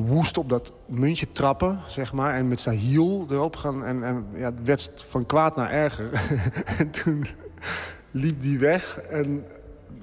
woest 0.00 0.38
op 0.38 0.48
dat 0.48 0.72
muntje 0.86 1.32
trappen, 1.32 1.78
zeg 1.88 2.12
maar. 2.12 2.34
En 2.34 2.48
met 2.48 2.60
zijn 2.60 2.78
hiel 2.78 3.26
erop 3.30 3.56
gaan. 3.56 3.84
En, 3.84 4.04
en 4.04 4.26
ja, 4.34 4.44
het 4.44 4.62
werd 4.64 5.04
van 5.08 5.26
kwaad 5.26 5.56
naar 5.56 5.70
erger. 5.70 6.10
en 6.78 6.90
toen 6.90 7.26
liep 8.10 8.40
die 8.40 8.58
weg. 8.58 9.00
En 9.00 9.44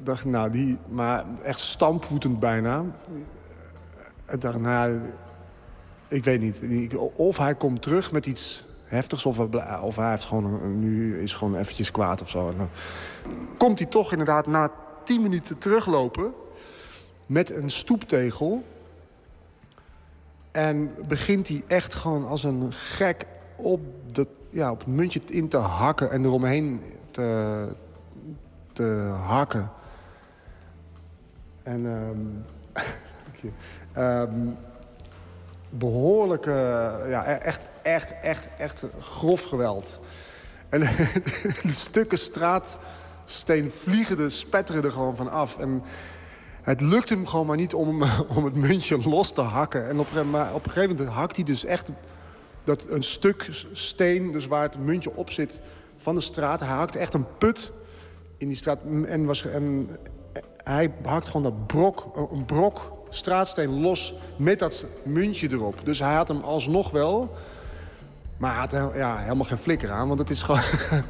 dacht, 0.04 0.26
nou, 0.26 0.52
die... 0.52 0.78
Maar 0.88 1.26
echt 1.44 1.60
stampvoetend 1.60 2.40
bijna. 2.40 2.84
En 4.26 4.40
dacht, 4.40 4.60
nou 4.60 5.00
ik 6.10 6.24
weet 6.24 6.42
niet. 6.42 6.96
Of 7.16 7.38
hij 7.38 7.56
komt 7.56 7.82
terug 7.82 8.12
met 8.12 8.26
iets 8.26 8.64
heftigs... 8.86 9.26
of 9.26 9.38
hij, 9.38 9.80
of 9.80 9.96
hij 9.96 10.10
heeft 10.10 10.24
gewoon, 10.24 10.80
nu 10.80 11.22
is 11.22 11.34
gewoon 11.34 11.56
eventjes 11.56 11.92
kwaad 11.92 12.22
of 12.22 12.30
zo. 12.30 12.54
Komt 13.58 13.80
hij 13.80 13.88
toch 13.88 14.12
inderdaad 14.12 14.48
na 14.48 14.72
tien 15.04 15.22
minuten 15.22 15.58
teruglopen... 15.58 16.34
met 17.26 17.50
een 17.50 17.70
stoeptegel... 17.70 18.64
En 20.52 20.96
begint 21.08 21.48
hij 21.48 21.64
echt 21.68 21.94
gewoon 21.94 22.28
als 22.28 22.44
een 22.44 22.74
gek 22.74 23.26
op, 23.56 23.82
dat, 24.12 24.28
ja, 24.50 24.72
op 24.72 24.80
het 24.80 24.88
muntje 24.88 25.22
in 25.26 25.48
te 25.48 25.58
hakken 25.58 26.12
en 26.12 26.26
eromheen 26.26 26.82
te, 27.12 27.68
te 28.74 29.14
hakken. 29.26 29.72
En 31.64 31.86
ehm, 31.86 32.84
dank 33.24 33.36
je. 33.42 33.50
Ehm, 33.94 34.48
behoorlijk, 35.70 36.46
eh, 36.46 36.54
ja, 37.08 37.28
e- 37.28 37.34
echt, 37.34 37.68
echt, 37.82 38.20
echt, 38.22 38.50
echt 38.58 38.86
grof 39.00 39.44
geweld. 39.44 40.00
En 40.70 40.80
de 41.64 41.72
stukken 41.72 42.18
straatsteen 42.18 43.72
vliegen 43.72 44.20
er, 44.20 44.32
spetteren 44.32 44.84
er 44.84 44.92
gewoon 44.92 45.16
van 45.16 45.32
af. 45.32 45.58
En 45.58 45.84
het 46.70 46.82
lukt 46.82 47.10
hem 47.10 47.26
gewoon 47.26 47.46
maar 47.46 47.58
niet 47.58 47.74
om, 47.74 48.04
om 48.36 48.46
het 48.46 48.56
muntje 48.56 49.10
los 49.10 49.32
te 49.32 49.42
hakken. 49.42 49.88
En 49.88 50.00
op, 50.00 50.08
maar 50.32 50.54
op 50.54 50.66
een 50.66 50.72
gegeven 50.72 50.96
moment 50.96 51.16
hakt 51.16 51.36
hij 51.36 51.46
dus 51.46 51.66
echt 51.66 51.92
dat 52.64 52.86
een 52.90 53.04
stuk 53.04 53.50
steen, 53.72 54.32
dus 54.32 54.48
waar 54.48 54.62
het 54.62 54.80
muntje 54.80 55.16
op 55.16 55.32
zit, 55.32 55.62
van 55.98 56.16
de 56.16 56.22
straat. 56.22 56.60
Hij 56.60 56.70
hakt 56.70 56.96
echt 56.96 57.14
een 57.14 57.26
put 57.38 57.72
in 58.38 58.48
die 58.48 58.58
straat. 58.58 58.82
En, 59.06 59.26
was, 59.26 59.46
en 59.46 59.90
hij 60.64 60.94
hakt 61.04 61.28
gewoon 61.28 61.44
dat 61.44 61.68
brok, 61.68 62.30
een 62.32 62.46
brok 62.46 62.92
straatsteen 63.10 63.82
los 63.82 64.14
met 64.36 64.60
dat 64.60 64.86
muntje 65.04 65.52
erop. 65.52 65.76
Dus 65.84 66.00
hij 66.00 66.14
had 66.14 66.28
hem 66.28 66.42
alsnog 66.42 66.92
wel. 66.92 67.36
Maar 68.40 68.70
hij 68.70 68.90
ja, 68.96 69.18
helemaal 69.18 69.46
geen 69.46 69.58
flikker 69.58 69.92
aan, 69.92 70.08
want 70.08 70.20
het 70.20 70.30
is 70.30 70.42
gewoon... 70.42 70.62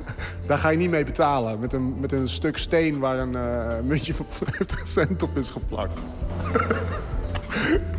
daar 0.47 0.57
ga 0.57 0.69
je 0.69 0.77
niet 0.77 0.89
mee 0.89 1.03
betalen. 1.03 1.59
Met 1.59 1.73
een, 1.73 1.99
met 1.99 2.11
een 2.11 2.29
stuk 2.29 2.57
steen 2.57 2.99
waar 2.99 3.19
een 3.19 3.35
eh, 3.35 3.79
muntje 3.83 4.13
van 4.13 4.25
50 4.29 4.87
cent 4.87 5.23
op 5.23 5.37
is 5.37 5.49
geplakt. 5.49 6.05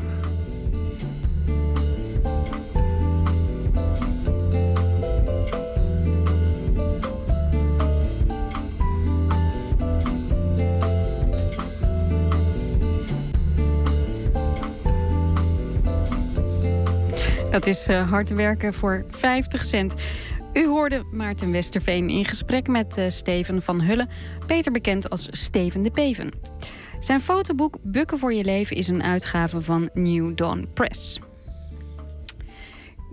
Dat 17.51 17.67
is 17.67 17.89
eh, 17.89 18.11
hard 18.11 18.31
werken 18.31 18.75
voor 18.75 19.05
50 19.09 19.65
cent. 19.65 19.95
U 20.53 20.67
hoorde 20.67 21.05
Maarten 21.13 21.51
Westerveen 21.51 22.11
in 22.11 22.25
gesprek 22.25 22.69
met 22.69 22.97
eh, 22.97 23.09
Steven 23.09 23.63
van 23.63 23.81
Hulle, 23.81 24.09
beter 24.47 24.73
bekend 24.73 25.11
als 25.11 25.29
Steven 25.31 25.83
de 25.83 25.91
Peven. 25.91 26.31
Zijn 26.99 27.21
fotoboek 27.21 27.79
Bukken 27.83 28.19
voor 28.19 28.33
je 28.33 28.45
leven 28.45 28.77
is 28.77 28.89
een 28.89 29.03
uitgave 29.03 29.61
van 29.61 29.91
New 29.93 30.37
Dawn 30.37 30.69
Press. 30.75 31.19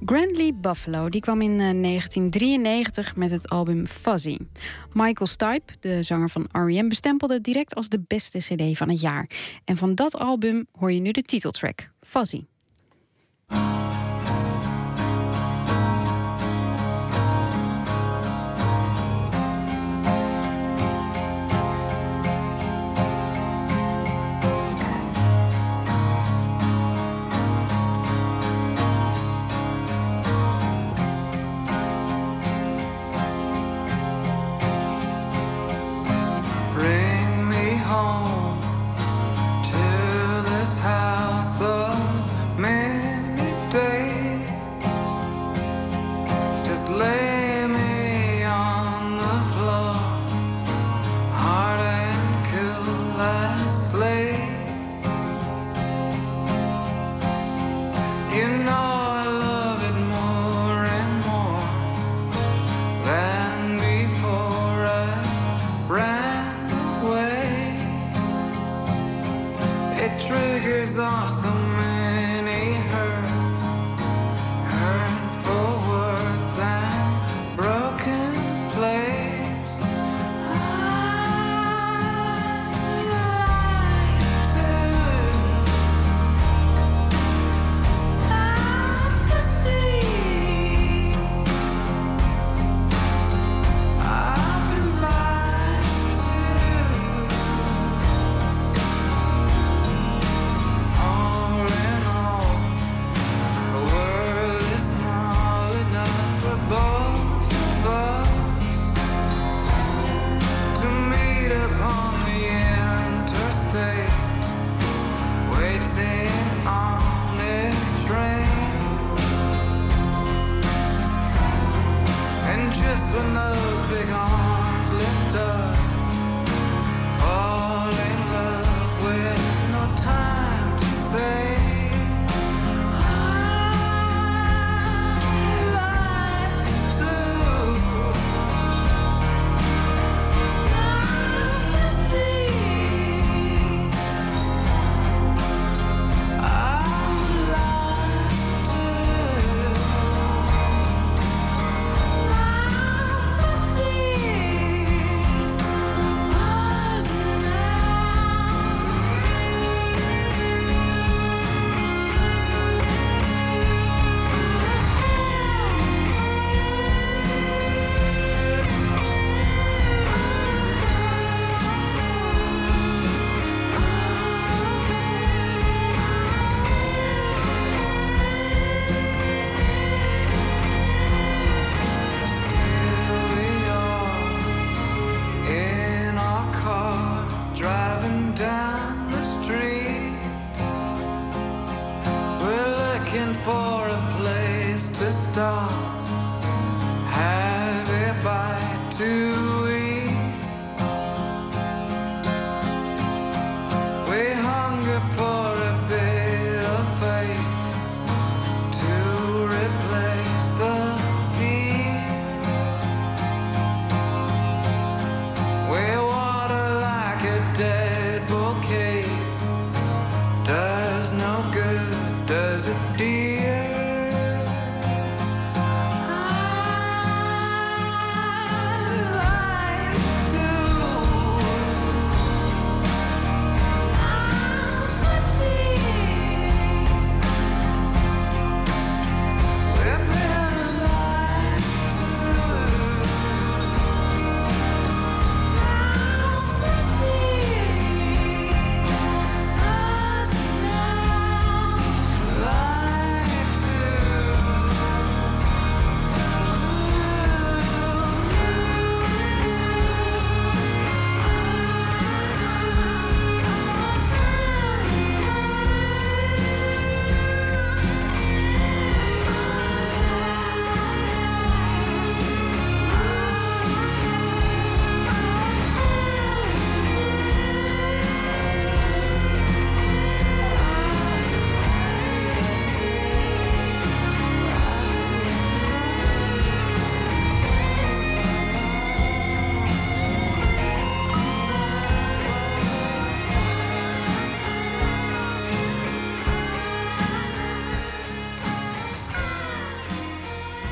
Grandly 0.06 0.54
Buffalo 0.56 1.10
die 1.10 1.22
kwam 1.22 1.42
in 1.42 1.52
eh, 1.52 1.58
1993 1.58 3.16
met 3.16 3.32
het 3.32 3.50
album 3.50 3.86
Fuzzy. 3.86 4.38
Michael 4.94 5.28
Stipe, 5.28 5.74
de 5.80 6.04
zanger 6.04 6.30
van 6.30 6.50
R.E.M., 6.52 6.88
bestempelde 6.88 7.34
het 7.34 7.44
direct 7.44 7.76
als 7.76 7.90
de 7.90 8.04
beste 8.08 8.38
CD 8.40 8.78
van 8.78 8.90
het 8.90 9.00
jaar. 9.00 9.30
En 9.66 9.78
van 9.78 9.96
dat 9.96 10.20
album 10.20 10.68
hoor 10.72 10.92
je 10.92 11.00
nu 11.00 11.12
de 11.12 11.22
titeltrack, 11.22 11.92
Fuzzy. 12.00 12.44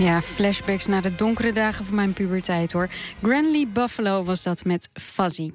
Ja, 0.06 0.22
flashbacks 0.22 0.86
naar 0.86 1.02
de 1.02 1.16
donkere 1.16 1.52
dagen 1.52 1.86
van 1.86 1.96
mijn 1.96 2.14
puberteit 2.14 2.72
hoor. 2.72 2.90
Granley 3.22 3.68
Buffalo 3.68 4.24
was 4.24 4.44
dat 4.44 4.64
met 4.64 4.90
Fuzzy. 4.94 5.52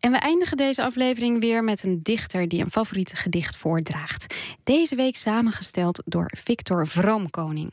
En 0.00 0.12
we 0.12 0.18
eindigen 0.18 0.56
deze 0.56 0.82
aflevering 0.82 1.40
weer 1.40 1.64
met 1.64 1.82
een 1.82 2.00
dichter 2.02 2.48
die 2.48 2.60
een 2.60 2.70
favoriete 2.70 3.16
gedicht 3.16 3.56
voordraagt. 3.56 4.34
Deze 4.62 4.96
week 4.96 5.16
samengesteld 5.16 6.02
door 6.04 6.30
Victor 6.38 6.86
Vroomkoning. 6.86 7.72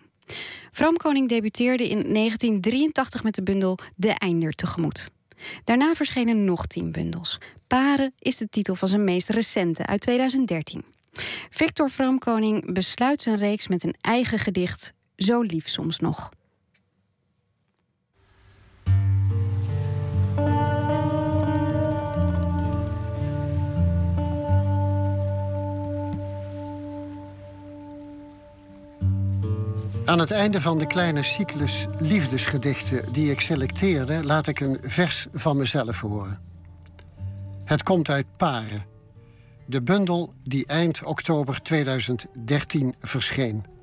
Vroomkoning 0.71 1.29
debuteerde 1.29 1.83
in 1.83 2.13
1983 2.13 3.23
met 3.23 3.35
de 3.35 3.43
bundel 3.43 3.77
De 3.95 4.11
Einder 4.11 4.51
tegemoet. 4.51 5.09
Daarna 5.63 5.93
verschenen 5.93 6.45
nog 6.45 6.65
tien 6.65 6.91
bundels. 6.91 7.37
Paren 7.67 8.13
is 8.19 8.37
de 8.37 8.49
titel 8.49 8.75
van 8.75 8.87
zijn 8.87 9.03
meest 9.03 9.29
recente 9.29 9.85
uit 9.85 10.01
2013. 10.01 10.83
Victor 11.49 11.89
Vroomkoning 11.89 12.73
besluit 12.73 13.21
zijn 13.21 13.37
reeks 13.37 13.67
met 13.67 13.83
een 13.83 13.95
eigen 14.01 14.39
gedicht, 14.39 14.93
Zo 15.19 15.41
lief 15.41 15.67
soms 15.67 15.99
nog. 15.99 16.29
Aan 30.05 30.19
het 30.19 30.31
einde 30.31 30.61
van 30.61 30.77
de 30.77 30.87
kleine 30.87 31.23
cyclus 31.23 31.85
liefdesgedichten 31.97 33.13
die 33.13 33.31
ik 33.31 33.39
selecteerde, 33.39 34.23
laat 34.23 34.47
ik 34.47 34.59
een 34.59 34.77
vers 34.81 35.27
van 35.33 35.57
mezelf 35.57 35.99
horen. 35.99 36.39
Het 37.63 37.83
komt 37.83 38.09
uit 38.09 38.25
Paren, 38.37 38.85
De 39.65 39.81
bundel 39.81 40.33
die 40.43 40.65
eind 40.65 41.03
oktober 41.03 41.61
2013 41.61 42.95
verscheen. 42.99 43.78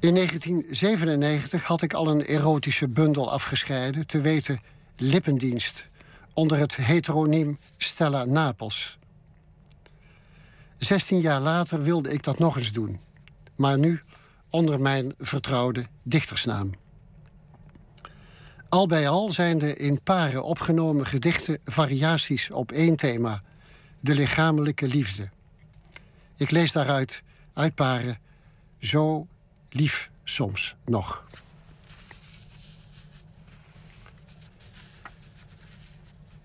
In 0.00 0.14
1997 0.14 1.62
had 1.64 1.82
ik 1.82 1.94
al 1.94 2.08
een 2.08 2.24
erotische 2.26 2.88
bundel 2.88 3.32
afgescheiden, 3.32 4.06
te 4.06 4.20
weten 4.20 4.60
Lippendienst, 4.96 5.86
onder 6.34 6.58
het 6.58 6.76
heteroniem 6.76 7.58
Stella 7.76 8.24
Napels. 8.24 8.98
Zestien 10.78 11.20
jaar 11.20 11.40
later 11.40 11.82
wilde 11.82 12.12
ik 12.12 12.22
dat 12.22 12.38
nog 12.38 12.56
eens 12.56 12.72
doen, 12.72 13.00
maar 13.56 13.78
nu 13.78 14.00
onder 14.50 14.80
mijn 14.80 15.14
vertrouwde 15.18 15.86
dichtersnaam. 16.02 16.70
Al 18.68 18.86
bij 18.86 19.08
al 19.08 19.30
zijn 19.30 19.58
de 19.58 19.76
in 19.76 20.02
paren 20.02 20.44
opgenomen 20.44 21.06
gedichten 21.06 21.58
variaties 21.64 22.50
op 22.50 22.72
één 22.72 22.96
thema: 22.96 23.42
de 24.00 24.14
lichamelijke 24.14 24.86
liefde. 24.86 25.28
Ik 26.36 26.50
lees 26.50 26.72
daaruit 26.72 27.22
uit 27.52 27.74
paren 27.74 28.18
zo 28.78 29.26
lief 29.70 30.10
soms 30.24 30.76
nog. 30.84 31.24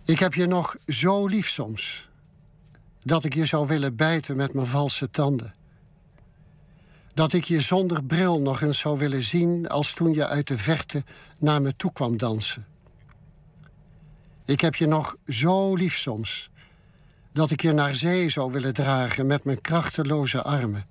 Ik 0.06 0.20
heb 0.20 0.34
je 0.34 0.48
nog 0.48 0.76
zo 0.88 1.26
lief 1.26 1.50
soms, 1.50 2.10
dat 3.04 3.24
ik 3.24 3.34
je 3.34 3.46
zou 3.46 3.68
willen 3.68 3.96
bijten 3.96 4.36
met 4.36 4.54
mijn 4.54 4.68
valse 4.68 5.10
tanden. 5.10 5.54
Dat 7.14 7.34
ik 7.34 7.44
je 7.44 7.62
zonder 7.62 8.04
bril 8.04 8.42
nog 8.42 8.62
eens 8.62 8.80
zou 8.80 8.98
willen 8.98 9.22
zien 9.22 9.68
als 9.68 9.94
toen 9.94 10.14
je 10.14 10.28
uit 10.28 10.48
de 10.48 10.58
verte 10.58 11.04
naar 11.40 11.62
me 11.62 11.76
toe 11.76 11.94
kwam 11.94 12.18
dansen. 12.18 12.66
Ik 14.46 14.62
heb 14.62 14.76
je 14.76 14.88
nog 14.88 15.16
zo 15.28 15.76
lief 15.76 15.98
soms, 15.98 16.50
dat 17.34 17.52
ik 17.52 17.62
je 17.62 17.72
naar 17.72 17.96
zee 17.96 18.30
zou 18.30 18.52
willen 18.52 18.74
dragen 18.74 19.26
met 19.26 19.44
mijn 19.44 19.62
krachteloze 19.62 20.44
armen, 20.44 20.88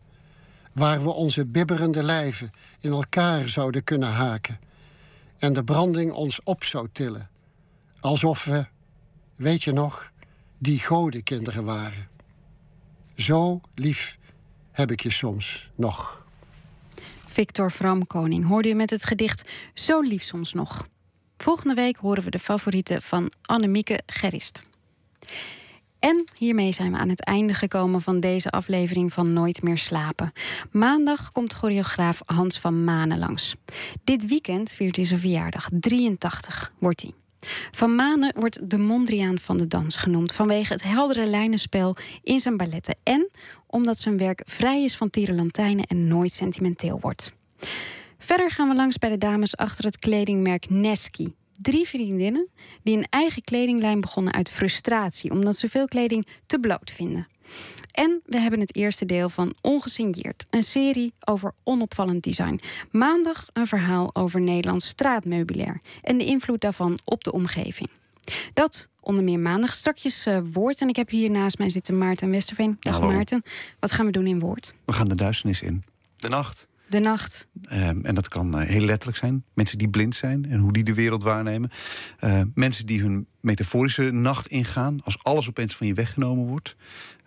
waar 0.75 1.03
we 1.03 1.11
onze 1.11 1.47
bibberende 1.47 2.03
lijven 2.03 2.51
in 2.81 2.91
elkaar 2.91 3.49
zouden 3.49 3.85
kunnen 3.85 4.09
haken 4.09 4.59
en 5.39 5.53
de 5.53 5.65
branding 5.65 6.13
ons 6.13 6.41
op 6.43 6.65
zou 6.65 6.89
tillen, 6.93 7.31
alsof 8.01 8.45
we, 8.45 8.67
weet 9.37 9.63
je 9.63 9.73
nog, 9.73 10.13
die 10.59 10.81
godenkinderen 10.81 11.65
waren. 11.65 12.09
Zo 13.17 13.61
lief 13.75 14.19
heb 14.71 14.91
ik 14.91 15.01
je 15.01 15.11
soms 15.11 15.71
nog. 15.75 16.23
Victor 17.27 17.71
Vramkoning 17.71 18.47
hoorde 18.47 18.69
u 18.69 18.75
met 18.75 18.91
het 18.91 19.05
gedicht 19.05 19.51
Zo 19.75 20.01
lief 20.01 20.23
soms 20.23 20.53
nog. 20.53 20.89
Volgende 21.37 21.75
week 21.75 21.97
horen 21.97 22.23
we 22.23 22.31
de 22.31 22.39
favorieten 22.39 23.03
van 23.03 23.33
Annemieke 23.43 24.01
Gerrist. 24.07 24.65
En 26.05 26.25
hiermee 26.39 26.73
zijn 26.73 26.93
we 26.93 26.99
aan 26.99 27.09
het 27.09 27.25
einde 27.25 27.55
gekomen 27.55 28.01
van 28.01 28.21
deze 28.21 28.51
aflevering 28.51 29.13
van 29.13 29.33
Nooit 29.33 29.63
meer 29.63 29.79
slapen. 29.79 30.33
Maandag 30.71 31.33
komt 31.33 31.53
choreograaf 31.53 32.23
Hans 32.27 32.59
van 32.59 32.85
Manen 32.85 33.19
langs. 33.19 33.55
Dit 34.05 34.27
weekend 34.27 34.73
viert 34.73 34.97
hij 34.97 35.05
zijn 35.05 35.21
verjaardag. 35.21 35.69
83 35.81 36.73
wordt 36.79 37.03
hij. 37.03 37.13
Van 37.71 37.95
Manen 37.95 38.35
wordt 38.39 38.71
de 38.71 38.79
Mondriaan 38.79 39.39
van 39.39 39.57
de 39.57 39.67
dans 39.67 39.97
genoemd 39.97 40.33
vanwege 40.33 40.73
het 40.73 40.83
heldere 40.83 41.27
lijnenspel 41.27 41.97
in 42.23 42.39
zijn 42.39 42.57
balletten 42.57 42.97
en 43.03 43.31
omdat 43.67 43.99
zijn 43.99 44.17
werk 44.17 44.43
vrij 44.45 44.85
is 44.85 44.97
van 44.97 45.11
tierenlantijnen 45.11 45.85
en 45.85 46.09
nooit 46.09 46.33
sentimenteel 46.33 46.99
wordt. 47.01 47.33
Verder 48.19 48.51
gaan 48.51 48.69
we 48.69 48.75
langs 48.75 48.99
bij 48.99 49.11
de 49.11 49.19
dames 49.19 49.57
achter 49.57 49.85
het 49.85 49.99
kledingmerk 49.99 50.71
Neski. 50.71 51.35
Drie 51.63 51.87
vriendinnen 51.87 52.49
die 52.83 52.97
een 52.97 53.07
eigen 53.11 53.43
kledinglijn 53.43 54.01
begonnen 54.01 54.33
uit 54.33 54.51
frustratie 54.51 55.31
omdat 55.31 55.57
ze 55.57 55.69
veel 55.69 55.87
kleding 55.87 56.27
te 56.47 56.59
bloot 56.59 56.91
vinden. 56.91 57.27
En 57.91 58.23
we 58.27 58.39
hebben 58.39 58.61
het 58.61 58.77
eerste 58.77 59.05
deel 59.05 59.29
van 59.29 59.55
Ongesigneerd, 59.61 60.47
een 60.51 60.63
serie 60.63 61.15
over 61.25 61.53
onopvallend 61.65 62.23
design. 62.23 62.61
Maandag 62.91 63.47
een 63.53 63.67
verhaal 63.67 64.15
over 64.15 64.41
Nederlands 64.41 64.87
straatmeubilair 64.87 65.81
en 66.03 66.19
de 66.19 66.25
invloed 66.25 66.61
daarvan 66.61 66.99
op 67.05 67.25
de 67.25 67.33
omgeving. 67.33 67.91
Dat 68.53 68.89
onder 69.01 69.25
meer 69.25 69.39
maandag. 69.39 69.75
Strakjes 69.75 70.27
eh, 70.27 70.39
woord. 70.53 70.81
En 70.81 70.89
ik 70.89 70.97
heb 70.97 71.11
hier 71.11 71.31
naast 71.31 71.59
mij 71.59 71.71
zitten 71.71 71.99
Maarten 71.99 72.31
Westerveen. 72.31 72.77
Dag 72.81 72.95
Hallo. 72.95 73.13
Maarten. 73.13 73.43
Wat 73.81 73.93
gaan 73.93 74.07
we 74.07 74.13
doen 74.13 74.27
in 74.27 74.41
woord? 74.41 74.75
We 74.85 74.93
gaan 74.93 75.09
de 75.09 75.15
duisternis 75.15 75.63
in. 75.63 75.85
De 76.17 76.29
nacht. 76.29 76.67
De 76.89 76.99
nacht. 76.99 77.49
Ehm, 77.63 78.05
en 78.05 78.15
dat 78.15 78.29
kan 78.29 78.59
eh, 78.59 78.69
heel 78.69 78.85
letterlijk 78.85 79.19
zijn. 79.19 79.45
Mensen 79.55 79.79
die 79.79 79.89
blind 79.89 80.15
zijn 80.15 80.51
en 80.51 80.59
hoe 80.59 80.73
die 80.73 80.85
de 80.85 80.95
wereld 80.95 81.23
waarnemen. 81.23 81.71
Eh, 82.19 82.41
mensen 82.55 82.87
die 82.87 83.01
hun 83.01 83.27
metaforische 83.41 84.03
nacht 84.03 84.47
ingaan 84.47 85.01
als 85.05 85.23
alles 85.23 85.49
opeens 85.49 85.77
van 85.77 85.87
je 85.87 85.95
weggenomen 85.95 86.47
wordt. 86.47 86.77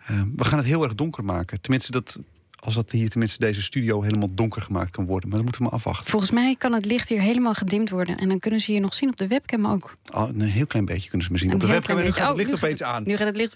Ehm, 0.06 0.28
we 0.36 0.44
gaan 0.44 0.58
het 0.58 0.66
heel 0.66 0.82
erg 0.82 0.94
donker 0.94 1.24
maken. 1.24 1.60
Tenminste, 1.60 1.90
dat, 1.90 2.18
als 2.60 2.74
dat 2.74 2.90
hier 2.90 3.10
tenminste 3.10 3.38
deze 3.38 3.62
studio 3.62 4.02
helemaal 4.02 4.34
donker 4.34 4.62
gemaakt 4.62 4.90
kan 4.90 5.06
worden. 5.06 5.28
Maar 5.28 5.38
dat 5.38 5.46
moeten 5.46 5.62
we 5.62 5.68
maar 5.68 5.78
afwachten. 5.78 6.10
Volgens 6.10 6.30
mij 6.30 6.54
kan 6.58 6.72
het 6.72 6.84
licht 6.84 7.08
hier 7.08 7.20
helemaal 7.20 7.54
gedimd 7.54 7.90
worden. 7.90 8.16
En 8.16 8.28
dan 8.28 8.38
kunnen 8.38 8.60
ze 8.60 8.72
je 8.72 8.80
nog 8.80 8.94
zien 8.94 9.08
op 9.08 9.16
de 9.16 9.26
webcam 9.26 9.66
ook. 9.66 9.92
Al 10.10 10.28
een 10.28 10.40
heel 10.40 10.66
klein 10.66 10.84
beetje 10.84 11.08
kunnen 11.08 11.26
ze 11.26 11.32
me 11.32 11.38
zien. 11.38 11.48
Een 11.48 11.54
Op 11.54 11.60
de 11.60 11.66
webcam 11.66 11.98
en 11.98 12.04
nu 12.04 12.12
gaat 12.12 12.28
het 12.28 12.36
licht 12.36 12.48
Oh, 12.50 12.60
nu 12.60 12.66
opeens 12.66 12.82
aan. 12.82 13.02
Nu 13.06 13.16
gaat 13.16 13.26
het 13.26 13.36
licht... 13.36 13.54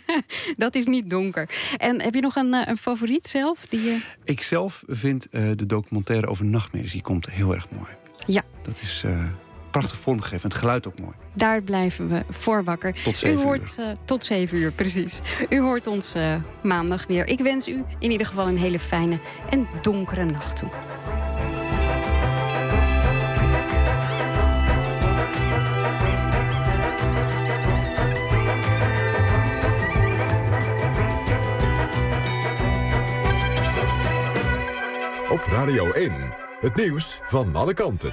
dat 0.56 0.74
is 0.74 0.86
niet 0.86 1.10
donker. 1.10 1.48
En 1.76 2.02
heb 2.02 2.14
je 2.14 2.20
nog 2.20 2.36
een, 2.36 2.54
eh, 2.54 2.66
een 2.66 2.76
favoriet 2.76 3.26
zelf? 3.26 3.66
Die 3.68 3.82
je... 3.82 4.00
Ik 4.24 4.42
zelf 4.42 4.82
vind 4.86 5.28
eh, 5.28 5.50
de 5.56 5.66
documentaire 5.66 6.26
over 6.26 6.44
nachtmerries, 6.44 6.92
die 6.92 7.02
komt 7.02 7.30
heel 7.30 7.54
erg 7.54 7.70
mooi. 7.70 7.90
Ja. 8.26 8.42
Dat 8.62 8.80
is 8.80 9.02
eh, 9.04 9.24
prachtig 9.70 9.98
vormgegeven. 9.98 10.42
En 10.42 10.48
het 10.48 10.58
geluid 10.58 10.86
ook 10.86 10.98
mooi. 10.98 11.12
Daar 11.32 11.62
blijven 11.62 12.08
we 12.08 12.22
voor 12.30 12.64
wakker. 12.64 12.92
Tot 13.02 13.16
zeven 13.16 13.40
u 13.40 13.42
hoort, 13.42 13.76
eh, 13.78 13.86
tot 14.04 14.24
zeven 14.24 14.58
uur, 14.58 14.72
precies. 14.72 15.20
U 15.48 15.60
hoort 15.60 15.86
ons 15.86 16.14
eh, 16.14 16.34
maandag 16.62 17.06
weer. 17.06 17.28
Ik 17.28 17.38
wens 17.38 17.68
u 17.68 17.84
in 17.98 18.10
ieder 18.10 18.26
geval 18.26 18.48
een 18.48 18.58
hele 18.58 18.78
fijne 18.78 19.18
en 19.50 19.68
donkere 19.82 20.24
nacht 20.24 20.56
toe. 20.56 20.68
Op 35.30 35.44
Radio 35.44 35.90
1, 35.90 36.12
het 36.60 36.76
nieuws 36.76 37.20
van 37.24 37.56
alle 37.56 37.74
kanten. 37.74 38.12